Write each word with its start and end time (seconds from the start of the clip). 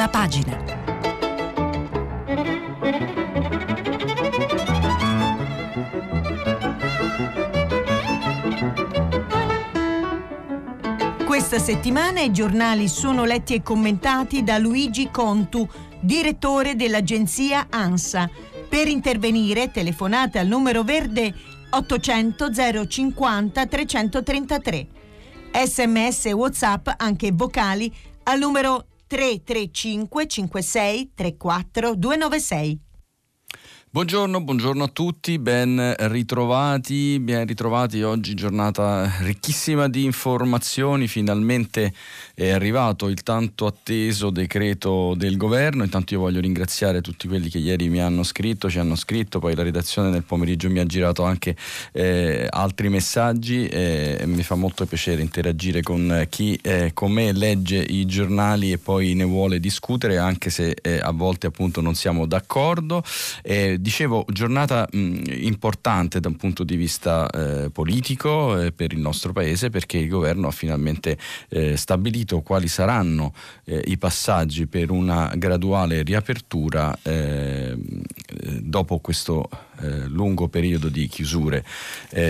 prima 0.00 0.08
pagina. 0.08 0.56
Questa 11.26 11.58
settimana 11.58 12.20
i 12.20 12.32
giornali 12.32 12.88
sono 12.88 13.24
letti 13.24 13.54
e 13.54 13.62
commentati 13.62 14.42
da 14.42 14.58
Luigi 14.58 15.10
Contu, 15.10 15.68
direttore 16.00 16.76
dell'agenzia 16.76 17.66
ANSA. 17.68 18.30
Per 18.68 18.86
intervenire 18.86 19.70
telefonate 19.70 20.38
al 20.38 20.46
numero 20.46 20.82
verde 20.82 21.34
800 21.70 22.50
050 22.86 23.66
333. 23.66 24.86
Sms 25.52 26.26
e 26.26 26.32
WhatsApp 26.32 26.88
anche 26.96 27.32
vocali 27.32 27.92
al 28.24 28.38
numero 28.38 28.86
335 29.10 30.06
56 30.08 31.10
34 31.16 31.96
296. 31.96 32.89
Buongiorno, 33.92 34.40
buongiorno, 34.40 34.84
a 34.84 34.86
tutti, 34.86 35.40
ben 35.40 35.96
ritrovati, 35.98 37.18
ben 37.18 37.44
ritrovati 37.44 38.04
oggi 38.04 38.34
giornata 38.34 39.16
ricchissima 39.22 39.88
di 39.88 40.04
informazioni, 40.04 41.08
finalmente 41.08 41.92
è 42.32 42.50
arrivato 42.50 43.08
il 43.08 43.24
tanto 43.24 43.66
atteso 43.66 44.30
decreto 44.30 45.14
del 45.16 45.36
governo, 45.36 45.82
intanto 45.82 46.14
io 46.14 46.20
voglio 46.20 46.38
ringraziare 46.38 47.00
tutti 47.00 47.26
quelli 47.26 47.48
che 47.48 47.58
ieri 47.58 47.88
mi 47.88 48.00
hanno 48.00 48.22
scritto, 48.22 48.70
ci 48.70 48.78
hanno 48.78 48.94
scritto, 48.94 49.40
poi 49.40 49.56
la 49.56 49.64
redazione 49.64 50.10
nel 50.10 50.22
pomeriggio 50.22 50.70
mi 50.70 50.78
ha 50.78 50.86
girato 50.86 51.24
anche 51.24 51.56
eh, 51.90 52.46
altri 52.48 52.90
messaggi 52.90 53.66
e 53.66 54.22
mi 54.24 54.44
fa 54.44 54.54
molto 54.54 54.86
piacere 54.86 55.20
interagire 55.20 55.82
con 55.82 56.26
chi 56.28 56.56
eh, 56.62 56.92
con 56.94 57.10
me 57.10 57.32
legge 57.32 57.78
i 57.78 58.06
giornali 58.06 58.70
e 58.70 58.78
poi 58.78 59.14
ne 59.14 59.24
vuole 59.24 59.58
discutere 59.58 60.16
anche 60.16 60.48
se 60.48 60.76
eh, 60.80 61.00
a 61.00 61.10
volte 61.10 61.48
appunto 61.48 61.80
non 61.80 61.96
siamo 61.96 62.24
d'accordo. 62.26 63.02
Dicevo, 63.80 64.26
giornata 64.28 64.86
mh, 64.92 65.22
importante 65.40 66.20
da 66.20 66.28
un 66.28 66.36
punto 66.36 66.64
di 66.64 66.76
vista 66.76 67.30
eh, 67.30 67.70
politico 67.70 68.60
eh, 68.60 68.72
per 68.72 68.92
il 68.92 68.98
nostro 68.98 69.32
paese 69.32 69.70
perché 69.70 69.96
il 69.96 70.08
governo 70.08 70.48
ha 70.48 70.50
finalmente 70.50 71.16
eh, 71.48 71.78
stabilito 71.78 72.42
quali 72.42 72.68
saranno 72.68 73.32
eh, 73.64 73.82
i 73.86 73.96
passaggi 73.96 74.66
per 74.66 74.90
una 74.90 75.32
graduale 75.34 76.02
riapertura 76.02 76.94
eh, 77.02 77.74
dopo 78.60 78.98
questo 78.98 79.48
eh, 79.80 80.08
lungo 80.08 80.48
periodo 80.48 80.90
di 80.90 81.06
chiusure 81.08 81.64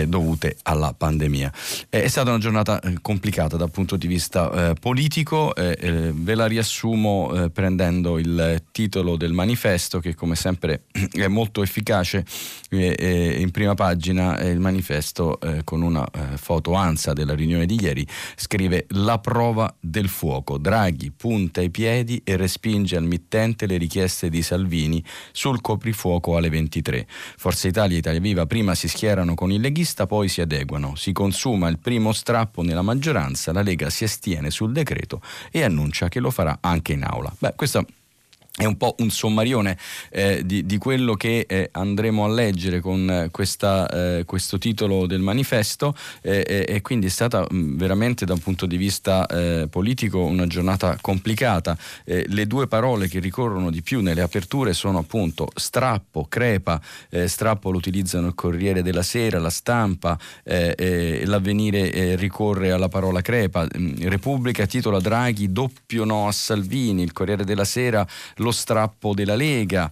dovute 0.05 0.57
alla 0.63 0.93
pandemia. 0.93 1.51
È 1.89 2.07
stata 2.07 2.29
una 2.29 2.39
giornata 2.39 2.79
complicata 3.01 3.57
dal 3.57 3.71
punto 3.71 3.97
di 3.97 4.07
vista 4.07 4.73
politico, 4.79 5.51
ve 5.55 6.35
la 6.35 6.45
riassumo 6.45 7.49
prendendo 7.51 8.19
il 8.19 8.63
titolo 8.71 9.17
del 9.17 9.33
manifesto 9.33 9.99
che 9.99 10.13
come 10.15 10.35
sempre 10.35 10.83
è 11.11 11.27
molto 11.27 11.40
efficace 11.61 12.25
in 12.69 13.49
prima 13.51 13.73
pagina 13.73 14.39
il 14.41 14.59
manifesto 14.59 15.39
con 15.63 15.81
una 15.81 16.07
foto 16.35 16.73
ANSA 16.73 17.13
della 17.13 17.33
riunione 17.33 17.65
di 17.65 17.79
ieri 17.81 18.07
scrive 18.35 18.85
la 18.89 19.19
prova 19.19 19.73
del 19.79 20.07
fuoco, 20.07 20.57
Draghi 20.57 21.11
punta 21.11 21.61
i 21.61 21.69
piedi 21.69 22.21
e 22.23 22.35
respinge 22.35 22.95
al 22.95 23.03
mittente 23.03 23.65
le 23.65 23.77
richieste 23.77 24.29
di 24.29 24.41
Salvini 24.41 25.03
sul 25.31 25.61
coprifuoco 25.61 26.35
alle 26.37 26.49
23. 26.49 27.07
Forza 27.37 27.67
Italia 27.67 27.95
e 27.95 27.99
Italia 27.99 28.19
Viva 28.19 28.45
prima 28.45 28.75
si 28.75 28.87
schierano 28.87 29.33
con 29.35 29.51
il 29.51 29.61
leghista, 29.61 30.05
poi 30.05 30.27
si 30.27 30.41
adeguano. 30.41 30.95
Si 30.95 31.11
consuma 31.11 31.67
il 31.67 31.79
primo 31.79 32.11
strappo 32.13 32.61
nella 32.61 32.81
maggioranza, 32.81 33.51
la 33.51 33.61
Lega 33.61 33.89
si 33.89 34.03
astiene 34.03 34.49
sul 34.49 34.71
decreto 34.71 35.21
e 35.51 35.63
annuncia 35.63 36.09
che 36.09 36.19
lo 36.19 36.31
farà 36.31 36.57
anche 36.61 36.93
in 36.93 37.03
aula. 37.03 37.33
Beh, 37.37 37.53
questa 37.55 37.85
è 38.53 38.65
un 38.65 38.75
po' 38.75 38.95
un 38.99 39.09
sommarione 39.09 39.77
eh, 40.09 40.45
di, 40.45 40.65
di, 40.65 40.77
quello 40.77 41.13
che 41.13 41.45
eh, 41.47 41.69
andremo 41.71 42.25
a 42.25 42.27
leggere 42.27 42.81
con 42.81 43.09
eh, 43.09 43.29
questa, 43.31 43.87
eh, 43.87 44.25
questo 44.25 44.57
titolo 44.57 45.07
del 45.07 45.21
manifesto. 45.21 45.95
Eh, 46.21 46.65
e 46.67 46.81
quindi 46.81 47.05
è 47.05 47.09
stata 47.09 47.47
mh, 47.49 47.55
mm, 47.55 47.77
veramente 47.77 48.25
da 48.25 48.33
un 48.33 48.39
punto 48.39 48.65
di 48.65 48.75
vista 48.75 49.25
eh, 49.25 49.67
politico 49.69 50.19
una 50.19 50.47
giornata 50.47 50.97
complicata. 50.99 51.77
le 52.03 52.45
due 52.45 52.67
parole 52.67 53.07
che 53.07 53.19
ricorrono 53.19 53.71
di 53.71 53.81
più 53.81 54.01
nelle 54.01 54.21
aperture 54.21 54.73
sono 54.73 54.99
appunto 54.99 55.47
strappo, 55.55 56.25
crepa, 56.27 56.81
strappo 57.25 57.71
lo 57.71 57.77
utilizzano 57.77 58.27
il 58.27 58.35
Corriere 58.35 58.81
della 58.81 59.03
Sera, 59.03 59.39
la 59.39 59.49
stampa, 59.49 60.17
l'avvenire 60.43 62.15
ricorre 62.15 62.71
alla 62.71 62.89
parola 62.89 63.21
crepa, 63.21 63.65
mm, 63.65 64.07
Repubblica 64.07 64.65
titola 64.65 64.99
Draghi 64.99 65.51
doppio 65.51 66.03
no 66.03 66.27
a 66.27 66.31
Salvini, 66.31 67.03
il 67.03 67.13
Corriere 67.13 67.45
della 67.45 67.65
Sera 67.65 68.05
lo 68.41 68.50
strappo 68.51 69.13
della 69.13 69.35
Lega, 69.35 69.89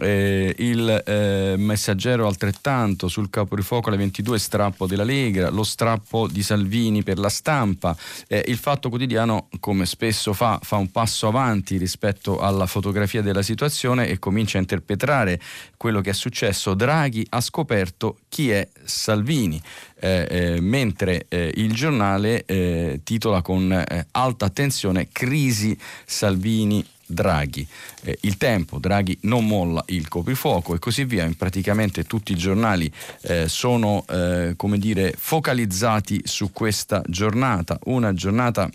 eh, 0.00 0.54
il 0.58 1.02
eh, 1.06 1.54
messaggero 1.56 2.26
altrettanto 2.26 3.08
sul 3.08 3.28
fuoco 3.60 3.88
alle 3.88 3.98
22 3.98 4.38
strappo 4.38 4.86
della 4.86 5.04
Lega, 5.04 5.50
lo 5.50 5.62
strappo 5.62 6.26
di 6.28 6.42
Salvini 6.42 7.02
per 7.02 7.18
la 7.18 7.28
stampa, 7.28 7.96
eh, 8.26 8.44
il 8.46 8.56
Fatto 8.56 8.88
Quotidiano 8.88 9.48
come 9.60 9.86
spesso 9.86 10.32
fa 10.32 10.58
fa 10.62 10.76
un 10.76 10.90
passo 10.90 11.28
avanti 11.28 11.76
rispetto 11.76 12.38
alla 12.40 12.66
fotografia 12.66 13.22
della 13.22 13.42
situazione 13.42 14.08
e 14.08 14.18
comincia 14.18 14.58
a 14.58 14.60
interpretare 14.60 15.40
quello 15.76 16.00
che 16.00 16.10
è 16.10 16.14
successo. 16.14 16.74
Draghi 16.74 17.26
ha 17.30 17.40
scoperto 17.40 18.18
chi 18.28 18.50
è 18.50 18.68
Salvini. 18.84 19.60
Eh, 20.02 20.26
eh, 20.30 20.60
mentre 20.62 21.26
eh, 21.28 21.52
il 21.56 21.74
giornale 21.74 22.46
eh, 22.46 23.00
titola 23.04 23.42
con 23.42 23.70
eh, 23.70 24.06
alta 24.12 24.46
attenzione 24.46 25.08
crisi 25.12 25.78
Salvini 26.06 26.82
Draghi. 27.10 27.66
Eh, 28.02 28.18
il 28.22 28.36
tempo, 28.36 28.78
Draghi 28.78 29.18
non 29.22 29.46
molla 29.46 29.82
il 29.88 30.08
coprifuoco 30.08 30.74
e 30.74 30.78
così 30.78 31.04
via. 31.04 31.24
In 31.24 31.36
praticamente 31.36 32.04
tutti 32.04 32.32
i 32.32 32.36
giornali 32.36 32.90
eh, 33.22 33.48
sono 33.48 34.04
eh, 34.08 34.54
come 34.56 34.78
dire, 34.78 35.14
focalizzati 35.16 36.22
su 36.24 36.52
questa 36.52 37.02
giornata, 37.06 37.78
una 37.84 38.12
giornata 38.12 38.70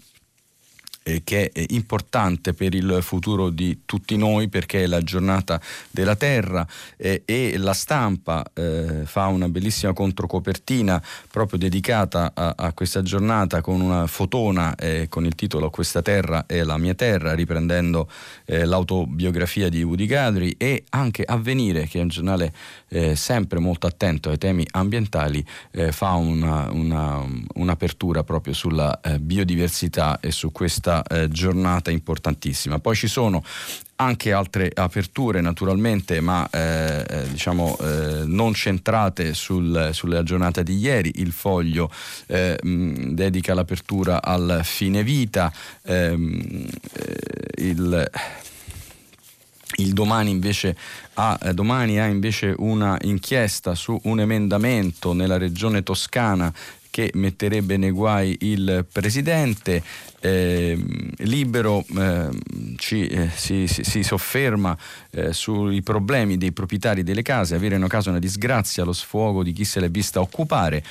eh, 1.08 1.22
che 1.24 1.52
è 1.52 1.64
importante 1.70 2.54
per 2.54 2.74
il 2.74 2.98
futuro 3.02 3.50
di 3.50 3.82
tutti 3.86 4.18
noi 4.18 4.48
perché 4.48 4.84
è 4.84 4.88
la 4.88 5.02
giornata 5.02 5.62
della 5.92 6.16
terra 6.16 6.66
eh, 6.98 7.22
e 7.26 7.58
la 7.58 7.74
stampa 7.74 8.44
eh, 8.54 9.04
fa 9.06 9.28
una 9.28 9.48
bellissima 9.48 9.94
controcopertina 9.94 11.02
proprio 11.30 11.60
dedicata 11.60 12.32
a, 12.34 12.56
a 12.58 12.74
questa 12.74 13.04
giornata 13.04 13.62
con 13.62 13.82
una 13.82 14.08
fotona 14.08 14.74
eh, 14.76 15.06
con 15.08 15.26
il 15.26 15.36
titolo 15.36 15.70
Questa 15.70 16.02
terra 16.02 16.46
è 16.48 16.64
la 16.64 16.78
mia 16.78 16.96
terra 16.96 17.34
riprendendo 17.36 18.10
eh, 18.46 18.66
l'autobiografia 18.66 19.70
di 19.70 19.84
Woody 19.84 20.08
Guthrie 20.08 20.56
e 20.58 20.86
anche 20.90 21.24
Avvenire 21.24 21.86
che 21.86 22.00
è 22.00 22.02
un 22.02 22.08
giornale 22.08 22.52
eh, 22.90 23.16
sempre 23.16 23.60
molto 23.60 23.88
attento 23.88 24.30
ai 24.30 24.38
temi 24.38 24.66
ambientali 24.72 25.46
fa 25.92 26.12
una, 26.12 26.70
una, 26.72 27.24
un'apertura 27.56 28.24
proprio 28.24 28.54
sulla 28.54 29.00
biodiversità 29.20 30.20
e 30.20 30.32
su 30.32 30.52
questa 30.52 31.04
eh, 31.04 31.28
giornata 31.30 31.92
importantissima. 31.92 32.80
Poi 32.80 32.96
ci 32.96 33.08
sono 33.08 33.44
anche 33.98 34.34
altre 34.34 34.70
aperture 34.74 35.42
naturalmente, 35.42 36.20
ma 36.20 36.48
eh, 36.50 37.06
eh, 37.08 37.30
diciamo 37.30 37.78
eh, 37.78 38.24
non 38.26 38.54
centrate 38.54 39.34
sul, 39.34 39.90
sulla 39.94 40.24
giornata 40.24 40.62
di 40.64 40.78
ieri. 40.78 41.12
Il 41.16 41.32
foglio 41.32 41.90
eh, 42.28 42.58
mh, 42.62 43.14
dedica 43.14 43.54
l'apertura 43.54 44.22
al 44.22 44.62
fine 44.64 45.04
vita. 45.04 45.52
Ehm, 45.84 46.68
eh, 46.94 47.64
il, 47.64 48.10
il 49.78 49.94
domani 49.94 50.30
invece 50.30 50.76
ha, 51.16 51.38
eh, 51.42 51.54
domani 51.54 52.00
ha 52.00 52.06
invece 52.06 52.54
una 52.58 52.98
inchiesta 53.02 53.76
su 53.76 54.00
un 54.04 54.20
emendamento 54.20 55.14
nella 55.14 55.38
regione 55.38 55.84
toscana 55.84 56.54
che 56.90 57.12
metterebbe 57.14 57.76
nei 57.76 57.92
guai 57.92 58.38
il 58.42 58.86
presidente 58.90 59.84
eh, 60.26 60.78
Libero 61.18 61.86
eh, 61.96 62.30
ci, 62.78 63.06
eh, 63.06 63.30
si, 63.34 63.68
si, 63.68 63.84
si, 63.84 64.02
sofferma 64.02 64.76
eh, 65.12 65.34
sui 65.34 65.84
problemi 65.84 66.38
dei 66.38 66.52
proprietari 66.52 67.04
delle 67.04 67.22
case, 67.22 67.54
avere 67.54 67.76
in 67.76 67.86
casa 67.88 68.10
una 68.10 68.18
disgrazia, 68.18 68.84
lo 68.84 68.94
sfogo 68.94 69.44
di 69.44 69.54
chi 69.54 69.64
se 69.64 69.80
l'è 69.80 69.90
vista 69.90 70.20
occupare, 70.20 70.84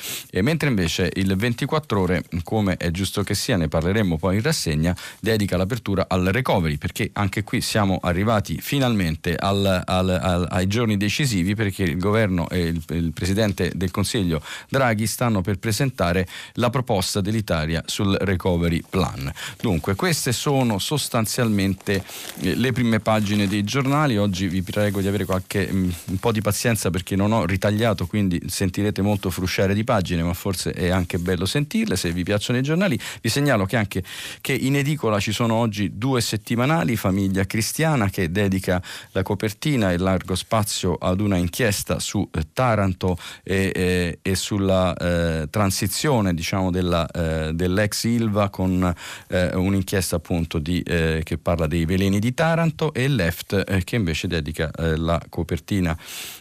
mentre 0.42 0.68
invece 0.68 1.10
il 1.14 1.34
24 1.34 2.00
ore, 2.00 2.24
come 2.44 2.76
è 2.76 2.90
giusto 2.92 3.24
che 3.24 3.34
sia, 3.34 3.56
ne 3.56 3.66
parleremo 3.66 4.18
poi 4.18 4.36
in 4.36 4.42
rassegna, 4.42 4.96
dedica 5.18 5.56
l'apertura 5.56 6.06
al 6.08 6.26
recovery, 6.26 6.76
perché 6.76 7.10
anche 7.14 7.42
qui 7.42 7.60
siamo 7.60 7.98
arrivati 8.02 8.58
finalmente 8.60 9.34
al, 9.34 9.82
al, 9.84 10.08
al, 10.08 10.46
ai 10.48 10.66
giorni 10.68 10.96
decisivi 10.96 11.54
perché 11.56 11.82
il 11.82 11.98
governo 11.98 12.48
e 12.50 12.60
il, 12.60 12.82
il 12.90 13.12
Presidente 13.12 13.72
del 13.74 13.90
Consiglio 13.90 14.40
Draghi 14.68 15.06
stanno 15.06 15.40
per 15.40 15.58
presentare 15.58 16.26
la 16.54 16.70
proposta 16.70 17.20
dell'Italia 17.20 17.82
sul 17.86 18.16
recovery 18.20 18.82
plan. 18.88 19.23
Dunque, 19.60 19.94
queste 19.94 20.32
sono 20.32 20.78
sostanzialmente 20.78 22.04
eh, 22.40 22.54
le 22.54 22.72
prime 22.72 23.00
pagine 23.00 23.46
dei 23.46 23.64
giornali. 23.64 24.16
Oggi 24.16 24.48
vi 24.48 24.62
prego 24.62 25.00
di 25.00 25.08
avere 25.08 25.24
qualche 25.24 25.68
mm, 25.70 25.90
un 26.06 26.18
po' 26.18 26.32
di 26.32 26.40
pazienza 26.40 26.90
perché 26.90 27.16
non 27.16 27.32
ho 27.32 27.44
ritagliato, 27.44 28.06
quindi 28.06 28.40
sentirete 28.46 29.02
molto 29.02 29.30
frusciare 29.30 29.74
di 29.74 29.84
pagine, 29.84 30.22
ma 30.22 30.34
forse 30.34 30.72
è 30.72 30.90
anche 30.90 31.18
bello 31.18 31.46
sentirle. 31.46 31.96
Se 31.96 32.12
vi 32.12 32.22
piacciono 32.22 32.58
i 32.58 32.62
giornali, 32.62 32.98
vi 33.20 33.28
segnalo 33.28 33.64
che 33.66 33.76
anche 33.76 34.02
che 34.40 34.52
in 34.52 34.76
edicola 34.76 35.20
ci 35.20 35.32
sono 35.32 35.54
oggi 35.54 35.96
due 35.96 36.20
settimanali, 36.20 36.96
Famiglia 36.96 37.44
Cristiana 37.44 38.08
che 38.08 38.30
dedica 38.30 38.82
la 39.12 39.22
copertina 39.22 39.92
e 39.92 39.98
largo 39.98 40.34
spazio 40.34 40.94
ad 40.94 41.20
una 41.20 41.36
inchiesta 41.36 41.98
su 41.98 42.28
eh, 42.32 42.46
Taranto 42.52 43.16
e, 43.42 43.72
e, 43.74 44.18
e 44.22 44.34
sulla 44.34 44.94
eh, 44.94 45.48
transizione 45.50 46.34
diciamo, 46.34 46.70
della, 46.70 47.06
eh, 47.06 47.52
dell'ex 47.52 48.04
Ilva 48.04 48.48
con 48.48 48.94
eh, 49.28 49.54
un'inchiesta 49.54 50.16
appunto 50.16 50.58
di, 50.58 50.80
eh, 50.82 51.22
che 51.24 51.38
parla 51.38 51.66
dei 51.66 51.84
veleni 51.84 52.18
di 52.18 52.34
Taranto 52.34 52.92
e 52.92 53.08
Left 53.08 53.64
eh, 53.66 53.84
che 53.84 53.96
invece 53.96 54.26
dedica 54.26 54.70
la 54.74 55.20
copertina 55.28 55.96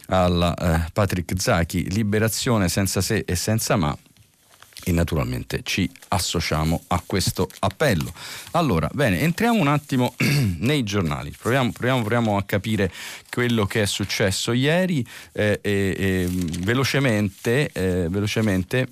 alla 0.07 0.89
Patrick 0.92 1.39
Zachi, 1.39 1.89
Liberazione 1.92 2.69
senza 2.69 3.01
se 3.01 3.24
e 3.25 3.36
senza 3.36 3.75
ma 3.75 3.95
e 4.83 4.92
naturalmente 4.92 5.62
ci 5.63 5.89
associamo 6.10 6.83
a 6.88 7.01
questo 7.06 7.50
appello. 7.60 8.13
Allora, 8.51 8.89
bene, 8.94 9.21
entriamo 9.21 9.59
un 9.59 9.68
attimo 9.68 10.13
nei 10.59 10.83
giornali, 10.83 11.33
proviamo, 11.38 11.71
proviamo, 11.71 12.01
proviamo, 12.01 12.38
a 12.38 12.44
capire 12.44 12.92
quello 13.30 13.66
che 13.66 13.83
è 13.83 13.86
successo 13.86 14.51
ieri 14.51 15.06
eh, 15.31 15.59
eh, 15.62 16.27
velocemente, 16.59 17.69
eh, 17.71 18.07
velocemente 18.09 18.88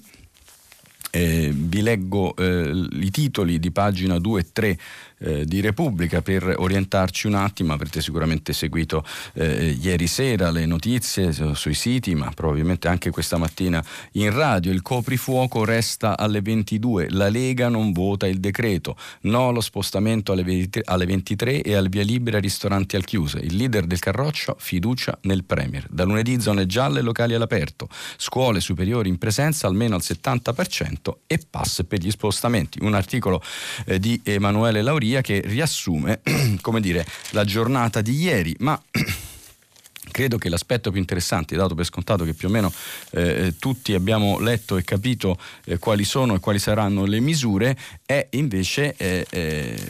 eh, 1.11 1.51
vi 1.53 1.81
leggo 1.81 2.35
eh, 2.35 2.71
i 2.93 3.11
titoli 3.11 3.59
di 3.59 3.71
pagina 3.71 4.17
2 4.17 4.39
e 4.39 4.45
3 4.51 4.77
eh, 5.21 5.45
di 5.45 5.61
Repubblica 5.61 6.21
per 6.21 6.55
orientarci 6.57 7.27
un 7.27 7.35
attimo. 7.35 7.73
Avrete 7.73 8.01
sicuramente 8.01 8.53
seguito 8.53 9.05
eh, 9.33 9.77
ieri 9.79 10.07
sera 10.07 10.49
le 10.49 10.65
notizie 10.65 11.31
su, 11.31 11.53
sui 11.53 11.73
siti, 11.73 12.15
ma 12.15 12.31
probabilmente 12.33 12.87
anche 12.87 13.11
questa 13.11 13.37
mattina 13.37 13.83
in 14.13 14.33
radio. 14.33 14.71
Il 14.71 14.81
coprifuoco 14.81 15.63
resta 15.63 16.17
alle 16.17 16.41
22. 16.41 17.07
La 17.11 17.29
Lega 17.29 17.69
non 17.69 17.91
vota 17.91 18.27
il 18.27 18.39
decreto. 18.39 18.97
No 19.21 19.49
allo 19.49 19.61
spostamento 19.61 20.31
alle 20.31 20.43
23, 20.43 20.81
alle 20.85 21.05
23 21.05 21.61
e 21.61 21.75
al 21.75 21.89
via 21.89 22.03
libera 22.03 22.39
ristoranti 22.39 22.95
al 22.95 23.03
chiuse. 23.03 23.39
Il 23.39 23.55
leader 23.55 23.85
del 23.85 23.99
Carroccio 23.99 24.55
fiducia 24.59 25.17
nel 25.23 25.43
Premier. 25.43 25.85
Da 25.89 26.03
lunedì 26.03 26.39
zone 26.41 26.65
gialle 26.65 26.99
e 26.99 27.03
locali 27.03 27.33
all'aperto. 27.33 27.87
Scuole 28.17 28.59
superiori 28.59 29.09
in 29.09 29.17
presenza 29.17 29.67
almeno 29.67 29.95
al 29.95 30.01
70% 30.03 31.13
e 31.27 31.39
pass 31.47 31.83
per 31.87 31.99
gli 31.99 32.09
spostamenti. 32.09 32.79
Un 32.81 32.93
articolo 32.93 33.41
eh, 33.85 33.99
di 33.99 34.19
Emanuele 34.23 34.81
Lauria 34.81 35.10
Mattia 35.11 35.21
che 35.21 35.41
riassume, 35.43 36.21
come 36.61 36.79
dire, 36.79 37.05
la 37.31 37.43
giornata 37.43 38.01
di 38.01 38.13
ieri, 38.13 38.55
ma 38.59 38.81
credo 40.11 40.37
che 40.37 40.47
l'aspetto 40.47 40.89
più 40.89 40.99
interessante, 40.99 41.55
dato 41.55 41.75
per 41.75 41.85
scontato 41.85 42.23
che 42.23 42.33
più 42.33 42.47
o 42.47 42.51
meno 42.51 42.71
eh, 43.11 43.55
tutti 43.59 43.93
abbiamo 43.93 44.39
letto 44.39 44.77
e 44.77 44.83
capito 44.83 45.37
eh, 45.65 45.77
quali 45.79 46.05
sono 46.05 46.35
e 46.35 46.39
quali 46.39 46.59
saranno 46.59 47.05
le 47.05 47.19
misure, 47.19 47.77
è 48.05 48.25
invece 48.31 48.95
eh, 48.95 49.27
eh 49.29 49.87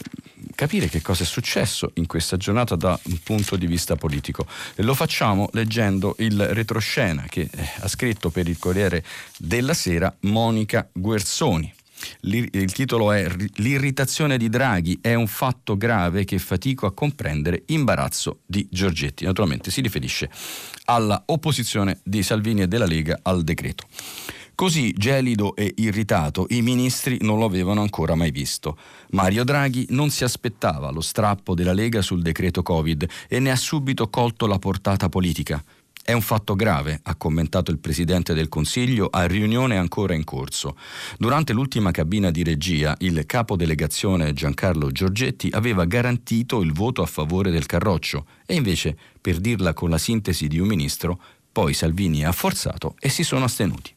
capire 0.56 0.90
che 0.90 1.02
cosa 1.02 1.24
è 1.24 1.26
successo 1.26 1.92
in 1.96 2.06
questa 2.08 2.36
giornata 2.36 2.76
da 2.76 3.00
un 3.04 3.18
punto 3.24 3.56
di 3.56 3.66
vista 3.66 3.96
politico. 3.96 4.46
Lo 4.78 4.94
facciamo 4.94 5.50
leggendo 5.54 6.16
il 6.20 6.40
retroscena 6.50 7.26
che 7.28 7.48
eh, 7.52 7.70
ha 7.80 7.88
scritto 7.88 8.30
per 8.30 8.48
il 8.48 8.60
Corriere 8.60 9.04
della 9.38 9.74
Sera 9.74 10.14
Monica 10.22 10.88
Guersoni. 10.92 11.74
Il 12.22 12.72
titolo 12.72 13.12
è 13.12 13.28
L'irritazione 13.56 14.38
di 14.38 14.50
Draghi 14.50 15.00
è 15.02 15.14
un 15.14 15.28
fatto 15.28 15.78
grave 15.78 16.24
che 16.24 16.40
fatico 16.40 16.86
a 16.86 16.94
comprendere, 16.94 17.64
imbarazzo 17.68 18.40
di 18.46 18.68
Giorgetti. 18.70 19.26
Naturalmente 19.26 19.72
si 19.72 19.82
riferisce 19.82 20.30
alla 20.86 21.22
opposizione 21.28 22.00
di 22.04 22.24
Salvini 22.24 22.62
e 22.62 22.68
della 22.68 22.86
Lega 22.86 23.20
al 23.22 23.44
decreto. 23.44 23.86
Così 24.54 24.94
gelido 24.96 25.56
e 25.56 25.74
irritato 25.78 26.46
i 26.50 26.62
ministri 26.62 27.18
non 27.22 27.40
lo 27.40 27.46
avevano 27.46 27.82
ancora 27.82 28.14
mai 28.14 28.30
visto. 28.30 28.78
Mario 29.10 29.44
Draghi 29.44 29.88
non 29.90 30.12
si 30.12 30.24
aspettava 30.24 30.92
lo 30.92 31.02
strappo 31.02 31.56
della 31.56 31.74
Lega 31.74 32.04
sul 32.04 32.22
decreto 32.22 32.62
Covid 32.62 33.10
e 33.28 33.40
ne 33.40 33.50
ha 33.50 33.56
subito 33.56 34.10
colto 34.10 34.46
la 34.46 34.60
portata 34.60 35.10
politica. 35.10 35.64
È 36.12 36.14
un 36.14 36.20
fatto 36.20 36.56
grave, 36.56 37.00
ha 37.04 37.16
commentato 37.16 37.72
il 37.72 37.80
Presidente 37.80 38.34
del 38.34 38.50
Consiglio 38.50 39.08
a 39.10 39.26
riunione 39.28 39.78
ancora 39.78 40.14
in 40.14 40.26
corso. 40.26 40.76
Durante 41.18 41.54
l'ultima 41.54 41.92
cabina 41.92 42.32
di 42.32 42.44
regia, 42.44 42.94
il 43.00 43.26
capo 43.26 43.56
delegazione 43.56 44.34
Giancarlo 44.34 44.92
Giorgetti 44.92 45.48
aveva 45.54 45.86
garantito 45.86 46.62
il 46.64 46.74
voto 46.74 47.02
a 47.02 47.06
favore 47.06 47.50
del 47.50 47.66
Carroccio 47.66 48.26
e 48.46 48.56
invece, 48.56 48.98
per 49.22 49.40
dirla 49.40 49.74
con 49.74 49.90
la 49.90 49.98
sintesi 49.98 50.50
di 50.50 50.60
un 50.60 50.68
ministro, 50.68 51.18
poi 51.50 51.74
Salvini 51.74 52.26
ha 52.26 52.34
forzato 52.34 52.96
e 53.00 53.08
si 53.08 53.24
sono 53.24 53.46
astenuti. 53.46 53.94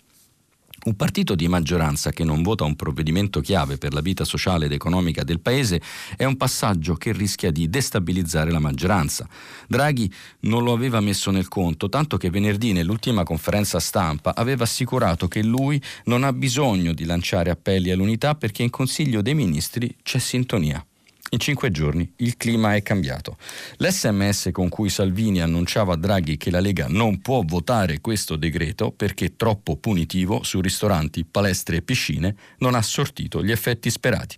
Un 0.84 0.96
partito 0.96 1.34
di 1.34 1.48
maggioranza 1.48 2.10
che 2.10 2.24
non 2.24 2.42
vota 2.42 2.64
un 2.64 2.76
provvedimento 2.76 3.40
chiave 3.40 3.78
per 3.78 3.94
la 3.94 4.02
vita 4.02 4.24
sociale 4.24 4.66
ed 4.66 4.72
economica 4.72 5.24
del 5.24 5.40
Paese 5.40 5.80
è 6.14 6.24
un 6.24 6.36
passaggio 6.36 6.94
che 6.94 7.12
rischia 7.12 7.50
di 7.50 7.70
destabilizzare 7.70 8.50
la 8.50 8.58
maggioranza. 8.58 9.26
Draghi 9.66 10.12
non 10.40 10.62
lo 10.62 10.74
aveva 10.74 11.00
messo 11.00 11.30
nel 11.30 11.48
conto, 11.48 11.88
tanto 11.88 12.18
che 12.18 12.28
venerdì 12.28 12.72
nell'ultima 12.72 13.24
conferenza 13.24 13.80
stampa 13.80 14.34
aveva 14.34 14.64
assicurato 14.64 15.26
che 15.26 15.42
lui 15.42 15.80
non 16.04 16.22
ha 16.22 16.34
bisogno 16.34 16.92
di 16.92 17.06
lanciare 17.06 17.48
appelli 17.48 17.90
all'unità 17.90 18.34
perché 18.34 18.62
in 18.62 18.70
Consiglio 18.70 19.22
dei 19.22 19.34
Ministri 19.34 19.96
c'è 20.02 20.18
sintonia. 20.18 20.84
In 21.34 21.40
cinque 21.40 21.72
giorni 21.72 22.08
il 22.18 22.36
clima 22.36 22.76
è 22.76 22.82
cambiato. 22.84 23.38
L'SMS 23.78 24.50
con 24.52 24.68
cui 24.68 24.88
Salvini 24.88 25.42
annunciava 25.42 25.94
a 25.94 25.96
Draghi 25.96 26.36
che 26.36 26.52
la 26.52 26.60
Lega 26.60 26.86
non 26.88 27.20
può 27.20 27.42
votare 27.44 28.00
questo 28.00 28.36
decreto 28.36 28.92
perché 28.92 29.34
troppo 29.34 29.74
punitivo 29.74 30.44
su 30.44 30.60
ristoranti, 30.60 31.24
palestre 31.24 31.78
e 31.78 31.82
piscine 31.82 32.36
non 32.58 32.76
ha 32.76 32.82
sortito 32.82 33.42
gli 33.42 33.50
effetti 33.50 33.90
sperati. 33.90 34.36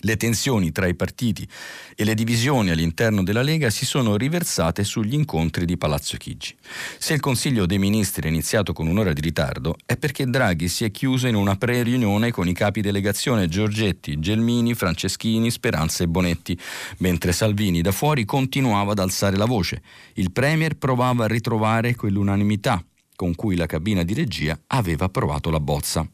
Le 0.00 0.16
tensioni 0.16 0.72
tra 0.72 0.86
i 0.86 0.94
partiti 0.94 1.46
e 1.94 2.04
le 2.04 2.14
divisioni 2.14 2.70
all'interno 2.70 3.22
della 3.22 3.42
Lega 3.42 3.70
si 3.70 3.84
sono 3.84 4.16
riversate 4.16 4.84
sugli 4.84 5.14
incontri 5.14 5.64
di 5.64 5.76
Palazzo 5.76 6.16
Chigi. 6.16 6.54
Se 6.98 7.14
il 7.14 7.20
Consiglio 7.20 7.66
dei 7.66 7.78
Ministri 7.78 8.28
è 8.28 8.30
iniziato 8.30 8.72
con 8.72 8.86
un'ora 8.86 9.12
di 9.12 9.20
ritardo 9.20 9.76
è 9.84 9.96
perché 9.96 10.26
Draghi 10.26 10.68
si 10.68 10.84
è 10.84 10.90
chiuso 10.90 11.26
in 11.26 11.34
una 11.34 11.56
pre-riunione 11.56 12.30
con 12.30 12.48
i 12.48 12.52
capi 12.52 12.80
delegazione 12.80 13.48
Giorgetti, 13.48 14.18
Gelmini, 14.18 14.74
Franceschini, 14.74 15.50
Speranza 15.50 16.04
e 16.04 16.08
Bonetti, 16.08 16.58
mentre 16.98 17.32
Salvini 17.32 17.80
da 17.80 17.92
fuori 17.92 18.24
continuava 18.24 18.92
ad 18.92 18.98
alzare 18.98 19.36
la 19.36 19.46
voce. 19.46 19.82
Il 20.14 20.32
Premier 20.32 20.76
provava 20.76 21.24
a 21.24 21.28
ritrovare 21.28 21.94
quell'unanimità 21.94 22.84
con 23.16 23.34
cui 23.34 23.56
la 23.56 23.66
cabina 23.66 24.02
di 24.02 24.14
regia 24.14 24.56
aveva 24.68 25.06
approvato 25.06 25.50
la 25.50 25.58
bozza. 25.58 26.06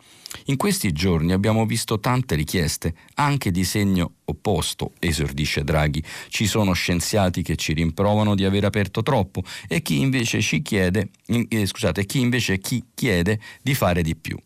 In 0.46 0.56
questi 0.56 0.92
giorni 0.92 1.32
abbiamo 1.32 1.66
visto 1.66 2.00
tante 2.00 2.34
richieste, 2.34 2.94
anche 3.14 3.50
di 3.50 3.64
segno 3.64 4.14
opposto, 4.24 4.92
esordisce 4.98 5.62
Draghi. 5.62 6.02
Ci 6.28 6.46
sono 6.46 6.72
scienziati 6.72 7.42
che 7.42 7.56
ci 7.56 7.72
rimprovano 7.72 8.34
di 8.34 8.44
aver 8.44 8.64
aperto 8.64 9.02
troppo 9.02 9.42
e 9.68 9.82
chi 9.82 10.00
invece 10.00 10.38
chiede, 10.40 11.10
eh, 11.26 11.66
scusate, 11.66 12.06
chi 12.06 12.20
invece 12.20 12.58
chi 12.58 12.82
chiede 12.94 13.40
di 13.62 13.74
fare 13.74 14.02
di 14.02 14.16
più. 14.16 14.36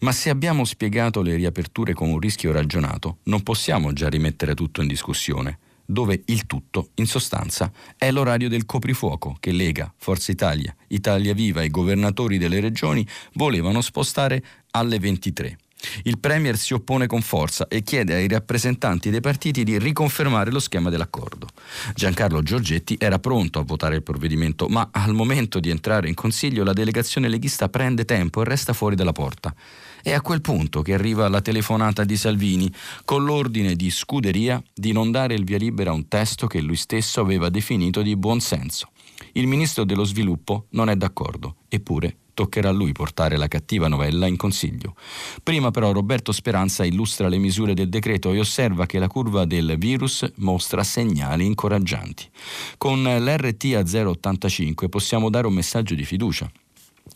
Ma 0.00 0.12
se 0.12 0.30
abbiamo 0.30 0.64
spiegato 0.64 1.22
le 1.22 1.34
riaperture 1.34 1.92
con 1.92 2.08
un 2.08 2.18
rischio 2.18 2.52
ragionato, 2.52 3.18
non 3.24 3.42
possiamo 3.42 3.92
già 3.92 4.08
rimettere 4.08 4.54
tutto 4.54 4.80
in 4.80 4.86
discussione 4.86 5.58
dove 5.86 6.22
il 6.26 6.46
tutto, 6.46 6.90
in 6.96 7.06
sostanza, 7.06 7.70
è 7.96 8.10
l'orario 8.10 8.48
del 8.48 8.66
coprifuoco 8.66 9.36
che 9.38 9.52
Lega, 9.52 9.92
Forza 9.96 10.32
Italia, 10.32 10.74
Italia 10.88 11.32
Viva 11.32 11.62
e 11.62 11.66
i 11.66 11.70
governatori 11.70 12.38
delle 12.38 12.60
regioni 12.60 13.06
volevano 13.34 13.80
spostare 13.80 14.44
alle 14.76 14.98
23. 14.98 15.58
Il 16.04 16.18
Premier 16.18 16.56
si 16.56 16.74
oppone 16.74 17.06
con 17.06 17.22
forza 17.22 17.68
e 17.68 17.82
chiede 17.82 18.14
ai 18.14 18.28
rappresentanti 18.28 19.10
dei 19.10 19.20
partiti 19.20 19.62
di 19.64 19.78
riconfermare 19.78 20.50
lo 20.50 20.58
schema 20.58 20.90
dell'accordo. 20.90 21.48
Giancarlo 21.94 22.42
Giorgetti 22.42 22.96
era 22.98 23.18
pronto 23.18 23.58
a 23.58 23.62
votare 23.62 23.96
il 23.96 24.02
provvedimento, 24.02 24.68
ma 24.68 24.88
al 24.92 25.14
momento 25.14 25.60
di 25.60 25.70
entrare 25.70 26.08
in 26.08 26.14
Consiglio 26.14 26.64
la 26.64 26.72
delegazione 26.72 27.28
leghista 27.28 27.68
prende 27.68 28.04
tempo 28.04 28.42
e 28.42 28.44
resta 28.44 28.72
fuori 28.72 28.96
dalla 28.96 29.12
porta. 29.12 29.54
È 30.02 30.12
a 30.12 30.20
quel 30.20 30.40
punto 30.40 30.82
che 30.82 30.94
arriva 30.94 31.28
la 31.28 31.40
telefonata 31.40 32.04
di 32.04 32.16
Salvini 32.16 32.72
con 33.04 33.24
l'ordine 33.24 33.74
di 33.74 33.90
scuderia 33.90 34.62
di 34.72 34.92
non 34.92 35.10
dare 35.10 35.34
il 35.34 35.44
via 35.44 35.58
libera 35.58 35.90
a 35.90 35.94
un 35.94 36.08
testo 36.08 36.46
che 36.46 36.60
lui 36.60 36.76
stesso 36.76 37.20
aveva 37.20 37.48
definito 37.48 38.02
di 38.02 38.16
buon 38.16 38.40
senso. 38.40 38.90
Il 39.32 39.46
ministro 39.46 39.84
dello 39.84 40.04
sviluppo 40.04 40.66
non 40.70 40.90
è 40.90 40.96
d'accordo, 40.96 41.56
eppure 41.68 42.16
toccherà 42.36 42.68
a 42.68 42.72
lui 42.72 42.92
portare 42.92 43.38
la 43.38 43.48
cattiva 43.48 43.88
novella 43.88 44.26
in 44.26 44.36
consiglio. 44.36 44.94
Prima 45.42 45.70
però 45.70 45.90
Roberto 45.90 46.32
Speranza 46.32 46.84
illustra 46.84 47.28
le 47.28 47.38
misure 47.38 47.72
del 47.72 47.88
decreto 47.88 48.32
e 48.34 48.38
osserva 48.38 48.84
che 48.84 48.98
la 48.98 49.08
curva 49.08 49.46
del 49.46 49.76
virus 49.78 50.30
mostra 50.36 50.84
segnali 50.84 51.46
incoraggianti. 51.46 52.28
Con 52.76 53.02
l'RT 53.02 53.64
a 53.74 53.80
0,85 53.80 54.90
possiamo 54.90 55.30
dare 55.30 55.46
un 55.46 55.54
messaggio 55.54 55.94
di 55.94 56.04
fiducia. 56.04 56.50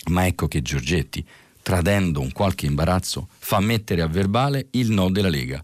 Ma 0.07 0.25
ecco 0.27 0.49
che 0.49 0.63
Giorgetti 0.63 1.23
tradendo 1.63 2.23
un 2.23 2.33
qualche 2.33 2.65
imbarazzo, 2.65 3.29
fa 3.39 3.61
mettere 3.61 4.01
a 4.01 4.07
verbale 4.07 4.69
il 4.71 4.91
no 4.91 5.11
della 5.11 5.29
Lega. 5.29 5.63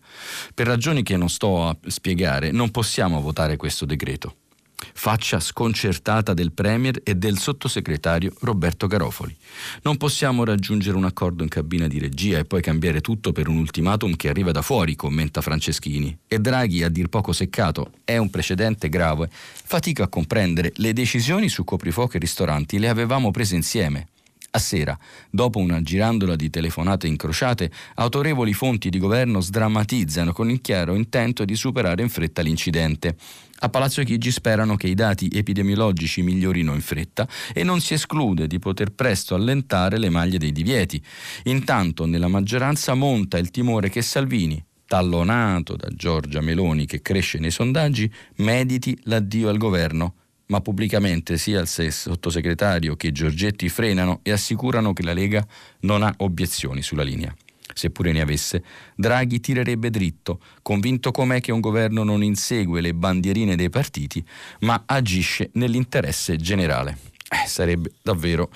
Per 0.55 0.67
ragioni 0.67 1.03
che 1.03 1.17
non 1.17 1.31
sto 1.31 1.67
a 1.67 1.77
spiegare, 1.87 2.51
non 2.51 2.71
possiamo 2.71 3.23
votare 3.23 3.57
questo 3.57 3.87
decreto. 3.87 4.37
Faccia 4.79 5.41
sconcertata 5.41 6.35
del 6.35 6.53
Premier 6.53 7.01
e 7.03 7.15
del 7.15 7.39
sottosegretario 7.39 8.33
Roberto 8.41 8.87
Garofoli. 8.87 9.35
Non 9.83 9.97
possiamo 9.97 10.45
raggiungere 10.45 10.97
un 10.97 11.05
accordo 11.05 11.43
in 11.43 11.49
cabina 11.49 11.87
di 11.87 11.99
regia 11.99 12.39
e 12.39 12.45
poi 12.45 12.61
cambiare 12.61 13.01
tutto 13.01 13.33
per 13.33 13.49
un 13.49 13.57
ultimatum 13.57 14.17
che 14.17 14.29
arriva 14.29 14.53
da 14.53 14.63
fuori, 14.63 14.95
commenta 14.95 15.41
Franceschini. 15.41 16.19
E 16.29 16.39
Draghi, 16.39 16.83
a 16.83 16.89
dir 16.89 17.09
poco 17.09 17.33
seccato, 17.33 17.93
è 18.05 18.17
un 18.19 18.29
precedente 18.31 18.89
grave. 18.89 19.31
Fatica 19.31 20.05
a 20.05 20.09
comprendere, 20.09 20.73
le 20.77 20.93
decisioni 20.93 21.49
su 21.49 21.65
coprifuoco 21.65 22.17
e 22.17 22.21
ristoranti 22.21 22.79
le 22.79 22.89
avevamo 22.89 23.31
prese 23.31 23.55
insieme. 23.55 24.09
A 24.57 24.59
sera, 24.59 24.99
dopo 25.29 25.59
una 25.59 25.83
girandola 25.83 26.35
di 26.35 26.49
telefonate 26.49 27.07
incrociate, 27.07 27.71
autorevoli 27.97 28.55
fonti 28.55 28.89
di 28.89 28.99
governo 28.99 29.41
sdrammatizzano 29.41 30.33
con 30.33 30.51
il 30.51 30.63
chiaro 30.63 30.95
intento 30.95 31.45
di 31.45 31.55
superare 31.55 32.01
in 32.01 32.09
fretta 32.09 32.41
l'incidente. 32.41 33.17
A 33.61 33.69
Palazzo 33.71 34.03
Chigi 34.03 34.31
sperano 34.31 34.77
che 34.77 34.87
i 34.87 34.95
dati 34.95 35.31
epidemiologici 35.33 36.23
migliorino 36.23 36.75
in 36.75 36.83
fretta 36.83 37.27
e 37.55 37.65
non 37.65 37.81
si 37.81 37.95
esclude 37.95 38.47
di 38.47 38.59
poter 38.59 38.93
presto 38.93 39.35
allentare 39.35 39.99
le 39.99 40.11
maglie 40.11 40.39
dei 40.39 40.53
divieti. 40.53 41.03
Intanto 41.45 42.05
nella 42.05 42.29
maggioranza 42.29 42.95
monta 42.95 43.39
il 43.39 43.51
timore 43.51 43.89
che 43.89 44.03
Salvini, 44.03 44.63
tallonato 44.87 45.75
da 45.75 45.89
Giorgia 45.89 46.43
Meloni 46.43 46.85
che 46.85 47.01
cresce 47.01 47.39
nei 47.39 47.51
sondaggi, 47.51 48.13
mediti 48.37 48.99
l'addio 49.05 49.49
al 49.49 49.57
governo 49.57 50.15
ma 50.47 50.61
pubblicamente 50.61 51.39
sia 51.39 51.61
il 51.61 51.67
sottosegretario 51.67 52.95
che 52.95 53.11
Giorgetti 53.11 53.69
frenano 53.69 54.21
e 54.23 54.31
assicurano 54.31 54.93
che 54.93 55.03
la 55.03 55.13
Lega 55.13 55.45
non 55.81 56.03
ha 56.03 56.15
obiezioni 56.19 56.83
sulla 56.83 57.03
linea. 57.03 57.35
Seppure 57.77 58.11
ne 58.11 58.23
avesse, 58.23 58.65
Draghi 58.95 59.39
tirerebbe 59.39 59.91
dritto, 59.91 60.41
convinto 60.63 61.11
com'è 61.11 61.43
che 61.43 61.53
un 61.53 61.61
governo 61.61 62.05
non 62.05 62.23
insegue 62.23 62.81
le 62.81 62.95
bandierine 62.95 63.55
dei 63.55 63.69
partiti, 63.69 64.25
ma 64.61 64.85
agisce 64.87 65.51
nell'interesse 65.53 66.37
generale. 66.37 66.97
Eh, 67.29 67.47
sarebbe 67.47 67.91
davvero 68.01 68.51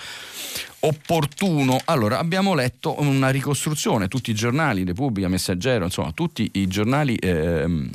opportuno. 0.81 1.79
Allora, 1.85 2.19
abbiamo 2.19 2.55
letto 2.55 2.99
una 2.99 3.29
ricostruzione, 3.29 4.09
tutti 4.09 4.31
i 4.31 4.35
giornali, 4.35 4.85
Repubblica, 4.85 5.29
Messaggero, 5.29 5.85
insomma, 5.85 6.13
tutti 6.13 6.49
i 6.55 6.67
giornali 6.67 7.15
eh, 7.17 7.91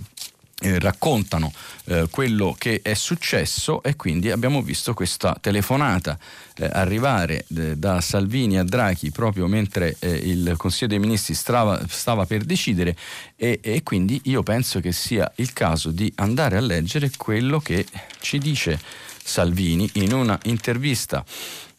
eh, 0.65 0.79
raccontano 0.79 1.53
eh, 1.85 2.07
quello 2.09 2.55
che 2.57 2.79
è 2.81 2.95
successo 2.95 3.83
e 3.83 3.95
quindi 3.95 4.31
abbiamo 4.31 4.63
visto 4.63 4.95
questa 4.95 5.37
telefonata 5.39 6.17
eh, 6.55 6.67
arrivare 6.71 7.45
eh, 7.55 7.77
da 7.77 8.01
Salvini 8.01 8.57
a 8.57 8.63
Draghi 8.63 9.11
proprio 9.11 9.45
mentre 9.45 9.95
eh, 9.99 10.09
il 10.09 10.55
Consiglio 10.57 10.87
dei 10.87 10.99
Ministri 10.99 11.35
stava, 11.35 11.79
stava 11.87 12.25
per 12.25 12.43
decidere 12.43 12.95
e, 13.35 13.59
e, 13.61 13.83
quindi 13.83 14.19
io 14.23 14.41
penso 14.41 14.79
che 14.79 14.91
sia 14.91 15.31
il 15.35 15.53
caso 15.53 15.91
di 15.91 16.11
andare 16.15 16.57
a 16.57 16.61
leggere 16.61 17.11
quello 17.15 17.59
che 17.59 17.85
ci 18.19 18.39
dice 18.39 18.79
Salvini 19.23 19.87
in 19.93 20.13
una 20.13 20.39
intervista 20.45 21.23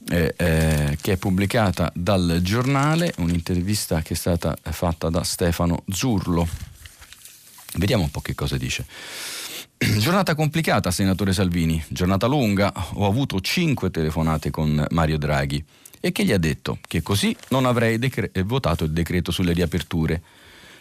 eh, 0.08 0.96
che 1.00 1.12
è 1.12 1.16
pubblicata 1.16 1.90
dal 1.92 2.38
giornale, 2.40 3.12
un'intervista 3.16 4.02
che 4.02 4.14
è 4.14 4.16
stata 4.16 4.56
fatta 4.62 5.10
da 5.10 5.24
Stefano 5.24 5.82
Zurlo. 5.88 6.75
Vediamo 7.74 8.04
un 8.04 8.10
po' 8.10 8.20
che 8.20 8.34
cosa 8.34 8.56
dice. 8.56 8.86
Giornata 9.98 10.34
complicata, 10.34 10.90
senatore 10.90 11.32
Salvini, 11.32 11.82
giornata 11.88 12.26
lunga, 12.26 12.72
ho 12.94 13.06
avuto 13.06 13.40
cinque 13.40 13.90
telefonate 13.90 14.50
con 14.50 14.84
Mario 14.90 15.18
Draghi 15.18 15.62
e 16.00 16.12
che 16.12 16.24
gli 16.24 16.32
ha 16.32 16.38
detto 16.38 16.78
che 16.86 17.02
così 17.02 17.36
non 17.48 17.66
avrei 17.66 17.98
decre- 17.98 18.30
votato 18.44 18.84
il 18.84 18.92
decreto 18.92 19.32
sulle 19.32 19.52
riaperture. 19.52 20.22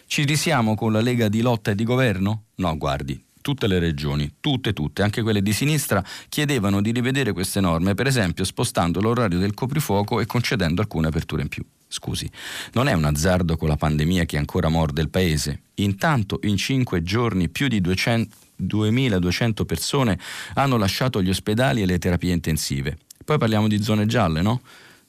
Ci 0.06 0.24
risiamo 0.24 0.74
con 0.74 0.92
la 0.92 1.00
Lega 1.00 1.28
di 1.28 1.40
lotta 1.40 1.72
e 1.72 1.74
di 1.74 1.84
governo? 1.84 2.44
No, 2.56 2.76
guardi, 2.78 3.22
tutte 3.42 3.66
le 3.66 3.78
regioni, 3.78 4.36
tutte, 4.40 4.72
tutte, 4.72 5.02
anche 5.02 5.22
quelle 5.22 5.42
di 5.42 5.52
sinistra, 5.52 6.02
chiedevano 6.28 6.80
di 6.80 6.92
rivedere 6.92 7.32
queste 7.32 7.60
norme, 7.60 7.94
per 7.94 8.06
esempio 8.06 8.44
spostando 8.44 9.00
l'orario 9.00 9.38
del 9.38 9.54
coprifuoco 9.54 10.20
e 10.20 10.26
concedendo 10.26 10.80
alcune 10.80 11.08
aperture 11.08 11.42
in 11.42 11.48
più. 11.48 11.64
Scusi, 11.88 12.28
non 12.72 12.88
è 12.88 12.92
un 12.92 13.04
azzardo 13.04 13.56
con 13.56 13.68
la 13.68 13.76
pandemia 13.76 14.24
che 14.24 14.36
ancora 14.36 14.68
morde 14.68 15.02
il 15.02 15.08
paese. 15.08 15.62
Intanto 15.76 16.40
in 16.42 16.56
cinque 16.56 17.02
giorni 17.02 17.48
più 17.48 17.68
di 17.68 17.80
200, 17.80 18.34
2200 18.56 19.64
persone 19.64 20.18
hanno 20.54 20.76
lasciato 20.76 21.22
gli 21.22 21.28
ospedali 21.28 21.82
e 21.82 21.86
le 21.86 21.98
terapie 21.98 22.32
intensive. 22.32 22.98
Poi 23.24 23.38
parliamo 23.38 23.68
di 23.68 23.82
zone 23.82 24.06
gialle, 24.06 24.42
no? 24.42 24.60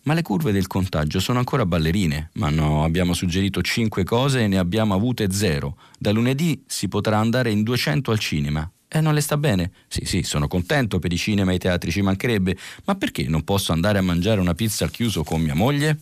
Ma 0.04 0.14
le 0.14 0.22
curve 0.22 0.54
del 0.54 0.68
contagio 0.68 1.20
sono 1.20 1.40
ancora 1.40 1.66
ballerine. 1.66 2.30
Ma 2.34 2.50
no, 2.50 2.84
abbiamo 2.84 3.14
suggerito 3.14 3.62
cinque 3.62 4.04
cose 4.04 4.44
e 4.44 4.48
ne 4.48 4.58
abbiamo 4.58 4.94
avute 4.94 5.32
zero. 5.32 5.78
Da 6.00 6.12
lunedì 6.12 6.64
si 6.66 6.88
potrà 6.88 7.18
andare 7.18 7.52
in 7.52 7.64
200 7.64 8.12
al 8.12 8.20
cinema. 8.20 8.72
E 8.98 9.01
non 9.01 9.13
le 9.13 9.22
sta 9.22 9.38
bene? 9.38 9.72
Sì, 9.88 10.06
sì, 10.06 10.24
sono 10.24 10.48
contento 10.48 10.98
per 10.98 11.13
i 11.13 11.18
cinema 11.18 11.51
e 11.51 11.56
i 11.56 11.60
teatri, 11.60 11.92
ci 11.92 12.01
mancherebbe, 12.01 12.58
ma 12.86 12.96
perché 12.96 13.27
non 13.27 13.44
posso 13.44 13.72
andare 13.72 14.00
a 14.00 14.01
mangiare 14.01 14.39
una 14.39 14.56
pizza 14.56 14.86
al 14.86 14.92
chiuso 14.92 15.24
con 15.24 15.39
mia 15.39 15.54
moglie? 15.54 16.00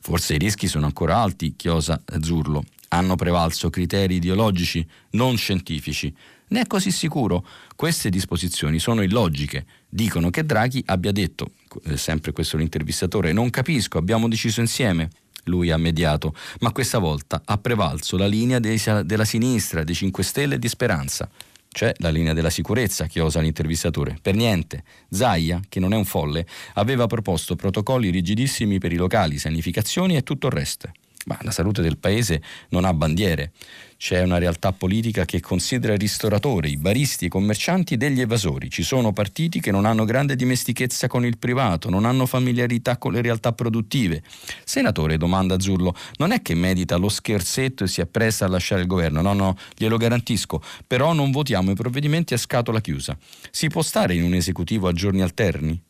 Forse 0.00 0.34
i 0.34 0.38
rischi 0.38 0.66
sono 0.66 0.86
ancora 0.86 1.18
alti, 1.18 1.54
chiosa 1.56 2.00
Zurlo. 2.22 2.64
Hanno 2.88 3.16
prevalso 3.16 3.68
criteri 3.68 4.14
ideologici, 4.14 4.86
non 5.10 5.36
scientifici. 5.36 6.14
Ne 6.48 6.62
è 6.62 6.66
così 6.66 6.90
sicuro? 6.90 7.46
Queste 7.76 8.08
disposizioni 8.08 8.78
sono 8.78 9.02
illogiche. 9.02 9.66
Dicono 9.86 10.30
che 10.30 10.46
Draghi 10.46 10.82
abbia 10.86 11.12
detto, 11.12 11.50
eh, 11.84 11.98
sempre 11.98 12.32
questo 12.32 12.56
l'intervistatore, 12.56 13.32
non 13.32 13.50
capisco, 13.50 13.98
abbiamo 13.98 14.26
deciso 14.26 14.60
insieme. 14.60 15.10
Lui 15.44 15.70
ha 15.70 15.76
mediato, 15.76 16.34
ma 16.60 16.72
questa 16.72 16.98
volta 16.98 17.42
ha 17.44 17.58
prevalso 17.58 18.16
la 18.16 18.26
linea 18.26 18.58
dei, 18.58 18.80
della 19.04 19.26
sinistra, 19.26 19.84
dei 19.84 19.94
5 19.94 20.22
Stelle 20.22 20.54
e 20.54 20.58
di 20.58 20.68
Speranza. 20.68 21.28
C'è 21.70 21.92
la 21.98 22.08
linea 22.08 22.32
della 22.32 22.50
sicurezza, 22.50 23.06
chiosa 23.06 23.40
l'intervistatore. 23.40 24.16
Per 24.20 24.34
niente. 24.34 24.82
Zaia, 25.10 25.60
che 25.68 25.80
non 25.80 25.92
è 25.92 25.96
un 25.96 26.04
folle, 26.04 26.46
aveva 26.74 27.06
proposto 27.06 27.56
protocolli 27.56 28.10
rigidissimi 28.10 28.78
per 28.78 28.92
i 28.92 28.96
locali, 28.96 29.38
sanificazioni 29.38 30.16
e 30.16 30.22
tutto 30.22 30.46
il 30.46 30.52
resto. 30.52 30.90
Ma 31.26 31.38
la 31.42 31.50
salute 31.50 31.82
del 31.82 31.98
paese 31.98 32.42
non 32.70 32.84
ha 32.84 32.94
bandiere. 32.94 33.52
C'è 33.98 34.22
una 34.22 34.38
realtà 34.38 34.72
politica 34.72 35.24
che 35.24 35.40
considera 35.40 35.92
i 35.92 35.98
ristoratori, 35.98 36.70
i 36.70 36.76
baristi 36.76 37.24
i 37.24 37.28
commercianti 37.28 37.96
degli 37.96 38.20
evasori. 38.20 38.70
Ci 38.70 38.84
sono 38.84 39.12
partiti 39.12 39.58
che 39.58 39.72
non 39.72 39.84
hanno 39.84 40.04
grande 40.04 40.36
dimestichezza 40.36 41.08
con 41.08 41.26
il 41.26 41.36
privato, 41.36 41.90
non 41.90 42.04
hanno 42.04 42.24
familiarità 42.24 42.96
con 42.96 43.12
le 43.12 43.22
realtà 43.22 43.52
produttive. 43.52 44.22
Senatore, 44.62 45.16
domanda 45.16 45.58
Zurlo, 45.58 45.96
non 46.18 46.30
è 46.30 46.42
che 46.42 46.54
medita 46.54 46.96
lo 46.96 47.08
scherzetto 47.08 47.82
e 47.82 47.88
si 47.88 48.00
appresta 48.00 48.44
a 48.44 48.48
lasciare 48.48 48.82
il 48.82 48.86
governo, 48.86 49.20
no, 49.20 49.32
no, 49.32 49.56
glielo 49.76 49.96
garantisco, 49.96 50.62
però 50.86 51.12
non 51.12 51.32
votiamo 51.32 51.72
i 51.72 51.74
provvedimenti 51.74 52.34
a 52.34 52.38
scatola 52.38 52.80
chiusa. 52.80 53.18
Si 53.50 53.66
può 53.66 53.82
stare 53.82 54.14
in 54.14 54.22
un 54.22 54.34
esecutivo 54.34 54.86
a 54.86 54.92
giorni 54.92 55.22
alterni? 55.22 55.82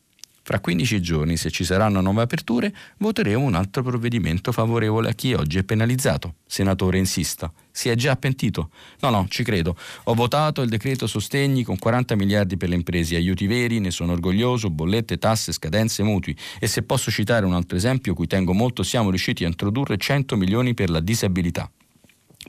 Fra 0.48 0.60
15 0.60 1.02
giorni, 1.02 1.36
se 1.36 1.50
ci 1.50 1.62
saranno 1.62 2.00
nuove 2.00 2.22
aperture, 2.22 2.74
voteremo 2.96 3.44
un 3.44 3.54
altro 3.54 3.82
provvedimento 3.82 4.50
favorevole 4.50 5.10
a 5.10 5.12
chi 5.12 5.34
oggi 5.34 5.58
è 5.58 5.62
penalizzato. 5.62 6.36
Senatore, 6.46 6.96
insista. 6.96 7.52
Si 7.70 7.90
è 7.90 7.94
già 7.94 8.16
pentito? 8.16 8.70
No, 9.00 9.10
no, 9.10 9.26
ci 9.28 9.44
credo. 9.44 9.76
Ho 10.04 10.14
votato 10.14 10.62
il 10.62 10.70
decreto 10.70 11.06
sostegni 11.06 11.64
con 11.64 11.76
40 11.76 12.16
miliardi 12.16 12.56
per 12.56 12.70
le 12.70 12.76
imprese, 12.76 13.16
aiuti 13.16 13.46
veri, 13.46 13.78
ne 13.78 13.90
sono 13.90 14.12
orgoglioso, 14.12 14.70
bollette, 14.70 15.18
tasse, 15.18 15.52
scadenze, 15.52 16.02
mutui. 16.02 16.34
E 16.58 16.66
se 16.66 16.82
posso 16.82 17.10
citare 17.10 17.44
un 17.44 17.52
altro 17.52 17.76
esempio, 17.76 18.14
cui 18.14 18.26
tengo 18.26 18.54
molto, 18.54 18.82
siamo 18.82 19.10
riusciti 19.10 19.44
a 19.44 19.48
introdurre 19.48 19.98
100 19.98 20.34
milioni 20.38 20.72
per 20.72 20.88
la 20.88 21.00
disabilità. 21.00 21.70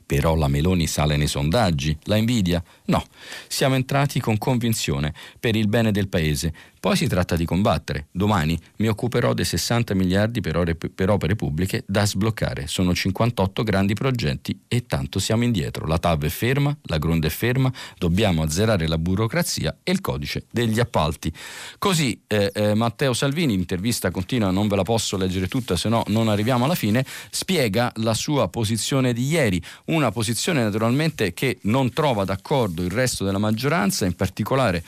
Però 0.09 0.33
la 0.33 0.47
Meloni 0.47 0.87
sale 0.87 1.17
nei 1.17 1.27
sondaggi? 1.27 1.95
La 2.05 2.15
invidia? 2.15 2.63
No, 2.85 3.05
siamo 3.47 3.75
entrati 3.75 4.19
con 4.19 4.39
convinzione 4.39 5.13
per 5.39 5.55
il 5.55 5.67
bene 5.67 5.91
del 5.91 6.07
Paese, 6.07 6.51
poi 6.79 6.95
si 6.95 7.07
tratta 7.07 7.35
di 7.35 7.43
combattere. 7.43 8.07
Domani 8.11 8.57
mi 8.77 8.87
occuperò 8.87 9.33
dei 9.33 9.43
60 9.43 9.93
miliardi 9.93 10.39
per, 10.39 10.55
ore, 10.55 10.75
per, 10.75 11.09
opere 11.09 11.35
pubbliche 11.35 11.83
da 11.85 12.05
sbloccare. 12.05 12.67
Sono 12.67 12.95
58 12.95 13.63
grandi 13.63 13.93
progetti 13.93 14.57
e 14.67 14.85
tanto 14.85 15.19
siamo 15.19 15.43
indietro. 15.43 15.85
La 15.85 15.97
TAV 15.97 16.25
è 16.25 16.29
ferma, 16.29 16.75
la 16.83 16.97
Gronda 16.97 17.27
è 17.27 17.29
ferma, 17.29 17.71
dobbiamo 17.97 18.43
azzerare 18.43 18.87
la 18.87 18.97
burocrazia 18.97 19.79
e 19.83 19.91
il 19.91 19.99
codice 19.99 20.45
degli 20.49 20.79
appalti. 20.79 21.31
Così 21.77 22.23
eh, 22.27 22.49
eh, 22.53 22.73
Matteo 22.75 23.13
Salvini, 23.13 23.53
intervista 23.53 24.09
continua, 24.09 24.49
non 24.49 24.69
ve 24.69 24.77
la 24.77 24.83
posso 24.83 25.17
leggere 25.17 25.47
tutta, 25.49 25.75
se 25.75 25.89
no 25.89 26.03
non 26.07 26.29
arriviamo 26.29 26.63
alla 26.63 26.75
fine, 26.75 27.05
spiega 27.29 27.91
la 27.97 28.13
sua 28.13 28.47
posizione 28.47 29.11
di 29.11 29.27
ieri, 29.27 29.61
una 29.99 30.11
posizione 30.11 30.63
naturalmente 30.63 31.33
che 31.33 31.59
non 31.63 31.93
trova 31.93 32.25
d'accordo 32.25 32.83
il 32.83 32.91
resto 32.91 33.23
della 33.23 33.37
maggioranza, 33.37 34.05
in 34.05 34.15
particolare 34.15 34.83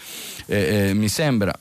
eh, 0.47 0.89
eh 0.89 0.93
mi 0.93 1.07
sembra 1.07 1.57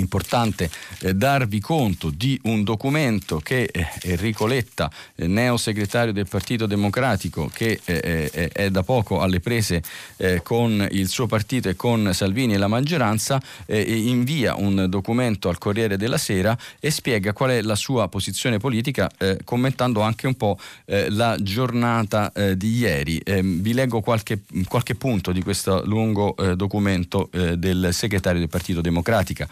importante 0.00 0.70
eh, 1.00 1.14
darvi 1.14 1.60
conto 1.60 2.10
di 2.10 2.38
un 2.44 2.64
documento 2.64 3.38
che 3.38 3.68
eh, 3.70 3.86
Enrico 4.02 4.46
Letta, 4.46 4.90
eh, 5.14 5.26
neo 5.26 5.56
segretario 5.56 6.12
del 6.12 6.28
Partito 6.28 6.66
Democratico, 6.66 7.50
che 7.52 7.80
eh, 7.84 8.30
eh, 8.32 8.48
è 8.48 8.70
da 8.70 8.82
poco 8.82 9.20
alle 9.20 9.40
prese 9.40 9.82
eh, 10.16 10.42
con 10.42 10.86
il 10.90 11.08
suo 11.08 11.26
partito 11.26 11.68
e 11.68 11.76
con 11.76 12.12
Salvini 12.12 12.54
e 12.54 12.58
la 12.58 12.68
maggioranza, 12.68 13.40
invia 13.66 14.54
un 14.56 14.86
documento 14.88 15.48
al 15.48 15.58
Corriere 15.58 15.96
della 15.96 16.18
Sera 16.18 16.56
e 16.78 16.90
spiega 16.90 17.32
qual 17.32 17.50
è 17.50 17.62
la 17.62 17.74
sua 17.74 18.08
posizione 18.08 18.58
politica, 18.58 19.10
commentando 19.44 20.00
anche 20.00 20.26
un 20.26 20.34
po' 20.34 20.58
la 20.86 21.36
giornata 21.40 22.32
di 22.54 22.76
ieri. 22.76 23.20
Ehm, 23.24 23.60
vi 23.60 23.72
leggo 23.72 24.00
qualche, 24.00 24.40
qualche, 24.68 24.94
punto 24.94 25.32
di 25.32 25.42
questo 25.42 25.84
lungo 25.84 26.34
documento 26.54 27.28
del 27.32 27.88
segretario 27.92 28.40
del 28.40 28.48
Partito 28.48 28.80
Democratico. 28.80 29.46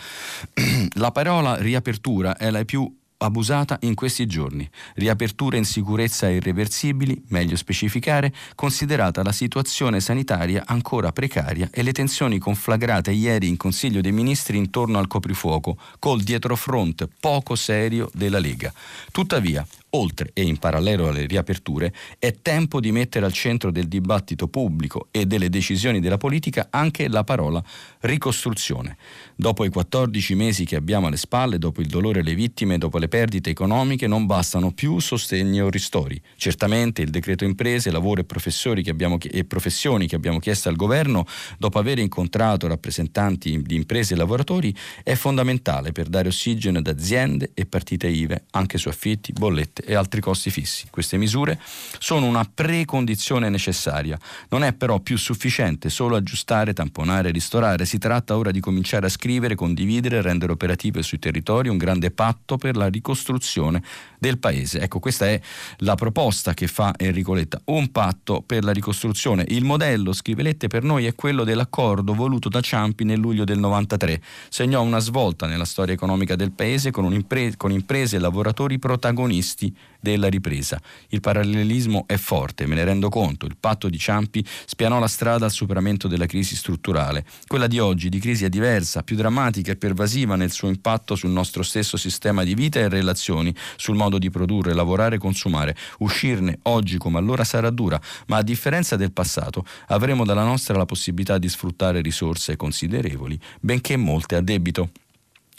La 0.94 1.10
parola 1.10 1.56
riapertura 1.56 2.36
è 2.36 2.50
la 2.50 2.64
più 2.64 2.92
abusata 3.22 3.78
in 3.82 3.94
questi 3.94 4.26
giorni. 4.26 4.68
Riaperture 4.94 5.56
in 5.56 5.64
sicurezza 5.64 6.28
irreversibili, 6.28 7.22
meglio 7.28 7.56
specificare, 7.56 8.32
considerata 8.54 9.22
la 9.22 9.32
situazione 9.32 10.00
sanitaria 10.00 10.64
ancora 10.66 11.12
precaria 11.12 11.68
e 11.72 11.82
le 11.82 11.92
tensioni 11.92 12.38
conflagrate 12.38 13.10
ieri 13.10 13.48
in 13.48 13.56
Consiglio 13.56 14.00
dei 14.00 14.12
Ministri 14.12 14.56
intorno 14.56 14.98
al 14.98 15.06
coprifuoco, 15.06 15.76
col 15.98 16.22
dietrofront 16.22 17.08
poco 17.20 17.54
serio 17.54 18.10
della 18.14 18.38
Lega. 18.38 18.72
Tuttavia, 19.10 19.66
oltre 19.90 20.30
e 20.34 20.42
in 20.42 20.58
parallelo 20.58 21.08
alle 21.08 21.26
riaperture, 21.26 21.92
è 22.18 22.34
tempo 22.42 22.80
di 22.80 22.92
mettere 22.92 23.24
al 23.24 23.32
centro 23.32 23.70
del 23.70 23.88
dibattito 23.88 24.48
pubblico 24.48 25.08
e 25.10 25.26
delle 25.26 25.48
decisioni 25.48 26.00
della 26.00 26.18
politica 26.18 26.68
anche 26.70 27.08
la 27.08 27.24
parola 27.24 27.62
ricostruzione. 28.00 28.96
Dopo 29.34 29.64
i 29.64 29.70
14 29.70 30.34
mesi 30.34 30.64
che 30.64 30.76
abbiamo 30.76 31.06
alle 31.06 31.16
spalle, 31.16 31.58
dopo 31.58 31.80
il 31.80 31.88
dolore 31.88 32.20
alle 32.20 32.34
vittime, 32.34 32.78
dopo 32.78 32.98
le 32.98 33.08
perdite 33.08 33.50
economiche, 33.50 34.06
non 34.06 34.26
bastano 34.26 34.72
più 34.72 34.98
sostegni 34.98 35.60
o 35.60 35.70
ristori. 35.70 36.20
Certamente 36.36 37.02
il 37.02 37.10
decreto 37.10 37.44
imprese, 37.44 37.90
lavoro 37.90 38.20
e, 38.20 38.82
che 38.82 38.90
abbiamo, 38.90 39.18
e 39.20 39.44
professioni 39.44 40.06
che 40.06 40.16
abbiamo 40.16 40.38
chiesto 40.38 40.68
al 40.68 40.76
governo, 40.76 41.26
dopo 41.58 41.78
aver 41.78 41.98
incontrato 41.98 42.66
rappresentanti 42.66 43.60
di 43.62 43.74
imprese 43.74 44.14
e 44.14 44.16
lavoratori, 44.16 44.74
è 45.02 45.14
fondamentale 45.14 45.92
per 45.92 46.08
dare 46.08 46.28
ossigeno 46.28 46.78
ad 46.78 46.86
aziende 46.86 47.50
e 47.54 47.66
partite 47.66 48.08
IVE, 48.08 48.44
anche 48.50 48.78
su 48.78 48.88
affitti, 48.88 49.32
bollette 49.32 49.79
bollette 49.80 49.84
e 49.84 49.94
altri 49.94 50.20
costi 50.20 50.50
fissi. 50.50 50.86
Queste 50.90 51.16
misure 51.16 51.58
sono 51.98 52.26
una 52.26 52.48
precondizione 52.52 53.48
necessaria. 53.48 54.18
Non 54.50 54.62
è 54.62 54.72
però 54.72 55.00
più 55.00 55.16
sufficiente 55.16 55.88
solo 55.88 56.16
aggiustare, 56.16 56.72
tamponare, 56.72 57.30
ristorare. 57.30 57.84
Si 57.84 57.98
tratta 57.98 58.36
ora 58.36 58.50
di 58.50 58.60
cominciare 58.60 59.06
a 59.06 59.08
scrivere, 59.08 59.54
condividere 59.54 60.18
e 60.18 60.22
rendere 60.22 60.52
operativo 60.52 61.02
sui 61.02 61.18
territori 61.18 61.68
un 61.68 61.78
grande 61.78 62.10
patto 62.10 62.56
per 62.56 62.76
la 62.76 62.88
ricostruzione 62.88 63.82
del 64.18 64.38
paese. 64.38 64.80
Ecco, 64.80 64.98
questa 64.98 65.26
è 65.26 65.40
la 65.78 65.94
proposta 65.94 66.54
che 66.54 66.66
fa 66.66 66.94
Enrico 66.96 67.32
Letta, 67.32 67.60
un 67.66 67.90
patto 67.90 68.42
per 68.44 68.64
la 68.64 68.72
ricostruzione. 68.72 69.44
Il 69.48 69.64
modello, 69.64 70.12
scrive 70.12 70.42
Lette, 70.42 70.68
per 70.68 70.82
noi 70.82 71.06
è 71.06 71.14
quello 71.14 71.44
dell'accordo 71.44 72.14
voluto 72.14 72.48
da 72.48 72.60
Ciampi 72.60 73.04
nel 73.04 73.18
luglio 73.18 73.44
del 73.44 73.58
93. 73.58 74.20
Segnò 74.48 74.82
una 74.82 74.98
svolta 74.98 75.46
nella 75.46 75.64
storia 75.64 75.94
economica 75.94 76.36
del 76.36 76.52
paese 76.52 76.90
con, 76.90 77.12
impre- 77.12 77.56
con 77.56 77.72
imprese 77.72 78.16
e 78.16 78.18
lavoratori 78.18 78.78
protagonisti 78.78 79.69
della 80.00 80.28
ripresa. 80.28 80.80
Il 81.08 81.20
parallelismo 81.20 82.04
è 82.06 82.16
forte, 82.16 82.66
me 82.66 82.74
ne 82.74 82.84
rendo 82.84 83.08
conto. 83.08 83.46
Il 83.46 83.56
patto 83.58 83.88
di 83.88 83.98
Ciampi 83.98 84.44
spianò 84.64 84.98
la 84.98 85.06
strada 85.06 85.44
al 85.44 85.50
superamento 85.50 86.08
della 86.08 86.26
crisi 86.26 86.56
strutturale. 86.56 87.24
Quella 87.46 87.66
di 87.66 87.78
oggi 87.78 88.08
di 88.08 88.18
crisi 88.18 88.44
è 88.44 88.48
diversa, 88.48 89.02
più 89.02 89.16
drammatica 89.16 89.72
e 89.72 89.76
pervasiva 89.76 90.36
nel 90.36 90.50
suo 90.50 90.68
impatto 90.68 91.14
sul 91.14 91.30
nostro 91.30 91.62
stesso 91.62 91.96
sistema 91.96 92.44
di 92.44 92.54
vita 92.54 92.78
e 92.78 92.88
relazioni, 92.88 93.54
sul 93.76 93.96
modo 93.96 94.18
di 94.18 94.30
produrre, 94.30 94.74
lavorare 94.74 95.16
e 95.16 95.18
consumare. 95.18 95.76
Uscirne 95.98 96.58
oggi 96.62 96.96
come 96.98 97.18
allora 97.18 97.44
sarà 97.44 97.70
dura, 97.70 98.00
ma 98.26 98.38
a 98.38 98.42
differenza 98.42 98.96
del 98.96 99.12
passato 99.12 99.64
avremo 99.88 100.24
dalla 100.24 100.44
nostra 100.44 100.76
la 100.76 100.86
possibilità 100.86 101.38
di 101.38 101.48
sfruttare 101.48 102.00
risorse 102.00 102.56
considerevoli, 102.56 103.38
benché 103.60 103.96
molte 103.96 104.36
a 104.36 104.40
debito 104.40 104.90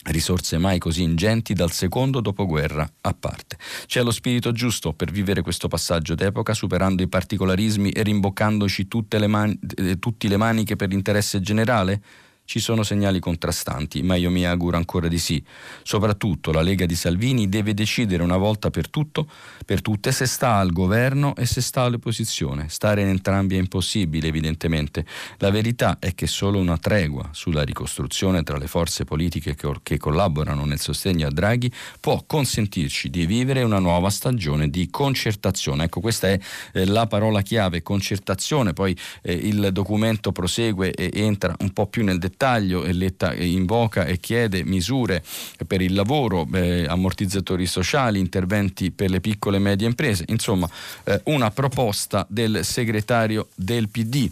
risorse 0.05 0.57
mai 0.57 0.79
così 0.79 1.03
ingenti 1.03 1.53
dal 1.53 1.71
secondo 1.71 2.21
dopoguerra 2.21 2.89
a 3.01 3.13
parte. 3.13 3.57
C'è 3.85 4.01
lo 4.01 4.11
spirito 4.11 4.51
giusto 4.51 4.93
per 4.93 5.11
vivere 5.11 5.41
questo 5.41 5.67
passaggio 5.67 6.15
d'epoca, 6.15 6.53
superando 6.53 7.03
i 7.03 7.07
particolarismi 7.07 7.91
e 7.91 8.01
rimboccandoci 8.03 8.87
tutte 8.87 9.19
le, 9.19 9.27
man- 9.27 9.57
eh, 9.77 9.99
tutte 9.99 10.27
le 10.27 10.37
maniche 10.37 10.75
per 10.75 10.89
l'interesse 10.89 11.41
generale? 11.41 12.01
Ci 12.51 12.59
sono 12.59 12.83
segnali 12.83 13.21
contrastanti, 13.21 14.03
ma 14.03 14.15
io 14.15 14.29
mi 14.29 14.45
auguro 14.45 14.75
ancora 14.75 15.07
di 15.07 15.19
sì. 15.19 15.41
Soprattutto 15.83 16.51
la 16.51 16.61
Lega 16.61 16.85
di 16.85 16.95
Salvini 16.95 17.47
deve 17.47 17.73
decidere 17.73 18.23
una 18.23 18.35
volta 18.35 18.69
per 18.69 18.89
tutto, 18.89 19.25
per 19.65 19.81
tutte, 19.81 20.11
se 20.11 20.25
sta 20.25 20.55
al 20.55 20.73
governo 20.73 21.33
e 21.37 21.45
se 21.45 21.61
sta 21.61 21.83
all'opposizione. 21.83 22.67
Stare 22.67 23.03
in 23.03 23.07
entrambi 23.07 23.55
è 23.55 23.57
impossibile, 23.57 24.27
evidentemente. 24.27 25.05
La 25.37 25.49
verità 25.49 25.97
è 25.97 26.13
che 26.13 26.27
solo 26.27 26.59
una 26.59 26.77
tregua 26.77 27.29
sulla 27.31 27.63
ricostruzione 27.63 28.43
tra 28.43 28.57
le 28.57 28.67
forze 28.67 29.05
politiche 29.05 29.55
che, 29.81 29.97
collaborano 29.97 30.65
nel 30.65 30.81
sostegno 30.81 31.27
a 31.27 31.31
Draghi 31.31 31.71
può 32.01 32.21
consentirci 32.27 33.09
di 33.09 33.25
vivere 33.25 33.63
una 33.63 33.79
nuova 33.79 34.09
stagione 34.09 34.69
di 34.69 34.89
concertazione. 34.89 35.85
Ecco, 35.85 36.01
questa 36.01 36.27
è 36.27 36.37
eh, 36.73 36.85
la 36.85 37.07
parola 37.07 37.41
chiave, 37.43 37.81
concertazione. 37.81 38.73
Poi 38.73 38.93
eh, 39.21 39.31
il 39.31 39.69
documento 39.71 40.33
prosegue 40.33 40.91
e 40.91 41.11
entra 41.13 41.55
un 41.59 41.71
po' 41.71 41.87
più 41.87 42.03
nel 42.03 42.17
dettaglio 42.17 42.39
dettaglio 42.41 42.83
e 42.83 42.93
Letta 42.93 43.35
invoca 43.35 44.05
e 44.05 44.19
chiede 44.19 44.63
misure 44.63 45.23
per 45.67 45.81
il 45.81 45.93
lavoro, 45.93 46.47
eh, 46.53 46.85
ammortizzatori 46.87 47.67
sociali, 47.67 48.19
interventi 48.19 48.89
per 48.89 49.11
le 49.11 49.21
piccole 49.21 49.57
e 49.57 49.59
medie 49.59 49.87
imprese, 49.87 50.25
insomma 50.27 50.67
eh, 51.03 51.21
una 51.25 51.51
proposta 51.51 52.25
del 52.27 52.65
segretario 52.65 53.49
del 53.53 53.89
PD. 53.89 54.29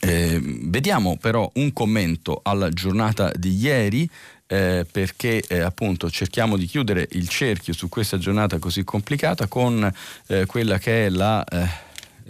Eh, 0.00 0.38
vediamo 0.42 1.16
però 1.16 1.50
un 1.54 1.72
commento 1.72 2.40
alla 2.44 2.68
giornata 2.68 3.32
di 3.34 3.56
ieri 3.56 4.08
eh, 4.46 4.86
perché 4.90 5.42
eh, 5.48 5.60
appunto 5.60 6.10
cerchiamo 6.10 6.56
di 6.56 6.66
chiudere 6.66 7.08
il 7.12 7.26
cerchio 7.26 7.72
su 7.72 7.88
questa 7.88 8.18
giornata 8.18 8.58
così 8.58 8.84
complicata 8.84 9.46
con 9.46 9.90
eh, 10.26 10.44
quella 10.44 10.78
che 10.78 11.06
è 11.06 11.08
la 11.08 11.42
eh, 11.44 11.66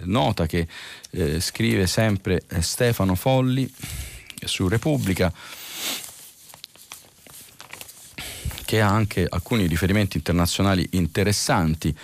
nota 0.05 0.46
che 0.46 0.68
eh, 1.11 1.40
scrive 1.40 1.88
sempre 1.88 2.42
Stefano 2.61 3.16
Folli 3.16 3.68
su 4.46 4.68
Repubblica 4.68 5.33
che 8.64 8.80
ha 8.80 8.88
anche 8.88 9.26
alcuni 9.28 9.66
riferimenti 9.66 10.16
internazionali 10.16 10.88
interessanti. 10.92 11.96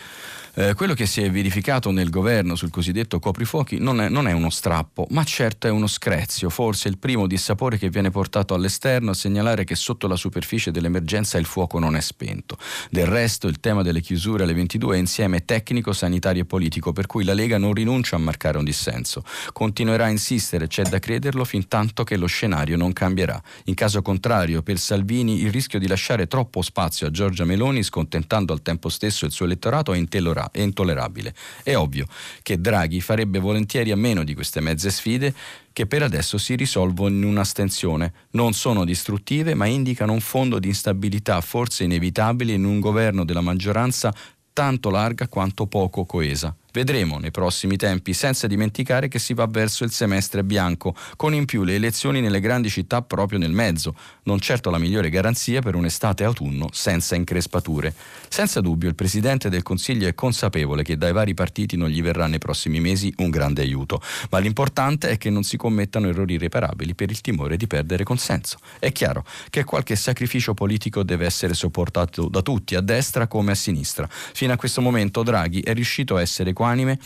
Eh, 0.61 0.75
quello 0.75 0.92
che 0.92 1.07
si 1.07 1.23
è 1.23 1.31
verificato 1.31 1.90
nel 1.90 2.11
governo 2.11 2.55
sul 2.55 2.68
cosiddetto 2.68 3.18
coprifuochi 3.18 3.79
non 3.79 3.99
è, 3.99 4.11
non 4.11 4.29
è, 4.29 4.33
uno 4.33 4.51
strappo, 4.51 5.07
ma 5.09 5.25
certo 5.25 5.66
è 5.66 5.70
uno 5.70 5.87
screzio, 5.87 6.51
forse 6.51 6.88
il 6.88 6.99
primo 6.99 7.27
dissapore 7.27 7.79
che 7.79 7.88
viene 7.88 8.11
portato 8.11 8.53
all'esterno 8.53 9.12
a 9.12 9.14
segnalare 9.14 9.64
che 9.64 9.75
sotto 9.75 10.07
la 10.07 10.16
superficie 10.16 10.70
dell'emergenza 10.70 11.38
il 11.38 11.46
fuoco 11.46 11.79
non 11.79 11.96
è 11.96 12.01
spento. 12.03 12.59
Del 12.90 13.07
resto 13.07 13.49
il 13.49 13.59
tema 13.59 13.81
delle 13.81 14.03
chiusure 14.03 14.42
alle 14.42 14.53
22 14.53 14.96
è 14.96 14.99
insieme 14.99 15.46
tecnico, 15.46 15.94
sanitario 15.94 16.42
e 16.42 16.44
politico, 16.44 16.92
per 16.92 17.07
cui 17.07 17.25
la 17.25 17.33
Lega 17.33 17.57
non 17.57 17.73
rinuncia 17.73 18.16
a 18.16 18.18
marcare 18.18 18.59
un 18.59 18.64
dissenso. 18.64 19.25
Continuerà 19.55 20.05
a 20.05 20.11
insistere, 20.11 20.66
c'è 20.66 20.83
da 20.83 20.99
crederlo, 20.99 21.46
fin 21.46 21.68
tanto 21.68 22.05
che 22.05 22.18
lo 22.18 22.27
scenario 22.27 22.77
non 22.77 22.92
cambierà. 22.92 23.42
In 23.64 23.75
caso 23.75 24.03
contrario, 24.03 24.61
per 24.61 24.79
Salvini 24.79 25.40
il 25.40 25.51
rischio 25.51 25.79
di 25.79 25.87
lasciare 25.87 26.27
troppo 26.27 26.61
spazio 26.61 27.07
a 27.07 27.11
Giorgia 27.11 27.46
Meloni, 27.46 27.83
scontentando 27.83 28.53
al 28.53 28.61
tempo 28.61 28.90
stesso 28.90 29.25
il 29.25 29.33
suo 29.33 29.46
elettorato, 29.46 29.94
è 29.94 29.96
intellorabile 29.96 30.49
è 30.51 30.61
intollerabile. 30.61 31.35
È 31.63 31.75
ovvio 31.77 32.07
che 32.43 32.61
Draghi 32.61 33.01
farebbe 33.01 33.39
volentieri 33.39 33.91
a 33.91 33.97
meno 33.97 34.25
di 34.25 34.35
queste 34.35 34.61
mezze 34.61 34.91
sfide 34.91 35.35
che 35.73 35.87
per 35.87 36.03
adesso 36.03 36.39
si 36.39 36.57
risolvono 36.57 37.15
in 37.15 37.25
un'astensione. 37.25 38.13
Non 38.33 38.53
sono 38.53 38.85
distruttive, 38.85 39.55
ma 39.55 39.67
indicano 39.67 40.13
un 40.13 40.21
fondo 40.21 40.59
di 40.59 40.69
instabilità 40.69 41.41
forse 41.41 41.85
inevitabile 41.85 42.53
in 42.53 42.65
un 42.65 42.81
governo 42.81 43.25
della 43.25 43.41
maggioranza 43.41 44.15
tanto 44.53 44.91
larga 44.91 45.29
quanto 45.29 45.67
poco 45.67 46.05
coesa. 46.05 46.55
Vedremo 46.72 47.18
nei 47.18 47.30
prossimi 47.30 47.76
tempi, 47.76 48.12
senza 48.12 48.46
dimenticare 48.46 49.09
che 49.09 49.18
si 49.18 49.35
va 49.35 49.46
verso 49.46 49.85
il 49.85 49.90
semestre 49.90 50.44
bianco, 50.44 50.94
con 51.16 51.35
in 51.35 51.44
più 51.44 51.64
le 51.64 51.74
elezioni 51.74 52.20
nelle 52.20 52.40
grandi 52.40 52.70
città 52.70 53.02
proprio 53.02 53.38
nel 53.38 53.52
mezzo, 53.52 53.94
non 54.24 54.38
certo 54.38 54.70
la 54.70 54.78
migliore 54.78 55.11
garanzia 55.11 55.61
per 55.61 55.74
un'estate-autunno 55.74 56.68
senza 56.72 57.14
increspature. 57.14 57.94
Senza 58.28 58.61
dubbio 58.61 58.88
il 58.88 58.94
Presidente 58.94 59.48
del 59.48 59.62
Consiglio 59.62 60.06
è 60.06 60.14
consapevole 60.14 60.83
che 60.83 60.96
dai 60.96 61.12
vari 61.12 61.35
partiti 61.35 61.76
non 61.76 61.88
gli 61.88 62.02
verrà 62.02 62.26
nei 62.26 62.38
prossimi 62.38 62.80
mesi 62.80 63.12
un 63.16 63.30
grande 63.30 63.62
aiuto, 63.62 64.00
ma 64.30 64.38
l'importante 64.38 65.11
è 65.11 65.18
che 65.18 65.30
non 65.30 65.42
si 65.42 65.56
commettano 65.56 66.09
errori 66.09 66.35
irreparabili 66.35 66.94
per 66.94 67.11
il 67.11 67.20
timore 67.20 67.56
di 67.56 67.66
perdere 67.66 68.04
consenso. 68.04 68.59
È 68.78 68.92
chiaro 68.92 69.24
che 69.50 69.64
qualche 69.64 69.96
sacrificio 69.96 70.54
politico 70.54 71.02
deve 71.02 71.26
essere 71.26 71.54
sopportato 71.54 72.28
da 72.28 72.42
tutti, 72.42 72.74
a 72.74 72.80
destra 72.80 73.26
come 73.26 73.52
a 73.52 73.54
sinistra. 73.54 74.09
Fino 74.09 74.52
a 74.52 74.56
questo 74.56 74.80
momento 74.80 75.22
Draghi 75.22 75.61
è 75.61 75.74
riuscito 75.74 76.16
a 76.16 76.20
essere 76.20 76.52
equanime 76.61 76.99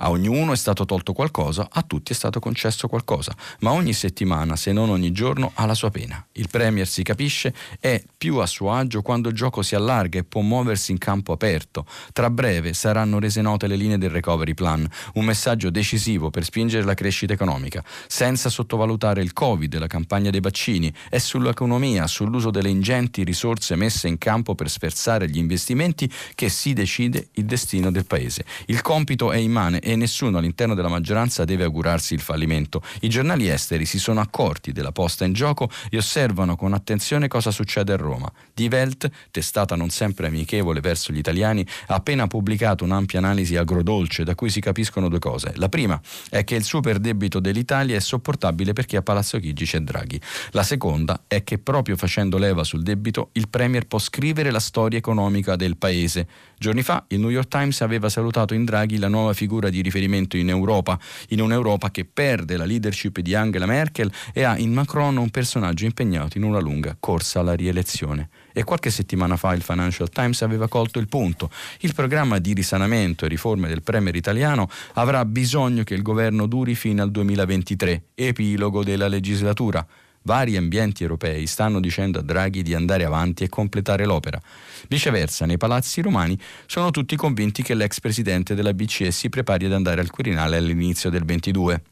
A 0.00 0.10
ognuno 0.10 0.52
è 0.52 0.56
stato 0.56 0.84
tolto 0.84 1.12
qualcosa, 1.12 1.68
a 1.70 1.82
tutti 1.82 2.12
è 2.12 2.14
stato 2.14 2.38
concesso 2.38 2.86
qualcosa, 2.86 3.34
ma 3.60 3.72
ogni 3.72 3.92
settimana, 3.92 4.54
se 4.54 4.70
non 4.70 4.90
ogni 4.90 5.10
giorno, 5.10 5.50
ha 5.54 5.66
la 5.66 5.74
sua 5.74 5.90
pena. 5.90 6.24
Il 6.32 6.48
Premier 6.48 6.86
si 6.86 7.02
capisce, 7.02 7.52
è 7.80 8.00
più 8.16 8.36
a 8.36 8.46
suo 8.46 8.72
agio 8.72 9.02
quando 9.02 9.28
il 9.28 9.34
gioco 9.34 9.62
si 9.62 9.74
allarga 9.74 10.20
e 10.20 10.24
può 10.24 10.40
muoversi 10.40 10.92
in 10.92 10.98
campo 10.98 11.32
aperto. 11.32 11.84
Tra 12.12 12.30
breve 12.30 12.74
saranno 12.74 13.18
rese 13.18 13.40
note 13.40 13.66
le 13.66 13.74
linee 13.74 13.98
del 13.98 14.10
recovery 14.10 14.54
plan, 14.54 14.88
un 15.14 15.24
messaggio 15.24 15.68
decisivo 15.70 16.30
per 16.30 16.44
spingere 16.44 16.84
la 16.84 16.94
crescita 16.94 17.32
economica, 17.32 17.82
senza 18.06 18.50
sottovalutare 18.50 19.20
il 19.20 19.32
Covid, 19.32 19.78
la 19.78 19.88
campagna 19.88 20.30
dei 20.30 20.40
vaccini 20.40 20.94
e 21.10 21.18
sull'economia, 21.18 22.06
sull'uso 22.06 22.50
delle 22.50 22.68
ingenti 22.68 23.24
risorse 23.24 23.74
messe 23.74 24.06
in 24.06 24.18
campo 24.18 24.54
per 24.54 24.70
sferzare 24.70 25.28
gli 25.28 25.38
investimenti 25.38 26.08
che 26.36 26.48
si 26.48 26.72
decide 26.72 27.30
il 27.32 27.46
destino 27.46 27.90
del 27.90 28.06
paese. 28.06 28.44
Il 28.66 28.80
compito 28.80 29.32
è 29.32 29.38
immane 29.38 29.80
e 29.88 29.96
nessuno 29.96 30.36
all'interno 30.36 30.74
della 30.74 30.90
maggioranza 30.90 31.46
deve 31.46 31.64
augurarsi 31.64 32.12
il 32.12 32.20
fallimento. 32.20 32.82
I 33.00 33.08
giornali 33.08 33.48
esteri 33.48 33.86
si 33.86 33.98
sono 33.98 34.20
accorti 34.20 34.70
della 34.70 34.92
posta 34.92 35.24
in 35.24 35.32
gioco 35.32 35.70
e 35.88 35.96
osservano 35.96 36.56
con 36.56 36.74
attenzione 36.74 37.26
cosa 37.26 37.50
succede 37.50 37.94
a 37.94 37.96
Roma. 37.96 38.30
Die 38.52 38.68
Welt, 38.68 39.10
testata 39.30 39.76
non 39.76 39.88
sempre 39.88 40.26
amichevole 40.26 40.80
verso 40.80 41.10
gli 41.10 41.16
italiani, 41.16 41.66
ha 41.86 41.94
appena 41.94 42.26
pubblicato 42.26 42.84
un'ampia 42.84 43.18
analisi 43.18 43.56
agrodolce 43.56 44.24
da 44.24 44.34
cui 44.34 44.50
si 44.50 44.60
capiscono 44.60 45.08
due 45.08 45.20
cose. 45.20 45.54
La 45.56 45.70
prima 45.70 45.98
è 46.28 46.44
che 46.44 46.54
il 46.54 46.64
super 46.64 46.98
debito 46.98 47.40
dell'Italia 47.40 47.96
è 47.96 48.00
sopportabile 48.00 48.74
perché 48.74 48.98
a 48.98 49.02
Palazzo 49.02 49.38
Chigi 49.38 49.64
c'è 49.64 49.80
Draghi. 49.80 50.20
La 50.50 50.64
seconda 50.64 51.22
è 51.26 51.42
che 51.44 51.56
proprio 51.56 51.96
facendo 51.96 52.36
leva 52.36 52.62
sul 52.62 52.82
debito 52.82 53.30
il 53.32 53.48
Premier 53.48 53.86
può 53.86 53.98
scrivere 53.98 54.50
la 54.50 54.60
storia 54.60 54.98
economica 54.98 55.56
del 55.56 55.78
paese. 55.78 56.28
Giorni 56.60 56.82
fa 56.82 57.04
il 57.08 57.20
New 57.20 57.30
York 57.30 57.46
Times 57.46 57.80
aveva 57.82 58.08
salutato 58.08 58.52
in 58.52 58.64
Draghi 58.64 58.98
la 58.98 59.06
nuova 59.06 59.32
figura 59.32 59.68
di 59.68 59.80
riferimento 59.80 60.36
in 60.36 60.48
Europa, 60.48 60.98
in 61.28 61.40
un'Europa 61.40 61.92
che 61.92 62.04
perde 62.04 62.56
la 62.56 62.64
leadership 62.64 63.20
di 63.20 63.32
Angela 63.36 63.64
Merkel 63.64 64.10
e 64.32 64.42
ha 64.42 64.58
in 64.58 64.72
Macron 64.72 65.18
un 65.18 65.30
personaggio 65.30 65.84
impegnato 65.84 66.36
in 66.36 66.42
una 66.42 66.58
lunga 66.58 66.96
corsa 66.98 67.38
alla 67.38 67.54
rielezione. 67.54 68.28
E 68.52 68.64
qualche 68.64 68.90
settimana 68.90 69.36
fa 69.36 69.54
il 69.54 69.62
Financial 69.62 70.08
Times 70.08 70.42
aveva 70.42 70.66
colto 70.66 70.98
il 70.98 71.06
punto. 71.06 71.48
Il 71.80 71.94
programma 71.94 72.40
di 72.40 72.54
risanamento 72.54 73.24
e 73.24 73.28
riforme 73.28 73.68
del 73.68 73.84
Premier 73.84 74.16
italiano 74.16 74.68
avrà 74.94 75.24
bisogno 75.24 75.84
che 75.84 75.94
il 75.94 76.02
governo 76.02 76.46
duri 76.46 76.74
fino 76.74 77.04
al 77.04 77.12
2023, 77.12 78.02
epilogo 78.16 78.82
della 78.82 79.06
legislatura. 79.06 79.86
Vari 80.28 80.58
ambienti 80.58 81.04
europei 81.04 81.46
stanno 81.46 81.80
dicendo 81.80 82.18
a 82.18 82.22
Draghi 82.22 82.62
di 82.62 82.74
andare 82.74 83.04
avanti 83.04 83.44
e 83.44 83.48
completare 83.48 84.04
l'opera. 84.04 84.38
Viceversa, 84.86 85.46
nei 85.46 85.56
palazzi 85.56 86.02
romani 86.02 86.38
sono 86.66 86.90
tutti 86.90 87.16
convinti 87.16 87.62
che 87.62 87.72
l'ex 87.72 87.98
presidente 87.98 88.54
della 88.54 88.74
BCE 88.74 89.10
si 89.10 89.30
prepari 89.30 89.64
ad 89.64 89.72
andare 89.72 90.02
al 90.02 90.10
Quirinale 90.10 90.58
all'inizio 90.58 91.08
del 91.08 91.24
22 91.24 91.82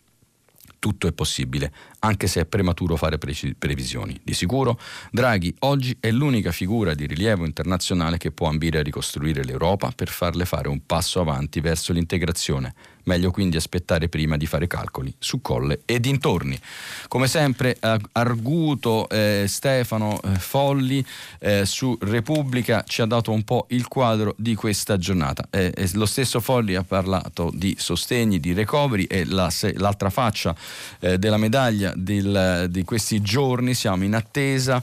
tutto 0.79 1.09
è 1.09 1.13
possibile, 1.13 1.73
anche 2.01 2.27
se 2.27 2.43
è 2.43 2.45
prematuro 2.45 2.97
fare 2.97 3.19
previsioni. 3.19 4.21
Di 4.23 4.35
sicuro, 4.35 4.79
Draghi 5.11 5.53
oggi 5.61 5.97
è 5.99 6.11
l'unica 6.11 6.53
figura 6.53 6.95
di 6.95 7.07
rilievo 7.07 7.47
internazionale 7.47 8.19
che 8.19 8.31
può 8.31 8.49
ambire 8.49 8.79
a 8.79 8.83
ricostruire 8.83 9.43
l'Europa 9.43 9.91
per 9.97 10.09
farle 10.09 10.45
fare 10.45 10.69
un 10.69 10.85
passo 10.85 11.21
avanti 11.21 11.61
verso 11.61 11.93
l'integrazione 11.93 12.75
Meglio 13.07 13.31
quindi 13.31 13.57
aspettare 13.57 14.09
prima 14.09 14.37
di 14.37 14.47
fare 14.47 14.67
calcoli 14.67 15.15
su 15.17 15.41
Colle 15.41 15.83
e 15.85 16.01
dintorni. 16.01 16.59
Come 17.07 17.29
sempre, 17.29 17.79
Arguto 18.13 19.09
eh, 19.09 19.45
Stefano 19.47 20.21
eh, 20.21 20.35
Folli 20.35 21.07
eh, 21.39 21.65
su 21.67 21.97
Repubblica 22.01 22.83
ci 22.85 23.03
ha 23.03 23.07
dato 23.07 23.31
un 23.31 23.45
po' 23.45 23.67
il 23.69 23.87
quadro 23.87 24.35
di 24.37 24.57
questa 24.57 24.97
giornata. 24.97 25.47
Eh, 25.51 25.73
lo 25.93 26.05
stesso 26.05 26.41
Folli 26.41 26.75
ha 26.75 26.83
parlato 26.83 27.53
di 27.55 27.77
sostegni, 27.79 28.41
di 28.41 28.53
recovery 28.53 29.05
e 29.05 29.25
la, 29.25 29.51
se, 29.51 29.75
l'altra 29.79 30.11
faccia 30.11 30.53
eh, 30.99 31.17
della 31.17 31.37
medaglia 31.37 31.93
del, 31.95 32.67
di 32.69 32.83
questi 32.83 33.23
giorni. 33.23 33.75
Siamo 33.75 34.03
in 34.03 34.17
attesa. 34.17 34.83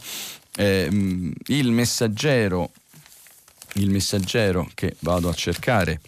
Eh, 0.56 0.88
il 1.48 1.72
messaggero, 1.72 2.72
il 3.74 3.90
messaggero 3.90 4.70
che 4.76 4.96
vado 5.00 5.28
a 5.28 5.34
cercare 5.34 6.00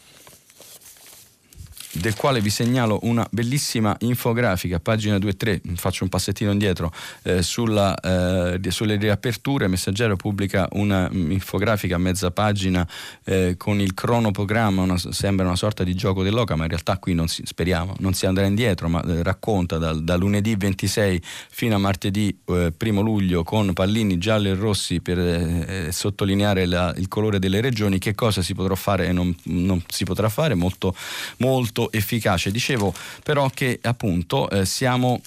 del 1.95 2.15
quale 2.15 2.41
vi 2.41 2.49
segnalo 2.49 2.99
una 3.03 3.25
bellissima 3.31 3.95
infografica, 3.99 4.79
pagina 4.79 5.17
2 5.17 5.29
e 5.29 5.37
3, 5.37 5.61
faccio 5.75 6.03
un 6.03 6.09
passettino 6.09 6.51
indietro, 6.51 6.91
eh, 7.23 7.41
sulla, 7.41 7.95
eh, 7.95 8.59
sulle 8.69 8.95
riaperture. 8.97 9.67
Messaggero 9.67 10.15
pubblica 10.15 10.67
un'infografica 10.71 11.95
a 11.95 11.97
mezza 11.97 12.31
pagina 12.31 12.87
eh, 13.23 13.55
con 13.57 13.79
il 13.79 13.93
cronoprogramma, 13.93 14.81
una, 14.81 14.97
sembra 14.97 15.45
una 15.45 15.55
sorta 15.55 15.83
di 15.83 15.95
gioco 15.95 16.23
dell'oca, 16.23 16.55
ma 16.55 16.63
in 16.63 16.69
realtà 16.69 16.97
qui 16.97 17.13
non 17.13 17.27
si, 17.27 17.43
speriamo, 17.45 17.95
non 17.99 18.13
si 18.13 18.25
andrà 18.25 18.45
indietro, 18.45 18.89
ma 18.89 19.01
eh, 19.03 19.23
racconta 19.23 19.77
da, 19.77 19.93
da, 19.93 20.15
lunedì 20.15 20.55
26 20.55 21.21
fino 21.49 21.75
a 21.75 21.77
martedì 21.77 22.37
1 22.45 22.71
eh, 22.77 22.91
luglio 23.01 23.43
con 23.43 23.73
pallini 23.73 24.17
gialli 24.17 24.49
e 24.49 24.53
rossi 24.53 25.01
per 25.01 25.19
eh, 25.19 25.89
sottolineare 25.91 26.65
la, 26.65 26.93
il 26.97 27.07
colore 27.07 27.39
delle 27.39 27.61
regioni, 27.61 27.99
che 27.99 28.15
cosa 28.15 28.41
si 28.41 28.53
potrà 28.53 28.75
fare 28.75 29.07
e 29.07 29.11
non, 29.11 29.35
non 29.43 29.81
si 29.87 30.03
potrà 30.03 30.29
fare, 30.29 30.53
molto, 30.55 30.95
molto 31.37 31.84
efficace. 31.91 32.51
Dicevo 32.51 32.93
però 33.23 33.49
che 33.49 33.79
appunto 33.81 34.49
eh, 34.49 34.65
siamo 34.65 35.21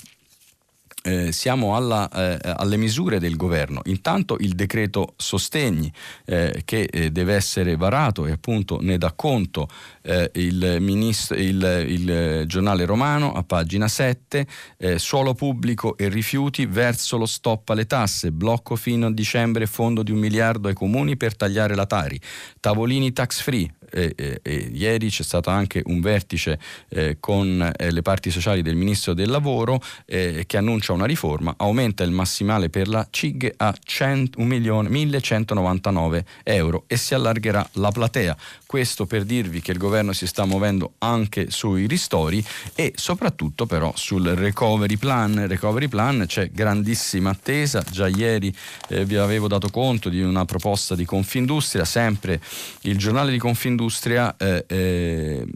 eh, 1.08 1.32
siamo 1.32 1.76
alla, 1.76 2.08
eh, 2.10 2.38
alle 2.56 2.76
misure 2.76 3.18
del 3.18 3.36
governo. 3.36 3.80
Intanto 3.84 4.36
il 4.40 4.54
decreto 4.54 5.14
sostegni 5.16 5.90
eh, 6.26 6.62
che 6.64 6.82
eh, 6.82 7.10
deve 7.10 7.34
essere 7.34 7.76
varato 7.76 8.26
e 8.26 8.32
appunto 8.32 8.78
ne 8.80 8.98
dà 8.98 9.12
conto 9.12 9.68
eh, 10.02 10.30
il, 10.34 10.76
ministro, 10.80 11.36
il, 11.36 11.84
il, 11.88 12.44
giornale 12.46 12.84
romano 12.84 13.32
a 13.32 13.42
pagina 13.42 13.88
7, 13.88 14.46
eh, 14.76 14.98
suolo 14.98 15.34
pubblico 15.34 15.96
e 15.96 16.08
rifiuti 16.08 16.66
verso 16.66 17.16
lo 17.16 17.26
stop 17.26 17.68
alle 17.70 17.86
tasse, 17.86 18.32
blocco 18.32 18.76
fino 18.76 19.06
a 19.06 19.12
dicembre 19.12 19.66
fondo 19.66 20.02
di 20.02 20.10
un 20.10 20.18
miliardo 20.18 20.68
ai 20.68 20.74
comuni 20.74 21.16
per 21.16 21.36
tagliare 21.36 21.74
la 21.74 21.86
Tari, 21.86 22.20
tavolini 22.60 23.12
tax 23.12 23.40
free, 23.40 23.72
e, 23.90 24.12
e, 24.16 24.40
e 24.42 24.70
ieri 24.72 25.08
c'è 25.08 25.22
stato 25.22 25.50
anche 25.50 25.82
un 25.84 26.00
vertice 26.00 26.58
eh, 26.88 27.18
con 27.20 27.70
eh, 27.76 27.90
le 27.90 28.00
parti 28.02 28.30
sociali 28.30 28.62
del 28.62 28.76
Ministro 28.76 29.14
del 29.14 29.30
Lavoro 29.30 29.80
eh, 30.06 30.44
che 30.46 30.56
annuncia 30.56 30.92
una 30.92 31.06
riforma, 31.06 31.54
aumenta 31.56 32.04
il 32.04 32.10
massimale 32.10 32.68
per 32.70 32.88
la 32.88 33.06
CIG 33.10 33.54
a 33.56 33.74
1.199 33.86 36.24
euro 36.44 36.84
e 36.86 36.96
si 36.96 37.14
allargherà 37.14 37.68
la 37.72 37.90
platea. 37.90 38.36
Questo 38.68 39.06
per 39.06 39.24
dirvi 39.24 39.62
che 39.62 39.72
il 39.72 39.78
governo 39.78 40.12
si 40.12 40.26
sta 40.26 40.44
muovendo 40.44 40.92
anche 40.98 41.50
sui 41.50 41.86
ristori 41.86 42.44
e 42.74 42.92
soprattutto 42.96 43.64
però 43.64 43.94
sul 43.96 44.26
recovery 44.26 44.98
plan. 44.98 45.46
Recovery 45.46 45.88
plan 45.88 46.24
c'è 46.26 46.50
grandissima 46.50 47.30
attesa, 47.30 47.82
già 47.90 48.08
ieri 48.08 48.54
eh, 48.88 49.06
vi 49.06 49.16
avevo 49.16 49.48
dato 49.48 49.70
conto 49.70 50.10
di 50.10 50.20
una 50.20 50.44
proposta 50.44 50.94
di 50.94 51.06
Confindustria, 51.06 51.86
sempre 51.86 52.42
il 52.82 52.98
giornale 52.98 53.32
di 53.32 53.38
Confindustria 53.38 54.36
eh, 54.36 54.62
eh, 54.66 55.46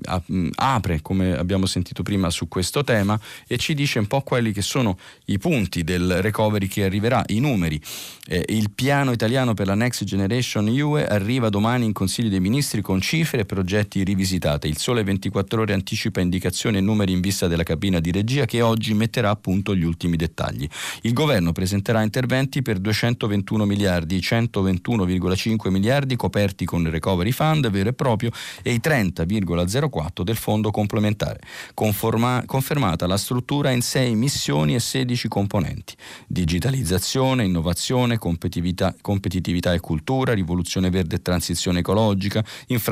apre, 0.54 1.02
come 1.02 1.36
abbiamo 1.36 1.66
sentito 1.66 2.02
prima, 2.02 2.30
su 2.30 2.48
questo 2.48 2.82
tema 2.82 3.20
e 3.46 3.58
ci 3.58 3.74
dice 3.74 3.98
un 3.98 4.06
po' 4.06 4.22
quelli 4.22 4.52
che 4.52 4.62
sono 4.62 4.96
i 5.26 5.36
punti 5.36 5.84
del 5.84 6.22
recovery 6.22 6.66
che 6.66 6.84
arriverà, 6.84 7.22
i 7.26 7.40
numeri. 7.40 7.78
Eh, 8.26 8.42
il 8.48 8.70
piano 8.70 9.12
italiano 9.12 9.52
per 9.52 9.66
la 9.66 9.74
Next 9.74 10.04
Generation 10.04 10.66
UE 10.66 11.04
arriva 11.04 11.50
domani 11.50 11.84
in 11.84 11.92
Consiglio 11.92 12.30
dei 12.30 12.40
Ministri 12.40 12.80
con 12.80 13.00
cifre 13.02 13.40
e 13.40 13.44
progetti 13.44 14.02
rivisitati. 14.04 14.68
Il 14.68 14.78
Sole 14.78 15.02
24 15.02 15.60
ore 15.60 15.74
anticipa 15.74 16.20
indicazioni 16.20 16.78
e 16.78 16.80
numeri 16.80 17.12
in 17.12 17.20
vista 17.20 17.48
della 17.48 17.64
cabina 17.64 18.00
di 18.00 18.10
regia 18.10 18.46
che 18.46 18.62
oggi 18.62 18.94
metterà 18.94 19.30
a 19.30 19.36
punto 19.36 19.74
gli 19.74 19.82
ultimi 19.82 20.16
dettagli. 20.16 20.66
Il 21.02 21.12
governo 21.12 21.52
presenterà 21.52 22.02
interventi 22.02 22.62
per 22.62 22.78
221 22.78 23.66
miliardi, 23.66 24.18
121,5 24.18 25.68
miliardi 25.68 26.16
coperti 26.16 26.64
con 26.64 26.82
il 26.82 26.90
recovery 26.90 27.32
fund 27.32 27.68
vero 27.68 27.90
e 27.90 27.92
proprio 27.92 28.30
e 28.62 28.72
i 28.72 28.80
30,04 28.82 30.22
del 30.22 30.36
fondo 30.36 30.70
complementare. 30.70 31.40
Conforma, 31.74 32.44
confermata 32.46 33.06
la 33.06 33.16
struttura 33.16 33.70
in 33.72 33.82
6 33.82 34.14
missioni 34.14 34.74
e 34.74 34.80
16 34.80 35.26
componenti. 35.28 35.94
Digitalizzazione, 36.26 37.44
innovazione, 37.44 38.18
competitività, 38.18 38.94
competitività 39.00 39.72
e 39.72 39.80
cultura, 39.80 40.32
rivoluzione 40.32 40.88
verde 40.88 41.16
e 41.16 41.22
transizione 41.22 41.80
ecologica, 41.80 42.44
infrastrutture 42.68 42.90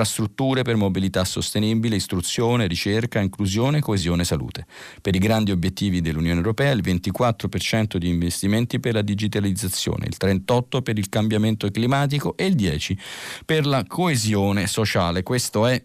per 0.62 0.76
mobilità 0.76 1.24
sostenibile, 1.24 1.96
istruzione, 1.96 2.66
ricerca, 2.66 3.20
inclusione, 3.20 3.80
coesione 3.80 4.22
e 4.22 4.24
salute. 4.24 4.66
Per 5.00 5.14
i 5.14 5.18
grandi 5.18 5.50
obiettivi 5.50 6.00
dell'Unione 6.00 6.38
Europea 6.38 6.70
il 6.70 6.82
24% 6.82 7.96
di 7.96 8.08
investimenti 8.08 8.80
per 8.80 8.94
la 8.94 9.02
digitalizzazione, 9.02 10.06
il 10.06 10.16
38% 10.18 10.82
per 10.82 10.98
il 10.98 11.08
cambiamento 11.08 11.70
climatico 11.70 12.36
e 12.36 12.46
il 12.46 12.56
10% 12.56 12.96
per 13.44 13.66
la 13.66 13.84
coesione 13.86 14.66
sociale. 14.66 15.22
Questo 15.22 15.66
è 15.66 15.82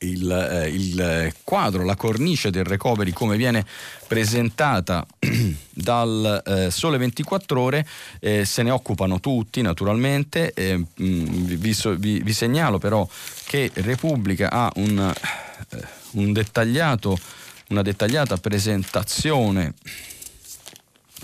il, 0.00 0.30
eh, 0.30 0.68
il, 0.68 1.34
quadro, 1.44 1.84
la 1.84 1.96
cornice 1.96 2.50
del 2.50 2.64
recovery 2.64 3.12
come 3.12 3.36
viene 3.36 3.64
presentata 4.06 5.06
dal 5.70 6.42
eh, 6.46 6.70
Sole 6.70 6.98
24 6.98 7.60
ore, 7.60 7.86
eh, 8.20 8.44
se 8.44 8.62
ne 8.62 8.70
occupano 8.70 9.20
tutti 9.20 9.60
naturalmente, 9.62 10.52
mh, 10.56 11.04
mm, 11.04 11.44
vi, 11.44 11.76
vi, 11.98 12.20
vi, 12.22 12.32
segnalo 12.32 12.78
però 12.78 13.06
che 13.44 13.70
Repubblica 13.74 14.50
ha 14.50 14.72
un, 14.76 15.12
eh, 15.70 15.84
un 16.12 16.32
dettagliato, 16.32 17.18
una 17.68 17.82
dettagliata 17.82 18.36
presentazione 18.38 19.74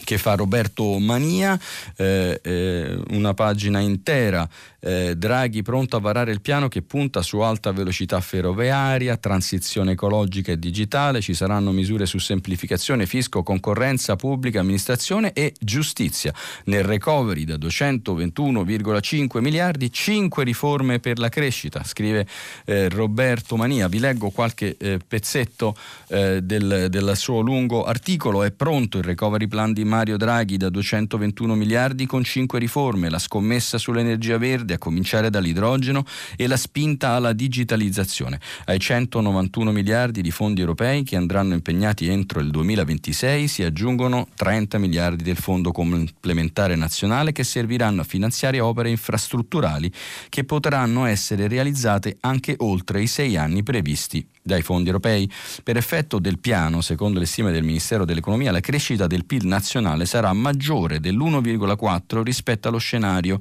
che 0.04 0.18
fa 0.18 0.34
Roberto 0.34 0.98
Mania, 1.00 1.58
eh, 1.96 2.38
eh, 2.40 2.98
una 3.10 3.34
pagina 3.34 3.80
intera 3.80 4.48
eh, 4.86 5.16
Draghi 5.16 5.62
pronto 5.62 5.96
a 5.96 6.00
varare 6.00 6.30
il 6.30 6.40
piano 6.40 6.68
che 6.68 6.80
punta 6.82 7.20
su 7.20 7.40
alta 7.40 7.72
velocità 7.72 8.20
ferroviaria, 8.20 9.16
transizione 9.16 9.92
ecologica 9.92 10.52
e 10.52 10.58
digitale, 10.58 11.20
ci 11.20 11.34
saranno 11.34 11.72
misure 11.72 12.06
su 12.06 12.18
semplificazione, 12.18 13.04
fisco, 13.04 13.42
concorrenza, 13.42 14.14
pubblica 14.14 14.60
amministrazione 14.60 15.32
e 15.32 15.54
giustizia. 15.58 16.32
Nel 16.66 16.84
recovery 16.84 17.44
da 17.44 17.56
221,5 17.56 19.40
miliardi, 19.40 19.90
5 19.90 20.44
riforme 20.44 21.00
per 21.00 21.18
la 21.18 21.28
crescita, 21.28 21.82
scrive 21.82 22.24
eh, 22.64 22.88
Roberto 22.88 23.56
Mania. 23.56 23.88
Vi 23.88 23.98
leggo 23.98 24.30
qualche 24.30 24.76
eh, 24.78 25.00
pezzetto 25.06 25.76
eh, 26.08 26.42
del, 26.42 26.86
del 26.88 27.16
suo 27.16 27.40
lungo 27.40 27.82
articolo. 27.84 28.44
È 28.44 28.52
pronto 28.52 28.98
il 28.98 29.04
recovery 29.04 29.48
plan 29.48 29.72
di 29.72 29.84
Mario 29.84 30.16
Draghi 30.16 30.56
da 30.56 30.68
221 30.68 31.56
miliardi 31.56 32.06
con 32.06 32.22
5 32.22 32.58
riforme, 32.60 33.10
la 33.10 33.18
scommessa 33.18 33.78
sull'energia 33.78 34.38
verde 34.38 34.74
a 34.76 34.78
cominciare 34.78 35.30
dall'idrogeno 35.30 36.04
e 36.36 36.46
la 36.46 36.56
spinta 36.56 37.10
alla 37.10 37.32
digitalizzazione. 37.32 38.40
Ai 38.66 38.78
191 38.78 39.72
miliardi 39.72 40.22
di 40.22 40.30
fondi 40.30 40.60
europei 40.60 41.02
che 41.02 41.16
andranno 41.16 41.54
impegnati 41.54 42.08
entro 42.08 42.40
il 42.40 42.50
2026 42.50 43.48
si 43.48 43.62
aggiungono 43.62 44.28
30 44.34 44.78
miliardi 44.78 45.22
del 45.22 45.36
fondo 45.36 45.72
complementare 45.72 46.76
nazionale 46.76 47.32
che 47.32 47.44
serviranno 47.44 48.02
a 48.02 48.04
finanziare 48.04 48.60
opere 48.60 48.90
infrastrutturali 48.90 49.92
che 50.28 50.44
potranno 50.44 51.04
essere 51.06 51.48
realizzate 51.48 52.16
anche 52.20 52.54
oltre 52.58 53.02
i 53.02 53.06
sei 53.06 53.36
anni 53.36 53.62
previsti 53.62 54.26
dai 54.46 54.62
fondi 54.62 54.86
europei. 54.86 55.30
Per 55.62 55.76
effetto 55.76 56.18
del 56.18 56.38
piano, 56.38 56.80
secondo 56.80 57.18
le 57.18 57.26
stime 57.26 57.50
del 57.50 57.64
Ministero 57.64 58.04
dell'Economia, 58.04 58.52
la 58.52 58.60
crescita 58.60 59.06
del 59.06 59.24
PIL 59.24 59.46
nazionale 59.46 60.06
sarà 60.06 60.32
maggiore 60.32 61.00
dell'1,4 61.00 62.22
rispetto 62.22 62.68
allo 62.68 62.78
scenario 62.78 63.40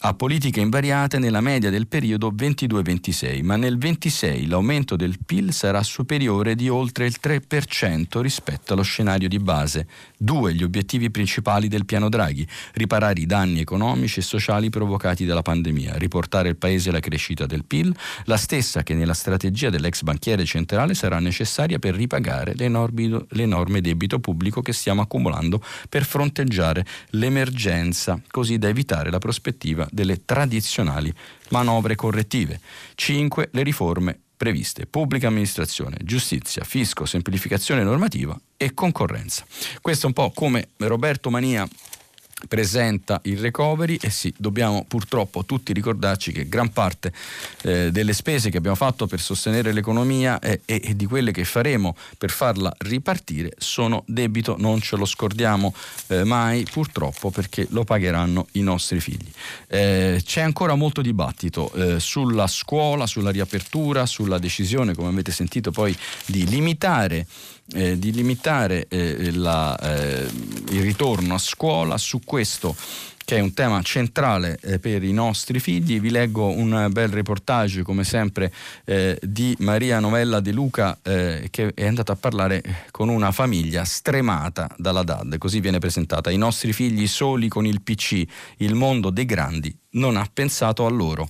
a 0.00 0.12
politiche 0.14 0.60
invariate 0.60 1.18
nella 1.18 1.40
media 1.40 1.70
del 1.70 1.86
periodo 1.86 2.30
22-26, 2.30 3.42
ma 3.42 3.56
nel 3.56 3.78
26 3.78 4.46
l'aumento 4.46 4.94
del 4.94 5.16
PIL 5.24 5.52
sarà 5.52 5.82
superiore 5.82 6.54
di 6.54 6.68
oltre 6.68 7.06
il 7.06 7.16
3% 7.20 8.20
rispetto 8.20 8.74
allo 8.74 8.82
scenario 8.82 9.26
di 9.26 9.38
base. 9.38 9.86
Due 10.16 10.54
gli 10.54 10.62
obiettivi 10.62 11.10
principali 11.10 11.68
del 11.68 11.86
piano 11.86 12.08
Draghi, 12.08 12.46
riparare 12.74 13.20
i 13.20 13.26
danni 13.26 13.60
economici 13.60 14.20
e 14.20 14.22
sociali 14.22 14.68
provocati 14.68 15.24
dalla 15.24 15.42
pandemia, 15.42 15.96
riportare 15.96 16.50
il 16.50 16.56
Paese 16.56 16.90
alla 16.90 17.00
crescita 17.00 17.46
del 17.46 17.64
PIL, 17.64 17.96
la 18.24 18.36
stessa 18.36 18.82
che 18.82 18.94
nella 18.94 19.14
strategia 19.14 19.70
dell'ex 19.70 20.02
banchiere 20.02 20.44
centrale 20.44 20.94
sarà 20.94 21.18
necessaria 21.20 21.78
per 21.78 21.94
ripagare 21.94 22.54
l'enorme 22.54 23.80
debito 23.80 24.18
pubblico 24.18 24.60
che 24.60 24.72
stiamo 24.72 25.00
accumulando 25.00 25.62
per 25.88 26.04
fronteggiare 26.04 26.84
l'emergenza, 27.10 28.20
così 28.30 28.58
da 28.58 28.68
evitare 28.68 29.10
la 29.10 29.18
prospettiva 29.18 29.85
delle 29.90 30.24
tradizionali 30.24 31.12
manovre 31.50 31.94
correttive. 31.94 32.60
5. 32.94 33.48
Le 33.52 33.62
riforme 33.62 34.18
previste. 34.36 34.86
Pubblica 34.86 35.28
amministrazione, 35.28 35.96
giustizia, 36.02 36.62
fisco, 36.64 37.06
semplificazione 37.06 37.82
normativa 37.82 38.38
e 38.56 38.74
concorrenza. 38.74 39.44
Questo 39.80 40.04
è 40.04 40.08
un 40.08 40.14
po' 40.14 40.30
come 40.30 40.68
Roberto 40.76 41.30
Mania 41.30 41.66
presenta 42.48 43.18
il 43.24 43.38
recovery 43.38 43.96
e 44.00 44.10
sì, 44.10 44.32
dobbiamo 44.36 44.84
purtroppo 44.86 45.44
tutti 45.46 45.72
ricordarci 45.72 46.32
che 46.32 46.46
gran 46.48 46.70
parte 46.70 47.12
eh, 47.62 47.90
delle 47.90 48.12
spese 48.12 48.50
che 48.50 48.58
abbiamo 48.58 48.76
fatto 48.76 49.06
per 49.06 49.20
sostenere 49.20 49.72
l'economia 49.72 50.38
e, 50.38 50.60
e, 50.66 50.80
e, 50.84 50.96
di 50.96 51.06
quelle 51.06 51.32
che 51.32 51.44
faremo 51.44 51.96
per 52.18 52.30
farla 52.30 52.72
ripartire 52.78 53.52
sono 53.56 54.04
debito, 54.06 54.56
non 54.58 54.80
ce 54.80 54.96
lo 54.96 55.06
scordiamo 55.06 55.74
eh, 56.08 56.24
mai 56.24 56.66
purtroppo 56.70 57.30
perché 57.30 57.66
lo 57.70 57.84
pagheranno 57.84 58.48
i 58.52 58.60
nostri 58.60 59.00
figli. 59.00 59.30
Eh, 59.68 60.20
c'è 60.22 60.42
ancora 60.42 60.74
molto 60.74 61.00
dibattito 61.00 61.72
eh, 61.72 62.00
sulla 62.00 62.46
scuola, 62.46 63.06
sulla 63.06 63.30
riapertura, 63.30 64.04
sulla 64.04 64.38
decisione, 64.38 64.94
come 64.94 65.08
avete 65.08 65.32
sentito 65.32 65.70
poi, 65.70 65.96
di 66.26 66.46
limitare 66.46 67.26
eh, 67.72 67.98
di 67.98 68.12
limitare 68.12 68.86
eh, 68.88 69.32
la, 69.32 69.76
eh, 69.78 70.28
il 70.70 70.82
ritorno 70.82 71.34
a 71.34 71.38
scuola 71.38 71.98
su 71.98 72.20
questo 72.24 72.74
che 73.26 73.38
è 73.38 73.40
un 73.40 73.54
tema 73.54 73.82
centrale 73.82 74.56
eh, 74.62 74.78
per 74.78 75.02
i 75.02 75.12
nostri 75.12 75.58
figli. 75.58 75.98
Vi 75.98 76.10
leggo 76.10 76.46
un 76.46 76.88
bel 76.92 77.08
reportage, 77.08 77.82
come 77.82 78.04
sempre, 78.04 78.52
eh, 78.84 79.18
di 79.20 79.52
Maria 79.58 79.98
Novella 79.98 80.38
De 80.38 80.52
Luca, 80.52 80.96
eh, 81.02 81.48
che 81.50 81.72
è 81.74 81.86
andata 81.86 82.12
a 82.12 82.16
parlare 82.16 82.62
con 82.92 83.08
una 83.08 83.32
famiglia 83.32 83.84
stremata 83.84 84.72
dalla 84.78 85.02
DAD. 85.02 85.38
Così 85.38 85.58
viene 85.58 85.78
presentata. 85.78 86.30
I 86.30 86.36
nostri 86.36 86.72
figli 86.72 87.08
soli 87.08 87.48
con 87.48 87.66
il 87.66 87.82
PC, 87.82 88.22
il 88.58 88.76
mondo 88.76 89.10
dei 89.10 89.24
grandi 89.24 89.76
non 89.90 90.16
ha 90.16 90.30
pensato 90.32 90.86
a 90.86 90.90
loro. 90.90 91.28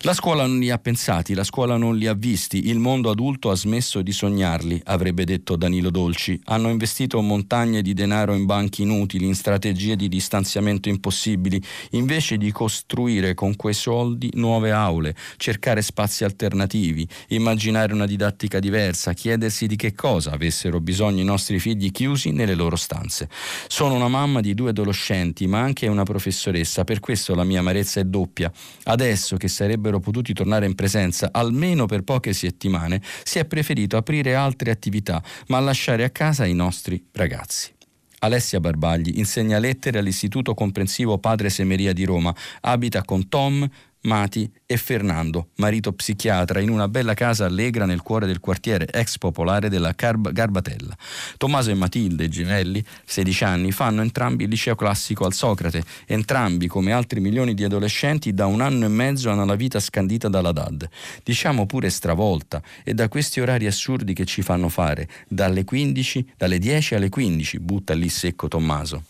La 0.00 0.12
scuola 0.12 0.44
non 0.44 0.58
li 0.58 0.70
ha 0.70 0.76
pensati, 0.76 1.32
la 1.32 1.42
scuola 1.42 1.78
non 1.78 1.96
li 1.96 2.06
ha 2.06 2.12
visti, 2.12 2.68
il 2.68 2.78
mondo 2.78 3.08
adulto 3.08 3.50
ha 3.50 3.56
smesso 3.56 4.02
di 4.02 4.12
sognarli, 4.12 4.82
avrebbe 4.84 5.24
detto 5.24 5.56
Danilo 5.56 5.88
Dolci. 5.88 6.38
Hanno 6.44 6.68
investito 6.68 7.20
montagne 7.22 7.80
di 7.80 7.94
denaro 7.94 8.34
in 8.34 8.44
banchi 8.44 8.82
inutili, 8.82 9.24
in 9.24 9.34
strategie 9.34 9.96
di 9.96 10.08
distanziamento 10.08 10.90
impossibili, 10.90 11.60
invece 11.92 12.36
di 12.36 12.52
costruire 12.52 13.32
con 13.32 13.56
quei 13.56 13.72
soldi 13.72 14.30
nuove 14.34 14.70
aule, 14.70 15.16
cercare 15.38 15.80
spazi 15.80 16.24
alternativi, 16.24 17.08
immaginare 17.28 17.94
una 17.94 18.06
didattica 18.06 18.60
diversa, 18.60 19.14
chiedersi 19.14 19.66
di 19.66 19.76
che 19.76 19.94
cosa 19.94 20.32
avessero 20.32 20.78
bisogno 20.78 21.22
i 21.22 21.24
nostri 21.24 21.58
figli 21.58 21.90
chiusi 21.90 22.32
nelle 22.32 22.54
loro 22.54 22.76
stanze. 22.76 23.30
Sono 23.66 23.94
una 23.94 24.08
mamma 24.08 24.42
di 24.42 24.52
due 24.52 24.70
adolescenti, 24.70 25.46
ma 25.46 25.60
anche 25.60 25.86
una 25.86 26.02
professoressa, 26.02 26.84
per 26.84 27.00
questo 27.00 27.34
la 27.34 27.44
mia 27.44 27.60
amarezza 27.60 27.98
è 27.98 28.04
doppia. 28.04 28.52
Adesso 28.84 29.38
che 29.38 29.48
sarebbe 29.48 29.85
sarebbero 29.86 30.00
potuti 30.00 30.32
tornare 30.32 30.66
in 30.66 30.74
presenza 30.74 31.30
almeno 31.32 31.86
per 31.86 32.02
poche 32.02 32.32
settimane, 32.32 33.00
si 33.22 33.38
è 33.38 33.44
preferito 33.44 33.96
aprire 33.96 34.34
altre 34.34 34.70
attività, 34.70 35.22
ma 35.48 35.60
lasciare 35.60 36.04
a 36.04 36.10
casa 36.10 36.44
i 36.44 36.54
nostri 36.54 37.04
ragazzi. 37.12 37.72
Alessia 38.20 38.60
Barbagli 38.60 39.18
insegna 39.18 39.58
lettere 39.58 39.98
all'Istituto 39.98 40.54
Comprensivo 40.54 41.18
Padre 41.18 41.50
Semeria 41.50 41.92
di 41.92 42.04
Roma, 42.04 42.34
abita 42.62 43.02
con 43.02 43.28
Tom, 43.28 43.68
Mati 44.06 44.48
e 44.64 44.76
Fernando, 44.76 45.48
marito 45.56 45.92
psichiatra, 45.92 46.60
in 46.60 46.70
una 46.70 46.86
bella 46.86 47.14
casa 47.14 47.44
allegra 47.44 47.86
nel 47.86 48.02
cuore 48.02 48.26
del 48.26 48.38
quartiere 48.38 48.86
ex 48.86 49.18
popolare 49.18 49.68
della 49.68 49.94
Carb- 49.94 50.30
Garbatella. 50.30 50.96
Tommaso 51.36 51.70
e 51.70 51.74
Matilde, 51.74 52.28
gemelli, 52.28 52.84
16 53.04 53.44
anni, 53.44 53.72
fanno 53.72 54.02
entrambi 54.02 54.44
il 54.44 54.50
liceo 54.50 54.76
classico 54.76 55.24
al 55.24 55.32
Socrate. 55.32 55.82
Entrambi, 56.06 56.68
come 56.68 56.92
altri 56.92 57.18
milioni 57.18 57.52
di 57.54 57.64
adolescenti, 57.64 58.32
da 58.32 58.46
un 58.46 58.60
anno 58.60 58.84
e 58.84 58.88
mezzo 58.88 59.28
hanno 59.28 59.44
la 59.44 59.56
vita 59.56 59.80
scandita 59.80 60.28
dalla 60.28 60.52
DAD. 60.52 60.88
Diciamo 61.24 61.66
pure 61.66 61.90
stravolta, 61.90 62.62
e 62.84 62.94
da 62.94 63.08
questi 63.08 63.40
orari 63.40 63.66
assurdi 63.66 64.14
che 64.14 64.24
ci 64.24 64.42
fanno 64.42 64.68
fare, 64.68 65.08
dalle 65.26 65.64
15, 65.64 66.32
dalle 66.36 66.58
10 66.58 66.94
alle 66.94 67.08
15, 67.08 67.58
butta 67.58 67.92
lì 67.92 68.08
secco 68.08 68.46
Tommaso. 68.46 69.02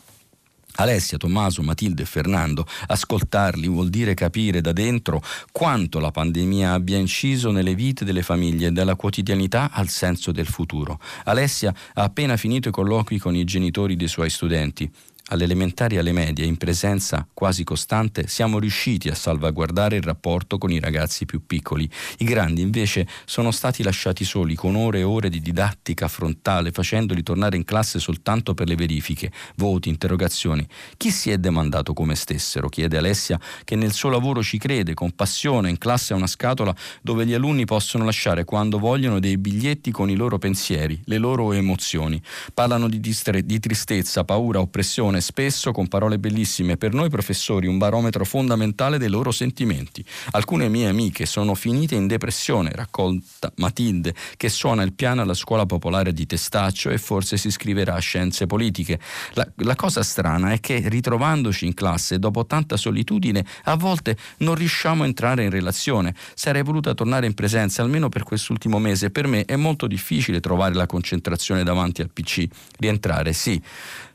Alessia, 0.77 1.19
Tommaso, 1.19 1.63
Matilde 1.63 2.03
e 2.03 2.07
Fernando, 2.07 2.67
ascoltarli 2.87 3.69
vuol 3.69 3.89
dire 3.89 4.15
capire 4.15 4.61
da 4.61 4.73
dentro 4.73 5.23
quanto 5.53 5.99
la 5.99 6.11
pandemia 6.11 6.73
abbia 6.73 6.99
inciso 6.99 7.51
nelle 7.51 7.75
vite 7.75 8.05
delle 8.05 8.23
famiglie, 8.23 8.73
dalla 8.73 8.97
quotidianità 8.97 9.71
al 9.73 9.89
senso 9.89 10.33
del 10.33 10.47
futuro. 10.47 11.01
Alessia 11.25 11.75
ha 11.95 12.03
appena 12.03 12.37
finito 12.37 12.69
i 12.69 12.73
colloqui 12.73 13.19
con 13.19 13.35
i 13.35 13.45
genitori 13.45 13.97
dei 13.97 14.09
suoi 14.09 14.31
studenti 14.31 14.91
alle 15.29 15.45
elementari 15.45 15.97
e 15.97 15.99
alle 15.99 16.13
medie, 16.13 16.45
in 16.45 16.57
presenza 16.57 17.27
quasi 17.35 17.65
costante, 17.65 18.29
siamo 18.29 18.59
riusciti 18.59 19.09
a 19.09 19.15
salvaguardare 19.15 19.97
il 19.97 20.03
rapporto 20.03 20.57
con 20.59 20.71
i 20.71 20.79
ragazzi 20.79 21.25
più 21.25 21.45
piccoli. 21.45 21.89
I 22.19 22.25
grandi 22.25 22.61
invece 22.61 23.09
sono 23.25 23.51
stati 23.51 23.83
lasciati 23.83 24.25
soli 24.25 24.55
con 24.55 24.77
ore 24.77 25.01
e 25.01 25.03
ore 25.03 25.29
di 25.29 25.41
didattica 25.41 26.07
frontale, 26.07 26.71
facendoli 26.71 27.23
tornare 27.23 27.57
in 27.57 27.65
classe 27.65 27.99
soltanto 27.99 28.55
per 28.55 28.69
le 28.69 28.77
verifiche, 28.77 29.33
voti, 29.57 29.89
interrogazioni. 29.89 30.67
Chi 30.97 31.11
si 31.11 31.31
è 31.31 31.39
demandato 31.39 31.93
come 31.93 32.15
stessero? 32.15 32.69
chiede 32.69 32.97
Alessia, 32.97 33.41
che 33.65 33.75
nel 33.75 33.93
suo 33.93 34.11
lavoro 34.11 34.43
ci 34.43 34.59
crede 34.59 34.95
con 34.95 35.13
passione. 35.13 35.71
In 35.71 35.79
classe 35.79 36.15
è 36.15 36.17
una 36.17 36.27
scatola 36.27 36.75
dove 37.03 37.27
gli 37.27 37.35
alunni 37.35 37.65
possono 37.65 38.05
lasciare 38.05 38.45
quando 38.45 38.79
vogliono 38.79 39.19
dei 39.19 39.39
biglietti 39.39 39.91
con 39.91 40.09
i 40.09 40.15
loro 40.15 40.39
pensieri, 40.39 41.01
le 41.07 41.19
loro 41.19 41.53
emozioni. 41.53 42.23
Parlano 42.55 42.89
di, 42.89 43.01
distre- 43.01 43.45
di 43.45 43.59
tristezza, 43.59 44.25
paura, 44.25 44.61
oppressione 44.61 45.16
persone, 45.17 45.21
spesso 45.21 45.73
con 45.73 45.89
parole 45.89 46.19
bellissime, 46.19 46.77
per 46.77 46.93
noi 46.93 47.09
professori 47.09 47.67
un 47.67 47.79
barometro 47.79 48.25
fondamentale 48.25 48.99
dei 48.99 49.09
loro 49.09 49.31
sentimenti. 49.31 50.05
Alcune 50.33 50.69
mie 50.69 50.89
amiche 50.89 51.27
sono 51.27 51.55
finite 51.55 51.95
in 51.95 52.07
depressione, 52.07 52.71
raccolta 52.73 53.53
Matilde, 53.57 54.15
che 54.37 54.49
suona 54.49 54.83
il 54.83 54.93
piano 54.93 55.23
alla 55.23 55.35
scuola 55.35 55.67
popolare 55.67 56.13
di 56.13 56.27
Testaccio 56.27 56.91
e 56.91 56.99
forse 56.99 57.37
si 57.37 57.49
iscriverà 57.49 57.95
a 57.95 57.99
scienze 57.99 58.47
politiche. 58.47 58.99
La, 59.35 59.47
la 59.57 59.75
cosa 59.75 60.03
strana 60.03 60.53
è 60.53 60.61
che 60.61 60.83
ritrovandoci 60.87 61.67
in 61.67 61.75
classe, 61.75 62.19
dopo 62.19 62.47
tanta 62.47 62.77
solitudine, 62.77 63.45
a 63.65 63.77
volte 63.77 64.17
non 64.39 64.55
riusciamo 64.55 65.03
a 65.03 65.07
entrare 65.07 65.45
in 65.45 65.51
relazione. 65.51 66.15
Sarei 66.35 66.63
voluta 66.63 66.95
tornare 66.95 67.27
in 67.27 67.35
presenza 67.35 67.83
almeno 67.83 68.09
per 68.09 68.23
quest'ultimo 68.23 68.79
mese. 68.79 69.11
Per 69.11 69.27
me 69.27 69.45
è 69.45 69.57
molto 69.57 69.87
difficile 69.87 70.41
trovare 70.41 70.75
la 70.75 70.87
concentrazione 70.87 71.65
davanti 71.65 72.03
al 72.03 72.11
PC. 72.11 72.47
Rientrare, 72.79 73.33
sì 73.33 73.61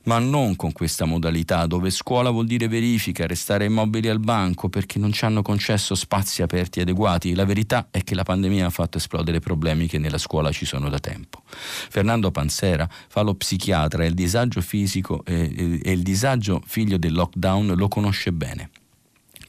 ma 0.04 0.20
non 0.20 0.56
con 0.56 0.72
questa 0.72 1.06
modalità 1.06 1.66
dove 1.66 1.90
scuola 1.90 2.30
vuol 2.30 2.46
dire 2.46 2.68
verifica, 2.68 3.28
restare 3.28 3.66
immobili 3.66 4.10
al 4.10 4.20
banco 4.20 4.70
perché 4.70 5.00
non 5.00 5.12
ci 5.12 5.26
hanno 5.26 5.42
concesso 5.42 5.96
spazi 5.96 6.42
aperti 6.42 6.80
e 6.80 6.82
adeguati. 6.84 7.36
La 7.36 7.46
verità 7.46 7.88
è 7.92 8.04
che 8.04 8.16
la 8.16 8.24
pandemia 8.24 8.66
ha 8.66 8.70
fatto 8.70 8.98
esplodere 8.98 9.40
problemi 9.40 9.88
che 9.88 9.98
nella 9.98 10.18
scuola 10.18 10.52
ci 10.52 10.66
sono 10.66 10.90
da 10.90 11.00
tempo. 11.00 11.42
Fernando 11.46 12.32
Panzera 12.32 12.88
fa 12.90 13.22
lo 13.22 13.36
psichiatra 13.36 14.04
e 14.04 14.08
il 14.08 14.14
disagio 14.14 14.62
fisico 14.62 15.24
e, 15.26 15.82
e 15.84 15.92
il 15.92 16.02
disagio 16.02 16.62
figlio 16.66 16.98
del 16.98 17.14
lockdown 17.14 17.74
lo 17.76 17.88
conosce 17.88 18.32
bene 18.32 18.70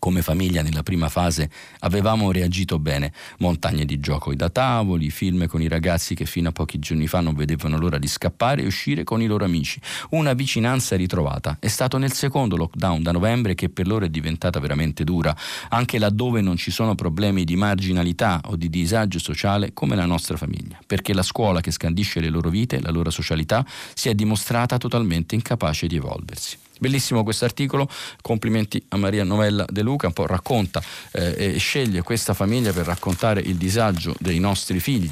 come 0.03 0.21
famiglia 0.21 0.62
nella 0.62 0.83
prima 0.83 1.09
fase 1.09 1.49
avevamo 1.79 2.33
reagito 2.33 2.81
bene. 2.81 3.12
Montagne 3.38 3.85
di 3.85 4.01
gioco 4.01 4.35
da 4.35 4.51
tavoli, 4.51 5.11
film 5.11 5.47
con 5.47 5.62
i 5.62 5.69
ragazzi 5.69 6.17
che 6.17 6.27
fino 6.27 6.49
a 6.49 6.53
pochi 6.53 6.81
giorni 6.81 7.07
fa 7.07 7.21
non 7.21 7.37
vedevano 7.37 7.79
l'ora 7.79 7.99
di 7.99 8.09
scappare 8.09 8.62
e 8.62 8.67
uscire 8.67 9.05
con 9.05 9.23
i 9.23 9.27
loro 9.27 9.45
amici. 9.45 9.81
Una 10.11 10.33
vicinanza 10.33 10.97
ritrovata. 10.97 11.57
È 11.61 11.69
stato 11.69 11.99
nel 11.99 12.12
secondo 12.12 12.57
lockdown 12.57 13.01
da 13.01 13.12
novembre 13.12 13.55
che 13.55 13.69
per 13.69 13.87
loro 13.87 14.05
è 14.05 14.09
diventata 14.09 14.59
veramente 14.59 15.05
dura, 15.05 15.37
anche 15.69 16.01
laddove 16.01 16.41
non 16.41 16.57
ci 16.57 16.73
sono 16.73 16.97
problemi 16.97 17.45
di 17.45 17.55
marginalità 17.55 18.41
o 18.47 18.57
di 18.57 18.69
disagio 18.69 19.21
sociale 19.21 19.73
come 19.73 19.95
la 19.95 20.05
nostra 20.05 20.37
famiglia, 20.37 20.81
perché 20.85 21.15
la 21.15 21.23
scuola 21.23 21.61
che 21.61 21.71
scandisce 21.71 22.19
le 22.19 22.29
loro 22.29 22.51
vite, 22.51 22.81
la 22.81 22.91
loro 22.91 23.11
socialità, 23.11 23.65
si 23.95 24.09
è 24.09 24.17
dimostrata 24.17 24.79
totalmente 24.79 25.37
incapace 25.37 25.87
di 25.87 25.95
evolversi. 25.95 26.59
Bellissimo 26.83 27.23
questo 27.23 27.45
articolo, 27.45 27.88
complimenti 28.23 28.85
a 28.88 28.97
Maria 28.97 29.23
Novella 29.23 29.64
De 29.71 29.83
Luca, 29.83 30.09
un 30.09 30.12
po' 30.12 30.27
racconta 30.27 30.83
eh, 31.12 31.55
e 31.55 31.59
sceglie 31.59 32.03
questa 32.03 32.35
famiglia 32.35 32.73
per 32.73 32.87
raccontare 32.87 33.40
il 33.40 33.55
disagio 33.55 34.16
dei 34.18 34.40
nostri 34.40 34.81
figli 34.81 35.09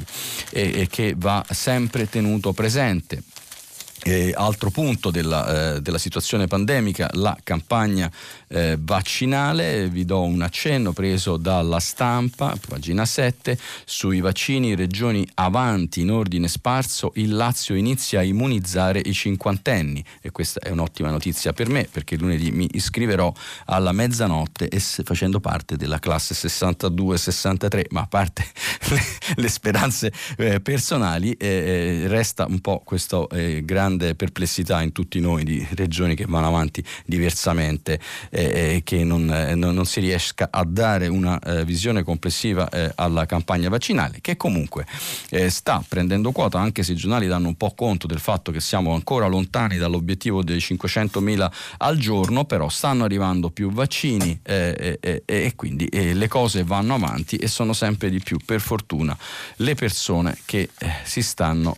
e, 0.49 0.81
e 0.81 0.87
che 0.87 1.13
va 1.15 1.41
sempre 1.49 2.09
tenuto 2.09 2.51
presente. 2.51 3.23
E 4.03 4.33
altro 4.35 4.71
punto 4.71 5.11
della, 5.11 5.75
eh, 5.75 5.81
della, 5.81 5.99
situazione 5.99 6.47
pandemica, 6.47 7.07
la 7.13 7.37
campagna 7.43 8.11
eh, 8.47 8.75
vaccinale, 8.79 9.89
vi 9.89 10.05
do 10.05 10.23
un 10.23 10.41
accenno 10.41 10.91
preso 10.91 11.37
dalla 11.37 11.79
stampa, 11.79 12.57
pagina 12.67 13.05
7, 13.05 13.55
sui 13.85 14.19
vaccini 14.19 14.73
regioni 14.73 15.27
avanti 15.35 16.01
in 16.01 16.09
ordine 16.09 16.47
sparso, 16.47 17.11
il 17.15 17.35
Lazio 17.35 17.75
inizia 17.75 18.21
a 18.21 18.23
immunizzare 18.23 18.99
i 19.05 19.13
cinquantenni. 19.13 20.03
E 20.19 20.31
questa 20.31 20.61
è 20.61 20.71
un'ottima 20.71 21.11
notizia 21.11 21.53
per 21.53 21.69
me 21.69 21.87
perché 21.91 22.17
lunedì 22.17 22.49
mi 22.49 22.67
iscriverò 22.71 23.31
alla 23.65 23.91
mezzanotte 23.91 24.67
facendo 25.03 25.39
parte 25.39 25.75
della 25.75 25.99
classe 25.99 26.33
62-63, 26.33 27.83
ma 27.91 28.01
a 28.01 28.07
parte 28.07 28.43
le, 28.89 29.01
le 29.35 29.47
speranze 29.47 30.11
eh, 30.37 30.59
personali 30.59 31.33
eh, 31.33 31.47
eh, 31.47 32.07
resta 32.07 32.47
un 32.47 32.61
po' 32.61 32.81
questo 32.83 33.29
eh, 33.29 33.63
grande 33.63 33.89
grande 33.91 34.15
perplessità 34.15 34.81
in 34.81 34.91
tutti 34.91 35.19
noi 35.19 35.43
di 35.43 35.65
regioni 35.71 36.15
che 36.15 36.25
vanno 36.27 36.47
avanti 36.47 36.83
diversamente 37.05 37.99
eh, 38.29 38.75
e 38.75 38.81
che 38.83 39.03
non, 39.03 39.29
eh, 39.31 39.55
non, 39.55 39.85
si 39.85 39.99
riesca 39.99 40.47
a 40.51 40.63
dare 40.65 41.07
una 41.07 41.39
eh, 41.39 41.65
visione 41.65 42.03
complessiva 42.03 42.69
eh, 42.69 42.91
alla 42.95 43.25
campagna 43.25 43.69
vaccinale, 43.69 44.19
che 44.21 44.37
comunque 44.37 44.85
eh, 45.29 45.49
sta 45.49 45.83
prendendo 45.87 46.31
quota, 46.31 46.59
anche 46.59 46.83
se 46.83 46.93
i 46.93 46.95
giornali 46.95 47.27
danno 47.27 47.47
un 47.47 47.55
po' 47.55 47.73
conto 47.75 48.07
del 48.07 48.19
fatto 48.19 48.51
che 48.51 48.61
siamo 48.61 48.93
ancora 48.93 49.27
lontani 49.27 49.77
dall'obiettivo 49.77 50.43
dei 50.43 50.57
500.000 50.57 51.51
al 51.77 51.97
giorno, 51.97 52.45
però 52.45 52.69
stanno 52.69 53.03
arrivando 53.03 53.49
più 53.49 53.71
vaccini 53.71 54.39
eh, 54.43 54.99
e 55.25 55.53
quindi 55.55 55.89
le 55.91 56.27
cose 56.27 56.63
vanno 56.63 56.95
avanti 56.95 57.35
e 57.37 57.47
sono 57.47 57.73
sempre 57.73 58.09
di 58.09 58.19
più, 58.19 58.37
per 58.43 58.61
fortuna, 58.61 59.17
le 59.57 59.75
persone 59.75 60.37
che 60.45 60.69
si 61.03 61.21
stanno 61.21 61.77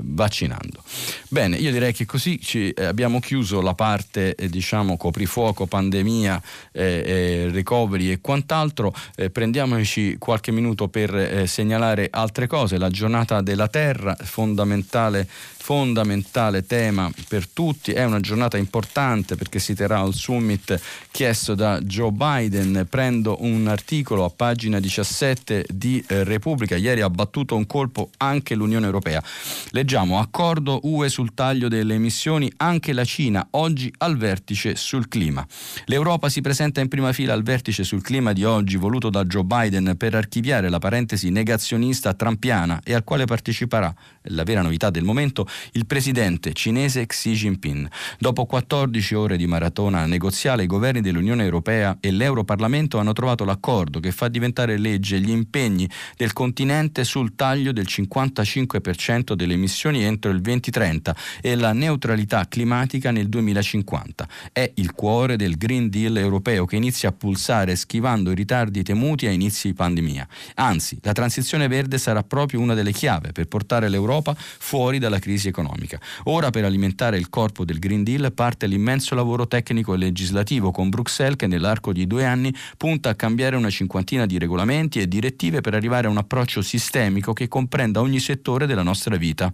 vaccinando. 0.00 0.82
Bene, 1.28 1.49
Bene, 1.50 1.64
io 1.64 1.72
direi 1.72 1.92
che 1.92 2.06
così 2.06 2.40
ci, 2.40 2.70
eh, 2.70 2.84
abbiamo 2.84 3.18
chiuso 3.18 3.60
la 3.60 3.74
parte 3.74 4.36
eh, 4.36 4.48
diciamo 4.48 4.96
coprifuoco, 4.96 5.66
pandemia, 5.66 6.40
eh, 6.70 6.82
eh 7.04 7.50
recovery 7.50 8.12
e 8.12 8.20
quant'altro. 8.20 8.94
Eh, 9.16 9.30
prendiamoci 9.30 10.14
qualche 10.16 10.52
minuto 10.52 10.86
per 10.86 11.12
eh, 11.12 11.46
segnalare 11.48 12.06
altre 12.08 12.46
cose. 12.46 12.78
La 12.78 12.88
giornata 12.88 13.40
della 13.40 13.66
terra, 13.66 14.16
fondamentale 14.20 15.28
fondamentale 15.60 16.64
tema 16.64 17.10
per 17.28 17.46
tutti, 17.46 17.92
è 17.92 18.02
una 18.04 18.18
giornata 18.18 18.56
importante 18.56 19.36
perché 19.36 19.58
si 19.58 19.74
terrà 19.74 20.00
al 20.00 20.14
summit 20.14 20.80
chiesto 21.10 21.54
da 21.54 21.80
Joe 21.80 22.10
Biden. 22.10 22.86
Prendo 22.88 23.36
un 23.42 23.68
articolo 23.68 24.24
a 24.24 24.30
pagina 24.30 24.80
17 24.80 25.66
di 25.68 26.02
eh, 26.08 26.24
Repubblica, 26.24 26.76
ieri 26.76 27.02
ha 27.02 27.10
battuto 27.10 27.56
un 27.56 27.66
colpo 27.66 28.10
anche 28.16 28.54
l'Unione 28.54 28.86
Europea. 28.86 29.22
Leggiamo 29.70 30.18
accordo 30.18 30.80
UE 30.84 31.08
sul 31.08 31.34
taglio 31.34 31.68
delle 31.68 31.94
emissioni, 31.94 32.50
anche 32.56 32.92
la 32.92 33.04
Cina 33.04 33.46
oggi 33.52 33.92
al 33.98 34.16
vertice 34.16 34.74
sul 34.76 35.08
clima. 35.08 35.46
L'Europa 35.84 36.28
si 36.30 36.40
presenta 36.40 36.80
in 36.80 36.88
prima 36.88 37.12
fila 37.12 37.34
al 37.34 37.42
vertice 37.42 37.84
sul 37.84 38.02
clima 38.02 38.32
di 38.32 38.44
oggi 38.44 38.76
voluto 38.76 39.10
da 39.10 39.24
Joe 39.24 39.44
Biden 39.44 39.94
per 39.96 40.14
archiviare 40.14 40.70
la 40.70 40.78
parentesi 40.78 41.30
negazionista 41.30 42.14
trampiana 42.14 42.80
e 42.82 42.94
al 42.94 43.04
quale 43.04 43.26
parteciperà, 43.26 43.94
la 44.22 44.42
vera 44.42 44.62
novità 44.62 44.90
del 44.90 45.04
momento, 45.04 45.46
il 45.72 45.86
presidente 45.86 46.52
cinese 46.52 47.06
Xi 47.06 47.32
Jinping. 47.32 47.88
Dopo 48.18 48.46
14 48.46 49.14
ore 49.14 49.36
di 49.36 49.46
maratona 49.46 50.06
negoziale, 50.06 50.64
i 50.64 50.66
governi 50.66 51.00
dell'Unione 51.00 51.44
Europea 51.44 51.96
e 52.00 52.10
l'Europarlamento 52.10 52.98
hanno 52.98 53.12
trovato 53.12 53.44
l'accordo 53.44 54.00
che 54.00 54.12
fa 54.12 54.28
diventare 54.28 54.78
legge 54.78 55.20
gli 55.20 55.30
impegni 55.30 55.88
del 56.16 56.32
continente 56.32 57.04
sul 57.04 57.34
taglio 57.34 57.72
del 57.72 57.86
55% 57.88 59.32
delle 59.34 59.54
emissioni 59.54 60.04
entro 60.04 60.30
il 60.30 60.40
2030 60.40 61.16
e 61.40 61.54
la 61.54 61.72
neutralità 61.72 62.46
climatica 62.48 63.10
nel 63.10 63.28
2050. 63.28 64.28
È 64.52 64.70
il 64.74 64.92
cuore 64.92 65.36
del 65.36 65.56
Green 65.56 65.88
Deal 65.88 66.16
europeo 66.16 66.64
che 66.64 66.76
inizia 66.76 67.08
a 67.08 67.12
pulsare 67.12 67.76
schivando 67.76 68.30
i 68.30 68.34
ritardi 68.34 68.82
temuti 68.82 69.26
a 69.26 69.30
inizi 69.30 69.68
di 69.68 69.74
pandemia. 69.74 70.26
Anzi, 70.56 70.98
la 71.02 71.12
transizione 71.12 71.68
verde 71.68 71.98
sarà 71.98 72.22
proprio 72.22 72.60
una 72.60 72.74
delle 72.74 72.92
chiavi 72.92 73.32
per 73.32 73.46
portare 73.46 73.88
l'Europa 73.88 74.34
fuori 74.36 74.98
dalla 74.98 75.18
crisi 75.18 75.39
crisi 75.40 75.48
economica. 75.48 75.98
Ora 76.24 76.50
per 76.50 76.64
alimentare 76.64 77.16
il 77.16 77.30
corpo 77.30 77.64
del 77.64 77.78
Green 77.78 78.04
Deal 78.04 78.32
parte 78.32 78.66
l'immenso 78.66 79.14
lavoro 79.14 79.48
tecnico 79.48 79.94
e 79.94 79.96
legislativo 79.96 80.70
con 80.70 80.90
Bruxelles 80.90 81.36
che 81.36 81.46
nell'arco 81.46 81.92
di 81.92 82.06
due 82.06 82.26
anni 82.26 82.54
punta 82.76 83.08
a 83.08 83.14
cambiare 83.14 83.56
una 83.56 83.70
cinquantina 83.70 84.26
di 84.26 84.38
regolamenti 84.38 85.00
e 85.00 85.08
direttive 85.08 85.62
per 85.62 85.74
arrivare 85.74 86.06
a 86.06 86.10
un 86.10 86.18
approccio 86.18 86.60
sistemico 86.60 87.32
che 87.32 87.48
comprenda 87.48 88.00
ogni 88.00 88.20
settore 88.20 88.66
della 88.66 88.82
nostra 88.82 89.16
vita. 89.16 89.52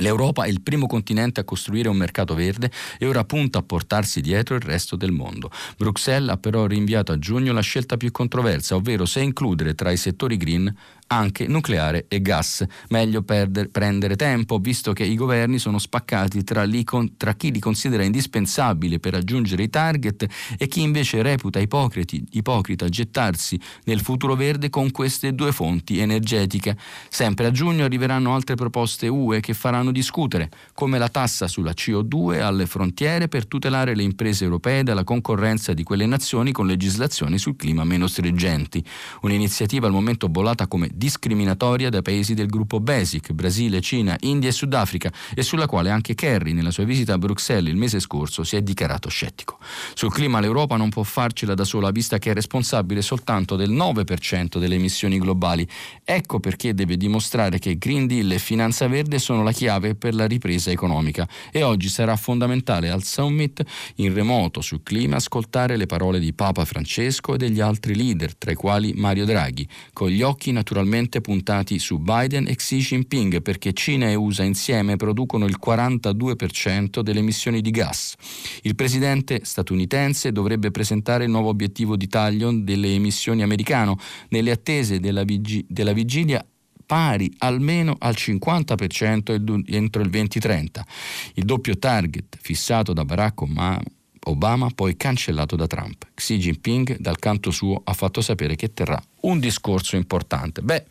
L'Europa 0.00 0.44
è 0.44 0.48
il 0.48 0.60
primo 0.60 0.86
continente 0.86 1.40
a 1.40 1.44
costruire 1.44 1.88
un 1.88 1.96
mercato 1.96 2.34
verde 2.34 2.70
e 2.98 3.06
ora 3.06 3.24
punta 3.24 3.60
a 3.60 3.62
portarsi 3.62 4.20
dietro 4.20 4.54
il 4.54 4.60
resto 4.60 4.94
del 4.94 5.10
mondo. 5.10 5.50
Bruxelles 5.78 6.28
ha 6.28 6.36
però 6.36 6.66
rinviato 6.66 7.12
a 7.12 7.18
giugno 7.18 7.54
la 7.54 7.62
scelta 7.62 7.96
più 7.96 8.10
controversa, 8.10 8.74
ovvero 8.74 9.06
se 9.06 9.20
includere 9.20 9.74
tra 9.74 9.90
i 9.90 9.96
settori 9.96 10.36
green 10.36 10.74
anche 11.08 11.46
nucleare 11.46 12.06
e 12.08 12.20
gas. 12.20 12.64
Meglio 12.88 13.22
perder, 13.22 13.68
prendere 13.70 14.16
tempo, 14.16 14.58
visto 14.58 14.92
che 14.92 15.04
i 15.04 15.14
governi 15.14 15.58
sono 15.58 15.78
spaccati 15.78 16.42
tra, 16.44 16.64
li, 16.64 16.84
tra, 17.16 17.34
chi 17.34 17.50
li 17.50 17.58
considera 17.58 18.02
indispensabili 18.02 18.98
per 18.98 19.12
raggiungere 19.12 19.62
i 19.62 19.70
target 19.70 20.26
e 20.58 20.66
chi 20.68 20.82
invece 20.82 21.22
reputa 21.22 21.60
ipocrita 21.60 22.88
gettarsi 22.88 23.58
nel 23.84 24.00
futuro 24.00 24.34
verde 24.34 24.70
con 24.70 24.90
queste 24.90 25.34
due 25.34 25.52
fonti 25.52 25.98
energetiche. 25.98 26.76
Sempre 27.08 27.46
a 27.46 27.50
giugno 27.50 27.84
arriveranno 27.84 28.34
altre 28.34 28.54
proposte 28.54 29.08
UE 29.08 29.40
che 29.40 29.54
faranno 29.54 29.92
discutere, 29.92 30.50
come 30.74 30.98
la 30.98 31.08
tassa 31.08 31.46
sulla 31.46 31.72
CO2 31.72 32.40
alle 32.40 32.66
frontiere 32.66 33.28
per 33.28 33.46
tutelare 33.46 33.94
le 33.94 34.02
imprese 34.02 34.44
europee 34.44 34.82
dalla 34.82 35.04
concorrenza 35.04 35.72
di 35.72 35.82
quelle 35.82 36.06
nazioni 36.06 36.52
con 36.52 36.66
legislazioni 36.66 37.38
sul 37.38 37.56
clima 37.56 37.84
meno 37.84 38.06
stringenti. 38.06 38.84
Un'iniziativa 39.22 39.86
al 39.86 39.92
momento 39.92 40.28
bollata 40.28 40.66
come 40.66 40.90
discriminatoria 40.96 41.90
dai 41.90 42.02
paesi 42.02 42.34
del 42.34 42.46
gruppo 42.46 42.80
BASIC, 42.80 43.32
Brasile, 43.32 43.80
Cina, 43.80 44.16
India 44.20 44.48
e 44.48 44.52
Sudafrica, 44.52 45.12
e 45.34 45.42
sulla 45.42 45.66
quale 45.66 45.90
anche 45.90 46.14
Kerry, 46.14 46.52
nella 46.52 46.70
sua 46.70 46.84
visita 46.84 47.12
a 47.12 47.18
Bruxelles 47.18 47.70
il 47.70 47.78
mese 47.78 48.00
scorso, 48.00 48.44
si 48.44 48.56
è 48.56 48.62
dichiarato 48.62 49.08
scettico. 49.08 49.58
Sul 49.94 50.12
clima 50.12 50.40
l'Europa 50.40 50.76
non 50.76 50.88
può 50.88 51.02
farcela 51.02 51.54
da 51.54 51.64
sola, 51.64 51.90
vista 51.90 52.18
che 52.18 52.30
è 52.30 52.34
responsabile 52.34 53.02
soltanto 53.02 53.56
del 53.56 53.70
9% 53.70 54.58
delle 54.58 54.76
emissioni 54.76 55.18
globali. 55.18 55.68
Ecco 56.02 56.40
perché 56.40 56.72
deve 56.72 56.96
dimostrare 56.96 57.58
che 57.58 57.76
Green 57.76 58.06
Deal 58.06 58.30
e 58.30 58.38
finanza 58.38 58.88
verde 58.88 59.18
sono 59.18 59.42
la 59.42 59.52
chiave 59.52 59.94
per 59.94 60.14
la 60.14 60.26
ripresa 60.26 60.70
economica 60.70 61.28
e 61.50 61.62
oggi 61.62 61.88
sarà 61.88 62.16
fondamentale 62.16 62.90
al 62.90 63.02
summit 63.02 63.62
in 63.96 64.14
remoto 64.14 64.60
sul 64.62 64.82
clima 64.82 65.16
ascoltare 65.16 65.76
le 65.76 65.86
parole 65.86 66.18
di 66.18 66.32
Papa 66.32 66.64
Francesco 66.64 67.34
e 67.34 67.36
degli 67.36 67.60
altri 67.60 67.94
leader, 67.94 68.34
tra 68.34 68.50
i 68.50 68.54
quali 68.54 68.92
Mario 68.94 69.24
Draghi, 69.26 69.68
con 69.92 70.08
gli 70.08 70.22
occhi 70.22 70.52
naturalmente 70.52 70.84
puntati 71.20 71.78
su 71.78 71.98
Biden 71.98 72.46
e 72.46 72.54
Xi 72.54 72.78
Jinping 72.78 73.42
perché 73.42 73.72
Cina 73.72 74.08
e 74.08 74.14
USA 74.14 74.44
insieme 74.44 74.96
producono 74.96 75.44
il 75.44 75.58
42% 75.62 77.00
delle 77.00 77.18
emissioni 77.18 77.60
di 77.60 77.70
gas. 77.70 78.14
Il 78.62 78.74
presidente 78.74 79.40
statunitense 79.42 80.32
dovrebbe 80.32 80.70
presentare 80.70 81.24
il 81.24 81.30
nuovo 81.30 81.48
obiettivo 81.48 81.96
di 81.96 82.08
taglio 82.08 82.50
delle 82.52 82.94
emissioni 82.94 83.42
americano 83.42 83.98
nelle 84.28 84.50
attese 84.50 85.00
della, 85.00 85.24
vigi- 85.24 85.64
della 85.68 85.92
vigilia 85.92 86.44
pari 86.86 87.30
almeno 87.38 87.96
al 87.98 88.14
50% 88.16 89.62
entro 89.66 90.02
il 90.02 90.10
2030. 90.10 90.86
Il 91.34 91.44
doppio 91.44 91.76
target 91.78 92.38
fissato 92.40 92.92
da 92.92 93.04
Barack 93.04 93.42
Obama 93.42 93.80
Obama 94.28 94.70
poi 94.74 94.96
cancellato 94.96 95.56
da 95.56 95.66
Trump. 95.66 96.06
Xi 96.14 96.38
Jinping 96.38 96.98
dal 96.98 97.18
canto 97.18 97.50
suo 97.50 97.80
ha 97.84 97.92
fatto 97.92 98.20
sapere 98.20 98.56
che 98.56 98.72
terrà 98.72 99.00
un 99.22 99.38
discorso 99.38 99.96
importante. 99.96 100.62
Beh, 100.62 100.84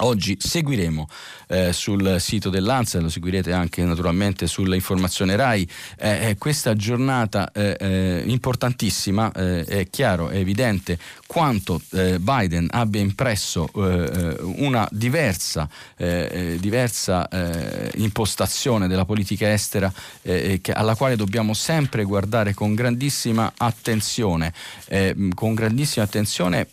Oggi 0.00 0.36
seguiremo 0.38 1.08
eh, 1.46 1.72
sul 1.72 2.16
sito 2.20 2.50
dell'ANSA, 2.50 3.00
lo 3.00 3.08
seguirete 3.08 3.52
anche 3.52 3.82
naturalmente 3.82 4.46
sull'informazione 4.46 5.36
RAI, 5.36 5.66
eh, 5.98 6.28
eh 6.28 6.36
questa 6.36 6.76
giornata 6.76 7.50
eh, 7.50 7.76
eh 7.80 8.22
importantissima, 8.26 9.32
eh, 9.32 9.64
è 9.64 9.88
chiaro, 9.88 10.28
è 10.28 10.36
evidente 10.36 10.98
quanto 11.26 11.80
Biden 11.90 12.68
abbia 12.70 13.00
impresso 13.00 13.68
una 13.72 14.88
diversa, 14.92 15.68
diversa 15.96 17.28
impostazione 17.96 18.86
della 18.86 19.04
politica 19.04 19.52
estera 19.52 19.92
che, 20.22 20.72
alla 20.72 20.94
quale 20.94 21.16
dobbiamo 21.16 21.52
sempre 21.52 22.04
guardare 22.04 22.54
con 22.54 22.74
grandissima 22.74 23.52
attenzione, 23.56 24.52
con 25.34 25.54
grandissima 25.54 26.04
attenzione 26.04 26.68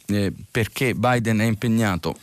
perché 0.52 0.94
Biden 0.94 1.40
è 1.40 1.46
impegnato 1.46 2.16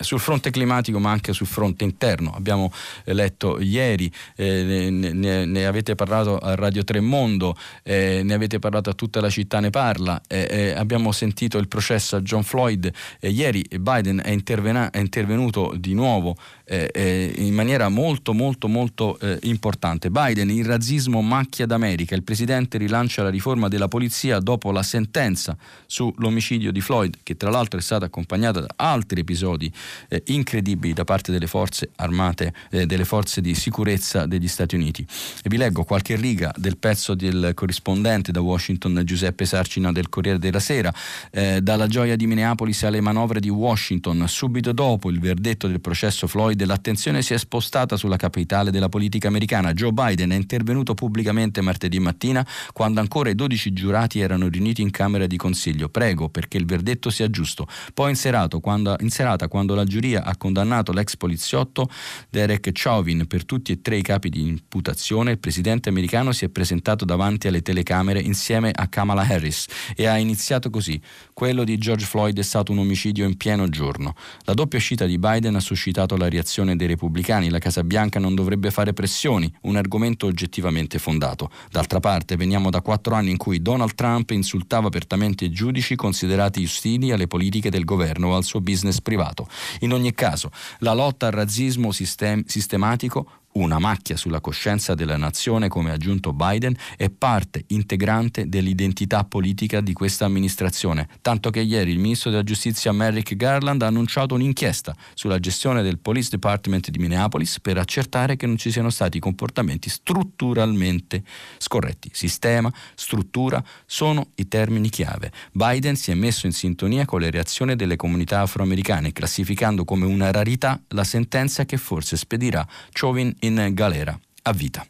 sul 0.00 0.18
fronte 0.18 0.50
climatico 0.50 0.98
ma 0.98 1.10
anche 1.10 1.32
sul 1.32 1.46
fronte 1.46 1.84
interno. 1.84 2.32
Abbiamo 2.34 2.72
eh, 3.04 3.12
letto 3.12 3.60
ieri, 3.60 4.10
eh, 4.36 4.90
ne, 4.90 5.12
ne, 5.12 5.44
ne, 5.44 5.66
avete 5.66 5.94
parlato 5.94 6.38
a 6.38 6.54
Radio 6.54 6.84
Tremondo, 6.84 7.56
eh, 7.82 8.22
ne 8.24 8.34
avete 8.34 8.58
parlato 8.58 8.90
a 8.90 8.94
tutta 8.94 9.20
la 9.20 9.30
città 9.30 9.60
ne 9.60 9.70
parla, 9.70 10.20
eh, 10.26 10.46
eh 10.50 10.70
abbiamo 10.72 11.12
sentito 11.12 11.58
il 11.58 11.68
processo 11.68 12.16
a 12.16 12.20
John 12.20 12.42
Floyd, 12.42 12.90
ieri 13.20 13.64
Biden 13.78 14.20
è, 14.24 14.30
intervena- 14.30 14.90
è, 14.90 14.98
intervenuto 14.98 15.74
di 15.76 15.94
nuovo 15.94 16.36
eh, 16.70 17.32
in 17.36 17.54
maniera 17.54 17.88
molto 17.88 18.32
molto 18.32 18.68
molto 18.68 19.18
importante. 19.42 20.10
Biden, 20.10 20.50
il 20.50 20.64
razzismo 20.64 21.20
macchia 21.20 21.66
d'America, 21.66 22.14
il 22.14 22.22
presidente 22.22 22.78
rilancia 22.78 23.22
la 23.22 23.30
riforma 23.30 23.68
della 23.68 23.88
polizia 23.88 24.38
dopo 24.38 24.70
la 24.70 24.82
sentenza 24.82 25.56
sull'omicidio 25.86 26.70
di 26.72 26.80
Floyd, 26.80 27.16
che 27.22 27.36
tra 27.36 27.50
l'altro 27.50 27.78
è 27.78 27.82
stata 27.82 28.06
accompagnata 28.06 28.60
da 28.60 28.68
altri 28.76 29.20
episodi 29.20 29.72
eh, 30.08 30.22
incredibili 30.26 30.92
da 30.92 31.04
parte 31.04 31.32
delle 31.32 31.46
forze 31.46 31.90
armate, 31.96 32.52
eh, 32.70 32.86
delle 32.86 33.04
forze 33.04 33.40
di 33.40 33.54
sicurezza 33.54 34.26
degli 34.26 34.48
Stati 34.48 34.74
Uniti. 34.74 35.06
E 35.42 35.48
vi 35.48 35.56
leggo 35.56 35.84
qualche 35.84 36.16
riga 36.16 36.52
del 36.56 36.76
pezzo 36.76 37.14
del 37.14 37.52
corrispondente 37.54 38.32
da 38.32 38.40
Washington 38.40 39.02
Giuseppe 39.04 39.44
Sarcina 39.44 39.92
del 39.92 40.08
Corriere 40.08 40.38
della 40.38 40.60
Sera. 40.60 40.92
Eh, 41.30 41.60
dalla 41.60 41.86
gioia 41.86 42.16
di 42.16 42.26
Minneapolis 42.26 42.82
alle 42.84 43.00
manovre 43.00 43.40
di 43.40 43.48
Washington, 43.48 44.24
subito 44.28 44.72
dopo 44.72 45.10
il 45.10 45.18
verdetto 45.18 45.66
del 45.66 45.80
processo 45.80 46.26
Floyd, 46.26 46.59
l'attenzione 46.66 47.22
si 47.22 47.34
è 47.34 47.38
spostata 47.38 47.96
sulla 47.96 48.16
capitale 48.16 48.70
della 48.70 48.88
politica 48.88 49.28
americana. 49.28 49.72
Joe 49.72 49.92
Biden 49.92 50.30
è 50.30 50.34
intervenuto 50.34 50.94
pubblicamente 50.94 51.60
martedì 51.60 51.98
mattina 51.98 52.46
quando 52.72 53.00
ancora 53.00 53.30
i 53.30 53.34
12 53.34 53.72
giurati 53.72 54.20
erano 54.20 54.48
riuniti 54.48 54.82
in 54.82 54.90
Camera 54.90 55.26
di 55.26 55.36
Consiglio. 55.36 55.88
Prego 55.88 56.28
perché 56.28 56.58
il 56.58 56.66
verdetto 56.66 57.10
sia 57.10 57.30
giusto. 57.30 57.66
Poi 57.94 58.10
in, 58.10 58.16
serato, 58.16 58.60
quando, 58.60 58.96
in 59.00 59.10
serata, 59.10 59.48
quando 59.48 59.74
la 59.74 59.84
giuria 59.84 60.24
ha 60.24 60.36
condannato 60.36 60.92
l'ex 60.92 61.16
poliziotto 61.16 61.88
Derek 62.28 62.70
Chauvin 62.72 63.26
per 63.26 63.44
tutti 63.44 63.72
e 63.72 63.80
tre 63.80 63.96
i 63.96 64.02
capi 64.02 64.28
di 64.28 64.46
imputazione, 64.46 65.32
il 65.32 65.38
presidente 65.38 65.88
americano 65.88 66.32
si 66.32 66.44
è 66.44 66.48
presentato 66.48 67.04
davanti 67.04 67.48
alle 67.48 67.62
telecamere 67.62 68.20
insieme 68.20 68.70
a 68.74 68.86
Kamala 68.88 69.22
Harris 69.22 69.66
e 69.96 70.06
ha 70.06 70.18
iniziato 70.18 70.70
così. 70.70 71.00
Quello 71.32 71.64
di 71.64 71.78
George 71.78 72.04
Floyd 72.04 72.38
è 72.38 72.42
stato 72.42 72.72
un 72.72 72.78
omicidio 72.78 73.24
in 73.24 73.36
pieno 73.36 73.68
giorno. 73.68 74.14
La 74.44 74.54
doppia 74.54 74.78
uscita 74.78 75.06
di 75.06 75.18
Biden 75.18 75.56
ha 75.56 75.60
suscitato 75.60 76.16
la 76.16 76.28
reazione 76.28 76.48
dei 76.50 76.86
repubblicani. 76.86 77.48
La 77.48 77.58
Casa 77.58 77.84
Bianca 77.84 78.18
non 78.18 78.34
dovrebbe 78.34 78.70
fare 78.70 78.92
pressioni, 78.92 79.52
un 79.62 79.76
argomento 79.76 80.26
oggettivamente 80.26 80.98
fondato. 80.98 81.50
D'altra 81.70 82.00
parte, 82.00 82.36
veniamo 82.36 82.70
da 82.70 82.82
quattro 82.82 83.14
anni 83.14 83.30
in 83.30 83.36
cui 83.36 83.62
Donald 83.62 83.94
Trump 83.94 84.30
insultava 84.30 84.88
apertamente 84.88 85.44
i 85.44 85.50
giudici 85.50 85.96
considerati 85.96 86.62
ostili 86.62 87.12
alle 87.12 87.26
politiche 87.26 87.70
del 87.70 87.84
governo 87.84 88.28
o 88.28 88.36
al 88.36 88.44
suo 88.44 88.60
business 88.60 89.00
privato. 89.00 89.48
In 89.80 89.92
ogni 89.92 90.12
caso, 90.12 90.50
la 90.80 90.92
lotta 90.92 91.26
al 91.26 91.32
razzismo 91.32 91.92
sistem- 91.92 92.44
sistematico 92.46 93.39
una 93.52 93.78
macchia 93.78 94.16
sulla 94.16 94.40
coscienza 94.40 94.94
della 94.94 95.16
nazione, 95.16 95.68
come 95.68 95.90
ha 95.90 95.94
aggiunto 95.94 96.32
Biden, 96.32 96.76
è 96.96 97.10
parte 97.10 97.64
integrante 97.68 98.48
dell'identità 98.48 99.24
politica 99.24 99.80
di 99.80 99.92
questa 99.92 100.24
amministrazione, 100.24 101.08
tanto 101.20 101.50
che 101.50 101.60
ieri 101.60 101.90
il 101.90 101.98
ministro 101.98 102.30
della 102.30 102.44
giustizia 102.44 102.92
Merrick 102.92 103.34
Garland 103.34 103.82
ha 103.82 103.86
annunciato 103.86 104.34
un'inchiesta 104.34 104.94
sulla 105.14 105.40
gestione 105.40 105.82
del 105.82 105.98
Police 105.98 106.30
Department 106.30 106.90
di 106.90 106.98
Minneapolis 106.98 107.58
per 107.60 107.78
accertare 107.78 108.36
che 108.36 108.46
non 108.46 108.56
ci 108.56 108.70
siano 108.70 108.90
stati 108.90 109.18
comportamenti 109.18 109.88
strutturalmente 109.88 111.22
scorretti. 111.58 112.10
Sistema, 112.12 112.72
struttura 112.94 113.62
sono 113.86 114.28
i 114.36 114.46
termini 114.46 114.90
chiave. 114.90 115.32
Biden 115.52 115.96
si 115.96 116.10
è 116.10 116.14
messo 116.14 116.46
in 116.46 116.52
sintonia 116.52 117.04
con 117.04 117.20
le 117.20 117.30
reazioni 117.30 117.74
delle 117.74 117.96
comunità 117.96 118.40
afroamericane, 118.42 119.12
classificando 119.12 119.84
come 119.84 120.06
una 120.06 120.30
rarità 120.30 120.80
la 120.88 121.04
sentenza 121.04 121.64
che 121.64 121.76
forse 121.76 122.16
spedirà 122.16 122.66
Chauvin 122.92 123.34
in 123.40 123.74
galera 123.74 124.18
a 124.44 124.52
vita. 124.52 124.86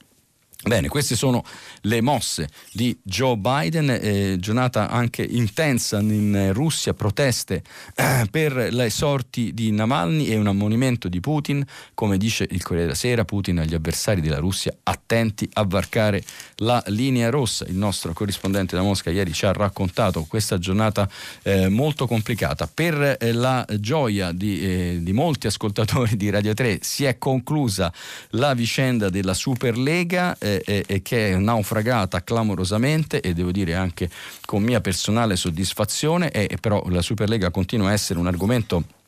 Bene, 0.62 0.88
queste 0.88 1.16
sono 1.16 1.42
le 1.82 2.02
mosse 2.02 2.50
di 2.70 2.94
Joe 3.02 3.38
Biden, 3.38 3.88
eh, 3.88 4.36
giornata 4.38 4.90
anche 4.90 5.22
intensa 5.22 6.00
in 6.00 6.50
Russia, 6.52 6.92
proteste 6.92 7.62
eh, 7.94 8.26
per 8.30 8.68
le 8.70 8.90
sorti 8.90 9.54
di 9.54 9.70
Navalny 9.72 10.26
e 10.26 10.36
un 10.36 10.48
ammonimento 10.48 11.08
di 11.08 11.18
Putin, 11.18 11.64
come 11.94 12.18
dice 12.18 12.46
il 12.50 12.62
Corriere 12.62 12.88
della 12.88 12.98
Sera, 12.98 13.24
Putin 13.24 13.60
agli 13.60 13.72
avversari 13.72 14.20
della 14.20 14.36
Russia 14.36 14.76
attenti 14.82 15.48
a 15.54 15.64
varcare 15.64 16.22
la 16.56 16.82
linea 16.88 17.30
rossa. 17.30 17.64
Il 17.64 17.76
nostro 17.76 18.12
corrispondente 18.12 18.76
da 18.76 18.82
Mosca 18.82 19.08
ieri 19.08 19.32
ci 19.32 19.46
ha 19.46 19.52
raccontato 19.52 20.26
questa 20.28 20.58
giornata 20.58 21.08
eh, 21.42 21.70
molto 21.70 22.06
complicata. 22.06 22.68
Per 22.72 23.16
eh, 23.18 23.32
la 23.32 23.66
gioia 23.78 24.30
di, 24.32 24.60
eh, 24.60 24.98
di 25.00 25.12
molti 25.14 25.46
ascoltatori 25.46 26.18
di 26.18 26.28
Radio 26.28 26.52
3 26.52 26.80
si 26.82 27.06
è 27.06 27.16
conclusa 27.16 27.90
la 28.32 28.52
vicenda 28.52 29.08
della 29.08 29.32
Superlega 29.32 30.36
eh, 30.58 30.84
e 30.86 31.02
che 31.02 31.32
è 31.32 31.36
naufragata 31.36 32.22
clamorosamente 32.22 33.20
e 33.20 33.32
devo 33.32 33.52
dire 33.52 33.74
anche 33.74 34.10
con 34.44 34.62
mia 34.62 34.80
personale 34.80 35.36
soddisfazione, 35.36 36.30
e, 36.30 36.56
però 36.60 36.82
la 36.88 37.02
Superlega 37.02 37.50
continua 37.50 37.90
a 37.90 37.92
essere 37.92 38.18
un 38.18 38.26
argomento 38.26 38.98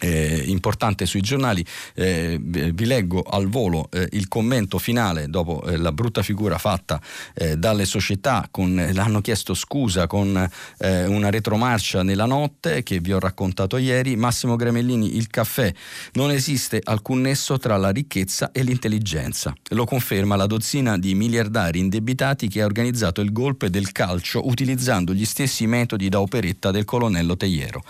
eh, 0.00 0.42
importante 0.46 1.06
sui 1.06 1.20
giornali. 1.20 1.64
Eh, 1.94 2.38
vi 2.40 2.84
leggo 2.84 3.22
al 3.22 3.48
volo 3.48 3.88
eh, 3.92 4.08
il 4.12 4.28
commento 4.28 4.78
finale 4.78 5.28
dopo 5.28 5.62
eh, 5.64 5.76
la 5.76 5.92
brutta 5.92 6.22
figura 6.22 6.58
fatta 6.58 7.00
eh, 7.34 7.56
dalle 7.56 7.84
società. 7.84 8.48
Con, 8.50 8.90
l'hanno 8.92 9.20
chiesto 9.20 9.54
scusa 9.54 10.06
con 10.06 10.48
eh, 10.78 11.06
una 11.06 11.30
retromarcia 11.30 12.02
nella 12.02 12.26
notte 12.26 12.82
che 12.82 13.00
vi 13.00 13.12
ho 13.12 13.18
raccontato 13.18 13.76
ieri. 13.76 14.16
Massimo 14.16 14.56
Gremellini, 14.56 15.16
il 15.16 15.28
caffè. 15.28 15.72
Non 16.14 16.30
esiste 16.30 16.80
alcun 16.82 17.20
nesso 17.20 17.58
tra 17.58 17.76
la 17.76 17.90
ricchezza 17.90 18.50
e 18.52 18.62
l'intelligenza. 18.62 19.54
Lo 19.70 19.84
conferma 19.84 20.36
la 20.36 20.46
dozzina 20.46 20.98
di 20.98 21.14
miliardari 21.14 21.78
indebitati 21.78 22.48
che 22.48 22.62
ha 22.62 22.64
organizzato 22.64 23.20
il 23.20 23.32
golpe 23.32 23.68
del 23.70 23.92
calcio 23.92 24.46
utilizzando 24.46 25.12
gli 25.12 25.24
stessi 25.24 25.66
metodi 25.66 26.08
da 26.08 26.20
operetta 26.20 26.70
del 26.70 26.84
colonnello 26.84 27.36
Teiero. 27.36 27.82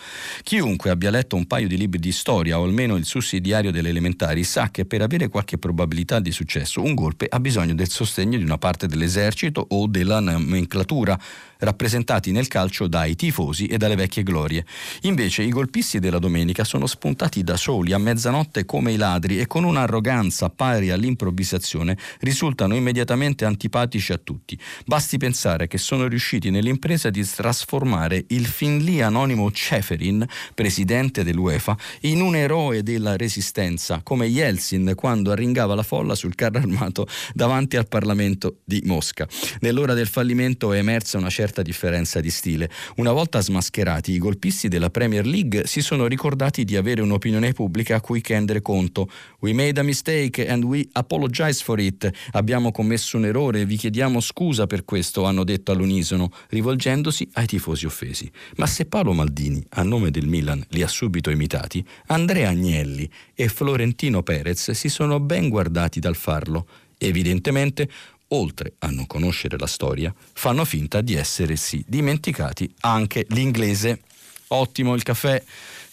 Chiunque 0.42 0.90
abbia 0.90 1.10
letto 1.10 1.36
un 1.36 1.46
paio 1.46 1.68
di 1.68 1.76
libri 1.76 1.99
di 2.00 2.10
storia 2.10 2.58
o 2.58 2.64
almeno 2.64 2.96
il 2.96 3.04
sussidiario 3.04 3.70
delle 3.70 3.90
elementari 3.90 4.42
sa 4.42 4.72
che 4.72 4.84
per 4.84 5.02
avere 5.02 5.28
qualche 5.28 5.58
probabilità 5.58 6.18
di 6.18 6.32
successo 6.32 6.82
un 6.82 6.94
golpe 6.94 7.26
ha 7.28 7.38
bisogno 7.38 7.74
del 7.74 7.88
sostegno 7.88 8.36
di 8.36 8.42
una 8.42 8.58
parte 8.58 8.88
dell'esercito 8.88 9.64
o 9.68 9.86
della 9.86 10.18
nomenclatura 10.18 11.16
rappresentati 11.60 12.32
nel 12.32 12.48
calcio 12.48 12.86
dai 12.86 13.16
tifosi 13.16 13.66
e 13.66 13.76
dalle 13.78 13.96
vecchie 13.96 14.22
glorie. 14.22 14.64
Invece 15.02 15.42
i 15.42 15.50
golpisti 15.50 15.98
della 15.98 16.18
domenica 16.18 16.64
sono 16.64 16.86
spuntati 16.86 17.42
da 17.42 17.56
soli 17.56 17.92
a 17.92 17.98
mezzanotte 17.98 18.64
come 18.64 18.92
i 18.92 18.96
ladri 18.96 19.38
e 19.38 19.46
con 19.46 19.64
un'arroganza 19.64 20.50
pari 20.50 20.90
all'improvvisazione 20.90 21.96
risultano 22.20 22.74
immediatamente 22.74 23.44
antipatici 23.44 24.12
a 24.12 24.18
tutti. 24.18 24.58
Basti 24.84 25.16
pensare 25.16 25.66
che 25.66 25.78
sono 25.78 26.06
riusciti 26.06 26.50
nell'impresa 26.50 27.10
di 27.10 27.24
trasformare 27.24 28.24
il 28.28 28.46
fin 28.46 28.78
lì 28.78 29.00
anonimo 29.00 29.50
Ceferin, 29.50 30.26
presidente 30.54 31.24
dell'UEFA, 31.24 31.76
in 32.02 32.20
un 32.20 32.36
eroe 32.36 32.82
della 32.82 33.16
resistenza, 33.16 34.00
come 34.02 34.26
Yeltsin 34.26 34.92
quando 34.96 35.30
arringava 35.30 35.74
la 35.74 35.82
folla 35.82 36.14
sul 36.14 36.34
carro 36.34 36.58
armato 36.58 37.06
davanti 37.34 37.76
al 37.76 37.88
Parlamento 37.88 38.58
di 38.64 38.82
Mosca. 38.84 39.26
Nell'ora 39.60 39.94
del 39.94 40.06
fallimento 40.06 40.72
è 40.72 40.78
emersa 40.78 41.18
una 41.18 41.30
certa 41.30 41.49
differenza 41.62 42.20
di 42.20 42.30
stile. 42.30 42.70
Una 42.96 43.12
volta 43.12 43.40
smascherati, 43.40 44.12
i 44.12 44.18
golpisti 44.18 44.68
della 44.68 44.88
Premier 44.88 45.26
League 45.26 45.66
si 45.66 45.82
sono 45.82 46.06
ricordati 46.06 46.64
di 46.64 46.76
avere 46.76 47.02
un'opinione 47.02 47.52
pubblica 47.52 47.96
a 47.96 48.00
cui 48.00 48.22
rendere 48.24 48.62
conto. 48.62 49.10
We 49.40 49.52
made 49.52 49.78
a 49.78 49.82
mistake 49.82 50.48
and 50.48 50.64
we 50.64 50.86
apologize 50.92 51.62
for 51.62 51.80
it. 51.80 52.10
Abbiamo 52.32 52.70
commesso 52.70 53.16
un 53.16 53.26
errore 53.26 53.60
e 53.60 53.66
vi 53.66 53.76
chiediamo 53.76 54.20
scusa 54.20 54.66
per 54.66 54.84
questo, 54.84 55.24
hanno 55.24 55.44
detto 55.44 55.72
all'unisono, 55.72 56.30
rivolgendosi 56.48 57.28
ai 57.32 57.46
tifosi 57.46 57.86
offesi. 57.86 58.30
Ma 58.56 58.66
se 58.66 58.86
Paolo 58.86 59.12
Maldini, 59.12 59.64
a 59.70 59.82
nome 59.82 60.10
del 60.10 60.26
Milan, 60.26 60.64
li 60.70 60.82
ha 60.82 60.88
subito 60.88 61.30
imitati, 61.30 61.84
Andrea 62.06 62.48
Agnelli 62.48 63.10
e 63.34 63.48
Florentino 63.48 64.22
Perez 64.22 64.70
si 64.70 64.88
sono 64.88 65.20
ben 65.20 65.48
guardati 65.48 66.00
dal 66.00 66.16
farlo. 66.16 66.66
Evidentemente 67.02 67.88
oltre 68.32 68.74
a 68.78 68.88
non 68.88 69.06
conoscere 69.06 69.58
la 69.58 69.66
storia, 69.66 70.12
fanno 70.32 70.64
finta 70.64 71.00
di 71.00 71.14
essersi 71.14 71.84
dimenticati 71.86 72.72
anche 72.80 73.26
l'inglese. 73.30 74.00
Ottimo 74.48 74.94
il 74.94 75.02
caffè 75.02 75.42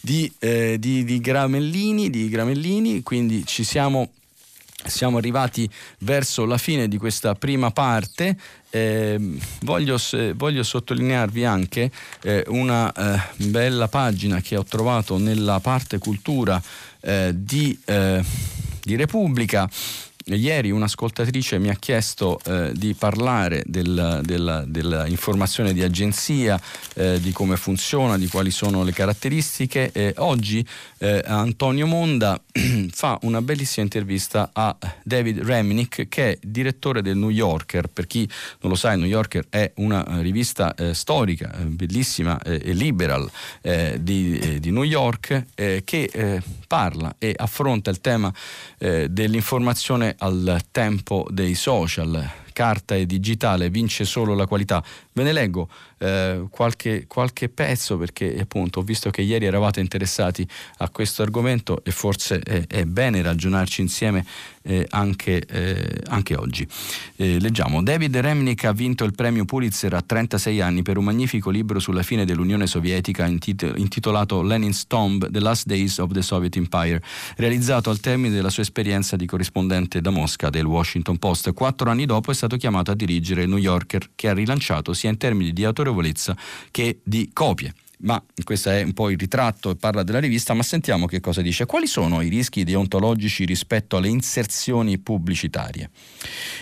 di, 0.01 0.31
eh, 0.39 0.77
di, 0.79 1.03
di, 1.03 1.19
Gramellini, 1.19 2.09
di 2.09 2.27
Gramellini, 2.27 3.03
quindi 3.03 3.45
ci 3.45 3.63
siamo 3.63 4.11
siamo 4.85 5.17
arrivati 5.17 5.69
verso 5.99 6.45
la 6.45 6.57
fine 6.57 6.87
di 6.87 6.97
questa 6.97 7.35
prima 7.35 7.71
parte. 7.71 8.37
Eh, 8.69 9.19
voglio, 9.61 9.99
voglio, 10.35 10.63
sottolinearvi 10.63 11.43
anche 11.43 11.91
eh, 12.21 12.43
una 12.47 12.91
eh, 12.93 13.19
bella 13.47 13.87
pagina 13.87 14.39
che 14.39 14.55
ho 14.55 14.63
trovato 14.63 15.17
nella 15.17 15.59
parte 15.59 15.97
cultura 15.97 16.61
eh, 17.01 17.31
di, 17.35 17.77
eh, 17.85 18.23
di 18.81 18.95
Repubblica 18.95 19.69
Ieri 20.35 20.71
un'ascoltatrice 20.71 21.57
mi 21.57 21.69
ha 21.69 21.75
chiesto 21.75 22.37
eh, 22.43 22.71
di 22.73 22.93
parlare 22.95 23.63
del, 23.65 24.19
del, 24.25 24.65
dell'informazione 24.67 25.71
di 25.71 25.81
agenzia, 25.81 26.59
eh, 26.95 27.17
di 27.21 27.31
come 27.31 27.55
funziona, 27.55 28.17
di 28.17 28.27
quali 28.27 28.51
sono 28.51 28.83
le 28.83 28.91
caratteristiche. 28.91 29.89
E 29.93 30.13
oggi 30.17 30.65
eh, 30.97 31.23
Antonio 31.25 31.85
Monda 31.85 32.41
fa 32.91 33.17
una 33.21 33.41
bellissima 33.41 33.85
intervista 33.85 34.49
a 34.51 34.75
David 35.01 35.43
Remnick, 35.43 36.09
che 36.09 36.31
è 36.31 36.37
direttore 36.41 37.01
del 37.01 37.15
New 37.15 37.29
Yorker. 37.29 37.87
Per 37.87 38.05
chi 38.05 38.27
non 38.59 38.71
lo 38.71 38.77
sa, 38.77 38.91
il 38.91 38.99
New 38.99 39.07
Yorker 39.07 39.45
è 39.47 39.71
una 39.75 40.03
rivista 40.19 40.75
eh, 40.75 40.93
storica, 40.93 41.53
eh, 41.57 41.63
bellissima 41.63 42.37
eh, 42.41 42.61
e 42.61 42.73
liberal 42.73 43.29
di, 43.97 44.59
di, 44.59 44.71
New 44.71 44.83
York, 44.83 45.45
che 45.55 46.41
parla 46.67 47.15
e 47.17 47.33
affronta 47.35 47.89
il 47.89 47.99
tema 47.99 48.33
dell'informazione 48.77 50.15
al 50.19 50.61
tempo 50.71 51.27
dei 51.29 51.55
social, 51.55 52.29
carta 52.53 52.95
e 52.95 53.05
digitale, 53.05 53.69
vince 53.69 54.05
solo 54.05 54.33
la 54.33 54.47
qualità. 54.47 54.83
Ve 55.17 55.23
ne 55.23 55.31
leggo 55.31 55.67
eh, 55.97 56.45
qualche, 56.51 57.05
qualche, 57.07 57.49
pezzo 57.49 57.97
perché 57.97 58.37
appunto 58.39 58.81
ho 58.81 58.83
visto 58.83 59.09
che 59.09 59.21
ieri 59.21 59.45
eravate 59.45 59.79
interessati 59.79 60.47
a 60.77 60.89
questo 60.89 61.23
argomento 61.23 61.83
e 61.83 61.89
forse 61.89 62.39
è, 62.39 62.67
è 62.67 62.85
bene 62.85 63.23
ragionarci 63.23 63.81
insieme 63.81 64.23
eh, 64.61 64.85
anche, 64.89 65.43
eh, 65.43 66.01
anche, 66.09 66.35
oggi. 66.35 66.67
Eh, 67.15 67.39
leggiamo, 67.39 67.81
David 67.81 68.15
Remnick 68.17 68.65
ha 68.65 68.73
vinto 68.73 69.05
il 69.05 69.15
premio 69.15 69.45
Pulitzer 69.45 69.93
a 69.95 70.01
36 70.01 70.61
anni 70.61 70.81
per 70.83 70.97
un 70.97 71.05
magnifico 71.05 71.49
libro 71.49 71.79
sulla 71.79 72.03
fine 72.03 72.25
dell'Unione 72.25 72.67
Sovietica 72.67 73.25
intitolato 73.25 74.43
Lenin's 74.43 74.85
Tomb, 74.85 75.31
The 75.31 75.39
Last 75.39 75.65
Days 75.65 75.97
of 75.97 76.11
the 76.11 76.21
Soviet 76.21 76.55
Empire, 76.57 77.01
realizzato 77.37 77.89
al 77.89 77.99
termine 77.99 78.35
della 78.35 78.49
sua 78.49 78.61
esperienza 78.61 79.15
di 79.15 79.25
corrispondente 79.25 79.99
da 79.99 80.11
Mosca 80.11 80.49
del 80.49 80.65
Washington 80.65 81.17
Post. 81.17 81.53
Quattro 81.53 81.89
anni 81.89 82.05
dopo 82.05 82.29
è 82.29 82.35
stato 82.35 82.57
chiamato 82.57 82.91
a 82.91 82.95
dirigere 82.95 83.43
il 83.43 83.49
New 83.49 83.57
Yorker 83.57 84.09
che 84.13 84.27
ha 84.27 84.33
rilanciato 84.33 84.93
sia 84.93 85.06
in 85.09 85.17
termini 85.17 85.53
di 85.53 85.63
autore 85.63 85.89
autorevolezza 85.89 86.35
che 86.71 86.99
di 87.03 87.29
copie 87.33 87.73
ma 87.99 88.23
questo 88.43 88.69
è 88.69 88.83
un 88.83 88.93
po' 88.93 89.09
il 89.09 89.17
ritratto 89.17 89.71
e 89.71 89.75
parla 89.75 90.03
della 90.03 90.19
rivista, 90.19 90.53
ma 90.53 90.63
sentiamo 90.63 91.05
che 91.07 91.19
cosa 91.19 91.41
dice. 91.41 91.65
Quali 91.65 91.87
sono 91.87 92.21
i 92.21 92.29
rischi 92.29 92.63
deontologici 92.63 93.45
rispetto 93.45 93.97
alle 93.97 94.09
inserzioni 94.09 94.99
pubblicitarie? 94.99 95.89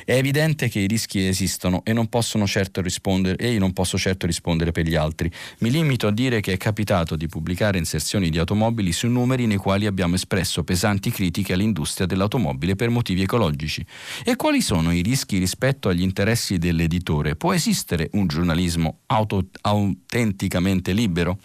È 0.06 0.14
evidente 0.14 0.70
che 0.70 0.80
i 0.80 0.88
rischi 0.88 1.26
esistono 1.26 1.82
e 1.84 1.92
non 1.92 2.08
possono 2.08 2.48
certo 2.48 2.82
rispondere 2.82 3.36
e 3.38 3.52
io 3.52 3.60
non 3.60 3.74
posso 3.74 3.98
certo 3.98 4.26
rispondere 4.26 4.72
per 4.72 4.86
gli 4.86 4.96
altri. 4.96 5.30
Mi 5.60 5.72
limito 5.72 6.08
a 6.08 6.12
dire 6.12 6.40
che 6.40 6.54
è 6.54 6.58
capitato 6.58 7.16
di 7.16 7.28
pubblicare 7.28 7.78
inserzioni 7.78 8.30
di 8.30 8.38
automobili 8.38 8.94
su 8.94 9.08
numeri 9.08 9.46
nei 9.46 9.58
quali 9.58 9.86
abbiamo 9.88 10.16
espresso 10.16 10.64
pesanti 10.64 11.12
critiche 11.12 11.54
all'industria 11.54 12.08
dell'automobile 12.08 12.76
per 12.76 12.90
motivi 12.90 13.24
ecologici. 13.24 13.86
E 14.24 14.36
quali 14.36 14.62
sono 14.62 14.92
i 14.94 15.02
rischi 15.02 15.38
rispetto 15.38 15.90
agli 15.90 16.02
interessi 16.02 16.58
dell'editore? 16.58 17.36
Può 17.36 17.54
esistere 17.54 18.10
un 18.14 18.28
giornalismo 18.28 19.00
auto- 19.08 19.50
autenticamente 19.62 20.94
libero? 20.94 21.25
Libero? 21.26 21.38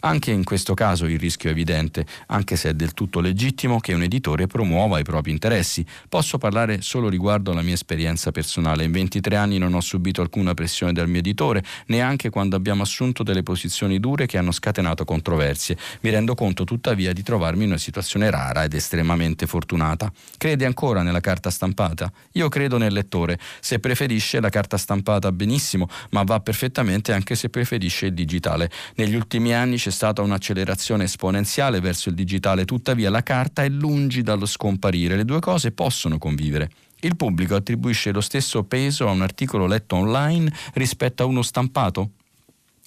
Anche 0.00 0.30
in 0.30 0.44
questo 0.44 0.74
caso 0.74 1.06
il 1.06 1.18
rischio 1.18 1.48
è 1.48 1.52
evidente, 1.52 2.06
anche 2.26 2.56
se 2.56 2.70
è 2.70 2.74
del 2.74 2.94
tutto 2.94 3.20
legittimo 3.20 3.80
che 3.80 3.92
un 3.92 4.02
editore 4.02 4.46
promuova 4.46 4.98
i 4.98 5.04
propri 5.04 5.30
interessi. 5.30 5.84
Posso 6.08 6.38
parlare 6.38 6.80
solo 6.82 7.08
riguardo 7.08 7.52
alla 7.52 7.62
mia 7.62 7.74
esperienza 7.74 8.32
personale. 8.32 8.84
In 8.84 8.92
23 8.92 9.36
anni 9.36 9.58
non 9.58 9.74
ho 9.74 9.80
subito 9.80 10.20
alcuna 10.20 10.54
pressione 10.54 10.92
dal 10.92 11.08
mio 11.08 11.20
editore, 11.20 11.62
neanche 11.86 12.30
quando 12.30 12.56
abbiamo 12.56 12.82
assunto 12.82 13.22
delle 13.22 13.42
posizioni 13.42 14.00
dure 14.00 14.26
che 14.26 14.38
hanno 14.38 14.52
scatenato 14.52 15.04
controversie. 15.04 15.76
Mi 16.00 16.10
rendo 16.10 16.34
conto 16.34 16.64
tuttavia 16.64 17.12
di 17.12 17.22
trovarmi 17.22 17.64
in 17.64 17.70
una 17.70 17.78
situazione 17.78 18.30
rara 18.30 18.64
ed 18.64 18.74
estremamente 18.74 19.46
fortunata. 19.46 20.12
Crede 20.36 20.66
ancora 20.66 21.02
nella 21.02 21.20
carta 21.20 21.50
stampata? 21.50 22.10
Io 22.32 22.48
credo 22.48 22.78
nel 22.78 22.92
lettore. 22.92 23.38
Se 23.60 23.78
preferisce 23.78 24.40
la 24.40 24.48
carta 24.48 24.76
stampata 24.76 25.30
benissimo, 25.32 25.88
ma 26.10 26.22
va 26.22 26.40
perfettamente 26.40 27.12
anche 27.12 27.34
se 27.34 27.48
preferisce 27.48 28.06
il 28.06 28.14
digitale. 28.14 28.70
Negli 28.96 29.14
ultimi 29.14 29.51
anni 29.52 29.76
c'è 29.76 29.90
stata 29.90 30.22
un'accelerazione 30.22 31.04
esponenziale 31.04 31.80
verso 31.80 32.08
il 32.08 32.14
digitale, 32.14 32.64
tuttavia 32.64 33.10
la 33.10 33.22
carta 33.22 33.62
è 33.62 33.68
lungi 33.68 34.22
dallo 34.22 34.46
scomparire, 34.46 35.16
le 35.16 35.24
due 35.24 35.40
cose 35.40 35.72
possono 35.72 36.18
convivere. 36.18 36.70
Il 37.00 37.16
pubblico 37.16 37.56
attribuisce 37.56 38.12
lo 38.12 38.20
stesso 38.20 38.62
peso 38.64 39.08
a 39.08 39.10
un 39.10 39.22
articolo 39.22 39.66
letto 39.66 39.96
online 39.96 40.52
rispetto 40.74 41.22
a 41.22 41.26
uno 41.26 41.42
stampato? 41.42 42.12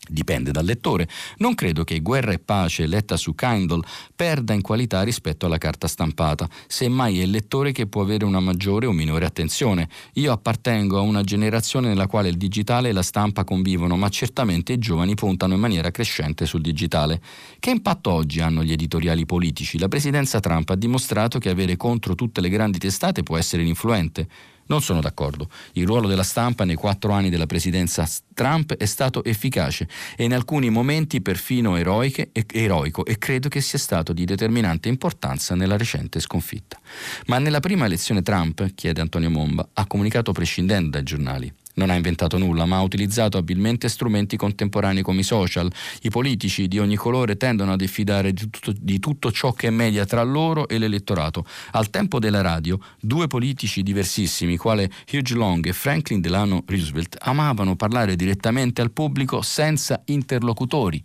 Dipende 0.08 0.52
dal 0.52 0.66
lettore. 0.66 1.08
Non 1.38 1.56
credo 1.56 1.84
che 1.84 2.00
Guerra 2.00 2.32
e 2.32 2.40
Pace, 2.40 2.86
letta 2.86 3.18
su 3.18 3.36
Kindle, 3.36 3.86
perda 4.16 4.54
in 4.54 4.62
qualità 4.62 5.02
rispetto 5.04 5.46
alla 5.46 5.58
carta 5.58 5.88
stampata. 5.88 6.48
Semmai 6.68 7.20
è 7.20 7.24
il 7.24 7.32
lettore 7.32 7.72
che 7.72 7.88
può 7.88 8.02
avere 8.02 8.26
una 8.26 8.40
maggiore 8.40 8.86
o 8.86 8.92
minore 8.92 9.26
attenzione. 9.26 9.90
Io 10.14 10.32
appartengo 10.32 10.98
a 10.98 11.02
una 11.02 11.24
generazione 11.24 11.88
nella 11.88 12.08
quale 12.08 12.30
il 12.30 12.38
digitale 12.38 12.90
e 12.90 12.94
la 12.94 13.02
stampa 13.02 13.44
convivono, 13.44 13.96
ma 13.96 14.10
certamente 14.10 14.74
i 14.74 14.78
giovani 14.78 15.16
puntano 15.16 15.54
in 15.54 15.60
maniera 15.60 15.92
crescente 15.92 16.46
sul 16.46 16.62
digitale. 16.62 17.22
Che 17.60 17.70
impatto 17.70 18.12
oggi 18.12 18.42
hanno 18.42 18.64
gli 18.64 18.72
editoriali 18.72 19.26
politici? 19.26 19.78
La 19.78 19.88
presidenza 19.88 20.40
Trump 20.40 20.70
ha 20.70 20.76
dimostrato 20.76 21.40
che 21.40 21.50
avere 21.50 21.78
contro 21.78 22.16
tutte 22.16 22.42
le 22.42 22.50
grandi 22.50 22.78
testate 22.78 23.24
può 23.24 23.38
essere 23.38 23.64
influente. 23.64 24.28
Non 24.68 24.82
sono 24.82 25.00
d'accordo. 25.00 25.50
Il 25.74 25.86
ruolo 25.86 26.08
della 26.08 26.24
stampa 26.24 26.64
nei 26.64 26.76
quattro 26.76 27.12
anni 27.12 27.30
della 27.30 27.46
presidenza 27.46 28.08
Trump 28.34 28.74
è 28.74 28.86
stato 28.86 29.24
efficace 29.24 29.88
e 30.16 30.24
in 30.24 30.34
alcuni 30.34 30.70
momenti 30.70 31.22
perfino 31.22 31.76
eroiche 31.76 32.30
e, 32.32 32.46
eroico 32.52 33.06
e 33.06 33.18
credo 33.18 33.48
che 33.48 33.62
sia 33.62 33.78
stato 33.78 34.12
di 34.12 34.26
determinante 34.26 34.90
importanza 34.90 35.54
nella 35.54 35.78
recente 35.78 36.20
sconfitta. 36.20 36.80
Ma 37.28 37.38
nella 37.38 37.60
prima 37.60 37.86
elezione 37.86 38.24
Trump, 38.24 38.74
chiede 38.74 39.02
Antonio 39.02 39.30
Momba, 39.30 39.68
ha 39.74 39.86
comunicato 39.86 40.32
prescindendo 40.32 40.90
dai 40.90 41.04
giornali. 41.04 41.54
Non 41.76 41.90
ha 41.90 41.96
inventato 41.96 42.38
nulla, 42.38 42.66
ma 42.66 42.78
ha 42.78 42.82
utilizzato 42.82 43.38
abilmente 43.38 43.90
strumenti 43.90 44.38
contemporanei 44.38 45.04
come 45.04 45.20
i 45.20 45.24
social. 45.24 45.72
I 46.02 46.10
politici 46.10 46.68
di 46.70 46.80
ogni 46.80 46.96
colore 46.96 47.36
tendono 47.36 47.74
a 47.74 47.76
diffidare 47.76 48.32
di 48.32 48.50
tutto, 48.50 48.74
di 48.78 49.00
tutto 49.00 49.30
ciò 49.32 49.52
che 49.52 49.68
è 49.68 49.72
media 49.72 50.06
tra 50.06 50.24
loro 50.24 50.70
e 50.70 50.78
l'elettorato. 50.78 51.46
Al 51.72 51.90
tempo 51.90 52.20
della 52.20 52.42
radio, 52.42 52.80
due 53.00 53.28
politici 53.28 53.84
diversissimi, 53.84 54.56
quale 54.56 54.90
Hugh 55.12 55.30
Long 55.32 55.66
e 55.66 55.74
Franklin 55.74 56.22
Delano 56.22 56.64
Roosevelt, 56.66 57.18
amavano 57.20 57.76
parlare 57.76 58.16
direttamente 58.16 58.82
al 58.82 58.92
pubblico 58.92 59.42
senza 59.42 60.02
interlocutori. 60.06 61.04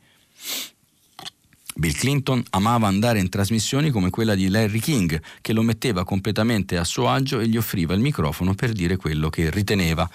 Bill 1.80 1.92
Clinton 1.92 2.42
amava 2.50 2.88
andare 2.88 3.20
in 3.20 3.28
trasmissioni 3.28 3.90
come 3.90 4.10
quella 4.10 4.34
di 4.34 4.48
Larry 4.48 4.80
King, 4.80 5.20
che 5.40 5.52
lo 5.52 5.62
metteva 5.62 6.04
completamente 6.04 6.76
a 6.76 6.84
suo 6.84 7.08
agio 7.08 7.40
e 7.40 7.46
gli 7.46 7.56
offriva 7.56 7.94
il 7.94 8.00
microfono 8.00 8.54
per 8.54 8.72
dire 8.72 8.96
quello 8.96 9.30
che 9.30 9.50
riteneva. 9.50 10.08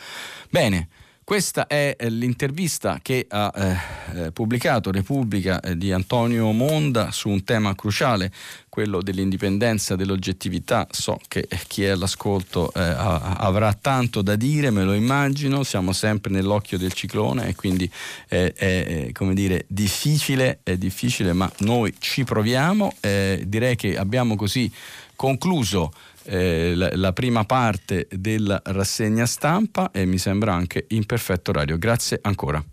Bene, 0.55 0.87
Questa 1.25 1.65
è 1.65 1.95
eh, 1.97 2.09
l'intervista 2.11 2.99
che 3.01 3.25
ha 3.27 3.51
eh, 3.55 4.25
eh, 4.25 4.31
pubblicato 4.31 4.91
Repubblica 4.91 5.59
eh, 5.59 5.75
di 5.75 5.91
Antonio 5.91 6.51
Monda 6.51 7.09
su 7.11 7.29
un 7.29 7.43
tema 7.43 7.73
cruciale, 7.73 8.31
quello 8.69 9.01
dell'indipendenza, 9.01 9.95
dell'oggettività. 9.95 10.87
So 10.91 11.19
che 11.27 11.47
chi 11.65 11.83
è 11.83 11.89
all'ascolto 11.89 12.71
eh, 12.75 12.79
avrà 12.79 13.73
tanto 13.73 14.21
da 14.21 14.35
dire, 14.35 14.69
me 14.69 14.83
lo 14.83 14.93
immagino, 14.93 15.63
siamo 15.63 15.93
sempre 15.93 16.31
nell'occhio 16.31 16.77
del 16.77 16.93
ciclone 16.93 17.47
e 17.47 17.55
quindi 17.55 17.91
è, 18.27 18.53
è 18.55 19.11
dire 19.33 19.65
difficile, 19.67 20.59
è 20.61 20.77
difficile, 20.77 21.33
ma 21.33 21.51
noi 21.61 21.91
ci 21.97 22.23
proviamo. 22.23 22.93
Eh, 22.99 23.45
direi 23.47 23.75
che 23.75 23.97
abbiamo 23.97 24.35
così 24.35 24.71
concluso 25.15 25.91
eh, 26.25 26.73
la, 26.75 27.13
prima 27.13 27.43
parte 27.45 28.07
della 28.11 28.61
rassegna 28.65 29.25
stampa 29.25 29.91
e 29.91 30.05
mi 30.05 30.17
sembra 30.17 30.53
anche 30.53 30.85
in 30.89 31.05
perfetto 31.05 31.51
orario. 31.51 31.77
Grazie 31.77 32.19
ancora. 32.21 32.63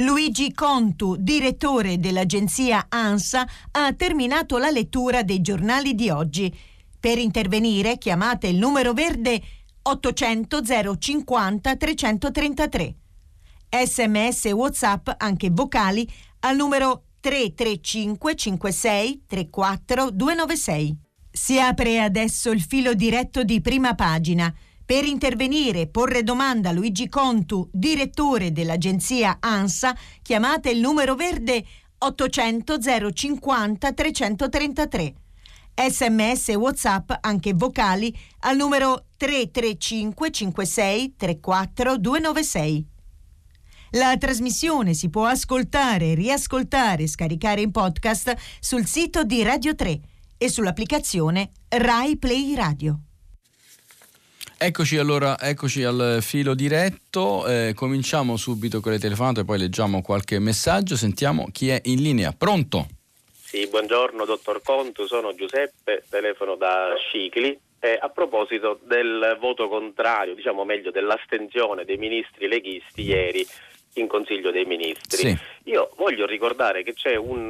Luigi 0.00 0.52
Contu, 0.52 1.16
direttore 1.16 1.98
dell'agenzia 1.98 2.86
ANSA, 2.88 3.48
ha 3.72 3.92
terminato 3.94 4.58
la 4.58 4.70
lettura 4.70 5.22
dei 5.22 5.40
giornali 5.40 5.94
di 5.94 6.08
oggi. 6.08 6.56
Per 7.00 7.18
intervenire 7.18 7.98
chiamate 7.98 8.48
il 8.48 8.56
numero 8.56 8.92
verde 8.92 9.40
800 9.82 10.62
050 10.98 11.76
333. 11.76 12.94
Sms 13.70 14.46
e 14.46 14.52
WhatsApp 14.52 15.08
anche 15.16 15.50
vocali 15.50 16.08
al 16.40 16.56
numero 16.56 17.04
335 17.20 18.34
56 18.34 19.22
34 19.26 20.10
296. 20.10 21.07
Si 21.40 21.58
apre 21.58 22.00
adesso 22.00 22.50
il 22.50 22.60
filo 22.60 22.94
diretto 22.94 23.44
di 23.44 23.60
prima 23.60 23.94
pagina. 23.94 24.52
Per 24.84 25.04
intervenire 25.04 25.82
e 25.82 25.86
porre 25.86 26.24
domanda 26.24 26.70
a 26.70 26.72
Luigi 26.72 27.08
Contu, 27.08 27.70
direttore 27.72 28.52
dell'agenzia 28.52 29.36
ANSA, 29.40 29.96
chiamate 30.20 30.70
il 30.70 30.80
numero 30.80 31.14
verde 31.14 31.64
800 31.96 32.78
050 33.12 33.92
333. 33.92 35.14
Sms 35.88 36.48
e 36.48 36.54
WhatsApp, 36.56 37.12
anche 37.20 37.54
vocali, 37.54 38.14
al 38.40 38.56
numero 38.56 39.04
335 39.16 40.30
56 40.30 41.14
34 41.16 41.98
296. 41.98 42.86
La 43.92 44.16
trasmissione 44.18 44.92
si 44.92 45.08
può 45.08 45.24
ascoltare, 45.24 46.14
riascoltare 46.14 47.04
e 47.04 47.08
scaricare 47.08 47.62
in 47.62 47.70
podcast 47.70 48.34
sul 48.58 48.84
sito 48.86 49.22
di 49.22 49.42
Radio 49.44 49.74
3 49.76 50.00
e 50.38 50.48
sull'applicazione 50.48 51.50
Rai 51.68 52.16
Play 52.16 52.54
Radio. 52.54 53.00
Eccoci 54.60 54.96
allora, 54.96 55.38
eccoci 55.38 55.84
al 55.84 56.18
filo 56.20 56.54
diretto, 56.54 57.46
eh, 57.46 57.74
cominciamo 57.76 58.36
subito 58.36 58.80
con 58.80 58.90
le 58.90 58.98
telefonate, 58.98 59.44
poi 59.44 59.58
leggiamo 59.58 60.02
qualche 60.02 60.40
messaggio, 60.40 60.96
sentiamo 60.96 61.48
chi 61.52 61.68
è 61.68 61.80
in 61.84 62.02
linea. 62.02 62.32
Pronto? 62.32 62.88
Sì, 63.30 63.68
buongiorno 63.68 64.24
dottor 64.24 64.60
Contu, 64.62 65.06
sono 65.06 65.34
Giuseppe, 65.34 66.04
telefono 66.08 66.56
da 66.56 66.94
Scicli. 66.98 67.56
Eh, 67.80 67.96
a 68.00 68.08
proposito 68.08 68.80
del 68.82 69.36
voto 69.40 69.68
contrario, 69.68 70.34
diciamo 70.34 70.64
meglio 70.64 70.90
dell'astensione 70.90 71.84
dei 71.84 71.96
ministri 71.96 72.48
leghisti 72.48 73.02
ieri 73.02 73.46
in 73.94 74.08
Consiglio 74.08 74.50
dei 74.50 74.64
Ministri, 74.64 75.18
sì. 75.18 75.38
io 75.70 75.92
voglio 75.96 76.26
ricordare 76.26 76.82
che 76.82 76.94
c'è 76.94 77.14
un 77.14 77.48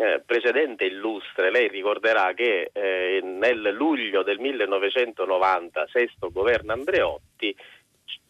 eh, 0.00 0.22
precedente 0.24 0.86
illustre, 0.86 1.50
lei 1.50 1.68
ricorderà 1.68 2.32
che 2.32 2.70
eh, 2.72 3.20
nel 3.22 3.60
luglio 3.74 4.22
del 4.22 4.38
1990, 4.38 5.86
sesto 5.92 6.30
governo 6.30 6.72
Andreotti, 6.72 7.54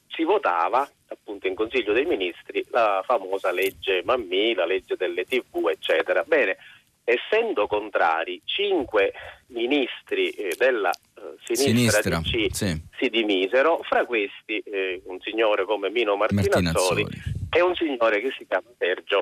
si 0.09 0.25
votava 0.25 0.89
appunto 1.07 1.47
in 1.47 1.55
Consiglio 1.55 1.93
dei 1.93 2.07
Ministri 2.07 2.67
la 2.71 3.05
famosa 3.07 3.53
legge 3.53 4.03
Mammì, 4.05 4.53
la 4.55 4.67
legge 4.67 4.97
delle 4.97 5.25
TV, 5.25 5.69
eccetera. 5.69 6.25
Bene, 6.27 6.57
essendo 7.05 7.69
contrari, 7.69 8.43
cinque 8.45 9.13
ministri 9.47 10.31
eh, 10.31 10.57
della 10.59 10.91
eh, 10.91 11.55
sinistra, 11.55 12.03
sinistra 12.03 12.19
DC 12.19 12.55
sì. 12.55 12.83
si 12.99 13.09
dimisero, 13.11 13.81
fra 13.85 14.05
questi 14.07 14.59
eh, 14.59 15.03
un 15.05 15.21
signore 15.21 15.65
come 15.65 15.89
Mino 15.89 16.17
Martinazzoli, 16.17 16.65
Martinazzoli 17.05 17.07
e 17.49 17.61
un 17.61 17.75
signore 17.77 18.21
che 18.21 18.33
si 18.37 18.45
chiama 18.45 18.71
Sergio 18.77 19.21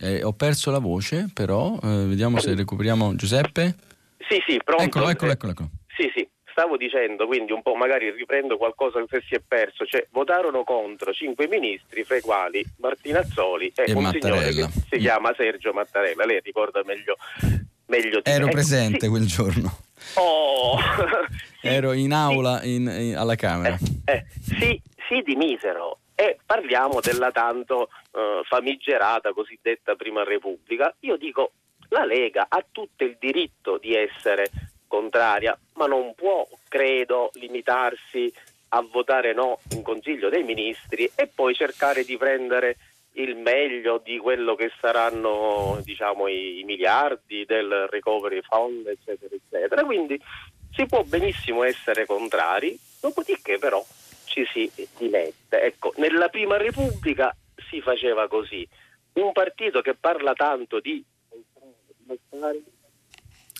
eh, 0.00 0.22
ho 0.22 0.32
perso 0.32 0.70
la 0.70 0.78
voce, 0.78 1.30
però 1.32 1.78
eh, 1.82 2.04
vediamo 2.06 2.38
se 2.40 2.54
recuperiamo 2.54 3.14
Giuseppe. 3.14 3.74
Sì, 4.28 4.42
sì, 4.46 4.60
pronto. 4.64 4.84
Eccolo, 4.84 5.08
eccolo, 5.08 5.32
eccolo. 5.32 5.52
eccolo. 5.52 5.68
Sì, 5.96 6.10
sì, 6.14 6.26
stavo 6.60 6.76
dicendo, 6.76 7.26
quindi 7.26 7.52
un 7.52 7.62
po' 7.62 7.74
magari 7.74 8.10
riprendo 8.10 8.56
qualcosa 8.56 9.02
che 9.06 9.22
si 9.26 9.34
è 9.34 9.40
perso, 9.46 9.84
cioè 9.86 10.06
votarono 10.10 10.64
contro 10.64 11.12
cinque 11.12 11.48
ministri, 11.48 12.04
fra 12.04 12.16
i 12.16 12.20
quali 12.20 12.64
Martinazzoli 12.78 13.72
e, 13.74 13.84
e 13.86 13.92
un 13.92 14.02
Mattarella. 14.02 14.40
signore 14.40 14.72
che 14.72 14.80
si 14.90 14.98
chiama 14.98 15.34
Sergio 15.36 15.72
Mattarella. 15.72 16.24
Lei 16.24 16.40
ricorda 16.42 16.82
meglio, 16.84 17.16
meglio 17.86 18.20
Ero 18.22 18.46
me. 18.46 18.52
presente 18.52 19.06
ecco, 19.06 19.08
quel 19.08 19.26
giorno. 19.26 19.78
Oh. 20.14 20.78
Ero 21.62 21.92
in 21.92 22.12
aula 22.12 22.62
in, 22.62 22.88
in, 22.88 23.16
alla 23.16 23.34
Camera. 23.34 23.76
Eh, 24.04 24.12
eh, 24.12 24.26
sì, 24.40 24.80
si 25.08 25.22
dimisero 25.24 25.98
e 26.20 26.36
parliamo 26.44 27.00
della 27.00 27.30
tanto 27.32 27.88
eh, 28.12 28.42
famigerata 28.44 29.32
cosiddetta 29.32 29.94
Prima 29.94 30.22
Repubblica. 30.22 30.94
Io 31.00 31.16
dico 31.16 31.52
la 31.88 32.04
Lega 32.04 32.44
ha 32.50 32.62
tutto 32.70 33.04
il 33.04 33.16
diritto 33.18 33.78
di 33.78 33.94
essere 33.94 34.50
contraria, 34.86 35.58
ma 35.76 35.86
non 35.86 36.14
può, 36.14 36.46
credo, 36.68 37.30
limitarsi 37.36 38.30
a 38.68 38.82
votare 38.82 39.32
no 39.32 39.60
in 39.70 39.80
Consiglio 39.82 40.28
dei 40.28 40.42
Ministri 40.42 41.10
e 41.14 41.26
poi 41.26 41.54
cercare 41.54 42.04
di 42.04 42.18
prendere 42.18 42.76
il 43.12 43.36
meglio 43.36 43.96
di 43.96 44.18
quello 44.18 44.54
che 44.54 44.70
saranno 44.78 45.80
diciamo, 45.82 46.28
i, 46.28 46.58
i 46.58 46.64
miliardi 46.64 47.46
del 47.46 47.88
recovery 47.88 48.42
fund, 48.42 48.86
eccetera, 48.86 49.34
eccetera. 49.34 49.84
Quindi 49.84 50.20
si 50.70 50.84
può 50.84 51.02
benissimo 51.02 51.62
essere 51.62 52.04
contrari, 52.04 52.78
dopodiché 53.00 53.56
però 53.58 53.82
ci 54.30 54.46
si 54.52 54.70
dimette. 54.96 55.60
Ecco, 55.60 55.92
nella 55.96 56.28
Prima 56.28 56.56
Repubblica 56.56 57.34
si 57.68 57.80
faceva 57.80 58.28
così. 58.28 58.66
Un 59.14 59.32
partito 59.32 59.80
che 59.80 59.94
parla 59.98 60.32
tanto 60.32 60.80
di... 60.80 61.04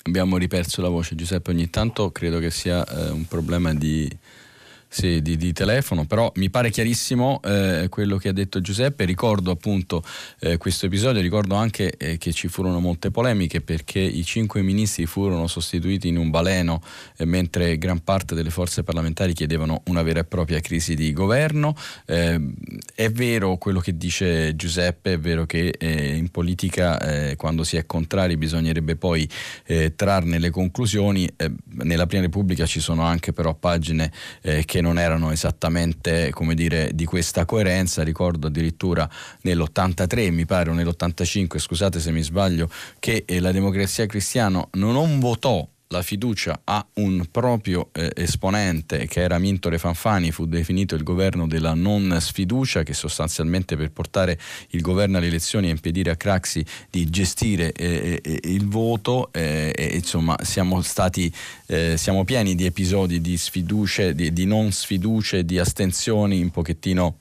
Abbiamo 0.05 0.37
riperso 0.39 0.81
la 0.81 0.89
voce 0.89 1.15
Giuseppe 1.15 1.51
ogni 1.51 1.69
tanto, 1.69 2.11
credo 2.11 2.39
che 2.39 2.51
sia 2.51 2.85
eh, 2.85 3.11
un 3.11 3.27
problema 3.27 3.75
di 3.75 4.09
sì, 4.93 5.23
di, 5.23 5.37
di, 5.37 5.53
telefono, 5.53 6.05
però 6.05 6.33
mi 6.35 6.51
pare 6.51 6.71
chiarissimo 6.71 7.41
eh, 7.45 7.87
quello 7.89 8.17
che 8.17 8.29
ha 8.31 8.33
detto 8.33 8.61
Giuseppe. 8.61 9.05
Ricordo 9.05 9.53
appunto 9.53 10.03
eh, 10.41 10.57
questo 10.57 10.87
episodio, 10.87 11.23
ricordo 11.23 11.55
anche 11.55 11.97
eh, 11.97 12.19
che 12.19 12.33
ci 12.33 12.49
furono 12.49 12.81
molte 12.81 13.13
polemiche 13.13 13.61
perché 13.61 14.01
i 14.01 14.25
cinque 14.25 14.63
ministri 14.63 15.07
furono 15.07 15.47
sostituiti 15.47 16.09
in 16.09 16.17
un 16.17 16.31
baleno 16.31 16.83
eh, 17.17 17.25
mentre 17.25 17.79
gran 17.79 18.03
parte 18.03 18.35
delle 18.35 18.51
forze 18.51 18.83
parlamentari 18.83 19.33
chiedevano 19.33 19.83
una 19.87 20.03
vera 20.03 20.21
e 20.21 20.25
propria 20.25 20.59
crisi 20.59 20.97
di 20.97 21.13
governo. 21.13 21.77
Eh, 22.05 22.41
è 22.93 23.13
vero 23.13 23.59
quello 23.59 23.79
che 23.79 23.97
dice 23.97 24.57
Giuseppe, 24.57 25.13
è 25.13 25.19
vero 25.21 25.47
che 25.47 25.69
eh, 25.69 26.17
in 26.17 26.31
politica 26.31 27.35
quando 27.37 27.63
si 27.63 27.77
è 27.77 27.87
contrari 27.87 28.37
bisognerebbe 28.37 28.97
poi 28.97 29.29
trarne 29.95 30.39
le 30.39 30.51
conclusioni. 30.51 31.29
nella 31.83 32.07
Prima 32.07 32.25
Repubblica 32.25 32.67
ci 32.67 32.81
sono 32.81 33.03
anche 33.03 33.33
però 33.33 33.55
pagine 33.55 34.11
che 34.65 34.80
non 34.81 34.99
erano 34.99 35.31
esattamente 35.31 36.31
come 36.31 36.55
dire, 36.55 36.91
di 36.95 37.05
questa 37.05 37.45
coerenza. 37.45 38.03
Ricordo 38.03 38.47
addirittura 38.49 39.09
nell'83, 39.43 40.33
mi 40.33 40.47
pare, 40.47 40.71
o 40.71 40.73
nell'85, 40.73 41.59
scusate 41.59 42.01
se 42.01 42.11
mi 42.11 42.23
sbaglio, 42.23 42.69
che 42.99 43.25
eh, 43.27 43.41
la 43.41 43.53
democrazia 43.53 44.07
cristiana 44.07 44.67
non 44.73 45.21
votò 45.21 45.67
la 45.93 46.03
fiducia 46.03 46.61
a 46.65 46.87
un 46.95 47.27
proprio 47.33 47.89
eh, 47.93 48.13
esponente 48.15 49.07
che 49.07 49.21
era 49.21 49.39
Mintore 49.39 49.77
Fanfani, 49.77 50.31
fu 50.31 50.47
definito 50.47 50.95
il 50.95 51.03
governo 51.03 51.49
della 51.49 51.75
non 51.75 52.17
sfiducia, 52.21 52.85
che 52.85 52.95
sostanzialmente 52.95 53.77
per 53.77 53.91
portare 53.91 54.39
il 54.71 54.83
governo 54.83 55.19
alle 55.19 55.27
elezioni 55.27 55.67
e 55.67 55.71
impedire 55.71 56.11
a 56.11 56.17
Craxi 56.17 56.65
di 56.89 57.11
gestire 57.11 57.73
eh, 57.73 58.21
eh, 58.23 58.41
il 58.45 58.69
voto, 58.69 59.31
eh, 59.33 59.91
insomma 59.95 60.37
siamo 60.43 60.81
stati 60.81 61.33
eh, 61.67 61.97
siamo 61.97 62.25
pieni 62.25 62.55
di 62.55 62.67
episodi 62.67 63.21
di 63.21 63.37
sfiducie, 63.37 64.15
di, 64.15 64.33
di 64.33 64.45
non 64.45 64.71
sfiducie, 64.71 65.45
di 65.45 65.59
astensioni 65.59 66.41
un 66.41 66.51
pochettino 66.51 67.17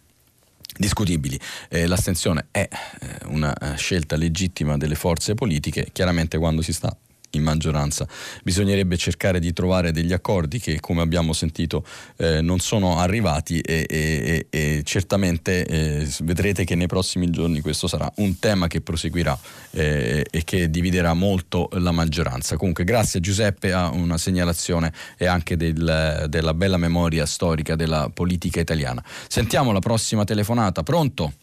discutibili. 0.78 1.40
Eh, 1.70 1.88
l'astensione 1.88 2.48
è 2.52 2.70
eh, 2.70 3.26
una 3.26 3.56
scelta 3.78 4.16
legittima 4.16 4.78
delle 4.78 4.96
forze 4.96 5.34
politiche, 5.34 5.90
chiaramente 5.92 6.38
quando 6.38 6.62
si 6.62 6.72
sta 6.72 6.96
in 7.32 7.44
maggioranza 7.44 8.08
bisognerebbe 8.44 8.98
cercare 8.98 9.40
di 9.40 9.54
trovare 9.54 9.92
degli 9.92 10.14
accordi 10.14 10.60
che 10.60 10.80
come 10.80 11.02
abbiamo 11.02 11.34
sentito 11.34 11.84
eh, 12.18 12.42
non 12.42 12.60
sono 12.60 12.98
arrivati 12.98 13.60
e, 13.60 13.86
e, 13.90 14.48
e 14.50 14.82
certamente 14.84 15.66
eh, 15.66 16.08
vedrete 16.22 16.64
che 16.64 16.76
nei 16.76 16.88
prossimi 16.88 17.30
giorni 17.30 17.62
questo 17.62 17.88
sarà 17.88 18.12
un 18.18 18.40
tema 18.40 18.68
che 18.68 18.82
proseguirà 18.82 19.38
eh, 19.72 20.26
e 20.30 20.44
che 20.44 20.70
dividerà 20.70 21.14
molto 21.14 21.70
la 21.74 21.92
maggioranza. 21.92 22.58
Comunque 22.58 22.84
grazie 22.84 23.20
Giuseppe 23.20 23.72
a 23.72 23.90
una 23.90 24.18
segnalazione 24.18 24.94
e 25.18 25.26
anche 25.26 25.58
del, 25.58 26.26
della 26.28 26.54
bella 26.54 26.78
memoria 26.78 27.26
storica 27.26 27.76
della 27.76 28.10
politica 28.14 28.60
italiana. 28.60 29.04
Sentiamo 29.28 29.72
la 29.72 29.80
prossima 29.80 30.24
telefonata. 30.24 30.84
Pronto? 30.84 31.34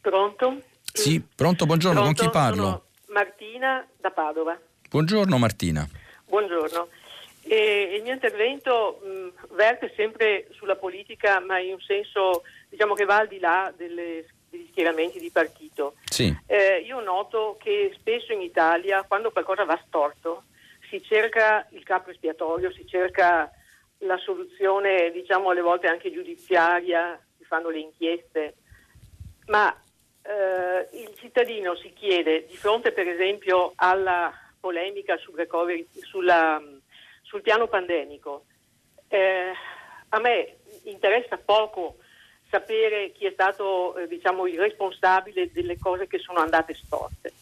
Pronto? 0.00 0.62
Sì, 0.92 1.22
pronto, 1.34 1.66
buongiorno, 1.66 2.00
Pronto? 2.00 2.22
con 2.22 2.30
chi 2.30 2.38
parlo? 2.38 2.64
Sono 2.64 2.82
Martina 3.12 3.86
da 4.00 4.10
Padova. 4.10 4.58
Buongiorno 4.96 5.36
Martina. 5.36 5.86
Buongiorno. 6.24 6.88
E 7.42 7.96
il 7.96 8.02
mio 8.02 8.14
intervento 8.14 9.02
mh, 9.04 9.54
verte 9.54 9.92
sempre 9.94 10.46
sulla 10.52 10.76
politica, 10.76 11.38
ma 11.38 11.58
in 11.58 11.74
un 11.74 11.80
senso 11.82 12.44
diciamo 12.70 12.94
che 12.94 13.04
va 13.04 13.18
al 13.18 13.28
di 13.28 13.38
là 13.38 13.70
delle, 13.76 14.24
degli 14.48 14.66
schieramenti 14.70 15.18
di 15.18 15.28
partito. 15.30 15.96
Sì. 16.06 16.34
Eh, 16.46 16.78
io 16.78 17.00
noto 17.00 17.58
che 17.62 17.94
spesso 17.98 18.32
in 18.32 18.40
Italia, 18.40 19.04
quando 19.06 19.32
qualcosa 19.32 19.66
va 19.66 19.78
storto, 19.86 20.44
si 20.88 21.02
cerca 21.02 21.66
il 21.72 21.82
capo 21.82 22.08
espiatorio, 22.08 22.72
si 22.72 22.86
cerca 22.86 23.50
la 23.98 24.16
soluzione, 24.16 25.10
diciamo 25.10 25.50
alle 25.50 25.60
volte 25.60 25.88
anche 25.88 26.10
giudiziaria, 26.10 27.22
si 27.36 27.44
fanno 27.44 27.68
le 27.68 27.80
inchieste, 27.80 28.54
ma 29.48 29.78
eh, 30.22 30.88
il 30.98 31.14
cittadino 31.18 31.76
si 31.76 31.92
chiede, 31.92 32.46
di 32.46 32.56
fronte 32.56 32.92
per 32.92 33.06
esempio 33.06 33.72
alla 33.74 34.32
polemica 34.66 35.16
sul, 35.18 35.36
recovery, 35.36 35.86
sulla, 35.92 36.60
sul 37.22 37.40
piano 37.40 37.68
pandemico, 37.68 38.46
eh, 39.06 39.52
a 40.08 40.18
me 40.18 40.56
interessa 40.82 41.38
poco 41.38 41.98
sapere 42.50 43.12
chi 43.12 43.26
è 43.26 43.30
stato 43.30 43.96
eh, 43.96 44.08
diciamo, 44.08 44.48
il 44.48 44.58
responsabile 44.58 45.52
delle 45.52 45.78
cose 45.78 46.08
che 46.08 46.18
sono 46.18 46.40
andate 46.40 46.74
storte. 46.74 47.32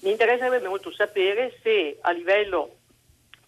Mi 0.00 0.10
interesserebbe 0.10 0.66
molto 0.66 0.90
sapere 0.92 1.56
se 1.62 1.98
a 2.00 2.10
livello 2.10 2.78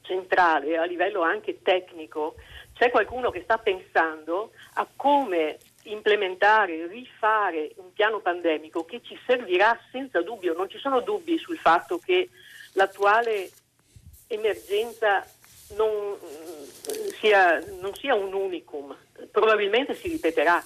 centrale, 0.03 0.76
a 0.76 0.85
livello 0.85 1.22
anche 1.22 1.61
tecnico, 1.61 2.37
c'è 2.74 2.91
qualcuno 2.91 3.30
che 3.30 3.43
sta 3.43 3.59
pensando 3.59 4.53
a 4.74 4.87
come 4.95 5.59
implementare, 5.85 6.87
rifare 6.87 7.72
un 7.76 7.93
piano 7.93 8.20
pandemico 8.20 8.85
che 8.85 9.01
ci 9.03 9.18
servirà 9.26 9.76
senza 9.91 10.22
dubbio, 10.22 10.55
non 10.55 10.68
ci 10.68 10.78
sono 10.78 11.01
dubbi 11.01 11.37
sul 11.37 11.59
fatto 11.59 11.99
che 11.99 12.28
l'attuale 12.75 13.51
emergenza 14.29 15.27
non 15.77 16.16
sia, 17.18 17.59
non 17.81 17.95
sia 17.95 18.14
un 18.14 18.33
unicum, 18.33 18.97
probabilmente 19.31 19.95
si 19.95 20.09
ripeterà. 20.09 20.62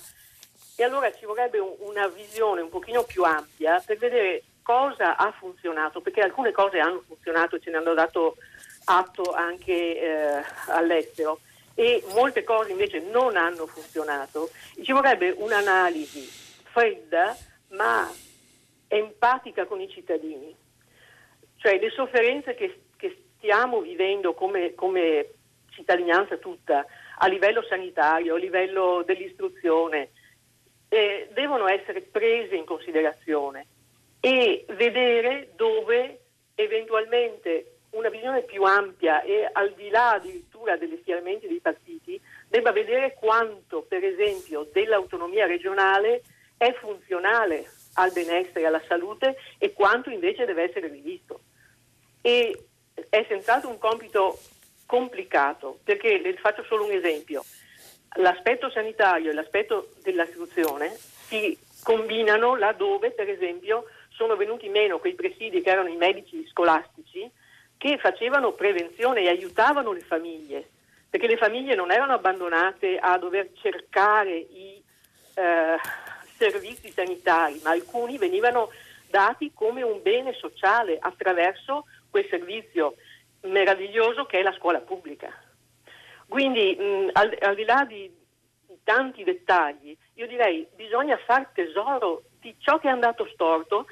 E 0.76 0.84
allora 0.84 1.12
ci 1.12 1.24
vorrebbe 1.24 1.58
un, 1.58 1.74
una 1.78 2.06
visione 2.08 2.60
un 2.60 2.68
pochino 2.68 3.02
più 3.02 3.24
ampia 3.24 3.82
per 3.84 3.96
vedere 3.98 4.44
cosa 4.62 5.16
ha 5.16 5.32
funzionato, 5.32 6.00
perché 6.00 6.20
alcune 6.20 6.52
cose 6.52 6.78
hanno 6.78 7.02
funzionato 7.06 7.56
e 7.56 7.60
ce 7.60 7.70
ne 7.70 7.78
hanno 7.78 7.94
dato 7.94 8.36
atto 8.84 9.32
anche 9.32 10.00
eh, 10.00 10.42
all'estero 10.66 11.40
e 11.74 12.02
molte 12.12 12.42
cose 12.42 12.72
invece 12.72 13.00
non 13.00 13.36
hanno 13.36 13.66
funzionato. 13.66 14.50
Ci 14.82 14.92
vorrebbe 14.92 15.30
un'analisi 15.30 16.20
fredda 16.64 17.36
ma 17.68 18.10
empatica 18.88 19.64
con 19.66 19.80
i 19.80 19.88
cittadini. 19.88 20.54
Cioè 21.58 21.78
le 21.78 21.90
sofferenze 21.90 22.54
che, 22.54 22.80
che 22.96 23.24
stiamo 23.36 23.80
vivendo 23.80 24.34
come, 24.34 24.74
come 24.74 25.34
cittadinanza 25.70 26.36
tutta 26.38 26.86
a 27.18 27.26
livello 27.26 27.62
sanitario, 27.62 28.34
a 28.34 28.38
livello 28.38 29.02
dell'istruzione, 29.04 30.10
eh, 30.88 31.28
devono 31.32 31.68
essere 31.68 32.00
prese 32.00 32.56
in 32.56 32.64
considerazione 32.64 33.66
e 34.20 34.64
vedere 34.70 35.52
dove 35.54 36.20
eventualmente 36.54 37.78
una 37.90 38.08
visione 38.08 38.42
più 38.42 38.62
ampia 38.64 39.22
e 39.22 39.48
al 39.50 39.72
di 39.74 39.88
là 39.88 40.12
addirittura 40.12 40.76
degli 40.76 40.98
schieramenti 41.00 41.46
dei 41.46 41.60
partiti 41.60 42.20
debba 42.48 42.72
vedere 42.72 43.14
quanto 43.14 43.82
per 43.82 44.04
esempio 44.04 44.68
dell'autonomia 44.72 45.46
regionale 45.46 46.22
è 46.56 46.72
funzionale 46.74 47.70
al 47.94 48.12
benessere, 48.12 48.66
alla 48.66 48.82
salute 48.86 49.36
e 49.58 49.72
quanto 49.72 50.10
invece 50.10 50.44
deve 50.44 50.64
essere 50.64 50.88
rivisto. 50.88 51.40
E 52.28 52.66
è 53.08 53.24
senz'altro 53.26 53.70
un 53.70 53.78
compito 53.78 54.38
complicato 54.84 55.78
perché 55.82 56.18
le 56.18 56.34
faccio 56.34 56.62
solo 56.64 56.84
un 56.84 56.90
esempio. 56.90 57.42
L'aspetto 58.16 58.70
sanitario 58.70 59.30
e 59.30 59.34
l'aspetto 59.34 59.94
dell'istruzione 60.02 60.94
si 60.94 61.56
combinano 61.82 62.54
laddove 62.54 63.12
per 63.12 63.30
esempio 63.30 63.86
sono 64.10 64.36
venuti 64.36 64.68
meno 64.68 64.98
quei 64.98 65.14
presidi 65.14 65.62
che 65.62 65.70
erano 65.70 65.88
i 65.88 65.96
medici 65.96 66.46
scolastici 66.48 67.30
che 67.78 67.96
facevano 67.96 68.52
prevenzione 68.52 69.22
e 69.22 69.28
aiutavano 69.28 69.92
le 69.92 70.00
famiglie, 70.00 70.68
perché 71.08 71.28
le 71.28 71.38
famiglie 71.38 71.74
non 71.76 71.90
erano 71.90 72.12
abbandonate 72.12 72.98
a 72.98 73.16
dover 73.16 73.52
cercare 73.54 74.36
i 74.36 74.82
eh, 75.34 75.76
servizi 76.36 76.90
sanitari, 76.90 77.58
ma 77.62 77.70
alcuni 77.70 78.18
venivano 78.18 78.68
dati 79.08 79.52
come 79.54 79.82
un 79.82 80.02
bene 80.02 80.34
sociale 80.34 80.98
attraverso 81.00 81.84
quel 82.10 82.26
servizio 82.28 82.94
meraviglioso 83.42 84.26
che 84.26 84.40
è 84.40 84.42
la 84.42 84.54
scuola 84.54 84.80
pubblica. 84.80 85.32
Quindi 86.26 86.76
mh, 86.76 87.10
al, 87.12 87.36
al, 87.40 87.54
di 87.54 87.64
là 87.64 87.84
di, 87.84 88.10
tanti 88.84 89.24
dettagli, 89.24 89.96
io 90.14 90.26
direi 90.26 90.66
bisogna 90.74 91.16
far 91.18 91.48
tesoro 91.54 92.22
di 92.40 92.54
ciò 92.58 92.78
che 92.78 92.88
è 92.88 92.90
andato 92.90 93.26
storto 93.32 93.86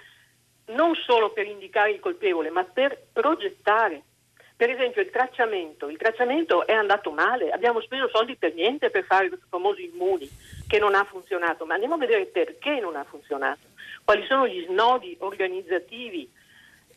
non 0.66 0.94
solo 0.94 1.30
per 1.30 1.46
indicare 1.46 1.92
il 1.92 2.00
colpevole, 2.00 2.50
ma 2.50 2.64
per 2.64 3.06
progettare. 3.12 4.02
Per 4.56 4.70
esempio 4.70 5.02
il 5.02 5.10
tracciamento, 5.10 5.90
il 5.90 5.98
tracciamento 5.98 6.66
è 6.66 6.72
andato 6.72 7.10
male, 7.10 7.50
abbiamo 7.50 7.82
speso 7.82 8.08
soldi 8.08 8.36
per 8.36 8.54
niente 8.54 8.88
per 8.88 9.04
fare 9.04 9.28
questi 9.28 9.44
famosi 9.50 9.84
immuni 9.84 10.26
che 10.66 10.78
non 10.78 10.94
ha 10.94 11.04
funzionato, 11.04 11.66
ma 11.66 11.74
andiamo 11.74 11.96
a 11.96 11.98
vedere 11.98 12.24
perché 12.24 12.80
non 12.80 12.96
ha 12.96 13.04
funzionato, 13.04 13.66
quali 14.02 14.24
sono 14.24 14.48
gli 14.48 14.64
snodi 14.66 15.14
organizzativi? 15.20 16.30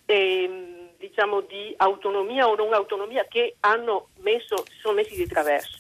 E, 0.06 0.79
diciamo 1.00 1.42
di 1.42 1.74
autonomia 1.78 2.48
o 2.48 2.56
non 2.56 2.74
autonomia 2.74 3.26
che 3.28 3.56
hanno 3.62 4.10
messo, 4.20 4.64
si 4.68 4.80
sono 4.82 4.96
messi 4.96 5.16
di 5.16 5.26
traverso. 5.26 5.78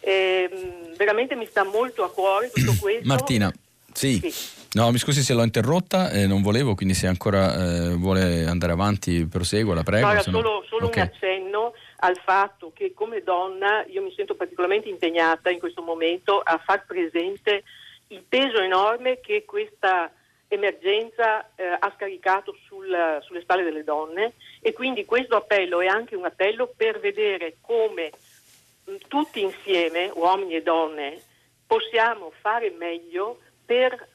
E, 0.00 0.48
veramente 0.96 1.34
mi 1.34 1.46
sta 1.46 1.64
molto 1.64 2.04
a 2.04 2.10
cuore 2.10 2.50
tutto 2.50 2.74
questo. 2.80 3.06
Martina, 3.06 3.52
sì. 3.92 4.30
sì. 4.30 4.56
No, 4.72 4.90
mi 4.92 4.98
scusi 4.98 5.22
se 5.22 5.32
l'ho 5.32 5.42
interrotta, 5.42 6.10
eh, 6.10 6.26
non 6.26 6.42
volevo, 6.42 6.74
quindi 6.74 6.94
se 6.94 7.06
ancora 7.06 7.54
eh, 7.54 7.94
vuole 7.94 8.44
andare 8.44 8.72
avanti 8.72 9.26
prosegua, 9.26 9.74
la 9.74 9.82
prego. 9.82 10.06
No, 10.06 10.12
era 10.12 10.22
solo, 10.22 10.64
solo 10.68 10.86
okay. 10.86 11.02
un 11.02 11.08
accenno 11.08 11.72
al 12.00 12.18
fatto 12.22 12.70
che 12.74 12.92
come 12.94 13.22
donna 13.22 13.84
io 13.88 14.02
mi 14.02 14.12
sento 14.14 14.34
particolarmente 14.34 14.88
impegnata 14.88 15.50
in 15.50 15.58
questo 15.58 15.82
momento 15.82 16.38
a 16.38 16.60
far 16.64 16.84
presente 16.86 17.64
il 18.08 18.22
peso 18.28 18.60
enorme 18.60 19.20
che 19.20 19.44
questa 19.44 20.12
emergenza 20.48 21.50
eh, 21.54 21.64
ha 21.78 21.92
scaricato 21.94 22.56
sul, 22.66 23.18
sulle 23.20 23.40
spalle 23.42 23.62
delle 23.62 23.84
donne 23.84 24.32
e 24.60 24.72
quindi 24.72 25.04
questo 25.04 25.36
appello 25.36 25.80
è 25.80 25.86
anche 25.86 26.16
un 26.16 26.24
appello 26.24 26.72
per 26.74 26.98
vedere 27.00 27.56
come 27.60 28.10
mh, 28.84 28.94
tutti 29.06 29.42
insieme, 29.42 30.10
uomini 30.14 30.56
e 30.56 30.62
donne, 30.62 31.22
possiamo 31.66 32.32
fare 32.40 32.70
meglio 32.70 33.40
per 33.64 34.08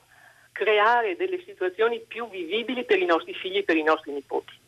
creare 0.52 1.16
delle 1.16 1.44
situazioni 1.44 2.00
più 2.00 2.28
vivibili 2.30 2.84
per 2.84 3.00
i 3.00 3.06
nostri 3.06 3.34
figli 3.34 3.58
e 3.58 3.64
per 3.64 3.78
i 3.78 3.84
nostri 3.84 4.12
nipoti. 4.12 4.62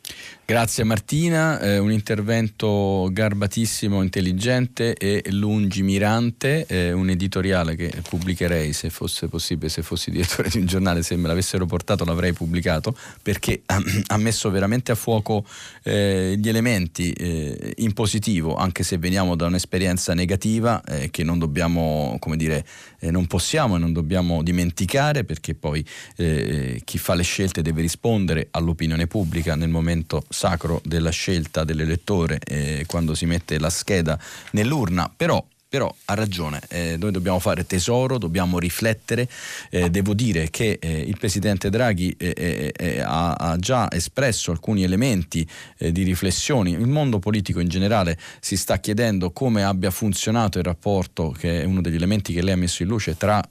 Grazie 0.47 0.83
Martina, 0.83 1.59
eh, 1.59 1.79
un 1.79 1.91
intervento 1.91 3.09
garbatissimo, 3.11 4.03
intelligente 4.03 4.93
e 4.93 5.23
lungimirante, 5.31 6.67
eh, 6.67 6.91
un 6.91 7.09
editoriale 7.09 7.75
che 7.75 7.91
pubblicherei 8.07 8.71
se 8.71 8.91
fosse 8.91 9.27
possibile, 9.27 9.69
se 9.69 9.81
fossi 9.81 10.11
direttore 10.11 10.49
di 10.49 10.59
un 10.59 10.67
giornale, 10.67 11.01
se 11.01 11.15
me 11.15 11.27
l'avessero 11.27 11.65
portato 11.65 12.05
l'avrei 12.05 12.33
pubblicato 12.33 12.95
perché 13.23 13.63
ha 13.65 14.17
messo 14.21 14.51
veramente 14.51 14.91
a 14.91 14.95
fuoco 14.95 15.43
eh, 15.81 16.35
gli 16.37 16.47
elementi 16.47 17.11
eh, 17.11 17.73
in 17.77 17.93
positivo, 17.93 18.55
anche 18.55 18.83
se 18.83 18.99
veniamo 18.99 19.35
da 19.35 19.47
un'esperienza 19.47 20.13
negativa 20.13 20.83
eh, 20.83 21.09
che 21.09 21.23
non 21.23 21.39
dobbiamo, 21.39 22.17
come 22.19 22.37
dire, 22.37 22.63
eh, 23.07 23.11
non 23.11 23.27
possiamo 23.27 23.75
e 23.75 23.79
non 23.79 23.93
dobbiamo 23.93 24.43
dimenticare 24.43 25.23
perché 25.23 25.53
poi 25.55 25.83
chi 26.15 26.97
fa 26.97 27.13
le 27.13 27.23
scelte 27.23 27.61
deve 27.61 27.81
rispondere 27.81 28.47
all'opinione 28.51 29.07
pubblica 29.07 29.55
nel 29.55 29.69
momento 29.69 30.23
sacro 30.29 30.81
della 30.83 31.09
scelta 31.09 31.63
dell'elettore 31.63 32.39
eh, 32.43 32.83
quando 32.87 33.13
si 33.13 33.25
mette 33.25 33.59
la 33.59 33.69
scheda 33.69 34.19
nell'urna, 34.51 35.11
però 35.15 35.43
però 35.76 35.93
ha 36.05 36.13
ragione, 36.13 36.61
eh, 36.69 36.95
noi 36.97 37.11
dobbiamo 37.11 37.38
fare 37.38 37.65
tesoro, 37.65 38.17
dobbiamo 38.17 38.59
riflettere, 38.59 39.28
eh, 39.69 39.89
devo 39.89 40.13
dire 40.13 40.49
che 40.49 40.78
eh, 40.80 41.01
il 41.01 41.17
Presidente 41.19 41.69
Draghi 41.69 42.15
eh, 42.17 42.71
eh, 42.73 43.01
ha, 43.01 43.34
ha, 43.34 43.57
già 43.57 43.91
espresso 43.91 44.51
alcuni 44.51 44.84
elementi 44.84 45.45
di 45.78 46.03
riflessione, 46.03 46.69
il 46.69 46.88
mondo 46.88 47.19
politico 47.19 47.59
in 47.59 47.67
generale 47.67 48.17
si 48.39 48.55
sta 48.55 48.80
chiedendo 48.80 49.32
come 49.32 49.65
abbia 49.65 49.91
funzionato 49.91 50.59
il 50.59 50.63
rapporto, 50.63 51.36
che 51.38 51.63
è 51.63 51.65
uno 51.65 51.82
degli 51.82 51.95
elementi 51.95 52.32
che 52.32 52.41
lei 52.41 52.53
ha 52.53 52.57
messo 52.57 52.82
in 52.84 52.88
luce, 52.88 53.17
tra 53.17 53.43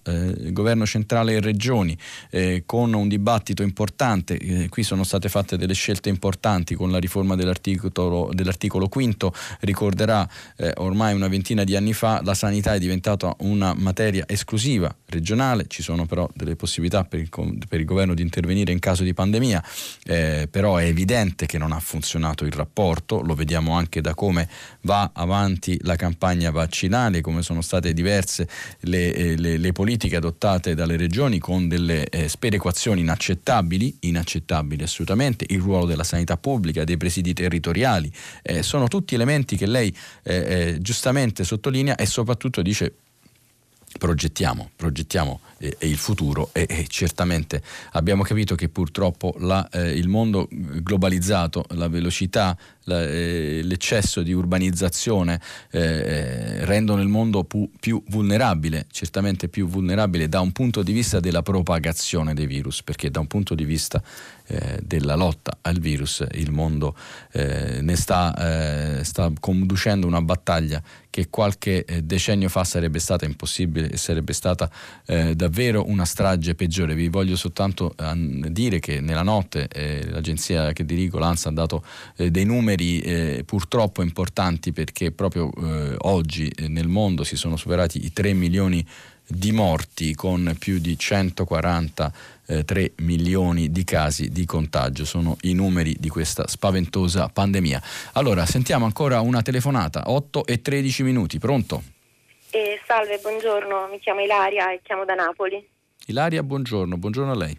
governo 0.51 0.87
centrale 0.87 1.35
e 1.35 1.41
regioni, 1.41 1.97
con 2.64 2.95
un 2.95 3.09
dibattito 3.09 3.62
importante, 3.62 4.68
qui 4.68 4.83
sono 4.83 5.05
state 5.05 5.29
fatte 5.29 5.59
delle 5.59 5.75
scelte 5.75 6.09
importanti 6.09 6.75
con 6.75 6.91
la 6.91 6.99
riforma 6.99 7.35
dell'articolo, 7.37 8.31
dell'articolo 8.33 8.89
quinto, 8.89 9.35
ricorderà 9.61 10.27
ormai 10.77 11.14
una 11.14 11.29
ventina 11.29 11.64
di 11.64 11.77
anni 11.77 11.93
fa 11.93 12.14
la 12.23 12.35
sanità 12.35 12.75
è 12.75 12.79
diventata 12.79 13.35
una 13.41 13.75
materia 13.75 14.25
esclusiva 14.27 14.95
regionale, 15.07 15.65
ci 15.69 15.83
sono 15.83 16.07
però 16.07 16.29
delle 16.35 16.57
possibilità 16.57 17.05
per 17.05 17.21
il, 17.21 17.29
per 17.69 17.81
il 17.81 17.87
governo 17.87 18.15
di 18.15 18.23
intervenire 18.23 18.73
in 18.73 18.79
caso 18.79 19.03
di 19.03 19.15
pandemia, 19.15 19.65
eh, 20.05 20.49
però 20.51 20.77
è 20.77 20.85
evidente 20.85 21.47
che 21.47 21.59
non 21.59 21.73
ha 21.73 21.81
funzionato 21.81 22.45
il 22.45 22.53
rapporto, 22.53 23.21
lo 23.21 23.35
vediamo 23.35 23.75
anche 23.75 24.01
da 24.01 24.15
come 24.15 24.49
va 24.83 25.11
avanti 25.15 25.79
la 25.83 25.97
campagna 25.97 26.51
vaccinale, 26.51 27.21
come 27.21 27.43
sono 27.43 27.61
state 27.61 27.93
diverse 27.93 28.49
le, 28.81 29.15
eh, 29.15 29.37
le, 29.37 29.57
le 29.57 29.73
politiche 29.73 30.17
adottate 30.17 30.75
dalle 30.75 30.97
regioni 30.97 31.39
con 31.39 31.69
delle 31.69 32.09
eh, 32.09 32.29
sperequazioni 32.29 33.01
inaccettabili, 33.01 33.97
inaccettabili 34.01 34.83
assolutamente, 34.83 35.45
il 35.49 35.61
ruolo 35.61 35.87
della 35.87 36.05
sanità 36.05 36.37
pubblica, 36.37 36.85
dei 36.85 36.97
presidi 36.97 37.33
territoriali, 37.33 38.12
eh, 38.43 38.62
sono 38.62 38.89
tutti 38.89 39.15
elementi 39.15 39.57
che 39.57 39.67
lei 39.67 39.95
eh, 40.23 40.35
eh, 40.35 40.79
giustamente 40.81 41.45
sottolinea 41.45 41.97
e 42.05 42.07
soprattutto 42.07 42.61
dice 42.61 42.94
progettiamo, 43.98 44.70
progettiamo 44.76 45.40
eh, 45.65 45.89
il 45.89 45.97
futuro. 45.97 46.51
E, 46.53 46.67
e, 46.69 46.87
certamente 46.89 47.62
abbiamo 47.93 48.23
capito 48.23 48.55
che 48.55 48.69
purtroppo 48.69 49.35
la, 49.39 49.67
eh, 49.71 49.93
il 49.93 50.09
mondo 50.09 50.47
globalizzato, 50.51 51.65
la 51.71 51.89
velocità, 51.89 52.57
la, 52.85 53.03
eh, 53.03 53.61
l'eccesso 53.62 54.23
di 54.23 54.33
urbanizzazione 54.33 55.41
eh, 55.71 55.81
eh, 55.81 56.65
rendono 56.67 57.01
il 57.01 57.09
mondo 57.09 57.45
pu- 57.45 57.71
più 57.81 58.03
vulnerabile, 58.09 58.87
certamente 58.91 59.49
più 59.49 59.67
vulnerabile 59.67 60.29
da 60.29 60.41
un 60.41 60.53
punto 60.53 60.83
di 60.83 60.93
vista 60.93 61.21
della 61.21 61.43
propagazione 61.43 62.35
dei 62.35 62.47
virus, 62.47 62.83
perché 62.83 63.11
da 63.11 63.21
un 63.21 63.27
punto 63.27 63.55
di 63.55 63.65
vista 63.65 64.03
eh, 64.47 64.79
della 64.83 65.15
lotta 65.15 65.59
al 65.62 65.79
virus 65.79 66.25
il 66.33 66.51
mondo 66.51 66.95
ne 67.35 67.97
sta, 67.97 69.03
sta 69.03 69.33
conducendo 69.41 70.07
una 70.07 70.23
battaglia 70.23 70.81
che 71.11 71.29
qualche 71.31 71.85
decennio 72.03 72.49
fa 72.49 72.65
sarebbe 72.65 72.99
stata 72.99 73.25
impossibile 73.25 73.91
e 73.91 73.97
sarebbe 73.97 74.33
stata 74.33 74.71
eh, 75.07 75.35
davvero 75.35 75.53
una 75.62 76.05
strage 76.05 76.55
peggiore. 76.55 76.94
Vi 76.94 77.09
voglio 77.09 77.36
soltanto 77.36 77.94
eh, 77.96 78.50
dire 78.50 78.80
che 78.80 79.00
nella 79.00 79.22
notte 79.22 79.68
eh, 79.68 80.09
l'agenzia 80.11 80.72
che 80.72 80.84
dirigo, 80.84 81.18
l'ANSA, 81.18 81.50
ha 81.50 81.52
dato 81.52 81.84
eh, 82.16 82.30
dei 82.30 82.44
numeri 82.44 83.00
eh, 83.00 83.42
purtroppo 83.46 84.02
importanti 84.02 84.72
perché 84.72 85.12
proprio 85.12 85.52
eh, 85.52 85.94
oggi 85.98 86.50
nel 86.68 86.88
mondo 86.88 87.24
si 87.24 87.36
sono 87.36 87.57
superati 87.57 88.05
i 88.05 88.12
3 88.12 88.32
milioni 88.32 88.84
di 89.26 89.52
morti 89.52 90.14
con 90.14 90.55
più 90.59 90.78
di 90.78 90.98
143 90.98 92.92
milioni 92.96 93.70
di 93.70 93.84
casi 93.84 94.30
di 94.30 94.44
contagio. 94.44 95.05
Sono 95.05 95.36
i 95.42 95.55
numeri 95.55 95.96
di 95.98 96.09
questa 96.09 96.46
spaventosa 96.46 97.28
pandemia. 97.28 97.80
Allora, 98.12 98.44
sentiamo 98.44 98.84
ancora 98.84 99.20
una 99.20 99.42
telefonata, 99.42 100.11
8 100.11 100.46
e 100.46 100.61
13 100.61 101.02
minuti, 101.05 101.38
pronto? 101.38 101.93
Eh, 102.55 102.80
salve, 102.84 103.18
buongiorno, 103.18 103.88
mi 103.88 103.98
chiamo 103.98 104.20
Ilaria 104.20 104.70
e 104.70 104.78
chiamo 104.80 105.05
da 105.05 105.14
Napoli. 105.14 105.68
Ilaria, 106.07 106.40
buongiorno, 106.44 106.96
buongiorno 106.96 107.32
a 107.32 107.34
lei. 107.34 107.59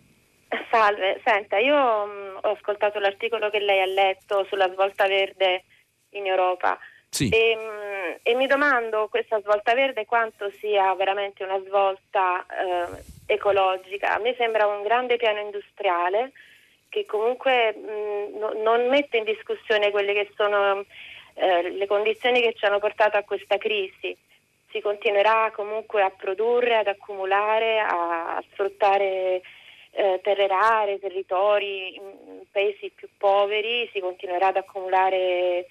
Salve, 0.72 1.20
senta, 1.22 1.58
io 1.58 1.76
mh, 1.76 2.40
ho 2.44 2.52
ascoltato 2.52 3.00
l'articolo 3.00 3.50
che 3.50 3.60
lei 3.60 3.82
ha 3.82 3.86
letto 3.86 4.46
sulla 4.46 4.72
svolta 4.72 5.06
verde 5.06 5.66
in 6.12 6.26
Europa 6.26 6.80
sì. 7.10 7.28
e, 7.28 7.58
mh, 7.58 8.20
e, 8.24 8.36
mi 8.36 8.48
domando 8.48 9.10
questa 9.10 9.42
svolta 9.42 9.74
verde 9.74 10.06
quanto 10.06 10.50
sia 10.60 10.96
veramente 10.96 11.44
una 11.44 11.62
svolta 11.66 12.46
eh, 12.46 13.04
ecologica. 13.26 14.16
A 14.16 14.20
me 14.20 14.34
sembra 14.38 14.66
un 14.66 14.82
grande 14.82 15.18
piano 15.18 15.42
industriale 15.42 16.32
che 16.88 17.06
comunque 17.06 17.76
mh, 17.76 18.38
no, 18.38 18.54
non 18.64 18.88
mette 18.88 19.18
in 19.18 19.26
discussione 19.26 19.92
quelle 19.92 20.14
che 20.14 20.32
sono 20.38 20.86
eh, 21.34 21.70
le 21.70 21.86
condizioni 21.86 22.40
che 22.40 22.54
ci 22.54 22.64
hanno 22.64 22.80
portato 22.80 23.18
a 23.18 23.24
questa 23.24 23.58
crisi 23.58 24.16
si 24.76 24.82
continuerà 24.82 25.54
comunque 25.56 26.02
a 26.02 26.10
produrre, 26.10 26.76
ad 26.76 26.88
accumulare, 26.88 27.80
a, 27.80 28.36
a 28.36 28.44
sfruttare 28.52 29.42
eh, 29.92 30.20
terre 30.22 30.48
rare, 30.48 31.00
territori 31.00 31.96
in 31.96 32.44
paesi 32.52 32.92
più 32.94 33.08
poveri, 33.18 33.90
si 33.94 34.02
continuerà 34.02 34.48
ad 34.48 34.58
accumulare 34.58 35.66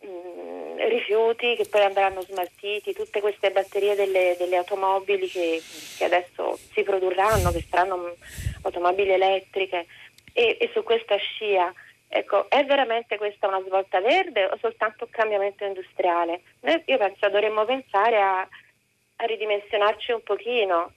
mh, 0.00 0.06
mm, 0.06 0.78
rifiuti 0.88 1.56
che 1.56 1.64
poi 1.64 1.80
andranno 1.80 2.20
smaltiti, 2.20 2.92
tutte 2.92 3.22
queste 3.22 3.50
batterie 3.50 3.94
delle, 3.94 4.36
delle 4.38 4.56
automobili 4.56 5.28
che, 5.28 5.62
che, 5.96 6.04
adesso 6.04 6.58
si 6.74 6.82
produrranno, 6.82 7.50
che 7.50 7.64
saranno 7.66 8.16
automobili 8.62 9.12
elettriche. 9.12 9.86
E, 10.34 10.58
e 10.60 10.70
su 10.74 10.82
questa 10.82 11.16
scia 11.16 11.72
Ecco, 12.16 12.48
è 12.48 12.64
veramente 12.64 13.18
questa 13.18 13.46
una 13.46 13.60
svolta 13.60 14.00
verde 14.00 14.46
o 14.46 14.56
soltanto 14.58 15.04
un 15.04 15.10
cambiamento 15.10 15.66
industriale? 15.66 16.40
Noi, 16.60 16.82
io 16.86 16.96
penso 16.96 17.28
dovremmo 17.28 17.66
pensare 17.66 18.18
a, 18.18 18.40
a 18.40 19.24
ridimensionarci 19.26 20.12
un 20.12 20.22
pochino. 20.22 20.92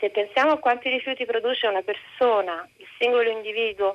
Se 0.00 0.10
pensiamo 0.10 0.50
a 0.50 0.58
quanti 0.58 0.88
rifiuti 0.88 1.24
produce 1.24 1.68
una 1.68 1.82
persona, 1.82 2.68
il 2.78 2.86
singolo 2.98 3.30
individuo, 3.30 3.94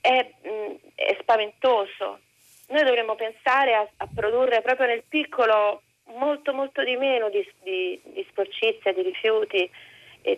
è, 0.00 0.30
mh, 0.42 0.48
mm, 0.48 0.74
è 0.94 1.16
spaventoso. 1.20 2.20
Noi 2.68 2.84
dovremmo 2.84 3.16
pensare 3.16 3.74
a, 3.74 3.88
a, 3.96 4.08
produrre 4.14 4.62
proprio 4.62 4.86
nel 4.86 5.02
piccolo 5.08 5.82
molto 6.14 6.54
molto 6.54 6.84
di 6.84 6.94
meno 6.94 7.30
di, 7.30 7.44
di, 7.64 8.00
di 8.04 8.24
sporcizia, 8.30 8.92
di 8.92 9.02
rifiuti, 9.02 9.68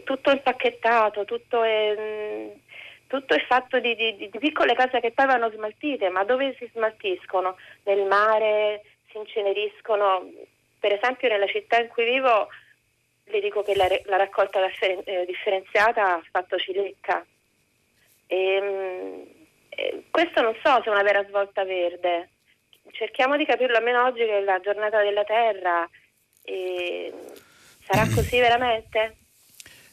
tutto 0.03 0.31
impacchettato, 0.31 1.27
tutto 1.27 1.63
è, 1.63 1.95
mh, 1.95 2.01
mm, 2.01 2.49
tutto 3.11 3.35
è 3.35 3.45
fatto 3.45 3.81
di, 3.81 3.97
di, 3.97 4.17
di, 4.17 4.39
piccole 4.39 4.77
cose 4.77 5.01
che 5.01 5.11
poi 5.11 5.27
vanno 5.27 5.51
smaltite, 5.51 6.11
ma 6.11 6.23
dove 6.23 6.55
si 6.57 6.71
smaltiscono? 6.73 7.57
Nel 7.83 8.07
mare, 8.07 8.83
si 9.11 9.19
inceneriscono. 9.19 10.31
Per 10.79 10.93
esempio 10.93 11.29
nella 11.29 11.49
città 11.49 11.81
in 11.81 11.89
cui 11.89 12.05
vivo 12.05 12.47
le 13.25 13.41
dico 13.41 13.65
che 13.65 13.75
la, 13.75 13.89
la 14.05 14.17
raccolta 14.17 14.65
eh, 14.65 15.25
differenziata 15.27 16.15
ha 16.15 16.23
fatto 16.31 16.57
cilecca. 16.57 17.27
E, 18.29 18.37
ehm, 18.37 19.27
eh, 19.71 20.05
questo 20.09 20.41
non 20.41 20.55
so 20.63 20.81
se 20.81 20.89
è 20.89 20.93
una 20.93 21.03
vera 21.03 21.25
svolta 21.27 21.65
verde. 21.65 22.29
Cerchiamo 22.93 23.37
di 23.37 23.45
capirlo 23.45 23.77
almeno 23.77 24.05
oggi 24.05 24.25
che 24.25 24.39
è 24.39 24.43
la 24.43 24.61
giornata 24.61 25.03
della 25.03 25.25
terra. 25.25 25.89
E, 26.45 27.13
sarà 27.83 28.03
così 28.15 28.39
veramente? 28.39 29.17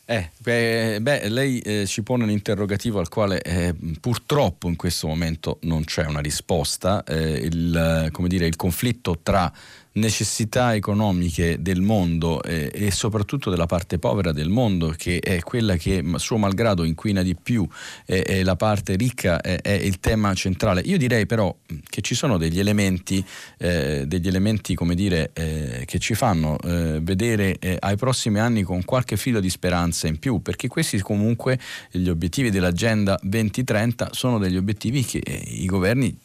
Eh, 0.10 0.30
beh, 0.38 1.00
beh 1.02 1.28
lei 1.28 1.60
eh, 1.60 1.86
ci 1.86 2.02
pone 2.02 2.24
un 2.24 2.30
interrogativo 2.30 3.00
al 3.00 3.10
quale 3.10 3.42
eh, 3.42 3.76
purtroppo 4.00 4.70
in 4.70 4.78
questo 4.78 5.06
momento 5.06 5.60
non 5.64 5.84
c'è 5.84 6.06
una 6.06 6.22
risposta. 6.22 7.04
Eh, 7.04 7.40
il, 7.40 8.10
dire, 8.28 8.48
il 8.48 8.56
conflitto 8.56 9.20
tra 9.22 9.52
necessità 9.98 10.76
economiche 10.76 11.62
del 11.62 11.82
mondo 11.82 12.42
eh, 12.44 12.72
e 12.74 12.92
soprattutto 12.92 13.50
della 13.50 13.66
parte 13.66 14.00
povera 14.00 14.32
del 14.32 14.50
mondo 14.50 14.94
che 14.96 15.20
è 15.20 15.40
quella 15.42 15.76
che 15.76 16.04
suo 16.16 16.38
malgrado 16.38 16.84
inquina 16.84 17.22
di 17.22 17.36
più 17.36 17.68
e 18.06 18.24
eh, 18.26 18.44
la 18.44 18.56
parte 18.56 18.96
ricca 18.96 19.42
è, 19.42 19.60
è, 19.62 19.72
il 19.72 20.00
tema 20.00 20.34
centrale. 20.34 20.82
Io 20.82 20.98
direi 20.98 21.26
però 21.26 21.54
che 21.90 22.02
ci 22.02 22.16
sono 22.16 22.38
degli 22.38 22.60
elementi, 22.60 23.24
eh, 23.58 24.06
degli 24.08 24.28
elementi 24.28 24.76
come 24.76 24.96
dire, 24.96 25.32
eh, 25.34 25.84
che 25.86 26.00
ci 26.00 26.14
fanno 26.14 26.58
eh, 26.60 27.00
vedere 27.02 27.58
eh, 27.60 27.78
ai 27.80 27.98
prossimi 27.98 28.40
anni 28.40 28.64
con 28.64 28.84
qualche 28.86 29.18
filo 29.18 29.40
di 29.40 29.50
speranza 29.50 30.08
in 30.08 30.20
più 30.20 30.42
perché 30.42 30.68
questi 30.68 31.00
comunque 31.00 31.60
gli 31.92 32.08
obiettivi 32.08 32.52
dell'agenda 32.52 33.20
2030 33.22 34.10
sono 34.12 34.38
degli 34.38 34.58
obiettivi 34.58 35.04
che 35.04 35.22
i 35.26 35.66
governi 35.66 36.16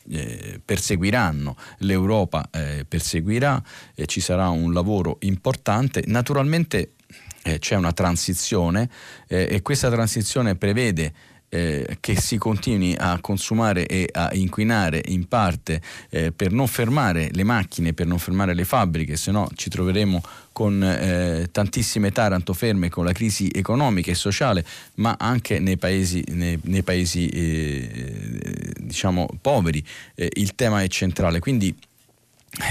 perseguiranno, 0.64 1.56
l'Europa 1.78 2.48
perseguirà 2.86 3.61
eh, 3.94 4.06
ci 4.06 4.20
sarà 4.20 4.48
un 4.48 4.72
lavoro 4.72 5.18
importante. 5.20 6.02
Naturalmente 6.06 6.92
eh, 7.44 7.58
c'è 7.58 7.76
una 7.76 7.92
transizione 7.92 8.88
eh, 9.28 9.48
e 9.50 9.62
questa 9.62 9.90
transizione 9.90 10.54
prevede 10.54 11.12
eh, 11.54 11.98
che 12.00 12.18
si 12.18 12.38
continui 12.38 12.96
a 12.98 13.18
consumare 13.20 13.86
e 13.86 14.08
a 14.10 14.30
inquinare 14.32 15.02
in 15.08 15.28
parte 15.28 15.82
eh, 16.08 16.32
per 16.32 16.50
non 16.50 16.66
fermare 16.66 17.28
le 17.32 17.44
macchine, 17.44 17.92
per 17.92 18.06
non 18.06 18.18
fermare 18.18 18.54
le 18.54 18.64
fabbriche, 18.64 19.16
se 19.16 19.32
no 19.32 19.48
ci 19.54 19.68
troveremo 19.68 20.22
con 20.52 20.82
eh, 20.82 21.48
tantissime 21.52 22.10
Taranto 22.10 22.54
ferme 22.54 22.88
con 22.88 23.04
la 23.04 23.12
crisi 23.12 23.50
economica 23.52 24.10
e 24.10 24.14
sociale, 24.14 24.64
ma 24.94 25.16
anche 25.18 25.58
nei 25.58 25.76
paesi, 25.76 26.24
nei, 26.30 26.58
nei 26.62 26.82
paesi 26.82 27.28
eh, 27.28 28.72
diciamo 28.78 29.28
poveri 29.38 29.84
il 30.14 30.54
tema 30.54 30.82
è 30.82 30.88
centrale. 30.88 31.38
Quindi 31.38 31.76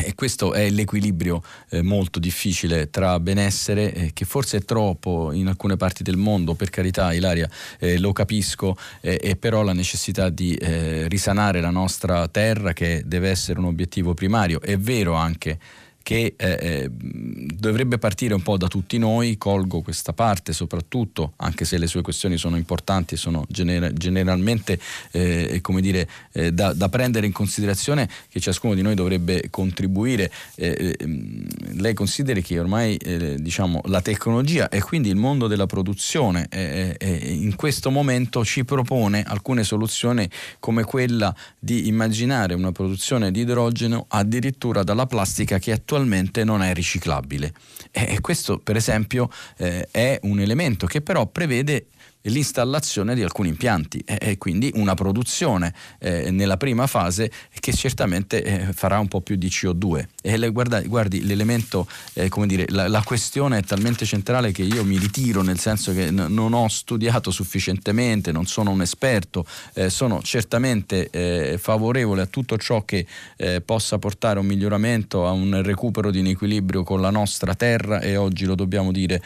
e 0.06 0.14
questo 0.14 0.54
è 0.54 0.70
l'equilibrio 0.70 1.42
eh, 1.70 1.82
molto 1.82 2.20
difficile 2.20 2.92
tra 2.92 3.20
benessere, 3.20 3.94
eh, 3.94 4.12
che 4.14 4.26
forse 4.26 4.58
è 4.58 4.62
troppo 4.64 5.32
in 5.32 5.48
alcune 5.48 5.76
parti 5.76 6.04
del 6.04 6.18
mondo, 6.18 6.54
per 6.54 6.70
carità 6.70 7.14
Ilaria, 7.14 7.50
eh, 7.80 7.98
lo 7.98 8.14
capisco, 8.14 8.78
eh, 9.02 9.20
e 9.20 9.36
però 9.36 9.64
la 9.64 9.74
necessità 9.74 10.30
di 10.30 10.54
eh, 10.54 11.08
risanare 11.08 11.62
la 11.62 11.72
nostra 11.72 12.28
terra 12.28 12.74
che 12.74 13.02
deve 13.06 13.30
essere 13.30 13.58
un 13.58 13.66
obiettivo 13.66 14.14
primario. 14.14 14.62
È 14.62 14.78
vero 14.78 15.16
anche 15.16 15.58
che 16.04 16.34
eh, 16.36 16.58
eh, 16.60 16.90
dovrebbe 16.92 17.98
partire 17.98 18.34
un 18.34 18.42
po' 18.42 18.58
da 18.58 18.68
tutti 18.68 18.98
noi, 18.98 19.38
colgo 19.38 19.82
questa 19.82 20.14
parte 20.14 20.54
soprattutto, 20.54 21.34
anche 21.38 21.66
se 21.66 21.78
le 21.78 21.88
sue 21.88 22.02
questioni 22.02 22.38
sono 22.38 22.58
importanti 22.58 23.14
e 23.14 23.18
sono 23.18 23.46
gener- 23.48 23.94
generalmente 23.94 24.80
eh, 25.12 25.60
come 25.62 25.82
dire, 25.82 26.10
eh, 26.32 26.52
da, 26.52 26.74
da, 26.74 26.90
prendere 26.90 27.26
in 27.26 27.32
considerazione 27.32 28.10
che 28.30 28.40
ciascuno 28.40 28.74
di 28.74 28.82
noi 28.82 28.96
dovrebbe 28.96 29.50
contribuire. 29.50 30.32
Eh, 30.56 30.96
ehm, 31.00 31.48
lei 31.80 31.94
consideri 31.94 32.42
che 32.42 32.60
ormai 32.60 32.96
eh, 32.98 33.36
diciamo, 33.40 33.82
la 33.86 34.02
tecnologia 34.02 34.70
e 34.70 34.82
quindi 34.82 35.10
il 35.10 35.16
mondo 35.16 35.48
della 35.48 35.66
produzione 35.66 36.48
in 36.52 37.56
questo 37.56 37.92
momento 37.92 38.44
ci 38.44 38.66
propone 38.66 39.24
alcune 39.24 39.64
soluzioni 39.64 40.30
come 40.60 40.84
quella 40.84 41.34
di 41.58 41.88
immaginare 41.88 42.54
una 42.54 42.72
produzione 42.72 43.32
di 43.32 43.42
idrogeno 43.42 44.06
addirittura 44.10 44.84
dalla 44.84 45.06
plastica 45.06 45.60
che 45.60 45.72
attualmente 45.72 45.91
attualmente 45.92 46.46
non 46.46 46.62
è 46.62 46.74
riciclabile. 46.74 47.54
E 47.92 48.22
questo, 48.22 48.60
per 48.60 48.78
esempio, 48.78 49.30
eh, 49.58 49.90
è 49.92 50.20
un 50.24 50.40
elemento 50.40 50.86
che 50.88 51.02
però 51.02 51.26
prevede 51.26 51.88
l'installazione 52.24 53.16
di 53.16 53.24
alcuni 53.24 53.50
impianti 53.50 54.04
e, 54.06 54.38
quindi 54.38 54.72
una 54.76 54.94
produzione 54.94 55.74
eh, 56.00 56.30
nella 56.30 56.58
prima 56.58 56.86
fase 56.86 57.32
che 57.60 57.74
certamente 57.74 58.44
eh, 58.44 58.74
farà 58.74 59.00
un 59.00 59.08
po' 59.08 59.22
più 59.22 59.36
di 59.36 59.48
CO2 59.48 60.06
e 60.22 60.38
le, 60.38 60.50
guarda, 60.50 60.82
guardi 60.82 61.26
l'elemento 61.26 61.88
eh, 62.14 62.30
come 62.30 62.46
dire 62.46 62.66
la, 62.70 62.88
la, 62.88 63.02
questione 63.02 63.58
è 63.58 63.64
talmente 63.64 64.06
centrale 64.06 64.52
che 64.52 64.62
io 64.62 64.84
mi 64.84 64.98
ritiro 64.98 65.42
nel 65.42 65.60
senso 65.60 65.94
che 65.94 66.12
n- 66.12 66.28
non 66.30 66.54
ho 66.54 66.68
studiato 66.68 67.32
sufficientemente 67.32 68.32
non 68.32 68.46
sono 68.46 68.70
un 68.70 68.82
esperto 68.82 69.46
eh, 69.74 69.90
sono 69.90 70.22
certamente 70.22 71.10
eh, 71.10 71.58
favorevole 71.58 72.22
a 72.22 72.26
tutto 72.28 72.58
ciò 72.58 72.86
che 72.86 73.06
eh, 73.38 73.62
possa 73.62 73.98
portare 73.98 74.38
a 74.38 74.42
un 74.42 74.48
miglioramento 74.48 75.28
a 75.28 75.32
un 75.32 75.62
recupero 75.64 76.12
di 76.12 76.20
un 76.20 76.28
equilibrio 76.28 76.84
con 76.84 77.02
la 77.02 77.10
nostra 77.10 77.56
terra 77.56 78.00
e 78.00 78.16
oggi 78.16 78.46
lo 78.46 78.56
dobbiamo 78.56 78.92
dire 78.92 79.22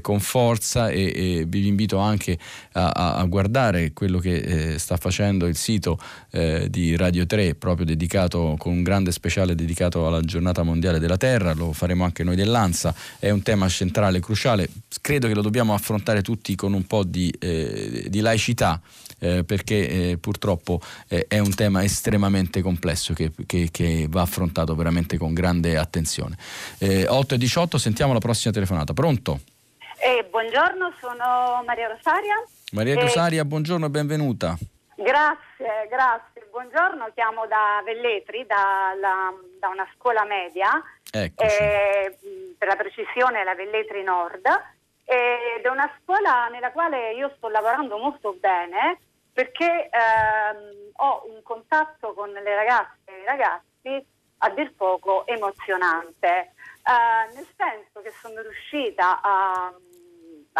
con 0.00 0.20
forza 0.20 0.88
e, 0.88 1.12
e 1.14 1.44
vi 1.46 1.66
invito 1.66 1.98
anche 1.98 2.38
a, 2.72 3.14
a 3.16 3.24
guardare 3.24 3.92
quello 3.92 4.18
che 4.18 4.36
eh, 4.36 4.78
sta 4.78 4.96
facendo 4.96 5.46
il 5.46 5.56
sito 5.56 5.98
eh, 6.30 6.68
di 6.70 6.96
Radio 6.96 7.26
3, 7.26 7.54
proprio 7.54 7.86
dedicato 7.86 8.54
con 8.58 8.72
un 8.72 8.82
grande 8.82 9.12
speciale 9.12 9.54
dedicato 9.54 10.06
alla 10.06 10.20
giornata 10.20 10.62
mondiale 10.62 10.98
della 10.98 11.16
Terra, 11.16 11.52
lo 11.54 11.72
faremo 11.72 12.04
anche 12.04 12.24
noi 12.24 12.36
dell'ANSA, 12.36 12.94
è 13.18 13.30
un 13.30 13.42
tema 13.42 13.68
centrale, 13.68 14.20
cruciale, 14.20 14.68
credo 15.00 15.28
che 15.28 15.34
lo 15.34 15.42
dobbiamo 15.42 15.74
affrontare 15.74 16.22
tutti 16.22 16.54
con 16.54 16.72
un 16.72 16.86
po' 16.86 17.04
di, 17.04 17.32
eh, 17.38 18.06
di 18.08 18.20
laicità. 18.20 18.80
Eh, 19.22 19.44
perché 19.44 20.12
eh, 20.12 20.18
purtroppo 20.18 20.80
eh, 21.08 21.26
è 21.28 21.38
un 21.38 21.54
tema 21.54 21.84
estremamente 21.84 22.62
complesso 22.62 23.12
che, 23.12 23.30
che, 23.44 23.68
che, 23.70 24.06
va 24.08 24.22
affrontato 24.22 24.74
veramente 24.74 25.18
con 25.18 25.34
grande 25.34 25.76
attenzione. 25.76 26.38
8 26.78 27.34
e 27.34 27.38
18, 27.38 27.76
sentiamo 27.76 28.14
la 28.14 28.18
prossima 28.18 28.50
telefonata. 28.50 28.94
Pronto? 28.94 29.40
Eh, 30.02 30.24
buongiorno, 30.30 30.94
sono 30.98 31.62
Maria 31.66 31.88
Rosaria. 31.88 32.42
Maria 32.72 32.94
eh, 32.94 33.00
Rosaria, 33.02 33.44
buongiorno 33.44 33.84
e 33.84 33.90
benvenuta. 33.90 34.56
Grazie, 34.96 35.88
grazie. 35.90 36.48
Buongiorno, 36.50 37.10
chiamo 37.12 37.46
da 37.46 37.82
Velletri, 37.84 38.46
da, 38.46 38.94
la, 38.98 39.30
da 39.58 39.68
una 39.68 39.86
scuola 39.94 40.24
media, 40.24 40.82
eh, 41.12 41.30
per 41.36 42.68
la 42.68 42.76
precisione 42.76 43.44
la 43.44 43.54
Velletri 43.54 44.02
Nord, 44.02 44.46
ed 45.04 45.64
è 45.64 45.68
una 45.68 45.90
scuola 46.00 46.48
nella 46.48 46.72
quale 46.72 47.12
io 47.12 47.30
sto 47.36 47.50
lavorando 47.50 47.98
molto 47.98 48.34
bene 48.40 48.98
perché 49.34 49.90
ehm, 49.90 50.92
ho 50.96 51.24
un 51.28 51.42
contatto 51.42 52.14
con 52.14 52.30
le 52.30 52.54
ragazze 52.54 53.00
e 53.04 53.20
i 53.20 53.24
ragazzi 53.26 54.06
a 54.38 54.48
dir 54.50 54.72
poco 54.74 55.26
emozionante, 55.26 56.28
eh, 56.28 57.34
nel 57.34 57.46
senso 57.54 58.00
che 58.02 58.12
sono 58.22 58.40
riuscita 58.40 59.20
a 59.22 59.72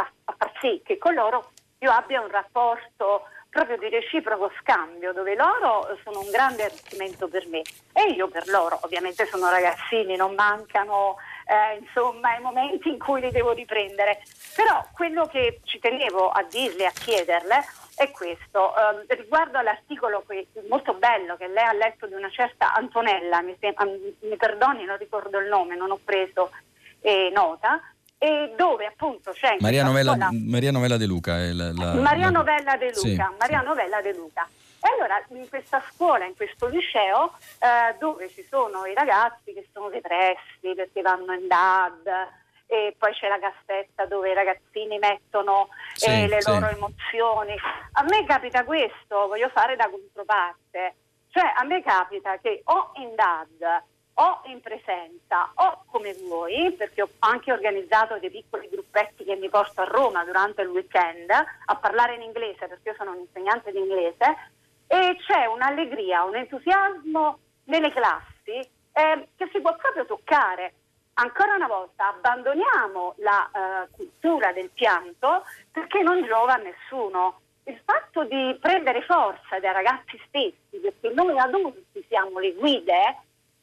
a, 0.00 0.10
a 0.24 0.34
far 0.36 0.52
sì 0.60 0.80
che 0.84 0.98
con 0.98 1.14
loro 1.14 1.50
io 1.78 1.90
abbia 1.90 2.20
un 2.20 2.30
rapporto 2.30 3.24
proprio 3.50 3.76
di 3.78 3.88
reciproco 3.88 4.52
scambio, 4.60 5.12
dove 5.12 5.34
loro 5.34 5.98
sono 6.04 6.20
un 6.20 6.30
grande 6.30 6.64
arricchimento 6.64 7.26
per 7.26 7.46
me 7.48 7.62
e 7.92 8.10
io 8.12 8.28
per 8.28 8.46
loro. 8.48 8.78
Ovviamente 8.82 9.26
sono 9.26 9.50
ragazzini, 9.50 10.14
non 10.14 10.34
mancano 10.34 11.16
eh, 11.46 11.78
insomma 11.78 12.36
i 12.36 12.40
momenti 12.40 12.88
in 12.88 12.98
cui 12.98 13.20
li 13.20 13.30
devo 13.32 13.52
riprendere. 13.52 14.22
Però 14.54 14.86
quello 14.92 15.26
che 15.26 15.60
ci 15.64 15.80
tenevo 15.80 16.30
a 16.30 16.44
dirle, 16.44 16.86
a 16.86 16.92
chiederle, 16.92 17.64
è 17.96 18.10
questo. 18.12 18.72
Eh, 18.76 19.14
riguardo 19.16 19.58
all'articolo 19.58 20.22
qui, 20.24 20.46
molto 20.68 20.94
bello 20.94 21.36
che 21.36 21.48
lei 21.48 21.64
ha 21.64 21.72
letto 21.72 22.06
di 22.06 22.14
una 22.14 22.30
certa 22.30 22.72
Antonella, 22.72 23.42
mi, 23.42 23.56
mi 23.58 24.36
perdoni, 24.36 24.84
non 24.84 24.96
ricordo 24.96 25.38
il 25.38 25.48
nome, 25.48 25.74
non 25.74 25.90
ho 25.90 25.98
preso 26.02 26.52
eh, 27.00 27.30
nota, 27.34 27.80
e 28.22 28.52
dove 28.54 28.84
appunto 28.84 29.32
c'è 29.32 29.56
Maria 29.60 29.82
Novella, 29.82 30.14
Maria 30.30 30.70
Novella 30.70 30.98
De 30.98 31.06
Luca 31.06 31.38
la, 31.38 31.72
la, 31.72 31.94
Maria 31.94 32.26
la... 32.26 32.30
Novella 32.30 32.76
De 32.76 32.92
Luca, 32.92 33.00
sì, 33.00 33.16
Maria 33.38 33.60
sì. 33.60 33.64
Novella 33.64 34.02
De 34.02 34.14
Luca. 34.14 34.46
E 34.82 34.92
allora 34.92 35.22
in 35.28 35.48
questa 35.48 35.82
scuola, 35.90 36.26
in 36.26 36.36
questo 36.36 36.66
liceo, 36.66 37.32
eh, 37.58 37.96
dove 37.98 38.28
ci 38.28 38.44
sono 38.46 38.84
i 38.84 38.92
ragazzi 38.92 39.54
che 39.54 39.66
sono 39.72 39.88
depressi 39.88 40.74
perché 40.74 41.00
vanno 41.00 41.32
in 41.32 41.46
DAD, 41.46 42.28
e 42.66 42.94
poi 42.98 43.12
c'è 43.12 43.28
la 43.28 43.38
cassetta 43.38 44.04
dove 44.04 44.30
i 44.30 44.34
ragazzini 44.34 44.98
mettono 44.98 45.68
sì, 45.94 46.10
eh, 46.10 46.28
le 46.28 46.40
loro 46.44 46.68
emozioni. 46.68 47.56
A 47.92 48.02
me 48.02 48.24
capita 48.26 48.64
questo, 48.64 49.28
voglio 49.28 49.48
fare 49.48 49.76
da 49.76 49.88
controparte. 49.88 50.94
Cioè 51.30 51.52
a 51.56 51.64
me 51.64 51.82
capita 51.82 52.38
che 52.38 52.60
o 52.64 52.92
in 52.96 53.14
DAD 53.14 53.82
o 54.20 54.40
in 54.44 54.60
presenza 54.60 55.50
o 55.54 55.84
come 55.86 56.12
vuoi, 56.14 56.72
perché 56.72 57.02
ho 57.02 57.08
anche 57.20 57.52
organizzato 57.52 58.18
dei 58.18 58.30
piccoli 58.30 58.68
gruppetti 58.68 59.24
che 59.24 59.36
mi 59.36 59.48
porto 59.48 59.80
a 59.80 59.84
Roma 59.84 60.24
durante 60.24 60.60
il 60.62 60.68
weekend 60.68 61.30
a 61.30 61.76
parlare 61.76 62.14
in 62.14 62.22
inglese, 62.22 62.68
perché 62.68 62.90
io 62.90 62.94
sono 62.96 63.12
un 63.12 63.20
insegnante 63.20 63.72
di 63.72 63.78
inglese, 63.78 64.52
e 64.86 65.16
c'è 65.26 65.46
un'allegria, 65.46 66.24
un 66.24 66.36
entusiasmo 66.36 67.38
nelle 67.64 67.90
classi 67.92 68.58
eh, 68.92 69.28
che 69.36 69.48
si 69.52 69.60
può 69.60 69.74
proprio 69.76 70.04
toccare. 70.04 70.74
Ancora 71.14 71.54
una 71.54 71.66
volta 71.66 72.08
abbandoniamo 72.08 73.14
la 73.18 73.50
uh, 73.52 73.94
cultura 73.94 74.52
del 74.52 74.70
pianto 74.70 75.44
perché 75.70 76.02
non 76.02 76.24
giova 76.24 76.54
a 76.54 76.56
nessuno. 76.56 77.40
Il 77.64 77.78
fatto 77.84 78.24
di 78.24 78.56
prendere 78.60 79.02
forza 79.02 79.60
dai 79.60 79.72
ragazzi 79.72 80.20
stessi, 80.26 80.78
perché 80.80 81.10
noi 81.14 81.38
adulti 81.38 82.04
siamo 82.08 82.38
le 82.38 82.54
guide, 82.54 83.18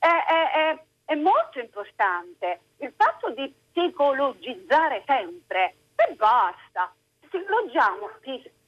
è, 0.08 0.52
è, 0.52 0.84
è, 1.06 1.16
molto 1.16 1.60
importante. 1.60 2.60
Il 2.78 2.94
fatto 2.96 3.30
di 3.32 3.54
psicologizzare 3.72 5.04
sempre 5.06 5.76
e 5.96 6.14
basta. 6.16 6.94
Psicologizziamo, 7.20 8.10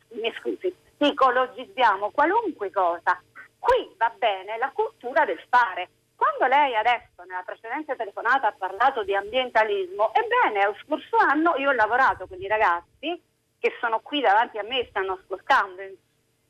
mi 0.09 0.33
scusi, 0.39 0.75
psicologizziamo 0.97 2.11
qualunque 2.11 2.71
cosa. 2.71 3.21
Qui 3.57 3.93
va 3.97 4.11
bene 4.17 4.57
la 4.57 4.71
cultura 4.73 5.25
del 5.25 5.41
fare. 5.49 5.89
Quando 6.15 6.47
lei 6.47 6.75
adesso 6.75 7.23
nella 7.25 7.43
precedente 7.43 7.95
telefonata 7.95 8.47
ha 8.47 8.55
parlato 8.57 9.03
di 9.03 9.15
ambientalismo, 9.15 10.11
ebbene, 10.13 10.65
lo 10.65 10.75
scorso 10.83 11.15
anno 11.17 11.55
io 11.55 11.69
ho 11.69 11.73
lavorato 11.73 12.27
con 12.27 12.41
i 12.41 12.47
ragazzi 12.47 13.21
che 13.59 13.75
sono 13.79 13.99
qui 13.99 14.21
davanti 14.21 14.57
a 14.57 14.63
me 14.63 14.85
stanno 14.89 15.19
ascoltando 15.21 15.81
in, 15.81 15.95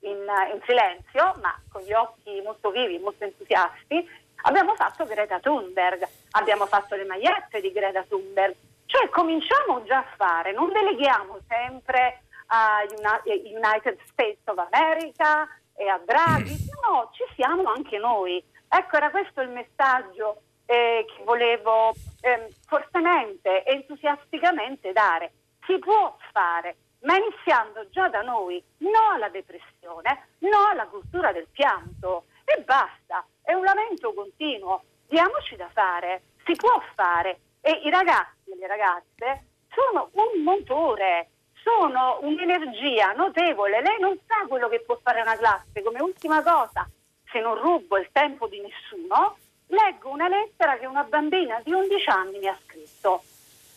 in, 0.01 0.25
in 0.53 0.61
silenzio, 0.65 1.33
ma 1.41 1.59
con 1.71 1.81
gli 1.81 1.93
occhi 1.93 2.41
molto 2.41 2.71
vivi, 2.71 2.99
molto 2.99 3.23
entusiasti, 3.23 4.07
Abbiamo 4.43 4.73
fatto 4.75 5.05
Greta 5.05 5.39
Thunberg, 5.39 6.07
abbiamo 6.31 6.65
fatto 6.65 6.95
le 6.95 7.05
magliette 7.05 7.59
di 7.61 7.71
Greta 7.71 8.03
Thunberg, 8.03 8.55
cioè 8.85 9.09
cominciamo 9.09 9.83
già 9.83 9.97
a 9.97 10.13
fare, 10.15 10.53
non 10.53 10.71
deleghiamo 10.71 11.39
sempre 11.47 12.23
a 12.47 12.81
United 13.25 13.99
States 14.05 14.41
of 14.45 14.57
America 14.71 15.47
e 15.75 15.87
a 15.87 15.99
Draghi, 16.03 16.51
mm. 16.51 16.89
no, 16.89 17.09
ci 17.13 17.23
siamo 17.35 17.71
anche 17.71 17.97
noi. 17.97 18.43
Ecco, 18.67 18.97
era 18.97 19.09
questo 19.09 19.41
il 19.41 19.49
messaggio 19.49 20.41
eh, 20.65 21.05
che 21.07 21.23
volevo 21.23 21.93
eh, 22.21 22.53
fortemente, 22.65 23.65
entusiasticamente 23.65 24.91
dare. 24.93 25.31
Si 25.65 25.77
può 25.79 26.15
fare, 26.31 26.77
ma 27.01 27.15
iniziando 27.15 27.87
già 27.89 28.07
da 28.09 28.21
noi, 28.21 28.63
no 28.77 29.11
alla 29.13 29.29
depressione, 29.29 30.29
no 30.39 30.65
alla 30.71 30.87
cultura 30.87 31.31
del 31.31 31.47
pianto 31.51 32.25
e 32.45 32.61
basta 32.63 33.25
è 33.49 33.53
un 33.55 33.63
lamento 33.63 34.13
continuo. 34.13 34.83
Diamoci 35.07 35.55
da 35.55 35.67
fare, 35.73 36.21
si 36.45 36.53
può 36.53 36.79
fare. 36.93 37.39
E 37.61 37.81
i 37.83 37.89
ragazzi 37.89 38.51
e 38.51 38.57
le 38.59 38.67
ragazze 38.67 39.45
sono 39.73 40.11
un 40.13 40.43
motore, 40.43 41.29
sono 41.63 42.19
un'energia 42.21 43.13
notevole. 43.13 43.81
Lei 43.81 43.99
non 43.99 44.15
sa 44.27 44.45
quello 44.47 44.69
che 44.69 44.81
può 44.85 44.99
fare 45.01 45.21
una 45.21 45.35
classe. 45.35 45.81
Come 45.81 45.99
ultima 45.99 46.43
cosa, 46.43 46.87
se 47.31 47.39
non 47.39 47.59
rubo 47.59 47.97
il 47.97 48.09
tempo 48.11 48.47
di 48.47 48.61
nessuno, 48.61 49.35
leggo 49.65 50.09
una 50.09 50.27
lettera 50.27 50.77
che 50.77 50.85
una 50.85 51.03
bambina 51.03 51.59
di 51.63 51.73
11 51.73 52.09
anni 52.09 52.37
mi 52.37 52.47
ha 52.47 52.57
scritto. 52.67 53.23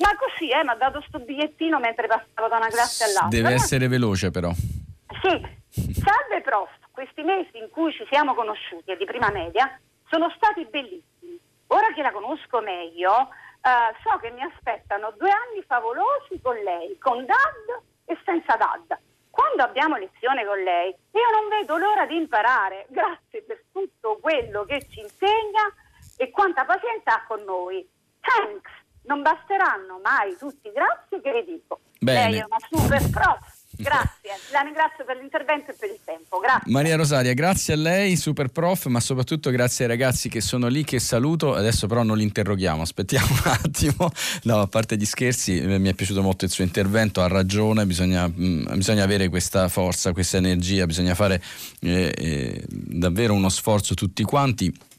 Ma 0.00 0.14
così, 0.16 0.50
eh, 0.50 0.62
mi 0.64 0.68
ha 0.68 0.74
dato 0.74 1.02
sto 1.08 1.18
bigliettino 1.18 1.78
mentre 1.78 2.08
passavo 2.08 2.48
da 2.48 2.56
una 2.58 2.68
classe 2.68 3.04
all'altra. 3.04 3.28
Deve 3.28 3.54
essere 3.54 3.88
veloce 3.88 4.30
però. 4.30 4.50
Sì, 4.52 5.40
salve 5.70 6.42
prof, 6.42 6.68
questi 7.03 7.22
mesi 7.22 7.59
in 7.59 7.68
cui 7.70 7.92
ci 7.92 8.07
siamo 8.09 8.32
conosciuti 8.32 8.92
e 8.92 8.96
di 8.96 9.05
prima 9.05 9.28
media 9.30 9.66
sono 10.09 10.30
stati 10.36 10.64
bellissimi. 10.66 11.36
Ora 11.68 11.92
che 11.94 12.03
la 12.03 12.12
conosco 12.12 12.61
meglio, 12.61 13.11
uh, 13.12 13.92
so 14.05 14.18
che 14.18 14.30
mi 14.30 14.42
aspettano 14.42 15.12
due 15.18 15.30
anni 15.30 15.64
favolosi 15.66 16.40
con 16.40 16.55
lei, 16.55 16.96
con 16.98 17.26
dad 17.26 17.82
e 18.05 18.16
senza 18.24 18.55
dad. 18.55 18.96
Quando 19.30 19.64
abbiamo 19.64 19.96
lezione 19.96 20.44
con 20.44 20.62
lei, 20.62 20.90
io 20.90 21.30
non 21.40 21.48
vedo 21.48 21.76
l'ora 21.76 22.07
di 22.07 22.16
imparare. 22.16 22.86
Grazie 22.90 23.42
per 23.42 23.64
tutto 23.72 24.18
quello 24.20 24.64
che 24.64 24.86
ci 24.88 25.00
insegna 25.00 25.74
e 26.16 26.30
quanta 26.30 26.64
pazienza 26.64 27.16
ha 27.16 27.24
con 27.26 27.42
noi. 27.42 27.88
Thanks! 28.20 28.70
Non 29.05 29.22
basteranno 29.22 29.98
mai 30.00 30.36
tutti 30.36 30.68
i 30.68 30.72
grazie 30.72 31.20
che 31.20 31.32
vi 31.32 31.55
dico. 31.55 31.80
Bene. 31.98 32.30
Lei 32.30 32.38
è 32.38 32.44
una 32.44 32.59
super 32.61 33.11
prof. 33.11 33.51
Grazie, 33.82 34.50
la 34.52 34.60
ringrazio 34.60 35.04
per 35.04 35.16
l'intervento 35.16 35.70
e 35.70 35.74
per 35.78 35.90
il 35.90 35.98
tempo. 36.04 36.38
Grazie. 36.38 36.70
Maria 36.70 36.96
Rosaria, 36.96 37.32
grazie 37.34 37.74
a 37.74 37.76
lei, 37.76 38.16
super 38.16 38.48
prof, 38.48 38.86
ma 38.86 39.00
soprattutto 39.00 39.50
grazie 39.50 39.84
ai 39.84 39.90
ragazzi 39.90 40.28
che 40.28 40.40
sono 40.40 40.68
lì, 40.68 40.84
che 40.84 40.98
saluto. 40.98 41.54
Adesso 41.54 41.86
però 41.86 42.02
non 42.02 42.16
li 42.16 42.22
interroghiamo, 42.22 42.82
aspettiamo 42.82 43.26
un 43.28 43.50
attimo. 43.62 44.10
No, 44.44 44.60
a 44.60 44.66
parte 44.66 44.96
gli 44.96 45.04
scherzi, 45.04 45.58
eh, 45.58 45.78
mi 45.78 45.88
è 45.88 45.94
piaciuto 45.94 46.22
molto 46.22 46.44
il 46.44 46.50
suo 46.50 46.64
intervento, 46.64 47.20
ha 47.22 47.28
ragione, 47.28 47.86
bisogna, 47.86 48.26
mh, 48.26 48.34
mm, 48.44 48.64
bisogna 48.76 49.04
avere 49.04 49.28
questa 49.28 49.68
forza, 49.68 50.12
questa 50.12 50.36
energia, 50.36 50.86
bisogna 50.86 51.14
fare 51.14 51.42
eh, 51.80 52.14
eh, 52.16 52.64
davvero 52.68 53.34
uno 53.34 53.48
sforzo 53.48 53.94
tutti 53.94 54.22
quanti 54.22 54.90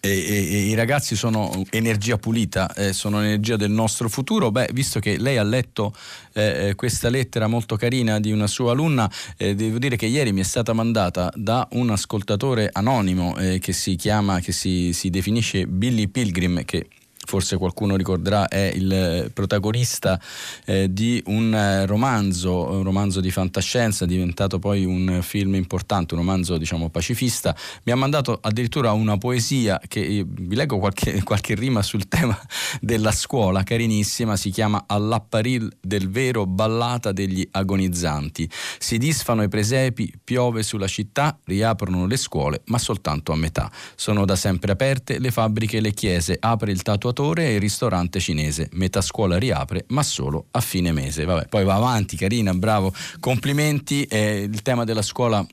e, 0.00 0.10
e, 0.10 0.58
i 0.68 0.74
ragazzi 0.74 1.16
sono 1.16 1.64
energia 1.70 2.18
pulita, 2.18 2.72
eh, 2.74 2.92
sono 2.92 3.20
energia 3.20 3.56
del 3.56 3.70
nostro 3.70 4.08
futuro. 4.08 4.50
Beh, 4.50 4.70
visto 4.72 5.00
che 5.00 5.18
lei 5.18 5.36
ha 5.36 5.42
letto 5.42 5.94
eh, 6.34 6.68
eh, 6.68 6.74
questa 6.74 7.08
lettera 7.08 7.46
molto 7.46 7.76
carina 7.76 8.20
di 8.20 8.32
una 8.32 8.46
sua 8.46 8.72
alunna, 8.72 9.10
eh, 9.36 9.54
devo 9.54 9.78
dire 9.78 9.96
che 9.96 10.06
ieri 10.06 10.32
mi 10.32 10.40
è 10.40 10.44
stata 10.44 10.72
mandata 10.72 11.30
da 11.34 11.66
un 11.72 11.90
ascoltatore 11.90 12.70
anonimo 12.72 13.36
eh, 13.36 13.58
che 13.58 13.72
si 13.72 13.96
chiama, 13.96 14.40
che 14.40 14.52
si, 14.52 14.92
si 14.92 15.10
definisce 15.10 15.66
Billy 15.66 16.08
Pilgrim, 16.08 16.64
che 16.64 16.88
forse 17.28 17.58
qualcuno 17.58 17.94
ricorderà, 17.94 18.48
è 18.48 18.72
il 18.74 19.30
protagonista 19.34 20.18
eh, 20.64 20.90
di 20.90 21.22
un 21.26 21.54
eh, 21.54 21.84
romanzo, 21.84 22.70
un 22.70 22.82
romanzo 22.82 23.20
di 23.20 23.30
fantascienza, 23.30 24.06
diventato 24.06 24.58
poi 24.58 24.86
un 24.86 25.18
film 25.20 25.54
importante, 25.54 26.14
un 26.14 26.20
romanzo 26.20 26.56
diciamo 26.56 26.88
pacifista. 26.88 27.54
Mi 27.82 27.92
ha 27.92 27.96
mandato 27.96 28.38
addirittura 28.40 28.92
una 28.92 29.18
poesia 29.18 29.78
che 29.86 30.24
vi 30.26 30.54
leggo 30.56 30.78
qualche, 30.78 31.20
qualche 31.22 31.54
rima 31.54 31.82
sul 31.82 32.08
tema 32.08 32.34
della 32.80 33.12
scuola, 33.12 33.62
carinissima, 33.62 34.34
si 34.34 34.48
chiama 34.48 34.84
All'apparil 34.86 35.70
del 35.82 36.08
vero 36.08 36.46
ballata 36.46 37.12
degli 37.12 37.46
agonizzanti. 37.50 38.48
Si 38.78 38.96
disfano 38.96 39.42
i 39.42 39.48
presepi, 39.48 40.10
piove 40.24 40.62
sulla 40.62 40.88
città, 40.88 41.38
riaprono 41.44 42.06
le 42.06 42.16
scuole, 42.16 42.62
ma 42.68 42.78
soltanto 42.78 43.32
a 43.32 43.36
metà. 43.36 43.70
Sono 43.96 44.24
da 44.24 44.34
sempre 44.34 44.72
aperte 44.72 45.18
le 45.18 45.30
fabbriche 45.30 45.76
e 45.76 45.80
le 45.82 45.92
chiese, 45.92 46.38
apre 46.40 46.70
il 46.70 46.80
tatuatore 46.80 47.16
ristoratore 47.18 47.54
e 47.54 47.58
ristorante 47.58 48.20
cinese. 48.20 48.68
Metà 48.72 49.00
scuola 49.00 49.38
riapre, 49.38 49.84
ma 49.88 50.02
solo 50.02 50.46
a 50.52 50.60
fine 50.60 50.92
mese. 50.92 51.24
Vabbè, 51.24 51.48
poi 51.48 51.64
va 51.64 51.74
avanti, 51.74 52.16
carina, 52.16 52.54
bravo, 52.54 52.92
complimenti. 53.18 54.04
Eh, 54.04 54.48
il 54.50 54.62
tema 54.62 54.84
della 54.84 55.02
scuola 55.02 55.44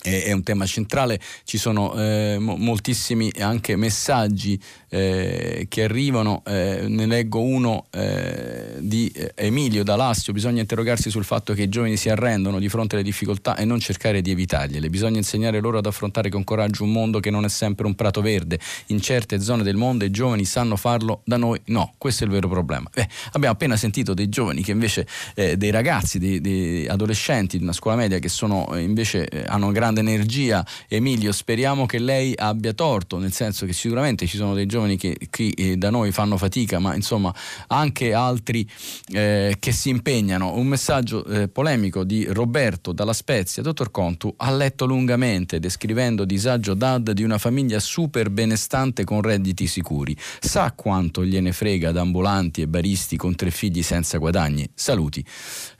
è, 0.00 0.32
un 0.32 0.42
tema 0.42 0.66
centrale, 0.66 1.18
ci 1.44 1.56
sono 1.56 1.94
eh, 1.94 2.36
moltissimi 2.38 3.32
anche 3.38 3.74
messaggi 3.74 4.60
eh, 4.94 5.66
che 5.68 5.84
arrivano, 5.84 6.42
eh, 6.46 6.84
ne 6.86 7.06
leggo 7.06 7.40
uno 7.40 7.86
eh, 7.90 8.74
di 8.78 9.08
eh, 9.14 9.32
Emilio 9.34 9.82
D'Alassio, 9.82 10.32
bisogna 10.32 10.60
interrogarsi 10.60 11.10
sul 11.10 11.24
fatto 11.24 11.54
che 11.54 11.62
i 11.62 11.68
giovani 11.68 11.96
si 11.96 12.08
arrendono 12.08 12.58
di 12.58 12.68
fronte 12.68 12.96
alle 12.96 13.04
difficoltà 13.04 13.56
e 13.56 13.64
non 13.64 13.80
cercare 13.80 14.20
di 14.20 14.30
evitargliele, 14.30 14.90
bisogna 14.90 15.16
insegnare 15.16 15.60
loro 15.60 15.78
ad 15.78 15.86
affrontare 15.86 16.28
con 16.28 16.44
coraggio 16.44 16.84
un 16.84 16.92
mondo 16.92 17.20
che 17.20 17.30
non 17.30 17.44
è 17.44 17.48
sempre 17.48 17.86
un 17.86 17.94
prato 17.94 18.20
verde, 18.20 18.58
in 18.86 19.00
certe 19.00 19.40
zone 19.40 19.62
del 19.62 19.76
mondo 19.76 20.04
i 20.04 20.10
giovani 20.10 20.44
sanno 20.44 20.76
farlo, 20.76 21.22
da 21.24 21.36
noi 21.36 21.60
no, 21.66 21.94
questo 21.96 22.24
è 22.24 22.26
il 22.26 22.32
vero 22.32 22.48
problema. 22.48 22.88
Beh, 22.92 23.08
abbiamo 23.32 23.54
appena 23.54 23.76
sentito 23.76 24.12
dei 24.14 24.28
giovani 24.28 24.62
che 24.62 24.72
invece, 24.72 25.06
eh, 25.34 25.56
dei 25.56 25.70
ragazzi, 25.70 26.18
dei, 26.18 26.40
dei, 26.40 26.86
adolescenti 26.86 27.56
di 27.56 27.62
una 27.62 27.72
scuola 27.72 27.96
media 27.96 28.18
che 28.18 28.28
sono 28.28 28.68
invece 28.76 29.26
hanno 29.46 29.72
grande 29.72 29.94
grande 29.94 30.00
energia. 30.00 30.64
Emilio, 30.88 31.32
speriamo 31.32 31.86
che 31.86 31.98
lei 31.98 32.34
abbia 32.36 32.72
torto, 32.72 33.18
nel 33.18 33.32
senso 33.32 33.66
che 33.66 33.72
sicuramente 33.72 34.26
ci 34.26 34.36
sono 34.36 34.54
dei 34.54 34.66
giovani 34.66 34.83
che 34.96 35.16
qui 35.30 35.50
eh, 35.50 35.76
da 35.76 35.90
noi 35.90 36.12
fanno 36.12 36.36
fatica, 36.36 36.78
ma 36.78 36.94
insomma 36.94 37.34
anche 37.68 38.12
altri 38.12 38.68
eh, 39.12 39.56
che 39.58 39.72
si 39.72 39.88
impegnano. 39.88 40.54
Un 40.54 40.66
messaggio 40.66 41.24
eh, 41.24 41.48
polemico 41.48 42.04
di 42.04 42.26
Roberto 42.26 42.92
dalla 42.92 43.12
Spezia, 43.12 43.62
dottor 43.62 43.90
Contu, 43.90 44.32
ha 44.36 44.50
letto 44.50 44.86
lungamente 44.86 45.58
descrivendo 45.58 46.24
disagio 46.24 46.74
DAD 46.74 47.12
di 47.12 47.22
una 47.22 47.38
famiglia 47.38 47.80
super 47.80 48.30
benestante 48.30 49.04
con 49.04 49.20
redditi 49.22 49.66
sicuri. 49.66 50.16
Sa 50.40 50.72
quanto 50.72 51.24
gliene 51.24 51.52
frega 51.52 51.88
ad 51.88 51.96
ambulanti 51.96 52.62
e 52.62 52.68
baristi 52.68 53.16
con 53.16 53.34
tre 53.34 53.50
figli 53.50 53.82
senza 53.82 54.18
guadagni? 54.18 54.68
Saluti. 54.74 55.24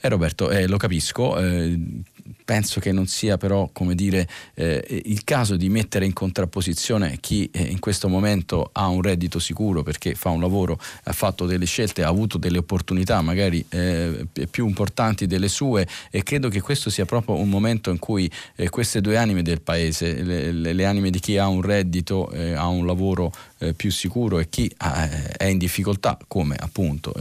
Eh, 0.01 0.09
Roberto, 0.09 0.51
eh, 0.51 0.67
lo 0.67 0.77
capisco 0.77 1.39
eh, 1.39 1.79
penso 2.45 2.79
che 2.79 2.93
non 2.93 3.07
sia 3.07 3.39
però 3.39 3.71
come 3.73 3.95
dire, 3.95 4.29
eh, 4.55 5.03
il 5.07 5.25
caso 5.25 5.57
di 5.57 5.69
mettere 5.69 6.05
in 6.05 6.13
contrapposizione 6.13 7.19
chi 7.21 7.49
eh, 7.53 7.63
in 7.63 7.79
questo 7.79 8.09
momento 8.09 8.71
ha 8.73 8.87
un 8.89 9.01
reddito 9.01 9.39
sicuro 9.39 9.83
perché 9.83 10.15
fa 10.15 10.29
un 10.29 10.41
lavoro, 10.41 10.79
ha 11.05 11.13
fatto 11.13 11.47
delle 11.47 11.65
scelte, 11.65 12.03
ha 12.03 12.09
avuto 12.09 12.37
delle 12.37 12.59
opportunità 12.59 13.23
magari 13.23 13.65
eh, 13.71 14.27
più 14.51 14.67
importanti 14.69 15.27
delle 15.27 15.49
sue 15.49 15.87
e 16.11 16.23
credo 16.23 16.49
che 16.49 16.61
questo 16.61 16.91
sia 16.91 17.07
proprio 17.07 17.37
un 17.37 17.49
momento 17.49 17.91
in 17.91 17.99
cui 17.99 18.31
eh, 18.57 18.69
queste 18.69 19.01
due 19.01 19.17
anime 19.17 19.43
del 19.43 19.63
paese, 19.63 20.23
le, 20.23 20.53
le, 20.53 20.73
le, 20.75 20.85
anime 20.85 21.11
di 21.11 21.21
chi 21.21 21.39
ha 21.39 21.49
un 21.49 21.63
reddito, 21.63 22.31
eh, 22.31 22.53
ha 22.53 22.69
un 22.69 22.85
lavoro 22.85 23.33
eh, 23.59 23.73
più 23.73 23.91
sicuro 23.91 24.39
e 24.39 24.49
chi 24.51 24.71
è 24.77 25.45
in 25.45 25.59
difficoltà 25.59 26.19
come 26.29 26.57
appunto 26.59 27.15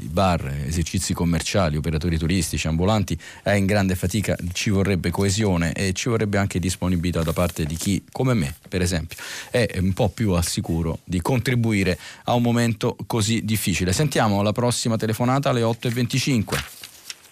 bar, 0.00 0.64
esercizi 0.66 1.14
commerciali, 1.14 1.76
operatori 1.76 2.18
turistici, 2.18 2.66
ambulanti, 2.66 3.18
è 3.42 3.52
in 3.52 3.66
grande 3.66 3.94
fatica 3.94 4.36
ci 4.52 4.70
vorrebbe 4.70 5.10
coesione 5.10 5.72
e 5.72 5.92
ci 5.92 6.08
vorrebbe 6.08 6.38
anche 6.38 6.58
disponibilità 6.58 7.22
da 7.22 7.32
parte 7.32 7.64
di 7.64 7.76
chi, 7.76 8.04
come 8.10 8.34
me, 8.34 8.54
per 8.68 8.82
esempio, 8.82 9.16
è 9.50 9.78
un 9.78 9.92
po' 9.92 10.08
più 10.08 10.32
al 10.32 10.44
sicuro 10.44 10.98
di 11.04 11.20
contribuire 11.20 11.98
a 12.24 12.34
un 12.34 12.42
momento 12.42 12.96
così 13.06 13.44
difficile. 13.44 13.92
Sentiamo 13.92 14.42
la 14.42 14.52
prossima 14.52 14.96
telefonata 14.96 15.50
alle 15.50 15.62
8.25. 15.62 16.78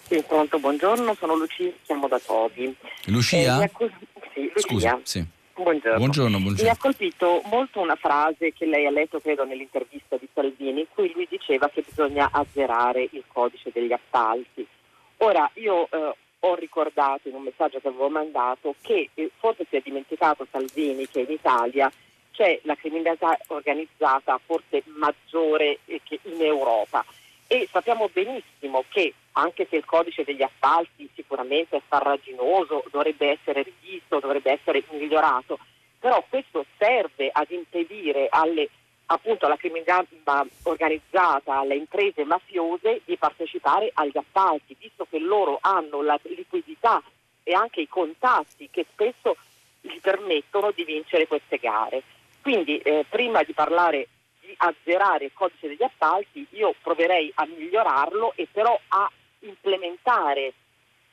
Sì, 0.09 0.23
pronto, 0.27 0.59
buongiorno, 0.59 1.15
sono 1.19 1.37
Lucia, 1.37 1.71
chiamo 1.85 2.09
da 2.09 2.19
Tobi. 2.19 2.75
Lucia? 3.07 3.61
Eh, 3.61 3.65
accus- 3.65 3.93
sì, 4.33 4.51
Lucia. 4.55 4.61
Scusa, 4.61 5.01
sì. 5.03 5.27
Buongiorno. 5.55 5.99
Buongiorno, 5.99 6.39
buongiorno. 6.39 6.63
Mi 6.63 6.69
ha 6.69 6.77
colpito 6.79 7.43
molto 7.47 7.81
una 7.81 7.97
frase 7.97 8.53
che 8.53 8.65
lei 8.65 8.87
ha 8.87 8.91
letto, 8.91 9.21
credo, 9.21 9.45
nell'intervista 9.45 10.17
di 10.17 10.29
Salvini, 10.33 10.81
in 10.81 10.87
cui 10.95 11.11
lui 11.13 11.27
diceva 11.29 11.69
che 11.69 11.85
bisogna 11.87 12.29
azzerare 12.31 13.09
il 13.11 13.25
codice 13.27 13.71
degli 13.73 13.93
appalti. 13.93 14.65
Ora, 15.19 15.51
io 15.55 15.89
eh, 15.91 16.15
ho 16.41 16.55
ricordato 16.55 17.29
in 17.29 17.35
un 17.35 17.43
messaggio 17.43 17.81
che 17.81 17.89
avevo 17.89 18.09
mandato 18.09 18.75
che 18.81 19.11
eh, 19.15 19.31
forse 19.39 19.67
si 19.69 19.77
è 19.77 19.81
dimenticato 19.83 20.47
Salvini 20.51 21.09
che 21.09 21.21
in 21.21 21.31
Italia 21.31 21.91
c'è 22.33 22.61
la 22.63 22.77
criminalità 22.77 23.37
organizzata 23.49 24.39
forse 24.45 24.83
maggiore 24.87 25.79
eh, 25.87 26.01
che 26.05 26.21
in 26.23 26.41
Europa. 26.41 27.05
E 27.49 27.67
sappiamo 27.71 28.09
benissimo 28.13 28.85
che 28.89 29.15
anche 29.33 29.67
se 29.69 29.77
il 29.77 29.85
codice 29.85 30.23
degli 30.23 30.43
appalti 30.43 31.09
sicuramente 31.15 31.77
è 31.77 31.83
farraginoso, 31.87 32.85
dovrebbe 32.91 33.31
essere 33.31 33.63
rivisto, 33.63 34.21
dovrebbe 34.21 34.53
essere 34.53 34.85
migliorato, 34.91 35.59
però 35.99 36.25
questo 36.29 36.65
serve 36.77 37.31
ad 37.33 37.51
impedire 37.51 38.27
alle 38.31 38.69
appunto 39.11 39.47
alla 39.47 39.57
criminalità 39.57 40.45
organizzata, 40.65 41.59
alle 41.59 41.77
imprese 41.77 42.25
mafiose 42.25 43.01
di 43.05 43.17
partecipare 43.17 43.91
agli 43.95 44.17
appalti, 44.17 44.77
visto 44.79 45.07
che 45.09 45.19
loro 45.19 45.59
hanno 45.61 46.03
la 46.03 46.19
liquidità 46.23 47.03
e 47.43 47.55
anche 47.55 47.81
i 47.81 47.89
contatti 47.89 48.69
che 48.71 48.85
spesso 48.91 49.37
gli 49.81 49.99
permettono 50.01 50.73
di 50.73 50.85
vincere 50.85 51.27
queste 51.27 51.57
gare. 51.57 52.03
Quindi 52.43 52.79
eh, 52.79 53.07
prima 53.09 53.43
di 53.43 53.53
parlare 53.53 54.09
di 54.41 54.55
azzerare 54.59 55.27
il 55.27 55.33
codice 55.33 55.69
degli 55.69 55.83
appalti, 55.83 56.47
io 56.51 56.75
proverei 56.83 57.33
a 57.37 57.47
migliorarlo 57.47 58.33
e 58.37 58.47
però 58.51 58.79
a 58.89 59.11
implementare 59.41 60.53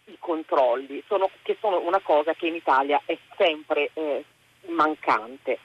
i 0.06 0.18
controlli, 0.20 1.02
sono, 1.08 1.30
che 1.42 1.58
sono 1.60 1.80
una 1.80 2.00
cosa 2.00 2.34
che 2.34 2.48
in 2.48 2.56
Italia 2.56 3.02
è 3.06 3.18
sempre 3.38 3.90
eh, 3.94 4.24
mancante. 4.68 5.60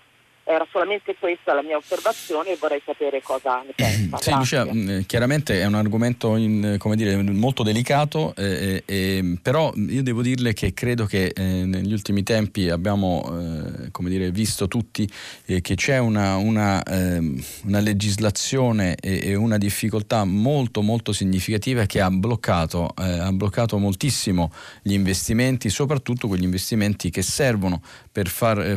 Era 0.45 0.66
solamente 0.70 1.14
questa 1.18 1.55
la 1.55 1.62
mia 1.62 1.76
osservazione 1.76 2.51
e 2.51 2.57
vorrei 2.59 2.82
sapere 2.84 3.22
cosa 3.22 3.62
ne 3.64 3.72
pensa. 3.74 4.18
Sì, 4.20 4.32
Lucia, 4.32 4.64
mm, 4.64 5.01
chiaramente 5.07 5.61
è 5.61 5.66
un 5.66 5.74
argomento 5.74 6.36
in, 6.36 6.78
dire, 6.95 7.22
molto 7.22 7.62
delicato, 7.62 8.34
eh, 8.36 8.82
eh, 8.84 9.38
però 9.43 9.72
io 9.74 10.03
devo 10.03 10.22
dirle 10.22 10.53
che 10.53 10.72
credo 10.74 11.07
che 11.07 11.32
eh, 11.34 11.43
negli 11.43 11.93
ultimi 11.93 12.22
tempi 12.22 12.68
abbiamo 12.68 13.22
eh, 13.38 14.09
dire, 14.09 14.30
visto 14.30 14.66
tutti 14.68 15.09
eh, 15.47 15.61
che 15.61 15.74
c'è 15.74 15.99
una, 15.99 16.36
una, 16.36 16.82
ehm, 16.82 17.43
una 17.64 17.80
legislazione 17.80 18.97
e, 18.97 19.20
e, 19.22 19.34
una 19.34 19.59
difficoltà 19.59 20.24
molto 20.24 20.82
molto 20.82 21.12
significativa 21.12 21.86
che 21.86 22.01
ha 22.01 22.11
bloccato, 22.11 22.93
eh, 22.99 23.18
ha 23.18 23.32
bloccato 23.32 23.78
moltissimo 23.78 24.53
gli 24.82 24.93
investimenti, 24.93 25.70
soprattutto 25.70 26.28
quegli 26.28 26.45
investimenti 26.45 27.11
che 27.11 27.22
servono 27.22 27.80
per 28.11 28.28
far 28.28 28.76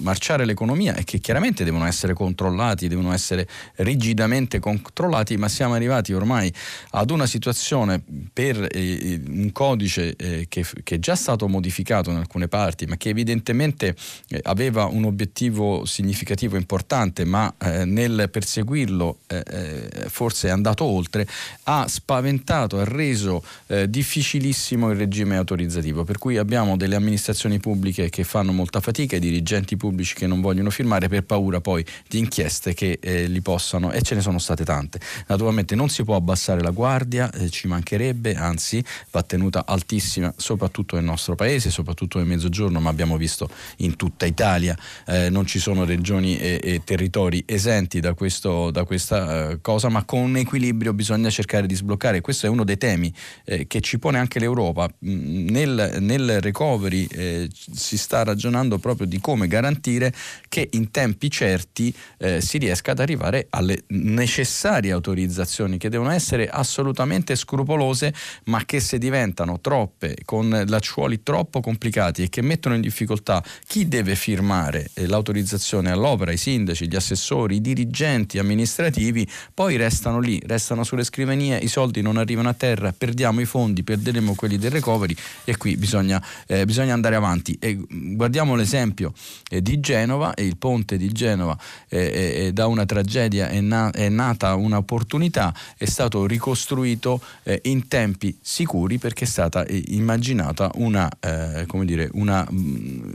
marciare 0.00 0.44
l'economia 0.44 0.89
e 0.96 1.04
che 1.04 1.18
chiaramente 1.18 1.64
devono 1.64 1.86
essere 1.86 2.14
controllati, 2.14 2.88
devono 2.88 3.12
essere 3.12 3.46
rigidamente 3.76 4.58
controllati, 4.58 5.36
ma 5.36 5.48
siamo 5.48 5.74
arrivati 5.74 6.12
ormai 6.12 6.52
ad 6.90 7.10
una 7.10 7.26
situazione 7.26 8.02
per 8.32 8.66
eh, 8.70 9.20
un 9.26 9.50
codice 9.52 10.14
eh, 10.16 10.46
che, 10.48 10.64
che, 10.82 10.96
è 10.96 10.98
già 10.98 11.14
stato 11.14 11.48
modificato 11.48 12.10
in 12.10 12.16
alcune 12.16 12.48
parti, 12.48 12.86
ma 12.86 12.96
che 12.96 13.08
evidentemente 13.08 13.94
eh, 14.28 14.40
aveva 14.44 14.84
un 14.86 15.04
obiettivo 15.04 15.84
significativo 15.84 16.56
importante, 16.56 17.24
ma 17.24 17.52
eh, 17.58 17.84
nel 17.84 18.28
perseguirlo 18.30 19.18
eh, 19.26 19.42
eh, 19.46 20.08
forse 20.08 20.48
è 20.48 20.50
andato 20.50 20.84
oltre, 20.84 21.26
ha 21.64 21.86
spaventato, 21.88 22.78
ha 22.78 22.84
reso 22.84 23.42
difficilissimo 23.88 24.90
il 24.90 24.96
regime 24.96 25.36
autorizzativo, 25.36 26.04
per 26.04 26.18
cui 26.18 26.36
abbiamo 26.36 26.76
delle 26.76 26.96
amministrazioni 26.96 27.58
pubbliche 27.60 28.10
che 28.10 28.24
fanno 28.24 28.52
molta 28.52 28.80
fatica, 28.80 29.16
i 29.16 29.20
dirigenti 29.20 29.76
pubblici 29.76 30.14
che 30.14 30.26
non 30.26 30.40
vogliono 30.40 30.70
firmare 30.70 30.79
per 31.08 31.24
paura 31.24 31.60
poi 31.60 31.84
di 32.08 32.18
inchieste 32.18 32.74
che 32.74 32.98
li 33.28 33.40
possano, 33.40 33.92
e 33.92 34.02
ce 34.02 34.14
ne 34.14 34.20
sono 34.20 34.38
state 34.38 34.64
tante. 34.64 35.00
Naturalmente 35.26 35.74
non 35.74 35.88
si 35.88 36.04
può 36.04 36.16
abbassare 36.16 36.60
la 36.60 36.70
guardia, 36.70 37.30
eh, 37.32 37.50
ci 37.50 37.66
mancherebbe, 37.68 38.34
anzi 38.34 38.82
va 39.10 39.22
tenuta 39.22 39.64
altissima 39.66 40.32
soprattutto 40.36 40.96
nel 40.96 41.04
nostro 41.04 41.34
paese, 41.34 41.70
soprattutto 41.70 42.18
nel 42.18 42.26
mezzogiorno, 42.26 42.80
ma 42.80 42.90
abbiamo 42.90 43.16
visto 43.16 43.48
in 43.78 43.96
tutta 43.96 44.26
Italia 44.26 44.76
eh, 45.06 45.28
non 45.30 45.46
ci 45.46 45.58
sono 45.58 45.84
regioni 45.84 46.38
e, 46.38 46.60
e 46.62 46.82
territori 46.84 47.42
esenti 47.46 48.00
da, 48.00 48.14
questo, 48.14 48.70
da 48.70 48.84
questa 48.84 49.50
eh, 49.50 49.60
cosa, 49.60 49.88
ma 49.88 50.04
con 50.04 50.20
un 50.20 50.36
equilibrio 50.36 50.92
bisogna 50.92 51.30
cercare 51.30 51.66
di 51.66 51.74
sbloccare. 51.74 52.20
Questo 52.20 52.46
è 52.46 52.48
uno 52.48 52.64
dei 52.64 52.78
temi 52.78 53.12
eh, 53.44 53.66
che 53.66 53.80
ci 53.80 53.98
pone 53.98 54.18
anche 54.18 54.38
l'Europa. 54.38 54.88
Mm, 55.04 55.48
nel, 55.48 55.96
nel 56.00 56.40
recovery 56.40 57.06
eh, 57.10 57.50
si 57.52 57.98
sta 57.98 58.22
ragionando 58.22 58.78
proprio 58.78 59.06
di 59.06 59.20
come 59.20 59.46
garantire 59.46 60.12
che 60.48 60.68
in 60.72 60.90
tempi 60.90 61.30
certi 61.30 61.94
eh, 62.18 62.40
si 62.40 62.58
riesca 62.58 62.92
ad 62.92 63.00
arrivare 63.00 63.46
alle 63.50 63.84
necessarie 63.88 64.92
autorizzazioni 64.92 65.78
che 65.78 65.88
devono 65.88 66.10
essere 66.10 66.48
assolutamente 66.48 67.36
scrupolose, 67.36 68.12
ma 68.44 68.64
che 68.64 68.80
se 68.80 68.98
diventano 68.98 69.60
troppe, 69.60 70.16
con 70.24 70.64
lacciuoli 70.66 71.22
troppo 71.22 71.60
complicati 71.60 72.22
e 72.22 72.28
che 72.28 72.42
mettono 72.42 72.74
in 72.74 72.80
difficoltà 72.80 73.42
chi 73.66 73.88
deve 73.88 74.14
firmare 74.14 74.90
eh, 74.94 75.06
l'autorizzazione 75.06 75.90
all'opera, 75.90 76.32
i 76.32 76.36
sindaci, 76.36 76.88
gli 76.88 76.96
assessori, 76.96 77.56
i 77.56 77.60
dirigenti 77.60 78.38
amministrativi, 78.38 79.28
poi 79.54 79.76
restano 79.76 80.20
lì, 80.20 80.40
restano 80.46 80.84
sulle 80.84 81.04
scrivanie, 81.04 81.58
i 81.58 81.68
soldi 81.68 82.02
non 82.02 82.16
arrivano 82.16 82.48
a 82.48 82.54
terra, 82.54 82.92
perdiamo 82.96 83.40
i 83.40 83.44
fondi, 83.44 83.82
perderemo 83.82 84.34
quelli 84.34 84.58
del 84.58 84.70
recovery 84.70 85.14
e 85.44 85.56
qui 85.56 85.76
bisogna, 85.76 86.22
eh, 86.46 86.64
bisogna 86.64 86.94
andare 86.94 87.16
avanti. 87.16 87.56
E 87.60 87.76
mm, 87.76 88.14
guardiamo 88.14 88.54
l'esempio 88.54 89.12
eh, 89.48 89.62
di 89.62 89.80
Genova 89.80 90.34
e 90.34 90.44
il 90.44 90.56
ponte 90.60 90.96
di 90.96 91.10
Genova 91.10 91.58
eh, 91.88 92.44
eh, 92.46 92.52
da 92.52 92.68
una 92.68 92.84
tragedia 92.84 93.48
è, 93.48 93.60
na- 93.60 93.90
è 93.90 94.08
nata 94.08 94.54
un'opportunità, 94.54 95.52
è 95.76 95.86
stato 95.86 96.26
ricostruito 96.26 97.20
eh, 97.42 97.60
in 97.64 97.88
tempi 97.88 98.38
sicuri 98.40 98.98
perché 98.98 99.24
è 99.24 99.26
stata 99.26 99.64
eh, 99.64 99.82
immaginata 99.88 100.70
una, 100.74 101.10
eh, 101.18 101.66
dire, 101.84 102.08
una, 102.12 102.46
mh, 102.48 102.56
mm, 102.56 103.12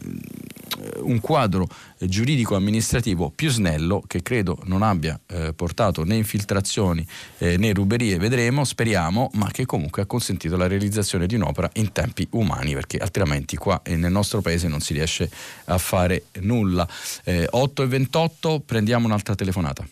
un 1.04 1.20
quadro 1.22 1.70
giuridico-amministrativo 2.00 3.32
più 3.34 3.50
snello 3.50 4.04
che 4.06 4.22
credo 4.22 4.58
non 4.66 4.82
abbia 4.82 5.20
eh, 5.28 5.54
portato 5.54 6.04
né 6.04 6.16
infiltrazioni 6.16 7.06
eh, 7.38 7.58
né 7.58 7.74
ruberie, 7.74 8.18
vedremo, 8.18 8.64
speriamo, 8.64 9.30
ma 9.34 9.50
che 9.52 9.66
comunque 9.66 10.02
ha 10.02 10.06
consentito 10.06 10.58
la 10.58 10.68
realizzazione 10.68 11.26
di 11.26 11.36
un'opera 11.36 11.70
in 11.76 11.92
tempi 11.92 12.28
umani 12.32 12.74
perché 12.74 12.98
altrimenti 12.98 13.56
qua 13.56 13.82
eh, 13.84 13.96
nel 13.96 14.12
nostro 14.12 14.42
paese 14.42 14.68
non 14.68 14.80
si 14.80 14.94
riesce 14.94 15.30
a 15.66 15.78
fare 15.78 16.26
nulla. 16.42 16.88
8 17.26 17.84
e 17.84 17.88
28, 17.88 18.62
prendiamo 18.66 19.06
un'altra 19.06 19.36
telefonata. 19.36 19.86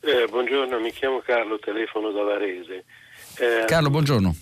Eh, 0.00 0.26
buongiorno, 0.28 0.80
mi 0.80 0.90
chiamo 0.92 1.20
Carlo, 1.20 1.58
telefono 1.58 2.10
da 2.10 2.22
Varese. 2.22 2.84
Eh, 3.38 3.64
Carlo, 3.66 3.90
buongiorno. 3.90 4.34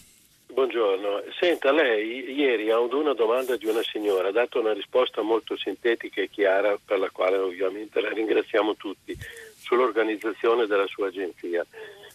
Buongiorno. 0.59 1.23
Senta, 1.39 1.71
lei 1.71 2.33
ieri 2.35 2.69
ad 2.73 2.93
una 2.93 3.15
domanda 3.15 3.57
di 3.57 3.67
una 3.67 3.81
signora 3.85 4.27
ha 4.27 4.33
dato 4.33 4.59
una 4.59 4.73
risposta 4.73 5.23
molto 5.23 5.57
sintetica 5.57 6.21
e 6.21 6.29
chiara, 6.29 6.77
per 6.85 6.99
la 6.99 7.11
quale 7.11 7.37
ovviamente 7.37 8.01
la 8.01 8.09
ringraziamo 8.09 8.75
tutti, 8.75 9.17
sull'organizzazione 9.57 10.67
della 10.67 10.89
sua 10.89 11.07
agenzia. 11.07 11.65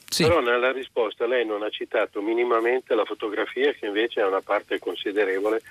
Sì. 0.10 0.24
Però 0.24 0.42
nella 0.42 0.74
risposta 0.74 1.26
lei 1.26 1.46
non 1.46 1.64
ha 1.64 1.70
citato 1.70 2.22
minimamente 2.22 2.94
la 2.96 3.06
fotografia 3.06 3.72
che 3.72 3.86
invece 3.86 4.20
è 4.20 4.26
una 4.26 4.42
parte 4.42 4.78
considerevole 4.78 5.62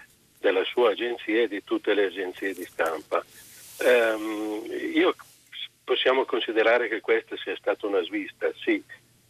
della 0.41 0.65
sua 0.65 0.93
agenzia 0.93 1.43
e 1.43 1.49
di 1.49 1.63
tutte 1.63 1.93
le 1.93 2.07
agenzie 2.07 2.55
di 2.55 2.65
stampa. 2.65 3.23
Um, 3.81 4.65
io 4.95 5.15
possiamo 5.85 6.25
considerare 6.25 6.89
che 6.89 7.03
questa 7.03 7.37
sia 7.37 7.55
stata 7.55 7.87
una 7.87 8.03
svista, 8.03 8.51
sì, 8.65 8.83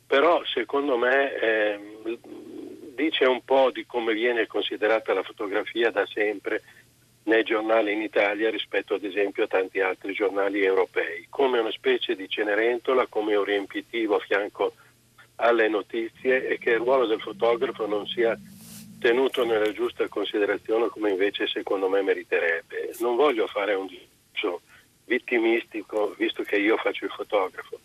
però 0.07 0.45
secondo 0.45 0.97
me 0.97 1.35
eh, 1.41 1.81
dice 2.95 3.25
un 3.25 3.45
po' 3.45 3.71
di 3.71 3.85
come 3.87 4.13
viene 4.13 4.47
considerata 4.47 5.13
la 5.13 5.23
fotografia 5.23 5.91
da 5.91 6.07
sempre 6.07 6.63
nei 7.25 7.45
giornali 7.45 7.93
in 7.93 8.03
Italia 8.03 8.51
rispetto 8.51 8.95
ad 8.95 9.05
esempio 9.05 9.45
a 9.45 9.49
tanti 9.49 9.81
altri 9.81 10.13
giornali 10.13 10.63
europei, 10.63 11.27
come 11.29 11.61
una 11.61 11.71
specie 11.71 12.17
di 12.17 12.29
cenerentola, 12.29 13.07
come 13.07 13.37
un 13.37 13.45
riempitivo 13.45 14.17
a 14.17 14.21
fianco 14.21 14.75
alle 15.37 15.69
notizie 15.69 16.49
e 16.49 16.59
che 16.59 16.71
il 16.71 16.79
ruolo 16.79 17.07
del 17.07 17.21
fotografo 17.21 17.87
non 17.87 18.07
sia 18.07 18.37
tenuto 18.99 19.45
nella 19.45 19.73
giusta 19.73 20.07
considerazione 20.09 20.89
come 20.89 21.11
invece 21.11 21.47
secondo 21.47 21.89
me 21.89 22.03
meriterebbe. 22.03 22.95
Non 23.01 23.17
voglio 23.17 23.47
fare 23.47 23.75
un 23.75 23.87
discorso 23.87 24.63
vittimistico, 25.05 26.15
visto 26.17 26.43
che 26.43 26.57
io 26.57 26.77
faccio 26.77 27.05
il 27.05 27.11
fotografo, 27.11 27.81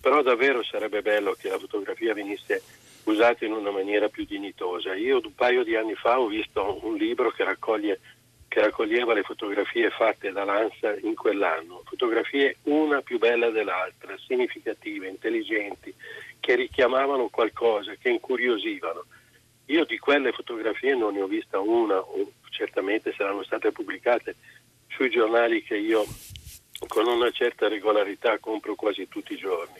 però 0.00 0.22
davvero 0.22 0.62
sarebbe 0.62 1.02
bello 1.02 1.32
che 1.32 1.48
la 1.48 1.58
fotografia 1.58 2.14
venisse 2.14 2.62
usata 3.04 3.44
in 3.44 3.52
una 3.52 3.70
maniera 3.70 4.08
più 4.08 4.24
dignitosa. 4.24 4.94
Io 4.94 5.20
un 5.22 5.34
paio 5.34 5.64
di 5.64 5.76
anni 5.76 5.94
fa 5.94 6.20
ho 6.20 6.26
visto 6.26 6.78
un 6.82 6.96
libro 6.96 7.30
che, 7.30 7.44
raccoglie, 7.44 8.00
che 8.48 8.60
raccoglieva 8.60 9.14
le 9.14 9.22
fotografie 9.22 9.90
fatte 9.90 10.32
dall'ANSA 10.32 10.98
in 11.00 11.14
quell'anno, 11.14 11.82
fotografie 11.84 12.56
una 12.64 13.00
più 13.00 13.18
bella 13.18 13.50
dell'altra, 13.50 14.16
significative, 14.18 15.08
intelligenti, 15.08 15.94
che 16.40 16.54
richiamavano 16.54 17.28
qualcosa, 17.28 17.94
che 17.94 18.10
incuriosivano. 18.10 19.04
Io 19.66 19.84
di 19.84 19.98
quelle 19.98 20.32
fotografie 20.32 20.96
non 20.96 21.14
ne 21.14 21.22
ho 21.22 21.26
vista 21.26 21.60
una, 21.60 21.98
o 21.98 22.32
certamente 22.50 23.14
saranno 23.16 23.44
state 23.44 23.70
pubblicate 23.70 24.34
sui 24.88 25.10
giornali 25.10 25.62
che 25.62 25.76
io 25.76 26.04
con 26.88 27.06
una 27.06 27.30
certa 27.30 27.68
regolarità 27.68 28.38
compro 28.38 28.74
quasi 28.74 29.06
tutti 29.08 29.34
i 29.34 29.36
giorni. 29.38 29.78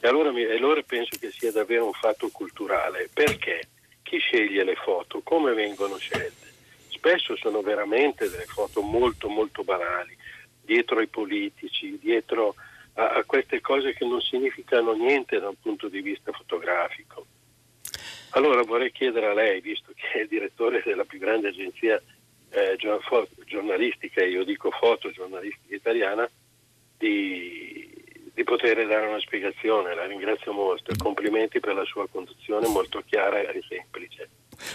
E 0.00 0.06
allora, 0.06 0.30
mi, 0.30 0.44
allora 0.44 0.80
penso 0.82 1.16
che 1.18 1.30
sia 1.30 1.50
davvero 1.50 1.86
un 1.86 1.92
fatto 1.92 2.28
culturale. 2.28 3.08
Perché? 3.12 3.68
Chi 4.02 4.18
sceglie 4.18 4.64
le 4.64 4.76
foto? 4.76 5.20
Come 5.22 5.52
vengono 5.54 5.96
scelte? 5.98 6.46
Spesso 6.88 7.36
sono 7.36 7.60
veramente 7.60 8.28
delle 8.30 8.46
foto 8.46 8.80
molto 8.80 9.28
molto 9.28 9.62
banali, 9.64 10.16
dietro 10.62 10.98
ai 10.98 11.06
politici, 11.08 11.98
dietro 11.98 12.54
a, 12.94 13.10
a 13.10 13.24
queste 13.24 13.60
cose 13.60 13.92
che 13.94 14.04
non 14.04 14.20
significano 14.20 14.94
niente 14.94 15.38
da 15.38 15.48
un 15.48 15.60
punto 15.60 15.88
di 15.88 16.00
vista 16.00 16.32
fotografico. 16.32 17.26
Allora 18.30 18.62
vorrei 18.62 18.92
chiedere 18.92 19.26
a 19.26 19.34
lei, 19.34 19.60
visto 19.60 19.92
che 19.94 20.20
è 20.20 20.26
direttore 20.26 20.82
della 20.84 21.04
più 21.04 21.18
grande 21.18 21.48
agenzia 21.48 22.00
eh, 22.50 22.76
giornalistica, 23.44 24.24
io 24.24 24.44
dico 24.44 24.70
fotogiornalistica 24.70 25.74
italiana, 25.74 26.28
di, 26.98 27.87
di, 28.38 28.44
poter 28.44 28.86
dare 28.86 29.06
una 29.06 29.20
spiegazione. 29.20 29.94
La 29.94 30.06
ringrazio 30.06 30.52
molto. 30.52 30.94
Complimenti 30.96 31.60
per 31.60 31.74
la 31.74 31.84
sua 31.84 32.06
conduzione 32.08 32.68
molto 32.68 33.02
chiara 33.04 33.40
e 33.40 33.62
semplice. 33.68 34.28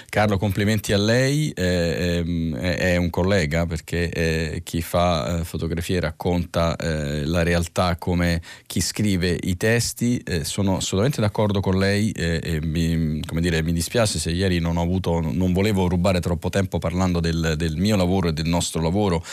Carlo, 0.10 0.38
complimenti 0.38 0.94
a 0.94 0.98
lei, 0.98 1.52
eh, 1.52 2.24
eh, 2.56 2.78
è 2.78 2.96
un 2.96 3.10
collega 3.10 3.66
perché 3.66 4.10
eh, 4.10 4.62
chi 4.64 4.82
fa 4.82 5.40
eh, 5.40 5.44
fotografie 5.44 6.00
racconta 6.00 6.76
eh, 6.76 7.26
la 7.26 7.44
realtà 7.44 7.96
come 7.98 8.42
chi 8.66 8.80
scrive 8.80 9.38
i 9.42 9.58
testi. 9.58 10.18
Eh, 10.20 10.44
sono 10.44 10.78
assolutamente 10.78 11.22
d'accordo 11.22 11.60
con 11.60 11.78
lei 11.78 12.12
e 12.12 12.60
mi, 12.62 13.22
dire, 13.40 13.62
mi, 13.62 13.74
dispiace 13.74 14.20
se 14.20 14.32
ieri 14.32 14.60
non 14.60 14.78
ho 14.78 14.82
avuto, 14.82 15.20
non 15.20 15.52
volevo 15.52 15.88
rubare 15.88 16.20
troppo 16.20 16.50
tempo 16.50 16.80
parlando 16.80 17.20
del, 17.20 17.56
del 17.58 17.76
mio 17.78 17.96
lavoro 17.96 18.30
e 18.30 18.34
del 18.34 18.48
nostro 18.48 18.82
lavoro, 18.82 19.24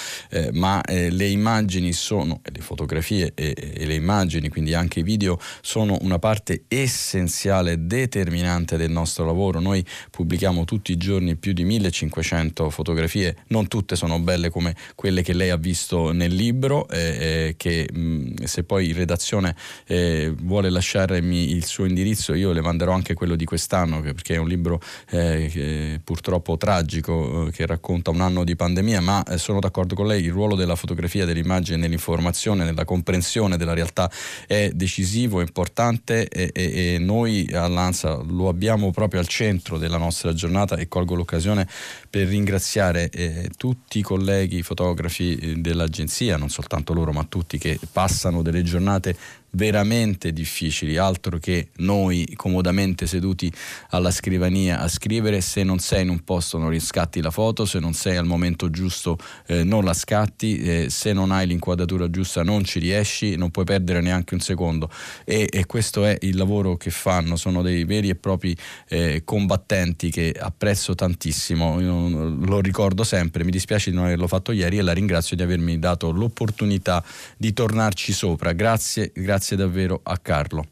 ma 0.53 0.81
le 0.87 1.27
immagini 1.27 1.93
sono, 1.93 2.41
le 2.43 2.61
fotografie 2.61 3.33
e, 3.35 3.55
e 3.57 3.87
le 3.87 3.95
immagini, 3.95 4.49
quindi 4.49 4.75
anche 4.75 5.01
i 5.01 5.03
video, 5.03 5.39
sono 5.61 5.99
una 6.01 6.19
parte 6.19 6.65
essenziale, 6.69 7.87
determinante 7.87 8.77
del 8.77 8.91
nostro 8.91 9.25
lavoro. 9.25 9.61
Noi 9.61 9.85
pubblichiamo 10.11 10.40
pubblichiamo 10.41 10.65
tutti 10.65 10.93
i 10.93 10.97
giorni 10.97 11.37
più 11.37 11.53
di 11.53 11.65
1500 11.65 12.71
fotografie, 12.71 13.37
non 13.49 13.69
tutte 13.69 13.95
sono 13.95 14.19
belle 14.21 14.49
come 14.49 14.75
quelle 14.95 15.23
che 15.23 15.35
lei 15.35 15.51
ha 15.51 15.57
visto 15.57 16.13
nel 16.13 16.35
libro, 16.35 16.89
eh, 16.89 16.99
eh, 16.99 17.55
che 17.59 17.89
mh, 17.93 18.45
se 18.45 18.65
poi 18.65 18.89
in 18.89 18.97
redazione 18.97 19.55
eh, 19.87 20.33
vuole 20.41 20.71
lasciarmi 20.71 21.51
il 21.51 21.67
suo 21.67 21.85
indirizzo 21.85 22.33
io 22.33 22.53
le 22.53 22.63
manderò 22.63 22.93
anche 22.93 23.13
quello 23.13 23.37
di 23.37 23.45
quest'anno, 23.45 24.01
perché 24.01 24.35
è 24.35 24.39
un 24.39 24.49
libro 24.49 24.81
eh, 25.11 26.01
purtroppo 26.03 26.57
tragico 26.57 27.49
eh, 27.49 27.51
che 27.51 27.67
racconta 27.67 28.11
un 28.11 28.23
anno 28.23 28.43
di 28.43 28.57
pandemia, 28.57 29.01
ma 29.01 29.23
eh, 29.25 29.37
sono 29.37 29.61
d'accordo 29.61 29.95
con 29.95 30.07
lei, 30.07 30.25
il 30.25 30.33
ruolo 30.33 30.55
della 30.55 30.77
fotografia, 30.77 31.27
dell'immagine, 31.27 31.77
nell'informazione, 31.77 32.65
nella 32.65 32.87
comprensione 32.87 33.59
della 33.59 33.75
realtà 33.75 34.11
è 34.47 34.71
decisivo, 34.73 35.41
importante 35.41 36.29
e, 36.29 36.51
e, 36.55 36.95
e 36.95 36.99
noi 36.99 37.49
all'ANSA 37.53 38.23
lo 38.27 38.49
abbiamo 38.49 38.91
proprio 38.91 39.21
al 39.21 39.27
centro 39.27 39.77
della 39.77 39.99
nostra 39.99 40.30
nostra 40.31 40.33
giornata 40.33 40.77
e 40.77 40.89
colgo 40.89 41.15
l'occasione 41.15 41.67
per 42.09 42.27
ringraziare 42.27 43.11
eh, 43.11 43.51
tutti 43.57 43.99
i 43.99 44.03
colleghi 44.03 44.63
fotografi 44.63 45.37
eh, 45.37 45.55
dell'agenzia, 45.57 46.37
non 46.37 46.49
soltanto 46.49 46.93
loro 46.93 47.13
ma 47.13 47.25
tutti 47.25 47.59
che 47.59 47.79
passano 47.93 48.43
delle 48.43 48.63
giornate 48.63 49.17
veramente 49.53 50.33
difficili, 50.33 50.97
altro 50.97 51.39
che 51.39 51.69
noi 51.77 52.33
comodamente 52.37 53.07
seduti 53.07 53.53
alla 53.91 54.11
scrivania 54.11 54.81
a 54.81 54.89
scrivere, 54.89 55.41
se 55.41 55.63
non 55.63 55.79
sei 55.79 56.03
in 56.03 56.11
un 56.11 56.23
posto 56.25 56.59
non 56.59 56.69
riscatti 56.69 57.21
la 57.21 57.31
foto, 57.31 57.65
se 57.65 57.79
non 57.79 57.93
sei 57.93 58.17
al 58.17 58.27
momento 58.27 58.71
giusto 58.71 59.19
eh, 59.47 59.65
non 59.65 59.85
la 59.85 59.95
scatti, 59.95 60.59
eh, 60.59 60.87
se 60.91 61.13
non 61.13 61.33
hai 61.33 61.47
l'inquadratura 61.47 62.11
giusta 62.11 62.43
non 62.43 62.65
ci 62.65 62.79
riesci, 62.79 63.37
non 63.37 63.51
puoi 63.51 63.65
perdere 63.65 64.01
neanche 64.01 64.35
un 64.35 64.41
secondo. 64.41 64.91
E, 65.25 65.49
e 65.51 65.67
questo 65.67 66.05
è 66.05 66.17
il 66.21 66.37
lavoro 66.37 66.77
che 66.77 66.91
fanno, 66.91 67.37
sono 67.37 67.63
dei 67.63 67.85
veri 67.85 68.09
e 68.09 68.15
propri 68.15 68.57
eh, 68.89 69.23
combattenti 69.25 70.11
che 70.11 70.35
apprezzo 70.39 70.95
tantissimo, 70.95 71.81
Io 71.81 72.29
lo 72.29 72.61
ricordo 72.61 73.05
sempre, 73.05 73.45
mi 73.45 73.51
dispiace 73.51 73.91
di 73.91 73.97
non 73.97 74.07
averlo 74.07 74.27
fatto 74.27 74.53
ieri 74.53 74.79
e 74.79 74.83
la 74.83 74.93
ringrazio 74.93 75.37
di 75.37 75.43
avermi 75.43 75.79
dato 75.79 76.11
l'opportunità 76.11 77.05
di 77.37 77.53
tornarci 77.53 78.13
sopra, 78.13 78.53
grazie, 78.53 79.11
grazie 79.15 79.40
grazie 79.41 79.57
davvero 79.57 80.01
a 80.03 80.19
Carlo. 80.19 80.67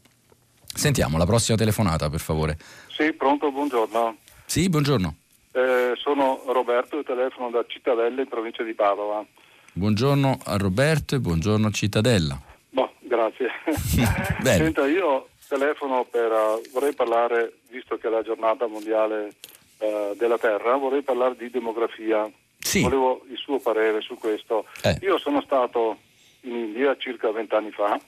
Sentiamo 0.71 1.17
la 1.17 1.25
prossima 1.25 1.57
telefonata, 1.57 2.07
per 2.07 2.19
favore. 2.19 2.55
Sì, 2.95 3.11
pronto, 3.13 3.51
buongiorno. 3.51 4.17
Sì, 4.45 4.69
buongiorno. 4.69 5.15
Eh, 5.51 5.93
sono 5.95 6.43
Roberto 6.45 6.99
e 6.99 7.03
telefono 7.03 7.49
da 7.49 7.65
Cittadella 7.67 8.21
in 8.21 8.27
provincia 8.27 8.61
di 8.61 8.75
Padova. 8.75 9.25
Buongiorno 9.73 10.37
a 10.45 10.57
Roberto 10.57 11.15
e 11.15 11.19
buongiorno 11.19 11.65
a 11.65 11.71
Cittadella. 11.71 12.39
Boh, 12.69 12.93
grazie. 12.99 13.49
Senta, 14.43 14.85
io 14.85 15.29
telefono 15.47 16.05
per, 16.05 16.31
uh, 16.31 16.61
vorrei 16.71 16.93
parlare, 16.93 17.53
visto 17.71 17.97
che 17.97 18.07
è 18.07 18.11
la 18.11 18.21
giornata 18.21 18.67
mondiale 18.67 19.33
uh, 19.79 20.15
della 20.15 20.37
Terra, 20.37 20.75
vorrei 20.75 21.01
parlare 21.01 21.35
di 21.35 21.49
demografia. 21.49 22.29
Sì. 22.59 22.83
Volevo 22.83 23.25
il 23.31 23.37
suo 23.37 23.57
parere 23.57 24.01
su 24.01 24.15
questo. 24.15 24.65
Eh. 24.83 24.99
Io 25.01 25.17
sono 25.17 25.41
stato 25.41 25.97
in 26.41 26.55
India 26.55 26.95
circa 26.97 27.31
vent'anni 27.31 27.71
fa 27.71 27.99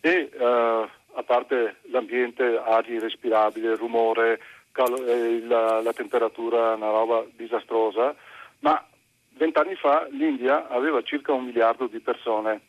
e 0.00 0.30
eh, 0.32 0.88
a 1.18 1.22
parte 1.24 1.76
l'ambiente, 1.90 2.58
aria 2.58 3.00
respirabile, 3.00 3.76
rumore, 3.76 4.40
cal- 4.72 5.08
eh, 5.08 5.40
la, 5.44 5.80
la, 5.80 5.92
temperatura, 5.92 6.74
una 6.74 6.90
roba 6.90 7.24
disastrosa, 7.34 8.14
ma 8.60 8.84
vent'anni 9.30 9.74
fa 9.74 10.06
l'India 10.10 10.68
aveva 10.68 11.02
circa 11.02 11.32
un 11.32 11.44
miliardo 11.44 11.86
di 11.86 12.00
persone. 12.00 12.60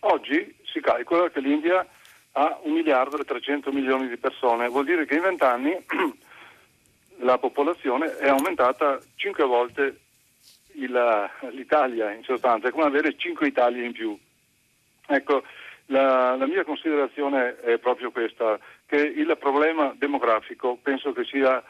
Oggi 0.00 0.54
si 0.64 0.80
calcola 0.80 1.30
che 1.30 1.40
l'India 1.40 1.86
ha 2.32 2.58
un 2.62 2.72
miliardo 2.72 3.18
e 3.18 3.24
300 3.24 3.72
milioni 3.72 4.08
di 4.08 4.16
persone, 4.16 4.68
vuol 4.68 4.84
dire 4.84 5.06
che 5.06 5.14
in 5.14 5.22
vent'anni 5.22 5.76
la 7.20 7.38
popolazione 7.38 8.18
è 8.18 8.28
aumentata 8.28 8.98
cinque 9.14 9.44
volte 9.44 10.00
il, 10.72 11.30
l'Italia 11.52 12.12
in 12.12 12.24
sostanza, 12.24 12.68
è 12.68 12.70
come 12.70 12.84
avere 12.84 13.16
cinque 13.16 13.46
Italie 13.46 13.84
in 13.84 13.92
più. 13.92 14.18
Ecco, 15.06 15.42
la, 15.86 16.36
la, 16.36 16.46
mia 16.46 16.64
considerazione 16.64 17.56
è 17.60 17.78
proprio 17.78 18.10
questa, 18.10 18.58
che 18.86 18.96
il 18.96 19.36
problema 19.38 19.94
demografico 19.96 20.78
penso 20.82 21.12
che 21.12 21.24
sia 21.24 21.62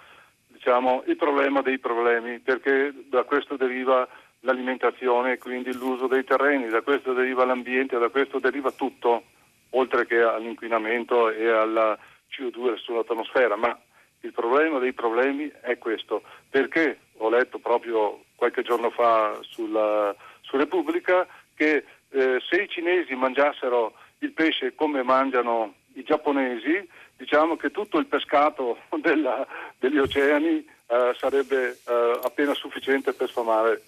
diciamo, 0.46 1.02
il 1.06 1.16
problema 1.16 1.60
dei 1.62 1.78
problemi, 1.78 2.38
perché 2.38 2.92
da 3.08 3.24
questo 3.24 3.56
deriva 3.56 4.08
l'alimentazione, 4.40 5.38
quindi 5.38 5.74
l'uso 5.74 6.06
dei 6.06 6.24
terreni, 6.24 6.68
da 6.68 6.82
questo 6.82 7.12
deriva 7.12 7.44
l'ambiente, 7.44 7.98
da 7.98 8.08
questo 8.08 8.38
deriva 8.38 8.70
tutto, 8.70 9.24
oltre 9.70 10.06
che 10.06 10.20
all'inquinamento 10.20 11.30
e 11.30 11.48
alla 11.48 11.98
CO2 12.30 12.76
sull'atmosfera. 12.76 13.56
Ma 13.56 13.76
il 14.20 14.32
problema 14.32 14.78
dei 14.78 14.92
problemi 14.92 15.50
è 15.60 15.76
questo, 15.78 16.22
perché 16.48 16.98
ho 17.18 17.28
letto 17.28 17.58
proprio 17.58 18.24
qualche 18.36 18.62
giorno 18.62 18.90
fa 18.90 19.38
sulla, 19.42 20.14
su 20.40 20.56
Repubblica 20.56 21.26
che 21.54 21.84
eh, 22.14 22.40
se 22.48 22.62
i 22.62 22.68
cinesi 22.68 23.14
mangiassero 23.14 23.94
il 24.18 24.30
pesce 24.30 24.74
come 24.74 25.02
mangiano 25.02 25.74
i 25.94 26.04
giapponesi, 26.04 26.88
diciamo 27.16 27.56
che 27.56 27.70
tutto 27.70 27.98
il 27.98 28.06
pescato 28.06 28.78
della, 29.02 29.46
degli 29.78 29.98
oceani 29.98 30.64
eh, 30.86 31.14
sarebbe 31.18 31.70
eh, 31.86 32.20
appena 32.22 32.54
sufficiente 32.54 33.12
per 33.12 33.28
sfamare 33.28 33.82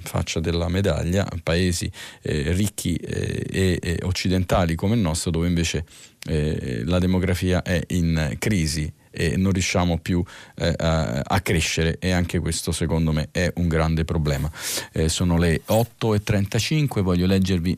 faccia 0.04 0.40
della 0.40 0.68
medaglia, 0.68 1.28
paesi 1.44 1.90
eh, 2.22 2.52
ricchi 2.54 2.96
eh, 2.96 3.31
e, 3.32 3.80
e, 3.82 4.00
occidentali 4.04 4.76
come 4.76 4.96
il 4.96 5.02
nostro, 5.02 5.32
dove 5.32 5.48
invece 5.48 5.86
eh, 6.28 6.84
la 6.86 7.00
demografia 7.00 7.62
è 7.62 7.82
in 7.90 8.36
crisi 8.38 8.92
e 9.12 9.36
non 9.36 9.52
riusciamo 9.52 9.98
più 9.98 10.24
eh, 10.56 10.74
a, 10.78 11.20
a, 11.20 11.42
crescere 11.42 11.98
e 12.00 12.12
anche 12.12 12.40
questo 12.40 12.72
secondo 12.72 13.12
me 13.12 13.28
è 13.32 13.52
un 13.56 13.68
grande 13.68 14.06
problema. 14.06 14.50
Eh, 14.94 15.10
sono 15.10 15.38
le 15.38 15.62
8.35, 15.68 17.02
voglio 17.02 17.26
leggervi 17.26 17.78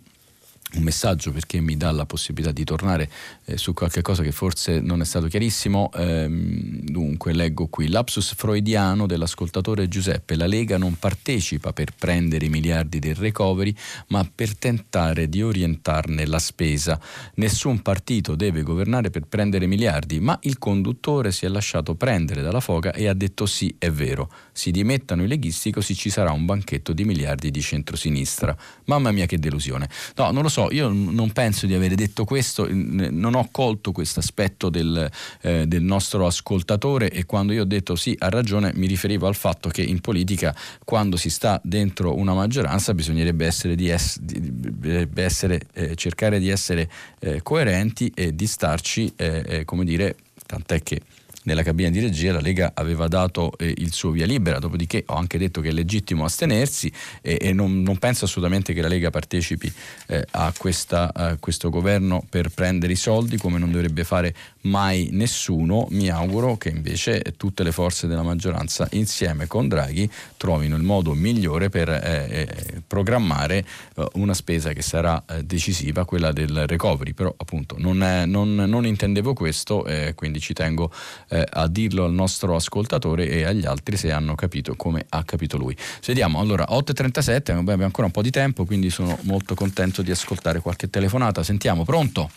un 0.75 0.83
messaggio 0.83 1.31
perché 1.31 1.59
mi 1.59 1.77
dà 1.77 1.91
la 1.91 2.05
possibilità 2.05 2.51
di 2.51 2.63
tornare 2.63 3.09
eh, 3.45 3.57
su 3.57 3.73
qualche 3.73 4.01
cosa 4.01 4.23
che 4.23 4.31
forse 4.31 4.79
non 4.79 5.01
è 5.01 5.05
stato 5.05 5.27
chiarissimo. 5.27 5.91
Ehm, 5.95 6.81
dunque, 6.81 7.33
leggo 7.33 7.67
qui: 7.67 7.89
Lapsus 7.89 8.33
freudiano 8.35 9.05
dell'ascoltatore 9.05 9.87
Giuseppe. 9.87 10.35
La 10.35 10.47
Lega 10.47 10.77
non 10.77 10.97
partecipa 10.97 11.73
per 11.73 11.93
prendere 11.97 12.45
i 12.45 12.49
miliardi 12.49 12.99
del 12.99 13.15
recovery, 13.15 13.73
ma 14.07 14.27
per 14.33 14.57
tentare 14.57 15.29
di 15.29 15.41
orientarne 15.41 16.25
la 16.25 16.39
spesa. 16.39 16.99
Nessun 17.35 17.81
partito 17.81 18.35
deve 18.35 18.63
governare 18.63 19.09
per 19.09 19.27
prendere 19.27 19.67
miliardi, 19.67 20.19
ma 20.19 20.37
il 20.43 20.57
conduttore 20.57 21.31
si 21.31 21.45
è 21.45 21.49
lasciato 21.49 21.95
prendere 21.95 22.41
dalla 22.41 22.59
foga 22.59 22.93
e 22.93 23.07
ha 23.07 23.13
detto 23.13 23.45
sì, 23.45 23.75
è 23.77 23.91
vero. 23.91 24.29
Si 24.51 24.71
dimettano 24.71 25.23
i 25.23 25.27
leghisti, 25.27 25.71
così 25.71 25.95
ci 25.95 26.09
sarà 26.09 26.31
un 26.31 26.45
banchetto 26.45 26.93
di 26.93 27.03
miliardi 27.03 27.51
di 27.51 27.61
centrosinistra. 27.61 28.55
Mamma 28.85 29.11
mia, 29.11 29.25
che 29.25 29.37
delusione. 29.37 29.89
No, 30.15 30.31
non 30.31 30.43
lo 30.43 30.49
so 30.49 30.62
io 30.71 30.89
non 30.89 31.31
penso 31.31 31.65
di 31.65 31.73
avere 31.73 31.95
detto 31.95 32.25
questo, 32.25 32.67
non 32.69 33.35
ho 33.35 33.47
colto 33.51 33.91
questo 33.91 34.19
aspetto 34.19 34.69
del, 34.69 35.09
eh, 35.41 35.67
del, 35.67 35.81
nostro 35.81 36.25
ascoltatore 36.25 37.09
e 37.09 37.25
quando 37.25 37.53
io 37.53 37.61
ho 37.61 37.65
detto 37.65 37.95
sì, 37.95 38.15
ha 38.19 38.29
ragione, 38.29 38.71
mi 38.75 38.87
riferivo 38.87 39.27
al 39.27 39.35
fatto 39.35 39.69
che 39.69 39.81
in 39.81 39.99
politica 40.01 40.55
quando 40.83 41.17
si 41.17 41.29
sta 41.29 41.59
dentro 41.63 42.15
una 42.15 42.33
maggioranza 42.33 42.93
bisognerebbe 42.93 43.45
essere, 43.45 43.75
di 43.75 43.89
es- 43.89 44.19
di, 44.19 45.07
essere 45.15 45.61
eh, 45.73 45.95
cercare 45.95 46.39
di 46.39 46.49
essere 46.49 46.89
eh, 47.19 47.41
coerenti 47.41 48.11
e 48.13 48.35
di 48.35 48.47
starci, 48.47 49.13
eh, 49.15 49.43
eh, 49.45 49.65
come 49.65 49.85
dire, 49.85 50.15
tant'è 50.45 50.81
che 50.81 51.01
nella 51.43 51.63
cabina 51.63 51.89
di 51.89 51.99
regia 51.99 52.33
la 52.33 52.39
Lega 52.39 52.71
aveva 52.73 53.07
dato 53.07 53.57
eh, 53.57 53.73
il 53.77 53.93
suo 53.93 54.11
via 54.11 54.25
libera, 54.25 54.59
dopodiché 54.59 55.03
ho 55.07 55.15
anche 55.15 55.37
detto 55.37 55.61
che 55.61 55.69
è 55.69 55.71
legittimo 55.71 56.25
astenersi 56.25 56.91
e, 57.21 57.37
e 57.41 57.53
non, 57.53 57.81
non, 57.81 57.97
penso 57.97 58.25
assolutamente 58.25 58.73
che 58.73 58.81
la 58.81 58.87
Lega 58.87 59.09
partecipi 59.09 59.71
eh, 60.07 60.25
a, 60.31 60.53
questa, 60.57 61.13
a, 61.13 61.37
questo 61.37 61.69
governo 61.69 62.23
per 62.29 62.49
prendere 62.49 62.93
i 62.93 62.97
soldi 62.97 63.37
come 63.37 63.57
non 63.57 63.71
dovrebbe 63.71 64.03
fare 64.03 64.33
mai 64.61 65.09
nessuno. 65.11 65.87
Mi 65.91 66.09
auguro 66.09 66.57
che 66.57 66.69
invece 66.69 67.21
tutte 67.37 67.63
le 67.63 67.71
forze 67.71 68.07
della 68.07 68.23
maggioranza 68.23 68.87
insieme 68.91 69.47
con 69.47 69.67
Draghi 69.67 70.09
trovino 70.37 70.75
il 70.75 70.83
modo 70.83 71.13
migliore 71.13 71.69
per 71.69 71.89
eh, 71.89 72.27
eh 72.29 72.81
programmare 72.85 73.65
eh, 73.95 74.07
una 74.13 74.33
spesa 74.33 74.73
che 74.73 74.81
sarà 74.81 75.23
eh, 75.27 75.43
decisiva, 75.43 76.05
quella 76.05 76.31
del 76.31 76.67
recovery, 76.67 77.13
però 77.13 77.33
appunto 77.35 77.75
non, 77.77 78.03
è, 78.03 78.25
non, 78.25 78.55
non 78.55 78.85
intendevo 78.85 79.33
questo, 79.33 79.85
quindi 80.15 80.39
ci 80.39 80.53
tengo 80.53 80.91
eh, 81.33 81.43
a 81.49 81.67
dirlo 81.67 82.05
al 82.05 82.11
nostro 82.11 82.53
ascoltatore 82.55 83.27
e 83.27 83.43
agli 83.43 83.65
altri 83.65 83.97
se 83.97 84.11
hanno 84.11 84.35
capito 84.35 84.75
come 84.75 85.05
ha 85.09 85.23
capito 85.23 85.57
lui. 85.57 85.75
Vediamo, 86.05 86.39
allora 86.39 86.65
8.37, 86.69 87.57
abbiamo 87.57 87.83
ancora 87.83 88.05
un 88.05 88.13
po' 88.13 88.21
di 88.21 88.29
tempo, 88.29 88.65
quindi 88.65 88.91
sono 88.91 89.17
molto 89.23 89.55
contento 89.55 90.03
di 90.03 90.11
ascoltare 90.11 90.59
qualche 90.59 90.89
telefonata. 90.89 91.41
Sentiamo, 91.41 91.83
pronto? 91.83 92.29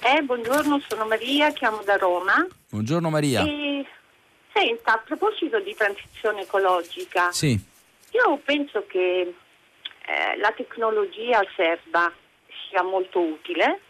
Eh, 0.00 0.20
buongiorno, 0.22 0.82
sono 0.86 1.06
Maria, 1.06 1.50
chiamo 1.52 1.82
da 1.82 1.96
Roma. 1.96 2.46
Buongiorno 2.68 3.08
Maria. 3.08 3.42
E, 3.42 3.86
senta, 4.52 4.94
a 4.94 4.98
proposito 4.98 5.58
di 5.60 5.74
transizione 5.74 6.42
ecologica, 6.42 7.32
sì. 7.32 7.58
io 8.10 8.40
penso 8.44 8.84
che 8.86 8.98
eh, 9.20 10.36
la 10.38 10.52
tecnologia 10.54 11.40
serva, 11.56 12.12
sia 12.68 12.82
molto 12.82 13.18
utile, 13.18 13.80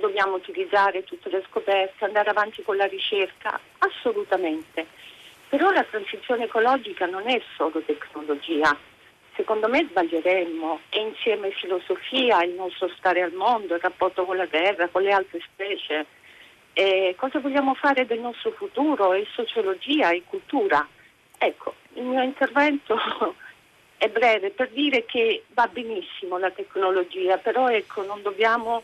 dobbiamo 0.00 0.36
utilizzare 0.36 1.04
tutte 1.04 1.28
le 1.30 1.44
scoperte, 1.48 2.04
andare 2.04 2.30
avanti 2.30 2.62
con 2.62 2.76
la 2.76 2.86
ricerca, 2.86 3.58
assolutamente. 3.78 4.86
Però 5.48 5.70
la 5.70 5.84
transizione 5.84 6.44
ecologica 6.44 7.06
non 7.06 7.28
è 7.28 7.40
solo 7.56 7.80
tecnologia. 7.80 8.76
Secondo 9.34 9.68
me 9.68 9.86
sbaglieremmo 9.88 10.80
e 10.90 11.00
insieme 11.00 11.50
filosofia, 11.52 12.42
il 12.42 12.54
nostro 12.54 12.88
stare 12.96 13.22
al 13.22 13.32
mondo, 13.32 13.74
il 13.74 13.80
rapporto 13.80 14.24
con 14.24 14.36
la 14.36 14.46
terra, 14.46 14.88
con 14.88 15.02
le 15.02 15.12
altre 15.12 15.40
specie. 15.52 16.06
E 16.72 17.14
cosa 17.16 17.38
vogliamo 17.38 17.74
fare 17.74 18.04
del 18.04 18.20
nostro 18.20 18.50
futuro? 18.50 19.12
E 19.12 19.26
sociologia 19.32 20.10
e 20.10 20.24
cultura. 20.26 20.86
Ecco, 21.38 21.74
il 21.94 22.02
mio 22.02 22.22
intervento 22.22 22.96
è 23.96 24.08
breve 24.08 24.50
per 24.50 24.70
dire 24.70 25.04
che 25.04 25.44
va 25.54 25.66
benissimo 25.68 26.36
la 26.38 26.50
tecnologia, 26.50 27.38
però 27.38 27.68
ecco, 27.68 28.04
non 28.04 28.22
dobbiamo 28.22 28.82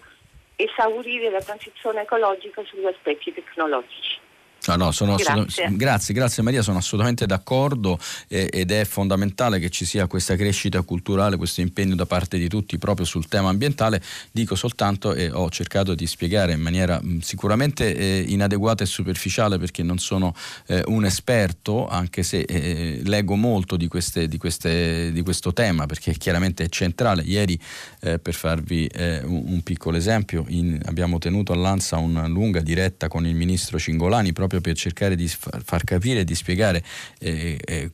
esaurire 0.56 1.30
la 1.30 1.40
transizione 1.40 2.02
ecologica 2.02 2.62
sugli 2.64 2.86
aspetti 2.86 3.32
tecnologici. 3.32 4.18
Ah, 4.66 4.76
no, 4.76 4.90
grazie. 4.90 5.68
grazie. 5.72 6.14
grazie, 6.14 6.42
Maria, 6.42 6.62
sono 6.62 6.78
assolutamente 6.78 7.26
d'accordo 7.26 7.98
eh, 8.28 8.48
ed 8.50 8.70
è 8.70 8.84
fondamentale 8.84 9.58
che 9.58 9.68
ci 9.68 9.84
sia 9.84 10.06
questa 10.06 10.36
crescita 10.36 10.80
culturale, 10.82 11.36
questo 11.36 11.60
impegno 11.60 11.94
da 11.94 12.06
parte 12.06 12.38
di 12.38 12.48
tutti 12.48 12.78
proprio 12.78 13.04
sul 13.04 13.28
tema 13.28 13.50
ambientale. 13.50 14.02
Dico 14.30 14.54
soltanto 14.54 15.12
e 15.12 15.30
ho 15.30 15.50
cercato 15.50 15.94
di 15.94 16.06
spiegare 16.06 16.52
in 16.52 16.60
maniera 16.60 16.98
mh, 17.00 17.18
sicuramente 17.20 17.94
eh, 17.94 18.24
inadeguata 18.26 18.84
e 18.84 18.86
superficiale 18.86 19.58
perché 19.58 19.82
non 19.82 19.98
sono 19.98 20.34
eh, 20.66 20.82
un 20.86 21.04
esperto, 21.04 21.86
anche 21.86 22.22
se 22.22 22.40
eh, 22.40 23.00
leggo 23.04 23.36
molto 23.36 23.76
di, 23.76 23.88
queste, 23.88 24.28
di, 24.28 24.38
queste, 24.38 25.12
di, 25.12 25.22
questo 25.22 25.52
tema 25.52 25.86
perché 25.86 26.12
chiaramente 26.14 26.64
è 26.64 26.68
centrale. 26.68 27.22
Ieri, 27.22 27.58
eh, 28.00 28.18
per 28.18 28.34
farvi 28.34 28.86
eh, 28.86 29.20
un, 29.24 29.42
un, 29.46 29.62
piccolo 29.62 29.96
esempio, 29.96 30.44
in, 30.48 30.80
abbiamo 30.86 31.18
tenuto 31.18 31.52
all'Ansa 31.52 31.96
una 31.98 32.26
lunga 32.26 32.60
diretta 32.60 33.08
con 33.08 33.26
il 33.26 33.34
ministro 33.34 33.78
Cingolani 33.78 34.32
proprio 34.32 34.53
proprio 34.54 34.60
per 34.60 34.76
cercare 34.76 35.16
di 35.16 35.28
far 35.28 35.84
capire 35.84 36.20
e 36.20 36.24
di 36.24 36.34
spiegare 36.34 36.82
eh, 37.18 37.58
eh, 37.64 37.90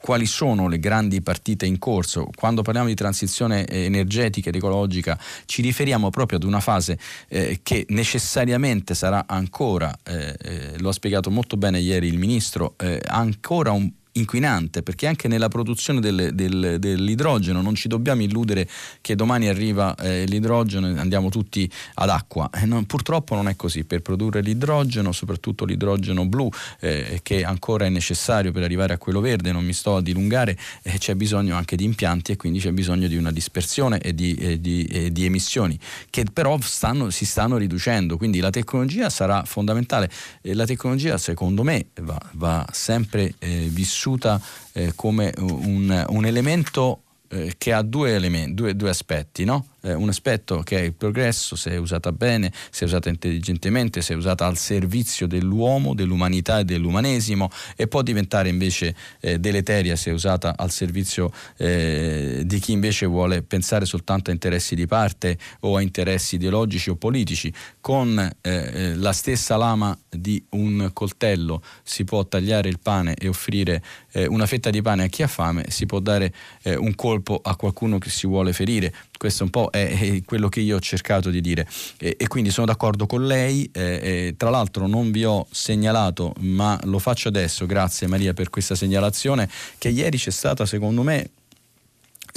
quali 0.00 0.26
sono 0.26 0.68
le 0.68 0.78
grandi 0.78 1.20
partite 1.20 1.66
in 1.66 1.78
corso. 1.78 2.28
Quando 2.34 2.62
parliamo 2.62 2.88
di 2.88 2.94
transizione 2.94 3.66
energetica 3.66 4.48
ed 4.48 4.54
ecologica 4.54 5.18
ci 5.44 5.62
riferiamo 5.62 6.10
proprio 6.10 6.38
ad 6.38 6.44
una 6.44 6.60
fase 6.60 6.98
eh, 7.28 7.60
che 7.62 7.84
necessariamente 7.88 8.94
sarà 8.94 9.24
ancora, 9.26 9.96
eh, 10.02 10.36
eh, 10.40 10.78
lo 10.78 10.88
ha 10.88 10.92
spiegato 10.92 11.30
molto 11.30 11.56
bene 11.56 11.78
ieri 11.78 12.06
il 12.08 12.18
Ministro, 12.18 12.74
eh, 12.78 13.00
ancora 13.04 13.72
un 13.72 13.90
inquinante, 14.18 14.82
perché 14.82 15.06
anche 15.06 15.28
nella 15.28 15.48
produzione 15.48 16.00
del, 16.00 16.30
del, 16.34 16.76
dell'idrogeno 16.78 17.62
non 17.62 17.74
ci 17.74 17.88
dobbiamo 17.88 18.22
illudere 18.22 18.68
che 19.00 19.14
domani 19.14 19.48
arriva 19.48 19.94
eh, 19.96 20.24
l'idrogeno 20.26 20.88
e 20.88 20.98
andiamo 20.98 21.30
tutti 21.30 21.70
ad 21.94 22.10
acqua. 22.10 22.50
Eh, 22.52 22.66
non, 22.66 22.84
purtroppo 22.84 23.34
non 23.34 23.48
è 23.48 23.56
così. 23.56 23.84
Per 23.84 24.02
produrre 24.02 24.40
l'idrogeno, 24.40 25.12
soprattutto 25.12 25.64
l'idrogeno 25.64 26.26
blu, 26.26 26.50
eh, 26.80 27.20
che 27.22 27.44
ancora 27.44 27.86
è 27.86 27.88
necessario 27.88 28.52
per 28.52 28.62
arrivare 28.62 28.92
a 28.92 28.98
quello 28.98 29.20
verde, 29.20 29.52
non 29.52 29.64
mi 29.64 29.72
sto 29.72 29.96
a 29.96 30.02
dilungare, 30.02 30.58
eh, 30.82 30.98
c'è 30.98 31.14
bisogno 31.14 31.56
anche 31.56 31.76
di 31.76 31.84
impianti 31.84 32.32
e 32.32 32.36
quindi 32.36 32.58
c'è 32.58 32.72
bisogno 32.72 33.08
di 33.08 33.16
una 33.16 33.32
dispersione 33.32 34.00
e 34.00 34.14
di, 34.14 34.34
e 34.34 34.60
di, 34.60 34.84
e 34.84 35.12
di 35.12 35.24
emissioni, 35.24 35.78
che 36.10 36.24
però 36.32 36.58
stanno, 36.60 37.10
si 37.10 37.24
stanno 37.24 37.56
riducendo. 37.56 38.16
Quindi 38.16 38.40
la 38.40 38.50
tecnologia 38.50 39.08
sarà 39.10 39.44
fondamentale. 39.44 40.10
la 40.42 40.66
tecnologia, 40.66 41.18
secondo 41.18 41.62
me, 41.62 41.86
va, 42.02 42.18
va 42.32 42.66
sempre 42.72 43.34
eh, 43.38 43.68
vissuta 43.70 44.07
vissuta 44.08 44.40
eh, 44.72 44.92
come 44.94 45.32
un, 45.38 46.04
un 46.08 46.24
elemento 46.24 47.02
eh, 47.28 47.54
che 47.58 47.72
ha 47.72 47.82
due, 47.82 48.14
elementi, 48.14 48.54
due, 48.54 48.74
due 48.74 48.88
aspetti, 48.88 49.44
no? 49.44 49.66
Eh, 49.82 49.94
un 49.94 50.08
aspetto 50.08 50.62
che 50.62 50.78
è 50.78 50.82
il 50.82 50.94
progresso, 50.94 51.56
se 51.56 51.70
è 51.70 51.76
usata 51.76 52.12
bene, 52.12 52.52
se 52.70 52.84
è 52.84 52.88
usata 52.88 53.08
intelligentemente, 53.08 54.00
se 54.02 54.14
è 54.14 54.16
usata 54.16 54.46
al 54.46 54.56
servizio 54.56 55.26
dell'uomo, 55.26 55.94
dell'umanità 55.94 56.58
e 56.58 56.64
dell'umanesimo 56.64 57.50
e 57.76 57.86
può 57.86 58.02
diventare 58.02 58.48
invece 58.48 58.94
eh, 59.20 59.38
deleteria 59.38 59.96
se 59.96 60.10
è 60.10 60.12
usata 60.12 60.54
al 60.56 60.70
servizio 60.70 61.32
eh, 61.56 62.42
di 62.44 62.58
chi 62.58 62.72
invece 62.72 63.06
vuole 63.06 63.42
pensare 63.42 63.84
soltanto 63.84 64.30
a 64.30 64.32
interessi 64.32 64.74
di 64.74 64.86
parte 64.86 65.38
o 65.60 65.76
a 65.76 65.80
interessi 65.80 66.36
ideologici 66.36 66.90
o 66.90 66.96
politici. 66.96 67.52
Con 67.80 68.18
eh, 68.18 68.32
eh, 68.50 68.94
la 68.96 69.12
stessa 69.12 69.56
lama 69.56 69.96
di 70.08 70.42
un 70.50 70.90
coltello 70.92 71.62
si 71.82 72.04
può 72.04 72.24
tagliare 72.26 72.68
il 72.68 72.78
pane 72.80 73.14
e 73.14 73.28
offrire 73.28 73.82
eh, 74.12 74.26
una 74.26 74.46
fetta 74.46 74.70
di 74.70 74.82
pane 74.82 75.04
a 75.04 75.06
chi 75.06 75.22
ha 75.22 75.28
fame, 75.28 75.66
si 75.68 75.86
può 75.86 76.00
dare 76.00 76.32
un 76.68 76.94
colpo 76.94 77.40
a 77.42 77.56
qualcuno 77.56 77.98
che 77.98 78.10
si 78.10 78.26
vuole 78.26 78.52
ferire. 78.52 78.92
Questo 79.18 79.44
un 79.44 79.50
po' 79.50 79.68
è, 79.70 79.98
è 79.98 80.22
quello 80.24 80.48
che 80.48 80.60
io 80.60 80.76
ho 80.76 80.80
cercato 80.80 81.28
di 81.28 81.40
dire 81.40 81.68
e, 81.98 82.16
e 82.18 82.26
quindi 82.28 82.50
sono 82.50 82.66
d'accordo 82.66 83.06
con 83.06 83.26
lei. 83.26 83.68
Eh, 83.72 84.34
tra 84.36 84.48
l'altro 84.48 84.86
non 84.86 85.10
vi 85.10 85.24
ho 85.24 85.46
segnalato, 85.50 86.32
ma 86.38 86.78
lo 86.84 86.98
faccio 86.98 87.28
adesso, 87.28 87.66
grazie 87.66 88.06
Maria 88.06 88.32
per 88.32 88.48
questa 88.48 88.74
segnalazione, 88.74 89.48
che 89.76 89.88
ieri 89.88 90.16
c'è 90.16 90.30
stata 90.30 90.64
secondo 90.64 91.02
me 91.02 91.30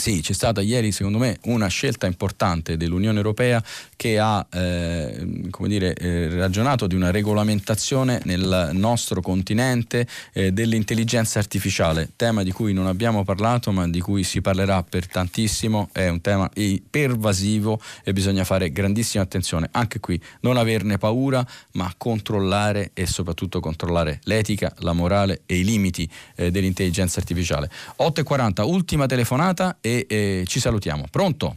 sì, 0.02 0.19
c'è 0.22 0.34
stata 0.34 0.61
ieri 0.61 0.91
secondo 0.91 1.19
me 1.19 1.38
una 1.44 1.68
scelta 1.68 2.07
importante 2.07 2.76
dell'Unione 2.76 3.18
Europea 3.18 3.64
che 3.95 4.18
ha 4.18 4.44
eh, 4.52 5.48
dire, 5.68 5.94
eh, 5.94 6.28
ragionato 6.38 6.88
di 6.88 6.95
una 6.95 7.11
regolamentazione 7.11 8.19
nel 8.23 8.72
nostro 8.73 9.22
continente 9.22 10.07
eh, 10.34 10.52
dell'intelligenza 10.52 11.38
artificiale, 11.38 12.14
tema 12.15 12.41
di 12.41 12.52
cui 12.52 12.73
non 12.73 12.88
abbiamo 12.88 13.23
parlato 13.23 13.72
ma 13.72 13.88
di 13.88 13.99
cui 13.99 14.23
si 14.23 14.41
parlerà 14.41 14.82
per 14.82 15.06
tantissimo, 15.06 15.90
è 15.91 16.07
un 16.07 16.19
tema 16.19 16.49
pervasivo 16.90 17.80
e 18.03 18.11
bisogna 18.11 18.44
fare 18.44 18.72
grandissima 18.72 19.22
attenzione. 19.22 19.69
Anche 19.72 19.99
qui 19.99 20.19
non 20.40 20.57
averne 20.57 20.98
paura 20.98 21.45
ma 21.73 21.94
controllare 21.95 22.90
e 22.95 23.06
soprattutto 23.06 23.60
controllare 23.60 24.19
l'etica, 24.23 24.73
la 24.80 24.94
morale 24.94 25.41
e 25.45 25.60
i 25.60 25.64
limiti 25.64 26.10
eh, 26.38 26.49
dell'intelligenza 26.49 27.19
artificiale. 27.19 27.69
8.40, 27.99 28.68
ultima 28.68 29.06
telefonata 29.06 29.78
e, 29.80 29.90
e 30.07 30.43
ci 30.45 30.59
salutiamo. 30.59 31.05
Pronto? 31.09 31.55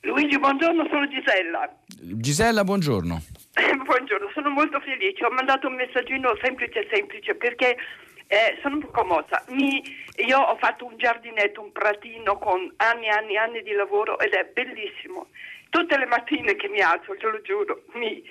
Luigi, 0.00 0.38
buongiorno, 0.38 0.86
sono 0.88 1.08
Gisella. 1.08 1.68
Gisella, 1.86 2.62
buongiorno. 2.62 3.22
buongiorno, 3.84 4.30
sono 4.32 4.50
molto 4.50 4.80
felice. 4.80 5.24
Ho 5.24 5.30
mandato 5.30 5.66
un 5.66 5.74
messaggino 5.74 6.36
semplice, 6.40 6.86
semplice, 6.90 7.34
perché 7.34 7.76
eh, 8.28 8.58
sono 8.62 8.76
un 8.76 8.80
po' 8.82 8.90
commossa. 8.90 9.44
Mi, 9.48 9.82
io 10.26 10.38
ho 10.38 10.56
fatto 10.56 10.84
un 10.84 10.96
giardinetto, 10.96 11.60
un 11.60 11.72
pratino 11.72 12.38
con 12.38 12.72
anni 12.76 13.06
e 13.06 13.10
anni 13.10 13.34
e 13.34 13.38
anni 13.38 13.62
di 13.62 13.72
lavoro 13.72 14.18
ed 14.18 14.32
è 14.32 14.48
bellissimo. 14.52 15.28
Tutte 15.70 15.98
le 15.98 16.06
mattine 16.06 16.54
che 16.54 16.68
mi 16.68 16.80
alzo, 16.80 17.16
te 17.16 17.26
lo 17.26 17.40
giuro, 17.42 17.82
mi 17.94 18.22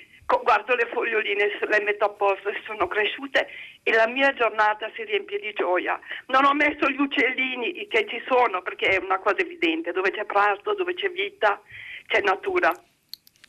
guardo 0.42 0.74
le 0.74 0.88
foglioline, 0.92 1.46
le 1.68 1.82
metto 1.84 2.04
a 2.04 2.08
posto 2.10 2.48
e 2.48 2.60
sono 2.66 2.88
cresciute 2.88 3.46
e 3.82 3.92
la 3.92 4.08
mia 4.08 4.32
giornata 4.34 4.90
si 4.94 5.04
riempie 5.04 5.38
di 5.38 5.52
gioia. 5.54 5.98
Non 6.26 6.44
ho 6.44 6.54
messo 6.54 6.88
gli 6.88 7.00
uccellini 7.00 7.86
che 7.86 8.06
ci 8.08 8.20
sono 8.26 8.62
perché 8.62 8.88
è 8.88 9.02
una 9.02 9.18
cosa 9.18 9.38
evidente, 9.38 9.92
dove 9.92 10.10
c'è 10.10 10.24
prato, 10.24 10.74
dove 10.74 10.94
c'è 10.94 11.10
vita, 11.10 11.60
c'è 12.06 12.20
natura. 12.22 12.72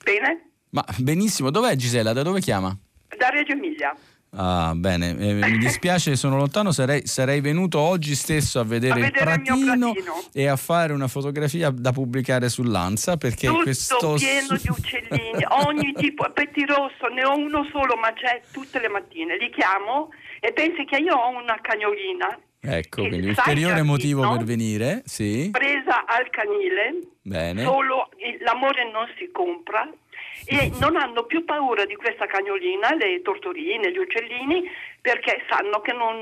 Bene? 0.03 0.51
Ma 0.69 0.85
benissimo, 0.99 1.49
dov'è 1.49 1.75
Gisela? 1.75 2.13
Da 2.13 2.21
dove 2.21 2.41
chiama? 2.41 2.75
Da 3.17 3.29
Reggio 3.29 3.53
Emilia. 3.53 3.95
Ah, 4.39 4.73
bene, 4.75 5.17
eh, 5.17 5.33
mi 5.33 5.57
dispiace, 5.57 6.15
sono 6.15 6.37
lontano, 6.37 6.71
sarei, 6.71 7.07
sarei, 7.07 7.41
venuto 7.41 7.79
oggi 7.79 8.13
stesso 8.13 8.59
a 8.59 8.63
vedere, 8.63 8.93
a 8.93 8.97
il, 8.97 9.03
vedere 9.05 9.25
pratino 9.25 9.93
il 9.93 10.03
e 10.31 10.47
a 10.47 10.55
fare 10.55 10.93
una 10.93 11.07
fotografia 11.07 11.71
da 11.71 11.91
pubblicare 11.91 12.47
sull'Ansa 12.47 13.17
perché 13.17 13.47
Tutto 13.47 13.63
questo... 13.63 14.13
pieno 14.13 14.55
di 14.61 14.69
uccellini, 14.69 15.43
ogni 15.65 15.91
tipo, 15.93 16.29
pettirosso, 16.31 17.07
ne 17.07 17.25
ho 17.25 17.35
uno 17.35 17.67
solo, 17.71 17.95
ma 17.95 18.13
c'è 18.13 18.41
tutte 18.51 18.79
le 18.79 18.89
mattine, 18.89 19.37
li 19.37 19.49
chiamo 19.49 20.09
e 20.39 20.53
pensi 20.53 20.85
che 20.85 20.97
io 20.97 21.15
ho 21.15 21.29
una 21.29 21.57
cagnolina. 21.59 22.39
Ecco, 22.59 23.07
quindi 23.07 23.29
ulteriore 23.29 23.81
motivo 23.81 24.29
per 24.29 24.43
venire, 24.43 25.01
sì. 25.05 25.49
Presa 25.51 26.05
al 26.05 26.29
canile, 26.29 26.99
Bene. 27.23 27.63
solo 27.63 28.09
l'amore 28.43 28.91
non 28.91 29.07
si 29.17 29.31
compra 29.31 29.89
e 30.47 30.71
non 30.79 30.95
hanno 30.95 31.25
più 31.25 31.43
paura 31.43 31.85
di 31.85 31.95
questa 31.95 32.25
cagnolina, 32.25 32.95
le 32.95 33.21
tortorine, 33.21 33.91
gli 33.91 33.97
uccellini, 33.97 34.63
perché 35.01 35.43
sanno 35.49 35.79
che 35.79 35.93
non, 35.93 36.21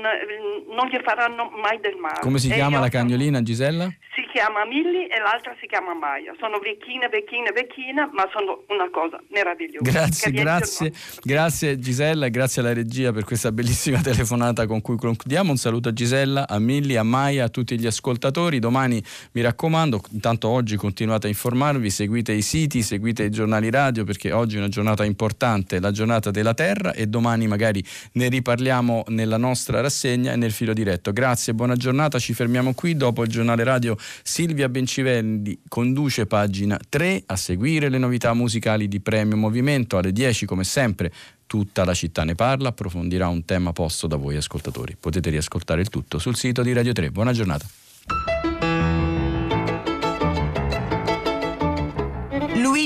non 0.74 0.86
gli 0.86 0.98
faranno 1.02 1.50
mai 1.60 1.80
del 1.80 1.96
male. 1.96 2.20
Come 2.20 2.38
si 2.38 2.48
e 2.50 2.54
chiama 2.54 2.78
la 2.78 2.88
cagnolina. 2.88 3.42
Gisella? 3.42 3.92
Si 4.14 4.22
chiama 4.32 4.64
Milli 4.64 5.06
e 5.06 5.18
l'altra 5.18 5.56
si 5.60 5.66
chiama 5.66 5.94
Maya. 5.94 6.34
Sono 6.38 6.58
vecchine, 6.58 7.08
vecchine, 7.08 7.50
vecchine, 7.52 8.08
ma 8.12 8.28
sono 8.32 8.64
una 8.68 8.88
cosa 8.90 9.20
meravigliosa. 9.30 9.90
Grazie, 9.90 10.30
grazie, 10.30 10.92
grazie 11.22 11.78
Gisella 11.78 12.26
e 12.26 12.30
grazie 12.30 12.62
alla 12.62 12.72
regia 12.72 13.12
per 13.12 13.24
questa 13.24 13.50
bellissima 13.50 14.00
telefonata 14.02 14.66
con 14.66 14.80
cui 14.80 14.96
concludiamo. 14.96 15.50
Un 15.50 15.56
saluto 15.56 15.88
a 15.88 15.92
Gisella, 15.92 16.46
a 16.48 16.58
Milli, 16.58 16.96
a 16.96 17.02
Maya, 17.02 17.44
a 17.44 17.48
tutti 17.48 17.78
gli 17.78 17.86
ascoltatori. 17.86 18.58
Domani 18.58 19.02
mi 19.32 19.40
raccomando, 19.40 20.00
intanto 20.12 20.48
oggi 20.48 20.76
continuate 20.76 21.26
a 21.26 21.30
informarvi, 21.30 21.90
seguite 21.90 22.32
i 22.32 22.42
siti, 22.42 22.82
seguite 22.82 23.24
i 23.24 23.30
giornali 23.30 23.68
radio 23.70 24.04
perché 24.16 24.32
oggi 24.32 24.56
è 24.56 24.58
una 24.58 24.68
giornata 24.68 25.04
importante, 25.04 25.78
la 25.78 25.90
giornata 25.90 26.30
della 26.30 26.54
Terra 26.54 26.94
e 26.94 27.06
domani 27.06 27.46
magari 27.46 27.84
ne 28.12 28.28
riparliamo 28.28 29.04
nella 29.08 29.36
nostra 29.36 29.82
rassegna 29.82 30.32
e 30.32 30.36
nel 30.36 30.52
filo 30.52 30.72
diretto. 30.72 31.12
Grazie, 31.12 31.52
buona 31.52 31.76
giornata, 31.76 32.18
ci 32.18 32.32
fermiamo 32.32 32.72
qui 32.72 32.96
dopo 32.96 33.22
il 33.22 33.28
giornale 33.28 33.62
radio 33.62 33.94
Silvia 34.22 34.70
Bencivelli 34.70 35.60
conduce 35.68 36.24
pagina 36.24 36.78
3 36.88 37.24
a 37.26 37.36
seguire 37.36 37.90
le 37.90 37.98
novità 37.98 38.32
musicali 38.32 38.88
di 38.88 39.00
Premio 39.00 39.36
Movimento 39.36 39.98
alle 39.98 40.12
10 40.12 40.46
come 40.46 40.64
sempre. 40.64 41.12
Tutta 41.46 41.84
la 41.84 41.94
città 41.94 42.24
ne 42.24 42.34
parla, 42.34 42.70
approfondirà 42.70 43.28
un 43.28 43.44
tema 43.44 43.72
posto 43.72 44.06
da 44.06 44.16
voi 44.16 44.36
ascoltatori. 44.36 44.96
Potete 44.98 45.30
riascoltare 45.30 45.82
il 45.82 45.90
tutto 45.90 46.18
sul 46.18 46.36
sito 46.36 46.62
di 46.62 46.72
Radio 46.72 46.92
3. 46.92 47.10
Buona 47.10 47.32
giornata. 47.32 48.45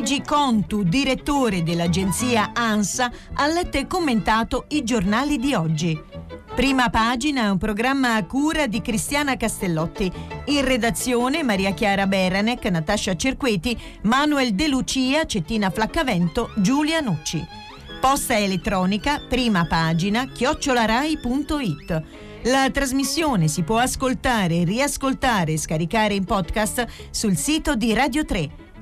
Luigi 0.01 0.23
Contu, 0.23 0.83
direttore 0.83 1.63
dell'agenzia 1.63 2.53
ANSA, 2.55 3.13
ha 3.35 3.47
letto 3.49 3.77
e 3.77 3.87
commentato 3.87 4.65
i 4.69 4.83
giornali 4.83 5.37
di 5.37 5.53
oggi. 5.53 6.03
Prima 6.55 6.89
pagina 6.89 7.43
è 7.43 7.51
un 7.51 7.59
programma 7.59 8.15
a 8.15 8.25
cura 8.25 8.67
di 8.67 8.81
Cristiana 8.81 9.37
Castellotti. 9.37 10.11
In 10.47 10.65
redazione 10.65 11.43
Maria 11.43 11.75
Chiara 11.75 12.07
Beranec, 12.07 12.65
Natascia 12.65 13.15
Cerqueti, 13.15 13.79
Manuel 14.05 14.55
De 14.55 14.69
Lucia, 14.69 15.27
Cettina 15.27 15.69
Flaccavento, 15.69 16.51
Giulia 16.57 17.01
Nucci. 17.01 17.47
Posta 18.01 18.39
elettronica, 18.39 19.21
prima 19.29 19.67
pagina, 19.67 20.27
chiocciolarai.it. 20.29 22.03
La 22.45 22.71
trasmissione 22.71 23.49
si 23.49 23.65
può 23.65 23.77
ascoltare, 23.77 24.65
riascoltare 24.65 25.53
e 25.53 25.59
scaricare 25.59 26.15
in 26.15 26.25
podcast 26.25 26.87
sul 27.11 27.37
sito 27.37 27.75
di 27.75 27.93
Radio 27.93 28.25
3 28.25 28.69